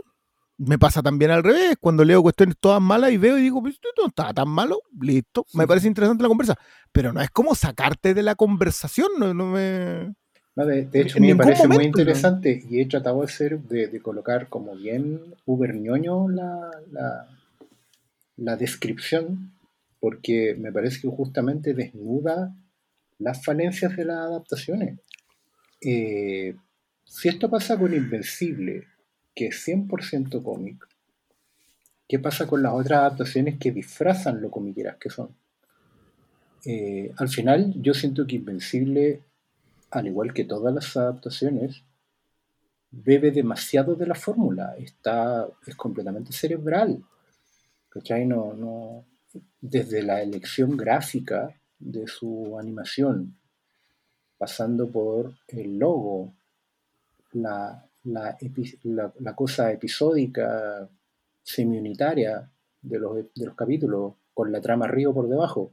me 0.66 0.78
pasa 0.78 1.02
también 1.02 1.32
al 1.32 1.44
revés. 1.44 1.76
Cuando 1.80 2.04
leo 2.04 2.22
cuestiones 2.22 2.56
todas 2.60 2.82
malas 2.82 3.12
y 3.12 3.18
veo 3.18 3.38
y 3.38 3.42
digo, 3.42 3.62
pues 3.62 3.80
no 3.98 4.08
está 4.08 4.34
tan 4.34 4.50
malo, 4.50 4.82
listo. 5.00 5.46
Me 5.54 5.68
parece 5.68 5.88
interesante 5.88 6.24
la 6.24 6.30
conversa. 6.30 6.58
Pero 6.92 7.12
no 7.14 7.22
es 7.22 7.30
como 7.30 7.56
sacarte 7.56 8.14
de 8.14 8.24
la 8.24 8.36
conversación, 8.36 9.10
no, 9.20 9.34
no 9.34 9.48
me... 9.48 10.14
No, 10.54 10.66
de, 10.66 10.86
de 10.86 11.02
hecho, 11.02 11.18
a 11.18 11.22
mí 11.22 11.28
me 11.30 11.38
parece 11.38 11.66
muy 11.66 11.86
interesante 11.86 12.62
y 12.70 12.82
he 12.82 12.86
tratado 12.86 13.22
de 13.22 13.30
ser, 13.30 13.62
de, 13.62 13.88
de 13.88 14.02
colocar 14.02 14.50
como 14.50 14.76
bien 14.76 15.34
uber 15.46 15.74
ñoño 15.76 16.28
la, 16.28 16.70
la, 16.92 17.28
la 18.36 18.56
descripción, 18.58 19.54
porque 20.02 20.56
me 20.60 20.74
parece 20.74 21.00
que 21.00 21.08
justamente 21.08 21.74
desnuda 21.74 22.54
las 23.18 23.46
falencias 23.46 23.96
de 23.96 24.04
las 24.04 24.18
adaptaciones. 24.18 25.00
Eh, 25.80 26.56
si 27.06 27.30
esto 27.30 27.50
pasa 27.50 27.80
con 27.80 27.94
Invencible, 27.94 28.88
que 29.36 29.48
es 29.48 29.68
100% 29.68 30.44
cómic, 30.44 30.88
¿qué 32.08 32.20
pasa 32.20 32.48
con 32.48 32.64
las 32.64 32.74
otras 32.74 33.00
adaptaciones 33.00 33.58
que 33.58 33.72
disfrazan 33.72 34.42
lo 34.42 34.52
comiqueras 34.52 34.98
que 34.98 35.10
son? 35.10 35.36
Eh, 36.66 37.12
al 37.18 37.30
final, 37.30 37.74
yo 37.82 37.94
siento 37.94 38.28
que 38.28 38.36
Invencible 38.36 39.24
al 39.92 40.08
igual 40.08 40.34
que 40.34 40.46
todas 40.46 40.74
las 40.74 40.96
adaptaciones, 40.96 41.84
bebe 42.92 43.32
demasiado 43.32 43.96
de 43.96 44.08
la 44.08 44.16
fórmula, 44.16 44.76
está, 44.78 45.48
es 45.68 45.76
completamente 45.76 46.32
cerebral. 46.32 47.04
¿Cachai? 47.90 48.26
No, 48.26 48.54
no, 48.54 49.06
desde 49.60 50.02
la 50.02 50.22
elección 50.22 50.78
gráfica 50.78 51.54
de 51.78 52.08
su 52.08 52.58
animación, 52.58 53.36
pasando 54.38 54.90
por 54.90 55.34
el 55.50 55.78
logo, 55.78 56.34
la, 57.34 57.86
la, 58.04 59.36
cosa 59.36 59.72
episódica, 59.72 60.90
semi-unitaria 61.44 62.50
de 62.82 63.00
los, 63.00 63.16
de 63.36 63.46
los 63.46 63.56
capítulos, 63.56 64.14
con 64.34 64.52
la 64.52 64.62
trama 64.62 64.88
río 64.88 65.14
por 65.14 65.28
debajo. 65.28 65.72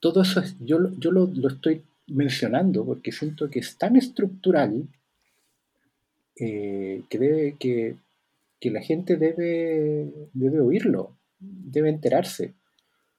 Todo 0.00 0.22
eso 0.22 0.40
es, 0.40 0.56
yo, 0.60 0.90
yo 0.98 1.10
lo, 1.12 1.26
lo 1.26 1.48
estoy 1.48 1.82
mencionando 2.06 2.84
porque 2.84 3.12
siento 3.12 3.48
que 3.48 3.60
es 3.60 3.76
tan 3.78 3.96
estructural 3.96 4.86
eh, 6.36 7.04
que, 7.08 7.18
debe, 7.18 7.56
que, 7.58 7.96
que 8.60 8.70
la 8.70 8.82
gente 8.82 9.16
debe, 9.16 10.10
debe 10.32 10.60
oírlo, 10.60 11.16
debe 11.38 11.90
enterarse 11.90 12.54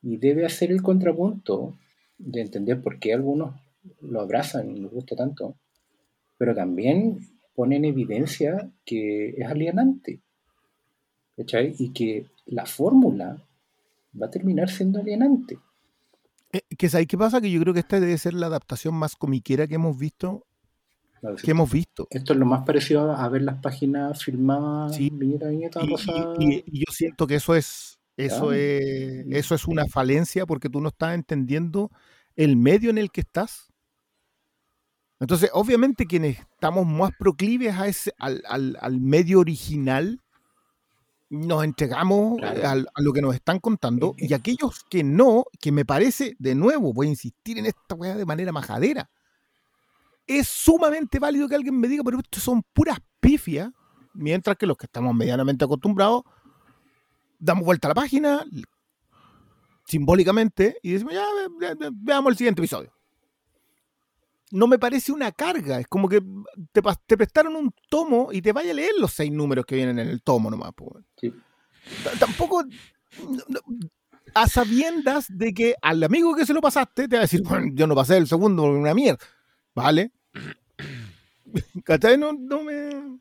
y 0.02 0.18
debe 0.18 0.46
hacer 0.46 0.72
el 0.72 0.82
contrapunto 0.82 1.78
de 2.18 2.42
entender 2.42 2.82
por 2.82 3.00
qué 3.00 3.14
algunos 3.14 3.56
lo 4.02 4.22
abrazan 4.22 4.70
y 4.70 4.80
les 4.80 4.92
gusta 4.92 5.16
tanto, 5.16 5.56
pero 6.38 6.54
también 6.54 7.20
pone 7.56 7.78
en 7.78 7.86
evidencia 7.86 8.70
que 8.86 9.30
es 9.30 9.48
alienante, 9.48 10.22
¿cachai? 11.38 11.76
Y 11.80 11.92
que 11.94 12.28
la 12.46 12.66
fórmula 12.66 13.42
va 14.22 14.28
a 14.28 14.30
terminar 14.30 14.70
siendo 14.70 15.00
alienante. 15.00 15.58
Eh, 16.54 16.62
que 16.78 16.90
¿sabes 16.90 17.08
qué 17.08 17.18
pasa? 17.18 17.42
Que 17.42 17.52
yo 17.52 17.60
creo 17.62 17.74
que 17.74 17.80
esta 17.80 18.00
debe 18.00 18.18
ser 18.18 18.34
la 18.34 18.48
adaptación 18.48 18.94
más 18.96 19.16
comiquera 19.16 19.68
que 19.68 19.76
hemos 19.76 19.98
visto. 19.98 20.46
Que 21.44 21.52
hemos 21.52 21.72
visto. 21.72 22.08
Esto 22.12 22.34
es 22.34 22.40
lo 22.40 22.46
más 22.46 22.64
parecido 22.66 23.12
a 23.12 23.28
ver 23.30 23.42
las 23.42 23.58
páginas 23.60 24.24
filmadas, 24.24 24.96
Sí. 24.96 25.10
viñeta 25.12 25.48
viñeta, 25.50 25.80
Y, 25.84 26.44
y- 26.44 26.64
y- 26.68 26.80
yo 26.86 26.92
siento 26.94 27.26
que 27.26 27.36
eso 27.36 27.56
es, 27.56 28.00
eso 28.16 28.54
es, 28.54 29.26
eso 29.32 29.56
es 29.56 29.66
una 29.66 29.86
falencia 29.88 30.46
porque 30.46 30.70
tú 30.70 30.82
no 30.82 30.90
estás 30.90 31.16
entendiendo 31.16 31.90
el 32.36 32.58
medio 32.58 32.92
en 32.92 33.00
el 33.00 33.12
que 33.12 33.22
estás. 33.22 33.74
Entonces, 35.20 35.50
obviamente, 35.54 36.06
quienes 36.06 36.40
estamos 36.40 36.86
más 36.86 37.12
proclives 37.18 37.74
a 37.76 37.88
ese, 37.88 38.14
al, 38.20 38.44
al- 38.48 38.78
al 38.82 39.00
medio 39.00 39.40
original, 39.40 40.22
nos 41.30 41.64
entregamos 41.64 42.38
Claro. 42.38 42.86
a, 42.94 43.02
lo 43.02 43.14
que 43.14 43.22
nos 43.22 43.34
están 43.34 43.60
contando. 43.60 44.14
Eh, 44.18 44.26
eh. 44.26 44.28
Y 44.30 44.34
aquellos 44.34 44.84
que 44.90 45.04
no, 45.04 45.46
que 45.60 45.72
me 45.72 45.86
parece, 45.86 46.36
de 46.38 46.54
nuevo, 46.54 46.94
voy 46.94 47.08
a 47.08 47.10
insistir 47.12 47.58
en 47.58 47.66
esta 47.66 47.96
weá 47.96 48.16
de 48.16 48.26
manera 48.26 48.52
majadera. 48.52 49.10
Es 50.28 50.48
sumamente 50.48 51.18
válido 51.20 51.48
que 51.48 51.56
alguien 51.56 51.80
me 51.80 51.88
diga, 51.88 52.04
pero 52.04 52.20
esto 52.20 52.40
son 52.40 52.64
puras 52.74 53.00
pifias, 53.20 53.70
mientras 54.14 54.58
que 54.58 54.66
los 54.68 54.76
que 54.78 54.86
estamos 54.86 55.14
medianamente 55.16 55.64
acostumbrados, 55.66 56.24
damos 57.40 57.64
vuelta 57.64 57.88
a 57.88 57.90
la 57.90 57.96
página 57.96 58.44
simbólicamente 59.86 60.78
y 60.82 60.94
decimos, 60.94 61.14
ya, 61.14 61.26
ve- 61.60 61.76
ve- 61.76 61.90
veamos 61.94 62.32
el 62.32 62.38
siguiente 62.38 62.62
episodio. 62.62 62.92
No 64.52 64.68
me 64.68 64.78
parece 64.78 65.12
una 65.12 65.32
carga, 65.32 65.80
es 65.80 65.88
como 65.88 66.08
que 66.08 66.22
te, 66.72 66.82
te 67.08 67.18
prestaron 67.18 67.56
un 67.56 67.74
tomo 67.90 68.30
y 68.32 68.42
te 68.42 68.54
vaya 68.54 68.72
a 68.72 68.76
leer 68.76 68.92
los 69.00 69.12
seis 69.12 69.32
números 69.32 69.66
que 69.66 69.76
vienen 69.76 70.00
en 70.00 70.08
el 70.08 70.22
tomo 70.22 70.52
nomás. 70.52 70.72
Sí. 71.20 71.34
Tampoco, 72.20 72.64
a 74.34 74.48
sabiendas 74.48 75.26
de 75.30 75.54
que 75.54 75.76
al 75.82 76.04
amigo 76.04 76.36
que 76.36 76.46
se 76.46 76.54
lo 76.54 76.62
pasaste 76.62 77.08
te 77.08 77.16
va 77.16 77.22
a 77.22 77.24
decir, 77.24 77.42
"Bueno, 77.42 77.72
yo 77.74 77.88
no 77.88 77.96
pasé 77.96 78.18
el 78.18 78.28
segundo, 78.28 78.64
porque 78.64 78.80
una 78.80 78.94
mierda. 78.94 79.26
¿Vale? 79.74 80.12
¿Cachai? 81.84 82.18
No, 82.18 82.34
no 82.34 82.64
me... 82.64 83.20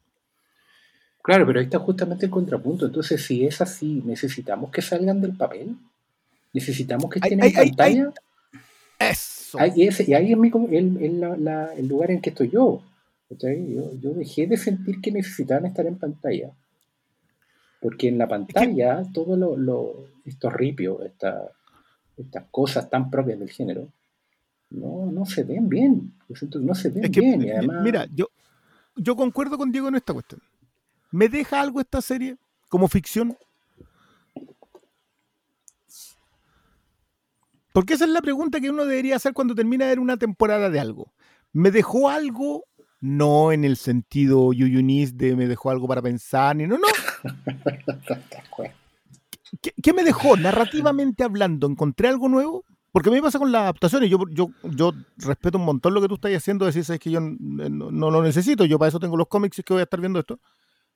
Claro, 1.22 1.46
pero 1.46 1.58
ahí 1.58 1.64
está 1.64 1.78
justamente 1.78 2.26
el 2.26 2.30
contrapunto. 2.30 2.86
Entonces, 2.86 3.24
si 3.24 3.46
es 3.46 3.60
así, 3.60 4.02
necesitamos 4.04 4.70
que 4.70 4.82
salgan 4.82 5.20
del 5.20 5.36
papel. 5.36 5.76
Necesitamos 6.52 7.10
que 7.10 7.18
estén 7.18 7.42
ay, 7.42 7.50
en 7.50 7.58
ay, 7.58 7.68
pantalla. 7.68 8.12
Eso. 9.56 9.60
Ahí- 9.60 9.72
y, 9.76 9.88
ese- 9.88 10.04
y 10.08 10.14
ahí 10.14 10.32
es 10.32 10.38
mi 10.38 10.50
el, 10.70 10.96
el- 11.02 11.20
la- 11.20 11.36
la- 11.36 11.74
el 11.74 11.86
lugar 11.88 12.10
en 12.10 12.20
que 12.20 12.30
estoy 12.30 12.50
yo. 12.50 12.82
Yo, 13.30 13.48
yo 14.00 14.14
dejé 14.14 14.46
de 14.46 14.56
sentir 14.56 15.00
que 15.00 15.10
necesitaban 15.10 15.66
estar 15.66 15.86
en 15.86 15.96
pantalla. 15.96 16.50
Porque 17.80 18.08
en 18.08 18.18
la 18.18 18.28
pantalla, 18.28 19.02
todo 19.12 19.36
lo, 19.36 19.56
lo- 19.56 20.06
estos 20.24 20.52
ripios, 20.52 21.04
esta- 21.04 21.50
estas 22.16 22.44
cosas 22.50 22.88
tan 22.88 23.10
propias 23.10 23.38
del 23.38 23.50
género, 23.50 23.88
no, 24.70 25.06
no 25.10 25.26
se 25.26 25.42
ven 25.42 25.68
bien. 25.68 26.12
Yo 26.28 26.36
siento 26.36 26.60
que 26.60 26.64
no 26.66 26.74
se 26.74 26.90
ven 26.90 27.04
Es 27.04 27.10
que, 27.10 27.20
bien. 27.20 27.42
Y 27.42 27.50
además, 27.50 27.82
mira, 27.82 28.06
yo, 28.14 28.28
yo 28.96 29.16
concuerdo 29.16 29.58
con 29.58 29.70
Diego 29.72 29.88
en 29.88 29.96
esta 29.96 30.12
cuestión. 30.12 30.40
¿Me 31.10 31.28
deja 31.28 31.60
algo 31.60 31.80
esta 31.80 32.00
serie 32.00 32.36
como 32.68 32.88
ficción? 32.88 33.36
Porque 37.74 37.94
esa 37.94 38.04
es 38.04 38.12
la 38.12 38.22
pregunta 38.22 38.60
que 38.60 38.70
uno 38.70 38.86
debería 38.86 39.16
hacer 39.16 39.32
cuando 39.32 39.56
termina 39.56 39.84
de 39.84 39.90
ver 39.90 39.98
una 39.98 40.16
temporada 40.16 40.70
de 40.70 40.78
algo. 40.78 41.12
¿Me 41.52 41.72
dejó 41.72 42.08
algo? 42.08 42.66
No 43.00 43.50
en 43.50 43.64
el 43.64 43.76
sentido 43.76 44.52
yuyunis 44.52 45.16
de 45.16 45.34
me 45.34 45.48
dejó 45.48 45.70
algo 45.70 45.88
para 45.88 46.00
pensar, 46.00 46.54
ni 46.54 46.68
no, 46.68 46.78
no. 46.78 46.86
¿Qué, 49.60 49.72
qué 49.82 49.92
me 49.92 50.04
dejó 50.04 50.36
narrativamente 50.36 51.24
hablando? 51.24 51.66
¿Encontré 51.66 52.06
algo 52.06 52.28
nuevo? 52.28 52.64
Porque 52.92 53.08
a 53.08 53.12
mí 53.12 53.18
me 53.18 53.24
pasa 53.24 53.40
con 53.40 53.50
las 53.50 53.62
adaptaciones. 53.62 54.08
Yo, 54.08 54.20
yo, 54.30 54.50
yo 54.62 54.92
respeto 55.16 55.58
un 55.58 55.64
montón 55.64 55.94
lo 55.94 56.00
que 56.00 56.06
tú 56.06 56.14
estás 56.14 56.32
haciendo. 56.32 56.66
Decir, 56.66 56.84
es 56.88 57.00
que 57.00 57.10
yo 57.10 57.18
n- 57.18 57.36
no, 57.40 57.90
no 57.90 58.10
lo 58.12 58.22
necesito. 58.22 58.64
Yo 58.66 58.78
para 58.78 58.90
eso 58.90 59.00
tengo 59.00 59.16
los 59.16 59.26
cómics 59.26 59.58
y 59.58 59.62
es 59.62 59.64
que 59.64 59.74
voy 59.74 59.80
a 59.80 59.84
estar 59.84 59.98
viendo 59.98 60.20
esto. 60.20 60.38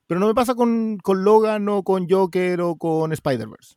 Pero 0.06 0.20
no 0.20 0.28
me 0.28 0.34
pasa 0.34 0.54
con, 0.54 0.98
con 0.98 1.24
Logan 1.24 1.68
o 1.68 1.82
con 1.82 2.08
Joker 2.08 2.60
o 2.60 2.76
con 2.76 3.12
Spider-Verse. 3.12 3.74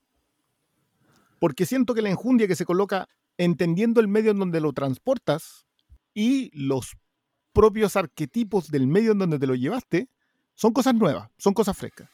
Porque 1.41 1.65
siento 1.65 1.95
que 1.95 2.03
la 2.03 2.11
enjundia 2.11 2.47
que 2.47 2.55
se 2.55 2.65
coloca 2.65 3.09
entendiendo 3.35 3.99
el 3.99 4.07
medio 4.07 4.29
en 4.29 4.37
donde 4.37 4.61
lo 4.61 4.73
transportas 4.73 5.65
y 6.13 6.51
los 6.53 6.97
propios 7.51 7.95
arquetipos 7.95 8.69
del 8.69 8.85
medio 8.85 9.13
en 9.13 9.17
donde 9.17 9.39
te 9.39 9.47
lo 9.47 9.55
llevaste 9.55 10.07
son 10.53 10.71
cosas 10.71 10.93
nuevas, 10.93 11.31
son 11.39 11.55
cosas 11.55 11.75
frescas. 11.75 12.11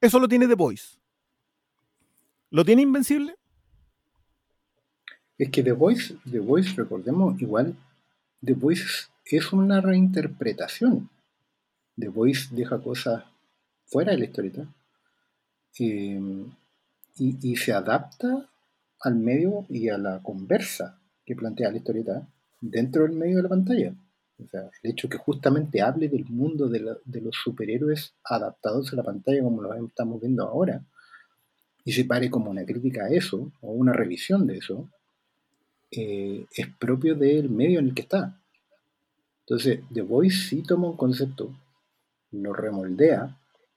Eso 0.00 0.18
lo 0.18 0.26
tiene 0.26 0.48
The 0.48 0.56
Voice. 0.56 0.98
¿Lo 2.50 2.64
tiene 2.64 2.82
Invencible? 2.82 3.36
Es 5.38 5.50
que 5.50 5.62
The 5.62 5.70
Voice, 5.70 6.16
The 6.28 6.40
Voice, 6.40 6.74
recordemos, 6.74 7.40
igual, 7.40 7.76
The 8.44 8.54
Voice 8.54 9.06
es 9.26 9.52
una 9.52 9.80
reinterpretación. 9.80 11.08
The 11.96 12.08
Voice 12.08 12.48
deja 12.50 12.82
cosas 12.82 13.22
fuera 13.86 14.10
de 14.10 14.18
la 14.18 14.24
historieta 14.24 14.66
eh, 15.78 16.20
y, 17.16 17.56
se 17.56 17.72
adapta 17.72 18.48
al 19.00 19.14
medio 19.16 19.66
y 19.68 19.88
a 19.88 19.98
la 19.98 20.22
conversa 20.22 21.00
que 21.24 21.34
plantea 21.34 21.70
la 21.70 21.78
historieta 21.78 22.28
dentro 22.60 23.02
del 23.02 23.12
medio 23.12 23.38
de 23.38 23.42
la 23.42 23.48
pantalla. 23.48 23.94
O 24.42 24.46
sea, 24.48 24.70
el 24.82 24.92
hecho 24.92 25.08
que 25.08 25.18
justamente 25.18 25.82
hable 25.82 26.08
del 26.08 26.24
mundo 26.26 26.68
de 26.68 27.20
los 27.20 27.34
superhéroes 27.34 28.14
adaptados 28.24 28.92
a 28.92 28.96
la 28.96 29.02
pantalla 29.02 29.42
como 29.42 29.62
lo 29.62 29.74
estamos 29.86 30.20
viendo 30.20 30.44
ahora 30.44 30.80
y 31.84 31.92
se 31.92 32.04
pare 32.04 32.30
como 32.30 32.50
una 32.50 32.64
crítica 32.64 33.06
a 33.06 33.08
eso 33.08 33.50
o 33.60 33.72
una 33.72 33.92
revisión 33.92 34.46
de 34.46 34.58
eso, 34.58 34.88
eh, 35.90 36.44
es 36.54 36.66
propio 36.78 37.14
del 37.14 37.48
medio 37.48 37.78
en 37.78 37.86
el 37.86 37.94
que 37.94 38.02
está. 38.02 38.38
Entonces, 39.40 39.80
The 39.92 40.02
Voice 40.02 40.48
sí 40.48 40.62
toma 40.62 40.88
un 40.88 40.96
concepto 40.96 41.50
lo 42.30 42.52
remoldea 42.52 43.36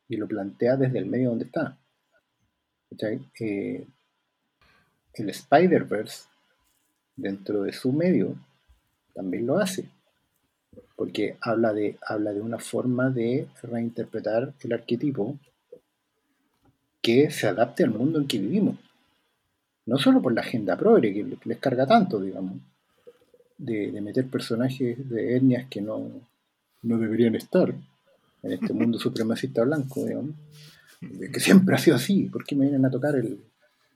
y 0.10 0.18
lo 0.18 0.28
plantea 0.28 0.76
desde 0.76 1.00
el 1.00 1.06
medio 1.06 1.30
donde 1.30 1.46
está. 1.46 1.78
Eh, 3.40 3.88
el 5.14 5.30
Spider-Verse, 5.30 6.26
dentro 7.16 7.64
de 7.64 7.74
su 7.74 7.92
medio, 7.92 8.36
también 9.14 9.48
lo 9.48 9.58
hace. 9.58 9.90
Porque 10.96 11.38
habla 11.42 11.74
de, 11.74 11.98
habla 12.06 12.34
de 12.34 12.42
una 12.42 12.60
forma 12.60 13.10
de 13.10 13.48
reinterpretar 13.64 14.54
el 14.62 14.74
arquetipo 14.74 15.38
que 17.02 17.32
se 17.32 17.48
adapte 17.48 17.84
al 17.84 17.92
mundo 17.92 18.20
en 18.20 18.28
que 18.28 18.40
vivimos. 18.40 18.78
No 19.86 19.98
solo 19.98 20.22
por 20.22 20.34
la 20.34 20.42
agenda 20.42 20.78
progre, 20.78 21.14
que 21.14 21.38
les 21.44 21.58
carga 21.58 21.88
tanto, 21.88 22.22
digamos, 22.22 22.58
de, 23.58 24.00
meter 24.02 24.28
personajes 24.28 25.10
de 25.10 25.36
etnias 25.36 25.68
que 25.70 25.82
no, 25.82 26.10
no 26.84 26.98
deberían 26.98 27.36
estar 27.36 27.74
en 28.44 28.52
este 28.52 28.74
mundo 28.74 29.00
supremacista 29.00 29.64
blanco, 29.64 30.06
digamos, 30.06 30.36
que 31.02 31.40
siempre 31.40 31.76
ha 31.76 31.80
sido 31.80 31.96
así. 31.96 32.26
¿Por 32.26 32.46
qué 32.46 32.56
me 32.56 32.66
vienen 32.66 32.86
a 32.86 32.92
tocar 32.92 33.16
el. 33.16 33.40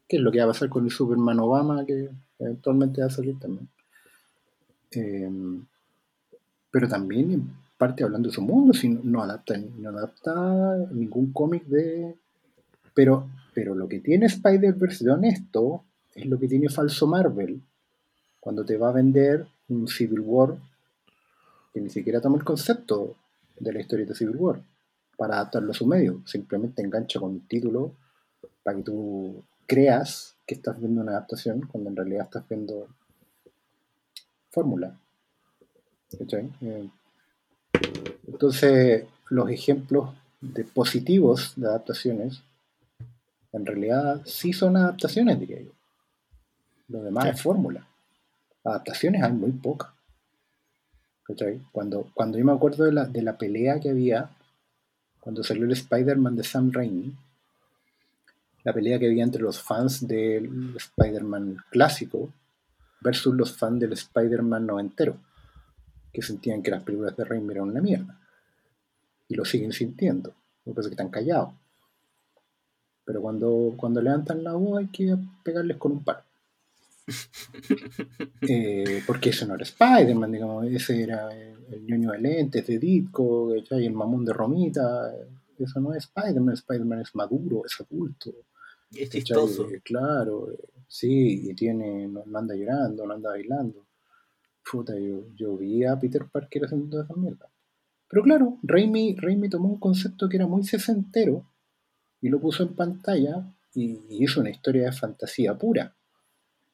¿Qué 0.07 0.17
es 0.17 0.21
lo 0.21 0.31
que 0.31 0.39
va 0.39 0.45
a 0.45 0.47
pasar 0.47 0.69
con 0.69 0.85
el 0.85 0.91
Superman 0.91 1.39
Obama 1.39 1.85
que 1.85 2.09
eventualmente 2.39 3.01
va 3.01 3.07
a 3.07 3.11
salir 3.11 3.39
también? 3.39 3.67
Eh, 4.91 5.29
pero 6.71 6.87
también 6.87 7.31
en 7.31 7.49
parte 7.77 8.03
hablando 8.03 8.29
de 8.29 8.35
su 8.35 8.41
mundo, 8.41 8.73
si 8.73 8.89
no, 8.89 9.21
adapta, 9.21 9.57
no 9.57 9.89
adapta 9.89 10.77
ningún 10.91 11.31
cómic 11.31 11.65
de... 11.65 12.15
Pero, 12.93 13.29
pero 13.53 13.75
lo 13.75 13.87
que 13.87 13.99
tiene 13.99 14.27
Spider-Verse 14.27 15.05
de 15.05 15.11
honesto 15.11 15.83
es 16.13 16.25
lo 16.25 16.39
que 16.39 16.47
tiene 16.47 16.69
falso 16.69 17.07
Marvel, 17.07 17.61
cuando 18.39 18.63
te 18.63 18.77
va 18.77 18.89
a 18.89 18.93
vender 18.93 19.45
un 19.69 19.87
Civil 19.87 20.21
War 20.21 20.55
que 21.73 21.81
ni 21.81 21.89
siquiera 21.89 22.21
toma 22.21 22.37
el 22.37 22.43
concepto 22.43 23.15
de 23.59 23.73
la 23.73 23.81
historia 23.81 24.05
de 24.05 24.15
Civil 24.15 24.37
War 24.37 24.61
para 25.17 25.35
adaptarlo 25.35 25.71
a 25.71 25.75
su 25.75 25.85
medio, 25.85 26.21
simplemente 26.25 26.81
engancha 26.81 27.19
con 27.19 27.31
un 27.31 27.47
título 27.47 27.93
para 28.63 28.77
que 28.77 28.83
tú 28.83 29.43
creas 29.65 30.35
que 30.45 30.55
estás 30.55 30.79
viendo 30.79 31.01
una 31.01 31.13
adaptación 31.13 31.67
cuando 31.67 31.89
en 31.89 31.95
realidad 31.95 32.25
estás 32.25 32.47
viendo 32.47 32.87
fórmula. 34.51 34.97
Eh, 36.61 36.89
entonces, 38.27 39.05
los 39.29 39.49
ejemplos 39.49 40.13
de 40.41 40.63
positivos 40.63 41.53
de 41.55 41.67
adaptaciones, 41.67 42.41
en 43.51 43.65
realidad 43.65 44.21
sí 44.25 44.53
son 44.53 44.77
adaptaciones, 44.77 45.39
diría 45.39 45.61
yo. 45.61 45.71
Lo 46.87 47.01
demás 47.01 47.25
es 47.25 47.41
fórmula. 47.41 47.87
Adaptaciones 48.63 49.23
hay 49.23 49.33
muy 49.33 49.51
pocas. 49.51 49.91
Cuando, 51.71 52.11
cuando 52.13 52.37
yo 52.37 52.45
me 52.45 52.51
acuerdo 52.51 52.83
de 52.85 52.91
la, 52.91 53.05
de 53.05 53.23
la 53.23 53.37
pelea 53.37 53.79
que 53.79 53.89
había, 53.89 54.29
cuando 55.25 55.43
salió 55.43 55.65
el 55.65 55.71
Spider-Man 55.71 56.35
de 56.35 56.43
Sam 56.43 56.71
Raimi, 56.71 57.11
la 58.63 58.73
pelea 58.73 58.99
que 58.99 59.07
había 59.07 59.23
entre 59.23 59.41
los 59.41 59.59
fans 59.59 60.07
del 60.07 60.75
Spider-Man 60.75 61.57
clásico 61.71 62.31
versus 63.01 63.33
los 63.33 63.57
fans 63.57 63.79
del 63.79 63.93
Spider-Man 63.93 64.67
noventero 64.67 65.17
que 66.13 66.21
sentían 66.21 66.61
que 66.61 66.69
las 66.69 66.83
películas 66.83 67.17
de 67.17 67.25
Raimi 67.25 67.53
eran 67.53 67.69
una 67.69 67.81
mierda. 67.81 68.19
Y 69.27 69.33
lo 69.33 69.45
siguen 69.45 69.71
sintiendo. 69.71 70.31
Lo 70.63 70.75
que 70.75 70.81
es 70.81 70.87
que 70.87 70.93
están 70.93 71.09
callados. 71.09 71.55
Pero 73.03 73.19
cuando, 73.19 73.73
cuando 73.77 74.03
levantan 74.03 74.43
la 74.43 74.53
voz 74.53 74.77
hay 74.77 74.87
que 74.89 75.17
pegarles 75.43 75.77
con 75.77 75.93
un 75.93 76.03
palo. 76.03 76.21
Eh, 78.47 79.01
porque 79.07 79.29
eso 79.29 79.47
no 79.47 79.55
era 79.55 79.63
Spider-Man, 79.63 80.31
digamos, 80.31 80.67
ese 80.67 81.01
era 81.01 81.29
el, 81.33 81.85
ñoño 81.85 82.11
de 82.11 82.19
lentes 82.19 82.67
de 82.67 82.77
Ditko, 82.77 83.53
el 83.53 83.91
mamón 83.91 84.23
de 84.23 84.33
Romita. 84.33 85.11
Eso 85.57 85.79
no 85.79 85.93
es 85.93 86.03
Spider-Man, 86.03 86.53
Spider-Man 86.53 87.01
es 87.01 87.15
maduro, 87.15 87.63
es 87.65 87.79
adulto. 87.81 88.31
Es 88.91 89.09
chistoso. 89.09 89.67
Claro, 89.83 90.49
sí, 90.87 91.49
y 91.49 91.55
tiene, 91.55 92.07
no 92.07 92.23
anda 92.37 92.55
llorando, 92.55 93.05
no 93.07 93.13
anda 93.13 93.31
bailando 93.31 93.85
yo, 95.35 95.57
vi 95.57 95.85
a 95.85 95.99
Peter 95.99 96.25
Parker 96.31 96.65
haciendo 96.65 97.01
esa 97.01 97.13
mierda. 97.15 97.49
Pero 98.07 98.23
claro, 98.23 98.57
Raimi, 98.63 99.15
Raimi 99.15 99.49
tomó 99.49 99.69
un 99.69 99.79
concepto 99.79 100.29
que 100.29 100.37
era 100.37 100.47
muy 100.47 100.63
sesentero 100.63 101.45
y 102.21 102.29
lo 102.29 102.39
puso 102.39 102.63
en 102.63 102.75
pantalla 102.75 103.53
y, 103.73 103.99
hizo 104.09 104.41
una 104.41 104.49
historia 104.49 104.85
de 104.85 104.91
fantasía 104.91 105.57
pura. 105.57 105.95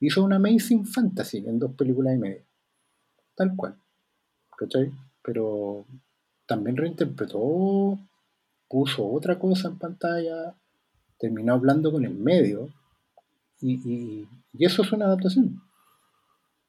Hizo 0.01 0.23
una 0.23 0.35
Amazing 0.35 0.85
Fantasy 0.85 1.37
en 1.37 1.59
dos 1.59 1.73
películas 1.75 2.15
y 2.15 2.17
media. 2.17 2.43
Tal 3.35 3.55
cual. 3.55 3.77
¿Cachai? 4.57 4.91
Pero 5.23 5.85
también 6.45 6.75
reinterpretó, 6.75 7.97
puso 8.67 9.07
otra 9.07 9.39
cosa 9.39 9.69
en 9.69 9.77
pantalla, 9.77 10.53
terminó 11.17 11.53
hablando 11.53 11.91
con 11.91 12.03
el 12.03 12.15
medio 12.15 12.67
y 13.61 14.27
eso 14.59 14.81
es 14.81 14.91
una 14.91 15.05
adaptación. 15.05 15.61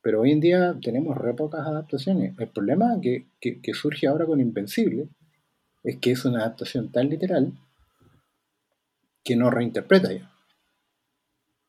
Pero 0.03 0.21
hoy 0.21 0.33
en 0.33 0.41
día 0.41 0.77
tenemos 0.83 1.17
re 1.17 1.33
pocas 1.33 1.65
adaptaciones. 1.65 2.37
El 2.39 2.49
problema 2.49 3.01
que, 3.01 3.29
que, 3.41 3.73
surge 3.73 4.09
ahora 4.09 4.27
con 4.27 4.41
Invencible 4.41 5.09
es 5.85 5.99
que 5.99 6.11
es 6.11 6.25
una 6.25 6.41
adaptación 6.41 6.91
tan 6.91 7.09
literal 7.09 7.53
que 9.23 9.37
no 9.37 9.49
reinterpreta 9.49 10.13
ya. 10.13 10.31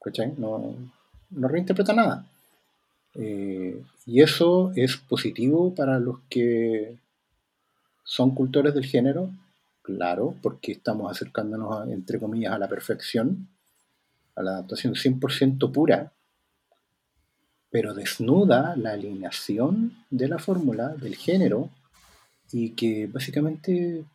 ¿Cachai? 0.02 0.34
No, 0.38 0.76
no 1.35 1.47
reinterpreta 1.47 1.93
nada. 1.93 2.26
Eh, 3.15 3.84
y 4.05 4.22
eso 4.22 4.72
es 4.76 4.97
positivo 4.97 5.73
para 5.76 5.99
los 5.99 6.19
que 6.30 6.97
son 8.03 8.34
cultores 8.35 8.73
del 8.73 8.85
género, 8.85 9.30
claro, 9.81 10.35
porque 10.41 10.72
estamos 10.73 11.11
acercándonos, 11.11 11.88
entre 11.89 12.19
comillas, 12.19 12.53
a 12.53 12.60
la 12.60 12.68
perfección, 12.68 13.47
a 14.35 14.43
la 14.43 14.51
adaptación 14.51 14.95
100% 14.95 15.72
pura 15.72 16.11
pero 17.73 17.95
desnuda 17.95 18.76
la 18.76 18.91
alineación 18.91 19.93
de 20.11 20.27
la 20.27 20.38
fórmula, 20.38 20.89
del 20.89 21.15
género, 21.15 21.72
y 22.51 22.69
que 22.76 23.07
básicamente 23.07 24.05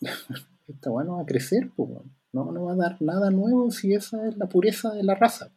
está 0.68 0.88
bueno 0.88 1.18
a 1.18 1.26
crecer, 1.26 1.68
no, 1.76 2.52
no 2.52 2.64
va 2.66 2.74
a 2.74 2.76
dar 2.76 3.02
nada 3.02 3.32
nuevo 3.32 3.72
si 3.72 3.92
esa 3.92 4.24
es 4.28 4.36
la 4.36 4.46
pureza 4.46 4.92
de 4.92 5.02
la 5.02 5.16
raza. 5.16 5.50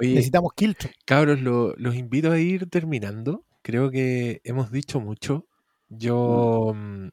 Necesitamos 0.00 0.52
Kiltro. 0.54 0.90
Cabros, 1.04 1.40
los 1.40 1.94
invito 1.96 2.30
a 2.30 2.38
ir 2.38 2.68
terminando. 2.70 3.44
Creo 3.62 3.90
que 3.90 4.40
hemos 4.44 4.70
dicho 4.70 5.00
mucho. 5.00 5.46
Yo 5.88 6.72
mm, 6.74 7.08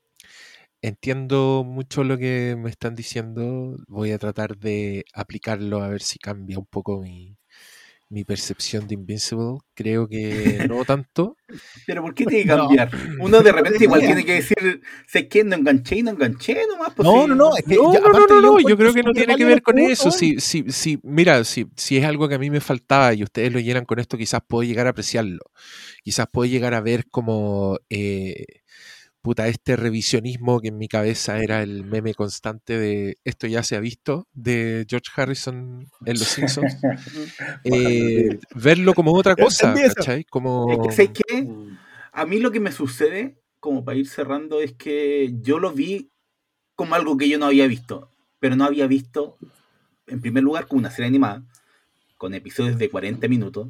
Entiendo 0.86 1.64
mucho 1.66 2.04
lo 2.04 2.16
que 2.16 2.56
me 2.56 2.70
están 2.70 2.94
diciendo. 2.94 3.76
Voy 3.88 4.12
a 4.12 4.20
tratar 4.20 4.56
de 4.58 5.04
aplicarlo 5.16 5.82
a 5.82 5.88
ver 5.88 6.04
si 6.04 6.20
cambia 6.20 6.60
un 6.60 6.68
poco 6.68 7.02
mi, 7.02 7.36
percepción 8.24 8.88
de 8.88 8.96
Invincible. 8.96 9.58
Creo 9.74 10.08
que 10.08 10.66
no 10.70 10.86
tanto. 10.86 11.38
Pero 11.88 12.02
¿por 12.02 12.14
qué 12.14 12.26
tiene 12.26 12.44
que 12.44 12.50
cambiar? 12.50 12.90
Uno 13.20 13.42
de 13.42 13.52
repente 13.52 13.84
igual 13.84 14.02
tiene 14.02 14.26
que 14.26 14.34
decir, 14.34 14.82
sé 15.08 15.28
que 15.28 15.44
no 15.44 15.56
enganché 15.56 15.98
y 15.98 16.04
no 16.04 16.12
enganché 16.12 16.66
nomás. 16.68 16.94
Pues 16.96 17.06
no, 17.06 17.28
no, 17.28 17.36
no, 17.36 17.50
no, 17.50 18.28
no, 18.28 18.42
no, 18.42 18.60
yo, 18.60 18.78
creo 18.78 18.94
que 18.94 19.04
no 19.04 19.12
tiene 19.12 19.36
que 19.36 19.46
ver 19.46 19.62
con 19.62 19.78
eso. 19.80 20.12
Si, 20.12 20.40
si, 20.40 20.72
si, 20.72 21.00
mira, 21.04 21.44
si, 21.44 21.68
si 21.76 21.98
es 21.98 22.06
algo 22.06 22.30
que 22.30 22.36
a 22.36 22.40
mí 22.40 22.50
me 22.50 22.62
faltaba 22.62 23.14
y 23.14 23.24
ustedes 23.24 23.52
lo 23.52 23.60
llenan 23.60 23.86
con 23.86 24.00
esto, 24.00 24.18
quizás 24.18 24.42
puedo 24.48 24.64
llegar 24.64 24.88
a 24.88 24.92
apreciarlo. 24.92 25.44
Quizás 26.04 26.28
puedo 26.32 26.50
llegar 26.50 26.74
a 26.74 26.82
ver 26.82 27.08
como... 27.10 27.80
Eh, 27.90 28.46
puta, 29.26 29.48
este 29.48 29.76
revisionismo 29.76 30.62
que 30.62 30.68
en 30.68 30.78
mi 30.78 30.88
cabeza 30.88 31.40
era 31.40 31.64
el 31.64 31.84
meme 31.84 32.14
constante 32.14 32.78
de 32.78 33.18
esto 33.24 33.48
ya 33.48 33.64
se 33.64 33.76
ha 33.76 33.80
visto 33.80 34.28
de 34.36 34.86
George 34.88 35.10
Harrison 35.16 35.90
en 36.06 36.20
Los 36.20 36.28
Simpsons, 36.28 36.78
eh, 37.64 38.38
verlo 38.54 38.94
como 38.94 39.16
otra 39.16 39.36
cosa, 39.36 39.74
¿cachai? 39.96 40.26
Como... 40.26 40.88
Es 40.88 41.10
que. 41.10 41.50
A 42.12 42.26
mí 42.28 42.40
lo 42.40 42.52
que 42.52 42.60
me 42.60 42.72
sucede, 42.72 43.42
como 43.60 43.84
para 43.84 43.98
ir 43.98 44.08
cerrando, 44.08 44.62
es 44.62 44.74
que 44.74 45.34
yo 45.42 45.58
lo 45.58 45.72
vi 45.72 46.12
como 46.76 46.94
algo 46.94 47.18
que 47.18 47.28
yo 47.28 47.40
no 47.40 47.48
había 47.48 47.66
visto, 47.66 48.12
pero 48.40 48.56
no 48.56 48.64
había 48.64 48.86
visto, 48.86 49.40
en 50.06 50.22
primer 50.22 50.44
lugar, 50.44 50.68
como 50.68 50.82
una 50.82 50.92
serie 50.92 51.08
animada, 51.08 51.44
con 52.20 52.36
episodios 52.36 52.78
de 52.78 52.92
40 52.92 53.28
minutos, 53.28 53.70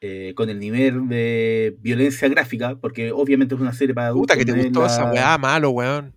eh, 0.00 0.32
con 0.36 0.48
el 0.48 0.58
nivel 0.58 1.08
de 1.08 1.76
violencia 1.80 2.28
gráfica, 2.28 2.76
porque 2.80 3.12
obviamente 3.12 3.54
es 3.54 3.60
una 3.60 3.72
serie 3.72 3.94
para 3.94 4.08
adultos. 4.08 4.36
Puta, 4.36 4.44
que 4.44 4.52
te 4.52 4.62
gustó 4.62 4.86
esa 4.86 5.10
weá, 5.10 5.36
malo, 5.38 5.70
weón. 5.70 6.14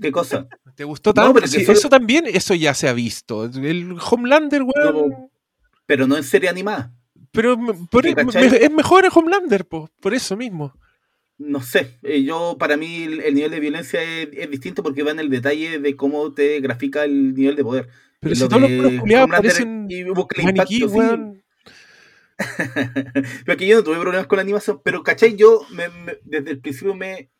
¿Qué 0.00 0.10
cosa? 0.10 0.48
¿Te 0.74 0.84
gustó 0.84 1.12
tanto? 1.14 1.34
pero 1.34 1.46
Eso 1.46 1.88
también, 1.88 2.24
eso 2.26 2.54
ya 2.54 2.74
se 2.74 2.88
ha 2.88 2.92
visto. 2.92 3.44
El 3.44 3.96
Homelander, 4.10 4.62
weón. 4.62 5.28
pero 5.86 6.06
no 6.06 6.16
en 6.16 6.24
serie 6.24 6.48
animada. 6.48 6.92
Pero 7.30 7.56
es 7.84 8.70
mejor 8.70 9.04
el 9.04 9.10
Homelander, 9.14 9.66
por 9.66 10.14
eso 10.14 10.36
mismo. 10.36 10.74
No 11.38 11.60
sé, 11.60 11.98
eh, 12.02 12.22
yo 12.22 12.56
para 12.58 12.76
mí 12.76 13.04
el, 13.04 13.34
nivel 13.34 13.50
de 13.50 13.60
violencia 13.60 14.02
es, 14.02 14.50
distinto 14.50 14.82
porque 14.82 15.02
va 15.02 15.10
en 15.10 15.18
el 15.18 15.30
detalle 15.30 15.80
de 15.80 15.96
cómo 15.96 16.32
te 16.32 16.60
grafica 16.60 17.04
el 17.04 17.34
nivel 17.34 17.56
de 17.56 17.64
poder. 17.64 17.88
Pero 18.20 18.34
si 18.34 18.48
todos 18.48 18.70
los 18.70 19.00
culiados 19.00 19.30
parecen 19.30 19.88
maniquí, 20.42 20.84
weón. 20.84 21.41
pero 23.46 23.56
que 23.58 23.66
yo 23.66 23.76
no 23.76 23.84
tuve 23.84 24.00
problemas 24.00 24.26
con 24.26 24.36
la 24.36 24.42
animación, 24.42 24.80
pero 24.84 25.02
¿cachai? 25.02 25.36
Yo 25.36 25.62
me- 25.70 25.88
me- 25.88 26.18
desde 26.24 26.50
el 26.52 26.60
principio 26.60 26.94
me 26.94 27.30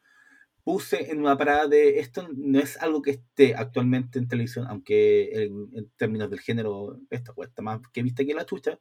puse 0.64 1.10
en 1.12 1.20
una 1.20 1.36
parada 1.38 1.66
de 1.68 2.00
esto 2.00 2.28
no 2.36 2.58
es 2.60 2.76
algo 2.82 3.02
que 3.02 3.12
esté 3.12 3.54
actualmente 3.56 4.18
en 4.18 4.28
televisión, 4.28 4.66
aunque 4.68 5.30
en, 5.44 5.68
en 5.74 5.90
términos 5.96 6.30
del 6.30 6.40
género 6.40 6.98
esta 7.10 7.32
cuesta 7.32 7.62
más 7.62 7.80
que 7.92 8.02
vista 8.02 8.24
que 8.24 8.34
la 8.34 8.46
chucha, 8.46 8.78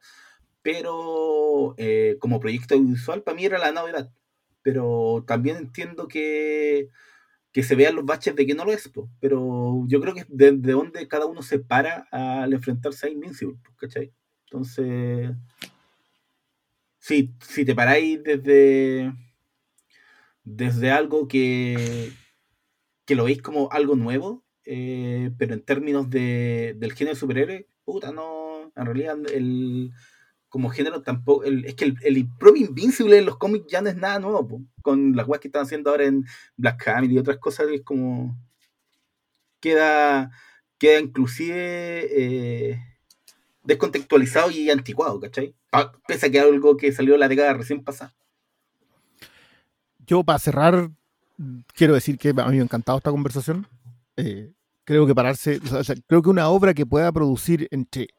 pero 0.61 1.75
eh, 1.77 2.17
como 2.19 2.39
proyecto 2.39 2.75
audiovisual 2.75 3.23
para 3.23 3.35
mí 3.35 3.45
era 3.45 3.57
la 3.59 3.71
novedad. 3.71 4.11
Pero 4.63 5.23
también 5.27 5.57
entiendo 5.57 6.07
que, 6.07 6.89
que 7.53 7.63
se 7.63 7.75
vean 7.75 7.95
los 7.95 8.05
baches 8.05 8.35
de 8.35 8.45
que 8.45 8.55
no 8.55 8.65
lo 8.65 8.73
es, 8.73 8.89
po. 8.89 9.09
pero 9.19 9.83
yo 9.87 10.01
creo 10.01 10.13
que 10.13 10.21
es 10.21 10.27
desde 10.29 10.73
donde 10.73 11.07
cada 11.07 11.25
uno 11.27 11.41
se 11.43 11.59
para 11.59 12.07
al 12.11 12.53
enfrentarse 12.53 13.07
a 13.07 13.09
Invincible, 13.11 13.57
¿cachai? 13.77 14.13
Entonces, 14.45 15.31
si, 17.01 17.35
si 17.41 17.65
te 17.65 17.75
paráis 17.75 18.23
desde, 18.23 19.11
desde 20.43 20.91
algo 20.91 21.27
que, 21.27 22.11
que 23.05 23.15
lo 23.15 23.25
veis 23.25 23.41
como 23.41 23.71
algo 23.71 23.95
nuevo, 23.95 24.45
eh, 24.65 25.31
pero 25.37 25.53
en 25.53 25.63
términos 25.63 26.09
de, 26.09 26.75
del 26.77 26.93
género 26.93 27.15
superhéroe, 27.15 27.67
puta, 27.85 28.11
no, 28.11 28.71
en 28.75 28.85
realidad 28.85 29.17
el, 29.33 29.91
como 30.49 30.69
género 30.69 31.03
tampoco, 31.03 31.43
el- 31.45 31.65
es 31.65 31.75
que 31.75 31.85
el, 31.85 31.97
el 32.03 32.27
propio 32.39 32.65
Invincible 32.67 33.17
en 33.19 33.25
los 33.25 33.37
cómics 33.37 33.67
ya 33.71 33.81
no 33.81 33.89
es 33.89 33.97
nada 33.97 34.19
nuevo, 34.19 34.61
con 34.83 35.15
las 35.15 35.27
weas 35.27 35.41
que 35.41 35.49
están 35.49 35.63
haciendo 35.63 35.91
ahora 35.91 36.05
en 36.05 36.25
Black 36.57 36.87
Hammer 36.89 37.11
y 37.11 37.19
otras 37.19 37.37
cosas, 37.39 37.67
es 37.71 37.83
como, 37.83 38.37
queda, 39.59 40.31
queda 40.77 40.99
inclusive 40.99 42.07
eh, 42.71 42.90
descontextualizado 43.63 44.51
y 44.51 44.69
anticuado, 44.69 45.19
¿cachai? 45.19 45.55
Pese 46.07 46.27
a 46.27 46.31
que 46.31 46.39
algo 46.39 46.77
que 46.77 46.91
salió 46.91 47.17
la 47.17 47.27
década 47.27 47.53
recién 47.53 47.83
pasada. 47.83 48.13
Yo, 49.99 50.23
para 50.23 50.39
cerrar, 50.39 50.91
quiero 51.73 51.93
decir 51.93 52.17
que 52.17 52.29
a 52.29 52.33
mí 52.33 52.55
me 52.55 52.59
ha 52.59 52.63
encantado 52.63 52.97
esta 52.97 53.11
conversación. 53.11 53.67
Eh, 54.17 54.51
creo 54.83 55.05
que 55.07 55.15
pararse, 55.15 55.59
creo 56.07 56.21
que 56.21 56.29
una 56.29 56.49
obra 56.49 56.73
que 56.73 56.85
pueda 56.85 57.11
producir 57.11 57.67
entre 57.71 58.09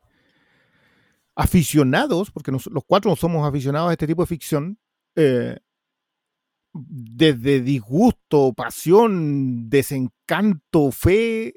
aficionados, 1.34 2.30
porque 2.30 2.52
los 2.52 2.84
cuatro 2.86 3.14
somos 3.16 3.46
aficionados 3.48 3.90
a 3.90 3.92
este 3.92 4.06
tipo 4.06 4.22
de 4.22 4.26
ficción, 4.26 4.78
eh, 5.16 5.56
desde 6.72 7.60
disgusto, 7.60 8.52
pasión, 8.54 9.68
desencanto, 9.68 10.90
fe, 10.90 11.54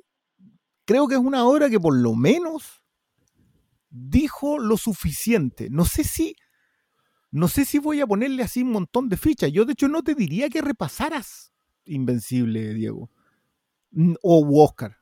creo 0.85 1.07
que 1.07 1.15
es 1.15 1.21
una 1.21 1.45
obra 1.45 1.69
que 1.69 1.79
por 1.79 1.95
lo 1.95 2.15
menos 2.15 2.81
dijo 3.97 4.59
lo 4.59 4.77
suficiente. 4.77 5.69
No 5.69 5.85
sé 5.85 6.03
si 6.03 6.35
no 7.31 7.47
sé 7.49 7.65
si 7.65 7.79
voy 7.79 7.99
a 7.99 8.07
ponerle 8.07 8.43
así 8.43 8.61
un 8.63 8.71
montón 8.71 9.09
de 9.09 9.17
fichas. 9.17 9.51
Yo, 9.51 9.65
de 9.65 9.73
hecho, 9.73 9.87
no 9.89 10.03
te 10.03 10.15
diría 10.15 10.49
que 10.49 10.61
repasaras 10.61 11.51
Invencible, 11.85 12.73
Diego. 12.73 13.11
Mm, 13.91 14.13
O 14.23 14.63
Oscar. 14.63 14.97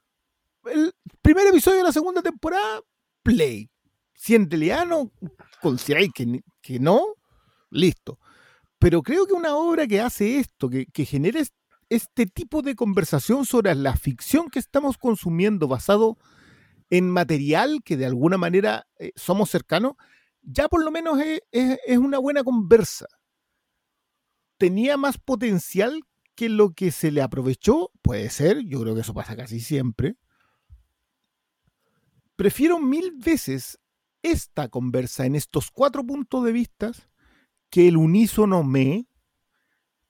El 0.65 0.93
primer 1.21 1.47
episodio 1.47 1.77
de 1.77 1.83
la 1.83 1.91
segunda 1.91 2.21
temporada, 2.21 2.81
play. 3.21 3.69
Si 4.15 4.35
en 4.35 4.49
realidad 4.49 4.85
que, 6.13 6.41
que 6.61 6.79
no, 6.79 7.01
listo. 7.69 8.19
Pero 8.79 9.01
creo 9.01 9.25
que 9.25 9.33
una 9.33 9.55
obra 9.55 9.87
que 9.87 10.01
hace 10.01 10.39
esto, 10.39 10.69
que, 10.69 10.85
que 10.87 11.05
genera 11.05 11.39
es- 11.39 11.53
este 11.89 12.25
tipo 12.25 12.61
de 12.61 12.75
conversación 12.75 13.45
sobre 13.45 13.75
la 13.75 13.95
ficción 13.95 14.49
que 14.49 14.59
estamos 14.59 14.97
consumiendo 14.97 15.67
basado 15.67 16.17
en 16.17 16.42
material 17.01 17.81
que 17.83 17.97
de 17.97 18.05
alguna 18.05 18.37
manera 18.37 18.85
eh, 18.99 19.11
somos 19.15 19.49
cercanos, 19.49 19.93
ya 20.41 20.67
por 20.67 20.83
lo 20.83 20.91
menos 20.91 21.19
es, 21.19 21.41
es- 21.51 21.79
es 21.85 21.97
una 21.97 22.19
buena 22.19 22.43
conversa. 22.43 23.07
Tenía 24.57 24.97
más 24.97 25.17
potencial 25.17 26.01
que 26.35 26.49
lo 26.49 26.73
que 26.73 26.91
se 26.91 27.11
le 27.11 27.21
aprovechó, 27.21 27.91
puede 28.01 28.29
ser, 28.29 28.59
yo 28.65 28.81
creo 28.81 28.95
que 28.95 29.01
eso 29.01 29.13
pasa 29.13 29.35
casi 29.35 29.59
siempre. 29.59 30.15
Prefiero 32.35 32.79
mil 32.79 33.11
veces 33.11 33.79
esta 34.21 34.67
conversa 34.69 35.25
en 35.25 35.35
estos 35.35 35.69
cuatro 35.71 36.03
puntos 36.05 36.43
de 36.43 36.51
vista 36.51 36.91
que 37.69 37.87
el 37.87 37.97
unísono 37.97 38.63
me 38.63 39.05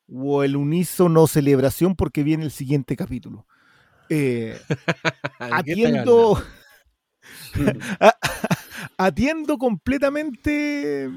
o 0.08 0.44
el 0.44 0.56
unísono 0.56 1.28
celebración 1.28 1.96
porque 1.96 2.24
viene 2.24 2.44
el 2.44 2.52
siguiente 2.52 2.96
capítulo. 2.96 3.48
Eh, 4.10 4.58
atiendo, 5.40 6.42
atiendo 8.98 9.58
completamente 9.58 11.10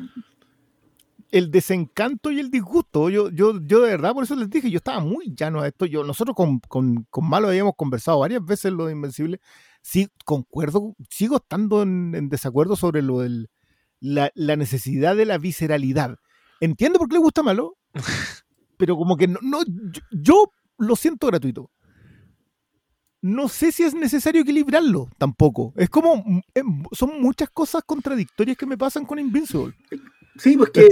el 1.31 1.51
desencanto 1.51 2.31
y 2.31 2.41
el 2.41 2.51
disgusto. 2.51 3.11
Yo, 3.11 3.31
yo, 3.31 3.61
yo 3.65 3.81
de 3.81 3.91
verdad, 3.91 4.13
por 4.15 4.25
eso 4.25 4.37
les 4.37 4.51
dije, 4.51 4.71
yo 4.71 4.79
estaba 4.79 5.01
muy 5.01 5.35
llano 5.35 5.61
a 5.61 5.69
esto. 5.69 5.87
Yo, 5.87 6.05
nosotros 6.05 6.37
con, 6.37 6.61
con, 6.61 7.07
con 7.11 7.29
Malo 7.29 7.49
habíamos 7.49 7.75
conversado 7.77 8.21
varias 8.21 8.45
veces 8.45 8.73
lo 8.73 8.87
de 8.87 8.93
Invencible. 8.93 9.41
Sí, 9.83 10.09
concuerdo, 10.25 10.95
sigo 11.11 11.37
estando 11.37 11.83
en, 11.83 12.15
en 12.15 12.29
desacuerdo 12.29 12.77
sobre 12.77 13.03
lo 13.03 13.21
del 13.21 13.49
la, 14.01 14.31
la 14.35 14.57
necesidad 14.57 15.17
de 15.17 15.27
la 15.27 15.39
visceralidad. 15.39 16.17
Entiendo 16.61 16.99
por 16.99 17.09
qué 17.09 17.15
le 17.15 17.21
gusta 17.21 17.43
Malo, 17.43 17.77
pero 18.77 18.97
como 18.97 19.17
que 19.17 19.29
no, 19.29 19.39
no 19.43 19.63
yo, 19.65 20.01
yo 20.11 20.51
lo 20.79 20.97
siento 20.97 21.27
gratuito. 21.27 21.71
No 23.27 23.49
sé 23.49 23.73
si 23.73 23.83
es 23.83 23.95
necesario 23.95 24.43
equilibrarlo 24.43 25.09
tampoco. 25.19 25.73
Es 25.77 25.89
como, 25.91 26.23
em, 26.55 26.83
son 26.93 27.21
muchas 27.21 27.51
cosas 27.51 27.83
contradictorias 27.85 28.57
que 28.57 28.67
me 28.67 28.79
pasan 28.79 29.05
con 29.05 29.19
Invincible. 29.19 29.75
Sí, 30.39 30.57
pues 30.57 30.71
que 30.71 30.89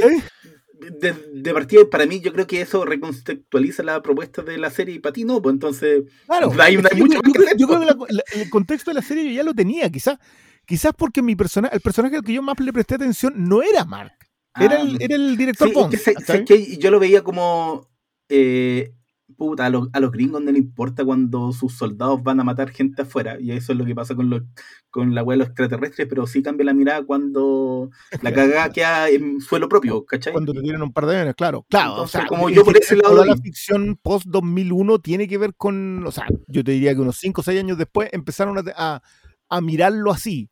de, 1.01 1.12
de 1.32 1.55
partida, 1.55 1.82
para 1.90 2.05
mí, 2.06 2.20
yo 2.20 2.32
creo 2.32 2.47
que 2.47 2.61
eso 2.61 2.85
recontextualiza 2.85 3.82
la 3.82 4.02
propuesta 4.02 4.43
de 4.43 4.59
la 4.59 4.70
serie 4.70 4.97
y 4.97 4.98
para 4.98 5.12
ti 5.12 5.24
no, 5.24 5.40
pues 5.40 5.52
entonces. 5.55 6.05
Claro, 6.27 6.52
Hay 6.61 6.77
una- 6.77 6.89
es 6.89 6.94
que 6.94 6.98
yo, 7.01 7.06
mucho 7.06 7.20
creo- 7.20 7.23
yo 7.23 7.32
que 7.32 7.39
creo, 7.39 7.47
hacer, 7.47 7.59
yo 7.59 7.66
creo 7.69 7.97
po. 7.98 8.06
que 8.06 8.12
la- 8.12 8.23
la- 8.35 8.43
el 8.43 8.51
contexto 8.51 8.90
de 8.90 8.94
la 8.97 9.02
serie 9.02 9.24
yo 9.24 9.31
ya 9.31 9.43
lo 9.44 9.55
tenía, 9.55 9.89
quizás 9.90 10.19
quizás 10.66 10.93
porque 10.97 11.23
mi 11.23 11.36
personaje, 11.36 11.74
el 11.77 11.81
personaje 11.82 12.16
al 12.16 12.24
que 12.24 12.32
yo 12.32 12.43
más 12.43 12.59
le 12.59 12.73
presté 12.73 12.97
atención 12.97 13.35
no 13.36 13.62
era 13.62 13.85
Mark, 13.85 14.12
era, 14.59 14.77
Ah, 14.77 14.81
el, 14.81 14.97
era 15.01 15.15
el 15.15 15.36
director 15.36 15.69
Sí, 15.69 15.73
es 15.73 15.74
Bond, 15.81 15.94
sé 16.27 16.44
que 16.44 16.77
yo 16.78 16.90
lo 16.90 16.98
veía 16.98 17.23
como. 17.23 17.89
eh, 18.28 18.93
puta, 19.35 19.66
a 19.66 19.70
los, 19.70 19.89
a 19.93 20.01
los 20.01 20.11
gringos 20.11 20.43
no 20.43 20.51
les 20.52 20.61
importa 20.62 21.05
cuando 21.05 21.52
sus 21.52 21.74
soldados 21.74 22.23
van 22.23 22.40
a 22.40 22.44
matar 22.44 22.70
gente 22.70 23.02
afuera, 23.02 23.39
y 23.40 23.51
eso 23.52 23.73
es 23.73 23.78
lo 23.78 23.85
que 23.85 23.94
pasa 23.94 24.15
con, 24.15 24.31
los, 24.31 24.43
con 24.90 25.15
la 25.15 25.23
wea 25.23 25.35
de 25.35 25.39
los 25.39 25.48
extraterrestres, 25.48 26.06
pero 26.09 26.27
sí 26.27 26.43
cambia 26.43 26.65
la 26.66 26.74
mirada 26.74 27.02
cuando 27.05 27.90
la 28.23 28.32
cagada 28.32 28.73
queda 28.73 29.09
en 29.11 29.40
suelo 29.40 29.69
propio, 29.69 30.05
¿cachai? 30.05 30.32
Cuando 30.32 30.52
te 30.52 30.62
tiran 30.62 30.82
un 30.82 30.93
par 30.93 31.06
de 31.06 31.15
aviones, 31.16 31.35
claro. 31.35 31.66
Claro, 31.69 31.90
Entonces, 31.93 32.15
o 32.16 32.19
sea, 32.20 32.27
como 32.28 32.48
yo 32.51 32.65
por 32.65 32.77
ese 32.77 32.97
lado 32.97 33.15
toda 33.15 33.27
la 33.27 33.36
ficción 33.36 33.98
post 34.02 34.27
2001 34.28 34.98
tiene 35.01 35.27
que 35.28 35.39
ver 35.39 35.55
con, 35.56 36.06
o 36.06 36.12
sea, 36.12 36.27
yo 36.47 36.62
te 36.65 36.73
diría 36.73 36.94
que 36.94 37.01
unos 37.01 37.16
5 37.19 37.40
o 37.40 37.44
6 37.44 37.61
años 37.61 37.77
después 37.78 38.09
empezaron 38.12 38.56
a, 38.59 38.62
a- 38.77 39.02
a 39.48 39.61
mirarlo 39.61 40.11
así. 40.11 40.48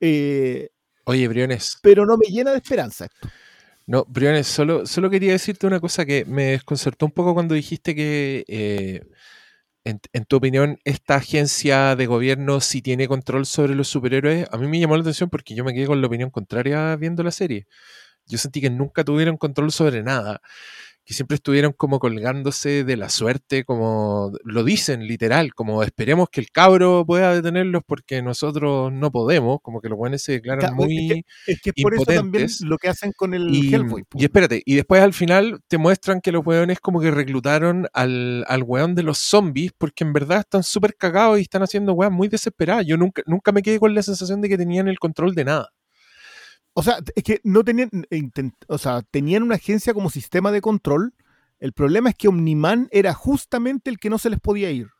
Eh, 0.00 0.68
Oye, 1.04 1.28
Briones, 1.28 1.78
pero 1.82 2.04
no 2.04 2.16
me 2.16 2.26
llena 2.26 2.50
de 2.50 2.56
esperanza 2.58 3.04
esto. 3.06 3.28
No, 3.86 4.04
Briones, 4.08 4.46
solo, 4.48 4.86
solo 4.86 5.10
quería 5.10 5.32
decirte 5.32 5.66
una 5.66 5.80
cosa 5.80 6.04
que 6.04 6.24
me 6.24 6.44
desconcertó 6.52 7.06
un 7.06 7.12
poco 7.12 7.34
cuando 7.34 7.54
dijiste 7.54 7.94
que, 7.94 8.44
eh, 8.48 9.02
en, 9.84 10.00
en 10.12 10.24
tu 10.26 10.36
opinión, 10.36 10.78
esta 10.84 11.16
agencia 11.16 11.96
de 11.96 12.06
gobierno 12.06 12.60
sí 12.60 12.82
tiene 12.82 13.08
control 13.08 13.46
sobre 13.46 13.74
los 13.76 13.88
superhéroes. 13.88 14.48
A 14.52 14.58
mí 14.58 14.68
me 14.68 14.80
llamó 14.80 14.96
la 14.96 15.02
atención 15.02 15.30
porque 15.30 15.54
yo 15.54 15.64
me 15.64 15.74
quedé 15.74 15.86
con 15.86 16.00
la 16.00 16.08
opinión 16.08 16.30
contraria 16.30 16.96
viendo 16.96 17.22
la 17.24 17.30
serie. 17.32 17.66
Yo 18.26 18.38
sentí 18.38 18.60
que 18.60 18.70
nunca 18.70 19.04
tuvieron 19.04 19.36
control 19.38 19.72
sobre 19.72 20.02
nada, 20.02 20.40
que 21.06 21.14
siempre 21.14 21.36
estuvieron 21.36 21.72
como 21.72 22.00
colgándose 22.00 22.82
de 22.82 22.96
la 22.96 23.08
suerte, 23.08 23.64
como 23.64 24.32
lo 24.42 24.64
dicen 24.64 25.06
literal, 25.06 25.54
como 25.54 25.84
esperemos 25.84 26.28
que 26.30 26.40
el 26.40 26.50
cabro 26.50 27.04
pueda 27.06 27.32
detenerlos 27.32 27.82
porque 27.86 28.22
nosotros 28.22 28.92
no 28.92 29.12
podemos, 29.12 29.60
como 29.62 29.80
que 29.80 29.88
los 29.88 29.96
buenos 29.96 30.20
se 30.20 30.32
declaran 30.32 30.64
es 30.64 30.72
muy... 30.72 31.24
Es 31.46 31.60
que 31.60 31.70
es 31.74 31.80
por 31.80 31.94
eso 31.94 32.04
también 32.06 32.42
Impotentes. 32.42 32.60
lo 32.62 32.76
que 32.76 32.88
hacen 32.88 33.12
con 33.16 33.34
el 33.34 33.54
Y, 33.54 33.72
Hellboy. 33.72 34.02
y 34.14 34.24
espérate, 34.24 34.62
y 34.66 34.74
después 34.74 35.00
al 35.00 35.12
final 35.12 35.60
te 35.68 35.78
muestran 35.78 36.20
que 36.20 36.32
los 36.32 36.44
weones 36.44 36.80
como 36.80 37.00
que 37.00 37.12
reclutaron 37.12 37.86
al, 37.92 38.44
al 38.48 38.64
weón 38.64 38.96
de 38.96 39.04
los 39.04 39.18
zombies 39.18 39.70
porque 39.78 40.02
en 40.02 40.12
verdad 40.12 40.40
están 40.40 40.64
súper 40.64 40.96
cagados 40.96 41.38
y 41.38 41.42
están 41.42 41.62
haciendo 41.62 41.92
weas 41.92 42.10
muy 42.10 42.26
desesperadas. 42.26 42.84
Yo 42.84 42.96
nunca, 42.96 43.22
nunca 43.26 43.52
me 43.52 43.62
quedé 43.62 43.78
con 43.78 43.94
la 43.94 44.02
sensación 44.02 44.40
de 44.40 44.48
que 44.48 44.58
tenían 44.58 44.88
el 44.88 44.98
control 44.98 45.36
de 45.36 45.44
nada. 45.44 45.68
O 46.78 46.82
sea, 46.82 46.98
es 47.14 47.22
que 47.24 47.40
no 47.42 47.64
tenían, 47.64 47.90
o 48.68 48.76
sea, 48.76 49.00
tenían 49.00 49.42
una 49.42 49.54
agencia 49.54 49.94
como 49.94 50.10
sistema 50.10 50.52
de 50.52 50.60
control. 50.60 51.14
El 51.58 51.72
problema 51.72 52.10
es 52.10 52.16
que 52.16 52.28
Omniman 52.28 52.88
era 52.92 53.14
justamente 53.14 53.88
el 53.88 53.98
que 53.98 54.10
no 54.10 54.18
se 54.18 54.28
les 54.28 54.38
podía 54.40 54.70
ir. 54.70 54.90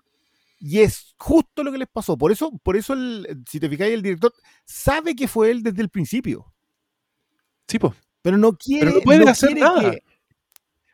Y 0.58 0.78
es 0.80 1.14
justo 1.18 1.62
lo 1.62 1.70
que 1.70 1.76
les 1.76 1.88
pasó. 1.88 2.16
Por 2.16 2.32
eso, 2.32 2.50
por 2.62 2.78
eso 2.78 2.94
el- 2.94 3.44
si 3.46 3.60
te 3.60 3.68
fijáis, 3.68 3.92
el 3.92 4.00
director 4.00 4.32
sabe 4.64 5.14
que 5.14 5.28
fue 5.28 5.50
él 5.50 5.62
desde 5.62 5.82
el 5.82 5.90
principio. 5.90 6.50
Sí, 7.68 7.78
pues. 7.78 7.92
Pero 8.22 8.38
no 8.38 8.54
quiere. 8.56 8.86
no 8.94 9.00
puede 9.02 9.28
hacer 9.28 9.54
nada. 9.60 9.90
que- 9.90 10.02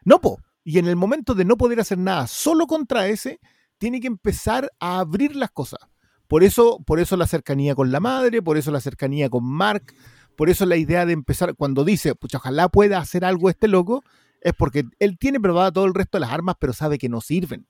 No, 0.04 0.20
po. 0.20 0.40
Y 0.64 0.78
en 0.80 0.88
el 0.88 0.96
momento 0.96 1.34
de 1.34 1.44
no 1.44 1.56
poder 1.56 1.78
hacer 1.78 1.98
nada 1.98 2.26
solo 2.26 2.66
contra 2.66 3.06
ese, 3.06 3.38
tiene 3.78 4.00
que 4.00 4.08
empezar 4.08 4.68
a 4.80 4.98
abrir 4.98 5.36
las 5.36 5.52
cosas. 5.52 5.78
Por 6.26 6.42
eso, 6.42 6.80
por 6.84 6.98
eso 6.98 7.16
la 7.16 7.26
cercanía 7.28 7.74
con 7.76 7.92
la 7.92 8.00
madre, 8.00 8.42
por 8.42 8.56
eso 8.56 8.72
la 8.72 8.80
cercanía 8.80 9.28
con 9.30 9.44
Mark, 9.44 9.94
Por 10.36 10.50
eso 10.50 10.66
la 10.66 10.76
idea 10.76 11.06
de 11.06 11.12
empezar, 11.12 11.54
cuando 11.54 11.84
dice, 11.84 12.14
pucha, 12.14 12.38
ojalá 12.38 12.68
pueda 12.68 12.98
hacer 12.98 13.24
algo 13.24 13.50
este 13.50 13.68
loco, 13.68 14.02
es 14.40 14.52
porque 14.54 14.84
él 14.98 15.18
tiene 15.18 15.38
probado 15.40 15.72
todo 15.72 15.84
el 15.84 15.94
resto 15.94 16.16
de 16.18 16.22
las 16.22 16.30
armas, 16.32 16.56
pero 16.58 16.72
sabe 16.72 16.98
que 16.98 17.08
no 17.08 17.20
sirven. 17.20 17.66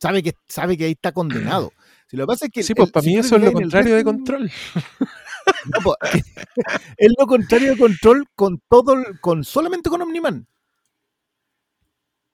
Sabe 0.00 0.22
que, 0.22 0.34
sabe 0.48 0.76
que 0.76 0.84
ahí 0.86 0.92
está 0.92 1.12
condenado. 1.12 1.72
Si 2.12 2.18
lo 2.18 2.24
que 2.24 2.32
pasa 2.32 2.44
es 2.44 2.52
que 2.52 2.62
Sí, 2.62 2.74
pues 2.74 2.88
el- 2.88 2.92
para 2.92 3.06
mí 3.06 3.16
eso 3.16 3.36
es 3.36 3.40
lo 3.42 3.48
el 3.48 3.52
contrario 3.54 3.94
de 3.96 4.04
control. 4.04 4.50
No, 5.72 5.80
po, 5.82 5.96
es 6.98 7.12
lo 7.18 7.26
contrario 7.26 7.70
de 7.72 7.78
control 7.78 8.26
con 8.34 8.60
todo, 8.68 8.92
el- 8.92 9.18
con 9.20 9.44
solamente 9.44 9.88
con 9.88 10.02
Omniman. 10.02 10.46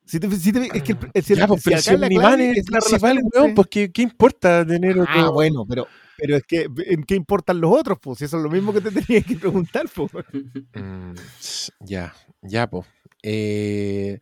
Si 0.04 0.18
te- 0.18 0.30
si 0.36 0.52
te- 0.52 0.64
es 0.76 0.82
que 0.82 0.92
el- 0.92 1.22
Ya, 1.36 1.46
pues, 1.46 1.62
si 1.62 1.70
pero 1.70 1.76
acá 1.76 1.82
si 1.82 1.96
la 1.96 2.06
Omniman 2.06 2.40
es 2.40 2.56
el 2.58 2.64
principal, 2.64 3.20
weón, 3.32 3.54
pues 3.54 3.68
¿qué, 3.70 3.92
qué 3.92 4.02
importa 4.02 4.66
tener 4.66 4.98
otro? 4.98 5.06
Ah, 5.14 5.30
bueno, 5.30 5.64
pero, 5.68 5.86
pero 6.18 6.36
es 6.36 6.42
que 6.42 6.66
¿en 6.86 7.04
qué 7.04 7.14
importan 7.14 7.60
los 7.60 7.70
otros? 7.72 7.96
Pues 8.02 8.18
Si 8.18 8.24
eso 8.24 8.36
es 8.38 8.42
lo 8.42 8.50
mismo 8.50 8.72
que 8.74 8.80
te 8.80 8.90
tenías 8.90 9.24
que 9.24 9.36
preguntar, 9.36 9.86
pues. 9.94 10.10
Mm, 10.74 11.12
ya, 11.80 12.12
ya, 12.42 12.66
pues. 12.68 12.86
Eh, 13.22 14.18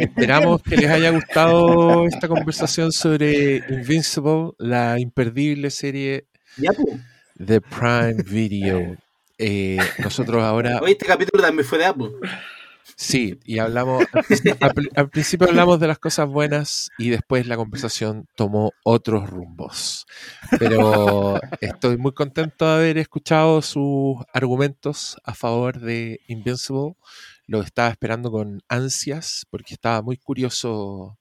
esperamos 0.00 0.62
que 0.62 0.76
les 0.76 0.90
haya 0.90 1.10
gustado 1.10 2.06
esta 2.06 2.28
conversación 2.28 2.90
sobre 2.92 3.62
Invincible, 3.68 4.52
la 4.58 4.98
imperdible 4.98 5.70
serie 5.70 6.26
Ya, 6.56 6.72
pues. 6.72 7.00
de 7.34 7.60
Prime 7.60 8.22
Video. 8.24 8.96
Eh, 9.38 9.78
nosotros 9.98 10.42
ahora, 10.42 10.80
Oye, 10.80 10.92
este 10.92 11.06
capítulo 11.06 11.42
también 11.42 11.66
fue 11.66 11.78
de 11.78 11.84
Apple. 11.86 12.10
Sí, 12.96 13.38
y 13.44 13.58
hablamos, 13.58 14.04
al, 14.12 14.22
princi- 14.24 14.56
al 14.60 14.74
pri- 14.74 14.88
al 14.96 15.10
principio 15.10 15.48
hablamos 15.48 15.78
de 15.78 15.86
las 15.86 15.98
cosas 15.98 16.26
buenas 16.28 16.90
y 16.98 17.10
después 17.10 17.46
la 17.46 17.56
conversación 17.56 18.26
tomó 18.34 18.72
otros 18.82 19.28
rumbos. 19.30 20.06
Pero 20.58 21.38
estoy 21.60 21.96
muy 21.98 22.12
contento 22.12 22.66
de 22.66 22.72
haber 22.74 22.98
escuchado 22.98 23.62
sus 23.62 24.16
argumentos 24.32 25.16
a 25.24 25.34
favor 25.34 25.78
de 25.80 26.20
Invincible. 26.26 26.94
Lo 27.46 27.60
estaba 27.62 27.90
esperando 27.90 28.30
con 28.32 28.62
ansias 28.68 29.46
porque 29.50 29.74
estaba 29.74 30.02
muy 30.02 30.16
curioso. 30.16 31.18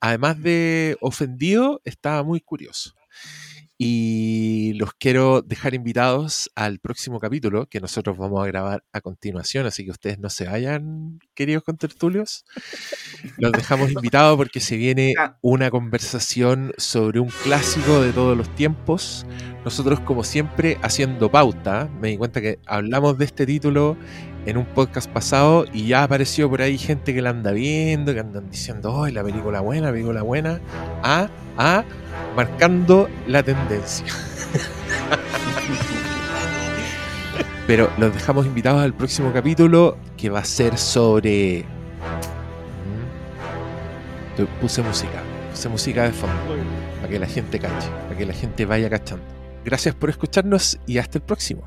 Además 0.00 0.40
de 0.42 0.96
ofendido, 1.00 1.80
estaba 1.84 2.22
muy 2.22 2.40
curioso. 2.40 2.94
Y 3.82 4.74
los 4.74 4.92
quiero 4.92 5.40
dejar 5.40 5.72
invitados 5.72 6.50
al 6.54 6.80
próximo 6.80 7.18
capítulo 7.18 7.64
que 7.64 7.80
nosotros 7.80 8.18
vamos 8.18 8.44
a 8.44 8.46
grabar 8.46 8.84
a 8.92 9.00
continuación, 9.00 9.64
así 9.64 9.86
que 9.86 9.90
ustedes 9.90 10.18
no 10.18 10.28
se 10.28 10.44
vayan, 10.44 11.18
queridos 11.32 11.62
contertulios. 11.62 12.44
Los 13.38 13.52
dejamos 13.52 13.90
invitados 13.90 14.36
porque 14.36 14.60
se 14.60 14.76
viene 14.76 15.14
una 15.40 15.70
conversación 15.70 16.74
sobre 16.76 17.20
un 17.20 17.30
clásico 17.42 18.02
de 18.02 18.12
todos 18.12 18.36
los 18.36 18.54
tiempos. 18.54 19.24
Nosotros, 19.64 19.98
como 20.00 20.24
siempre, 20.24 20.76
haciendo 20.82 21.30
pauta, 21.30 21.88
me 22.02 22.08
di 22.08 22.18
cuenta 22.18 22.42
que 22.42 22.58
hablamos 22.66 23.16
de 23.16 23.24
este 23.24 23.46
título 23.46 23.96
en 24.46 24.56
un 24.56 24.64
podcast 24.64 25.10
pasado 25.10 25.64
y 25.72 25.88
ya 25.88 26.02
apareció 26.02 26.48
por 26.48 26.62
ahí 26.62 26.78
gente 26.78 27.12
que 27.14 27.22
la 27.22 27.30
anda 27.30 27.52
viendo, 27.52 28.14
que 28.14 28.20
andan 28.20 28.48
diciendo, 28.50 28.92
oh, 28.92 29.06
la 29.08 29.22
película 29.22 29.60
buena, 29.60 29.86
la 29.86 29.92
película 29.92 30.22
buena, 30.22 30.60
a, 31.02 31.28
a, 31.56 31.84
marcando 32.34 33.08
la 33.26 33.42
tendencia. 33.42 34.06
Pero 37.66 37.90
los 37.98 38.12
dejamos 38.12 38.46
invitados 38.46 38.82
al 38.82 38.94
próximo 38.94 39.32
capítulo 39.32 39.96
que 40.16 40.30
va 40.30 40.40
a 40.40 40.44
ser 40.44 40.76
sobre... 40.76 41.64
Mm. 44.36 44.60
Puse 44.60 44.82
música, 44.82 45.22
puse 45.50 45.68
música 45.68 46.04
de 46.04 46.12
fondo, 46.12 46.34
para 46.96 47.08
que 47.08 47.18
la 47.18 47.26
gente 47.26 47.58
cache, 47.58 47.88
para 48.04 48.16
que 48.16 48.24
la 48.26 48.32
gente 48.32 48.64
vaya 48.64 48.88
cachando. 48.88 49.24
Gracias 49.64 49.94
por 49.94 50.08
escucharnos 50.08 50.78
y 50.86 50.98
hasta 50.98 51.18
el 51.18 51.24
próximo. 51.24 51.62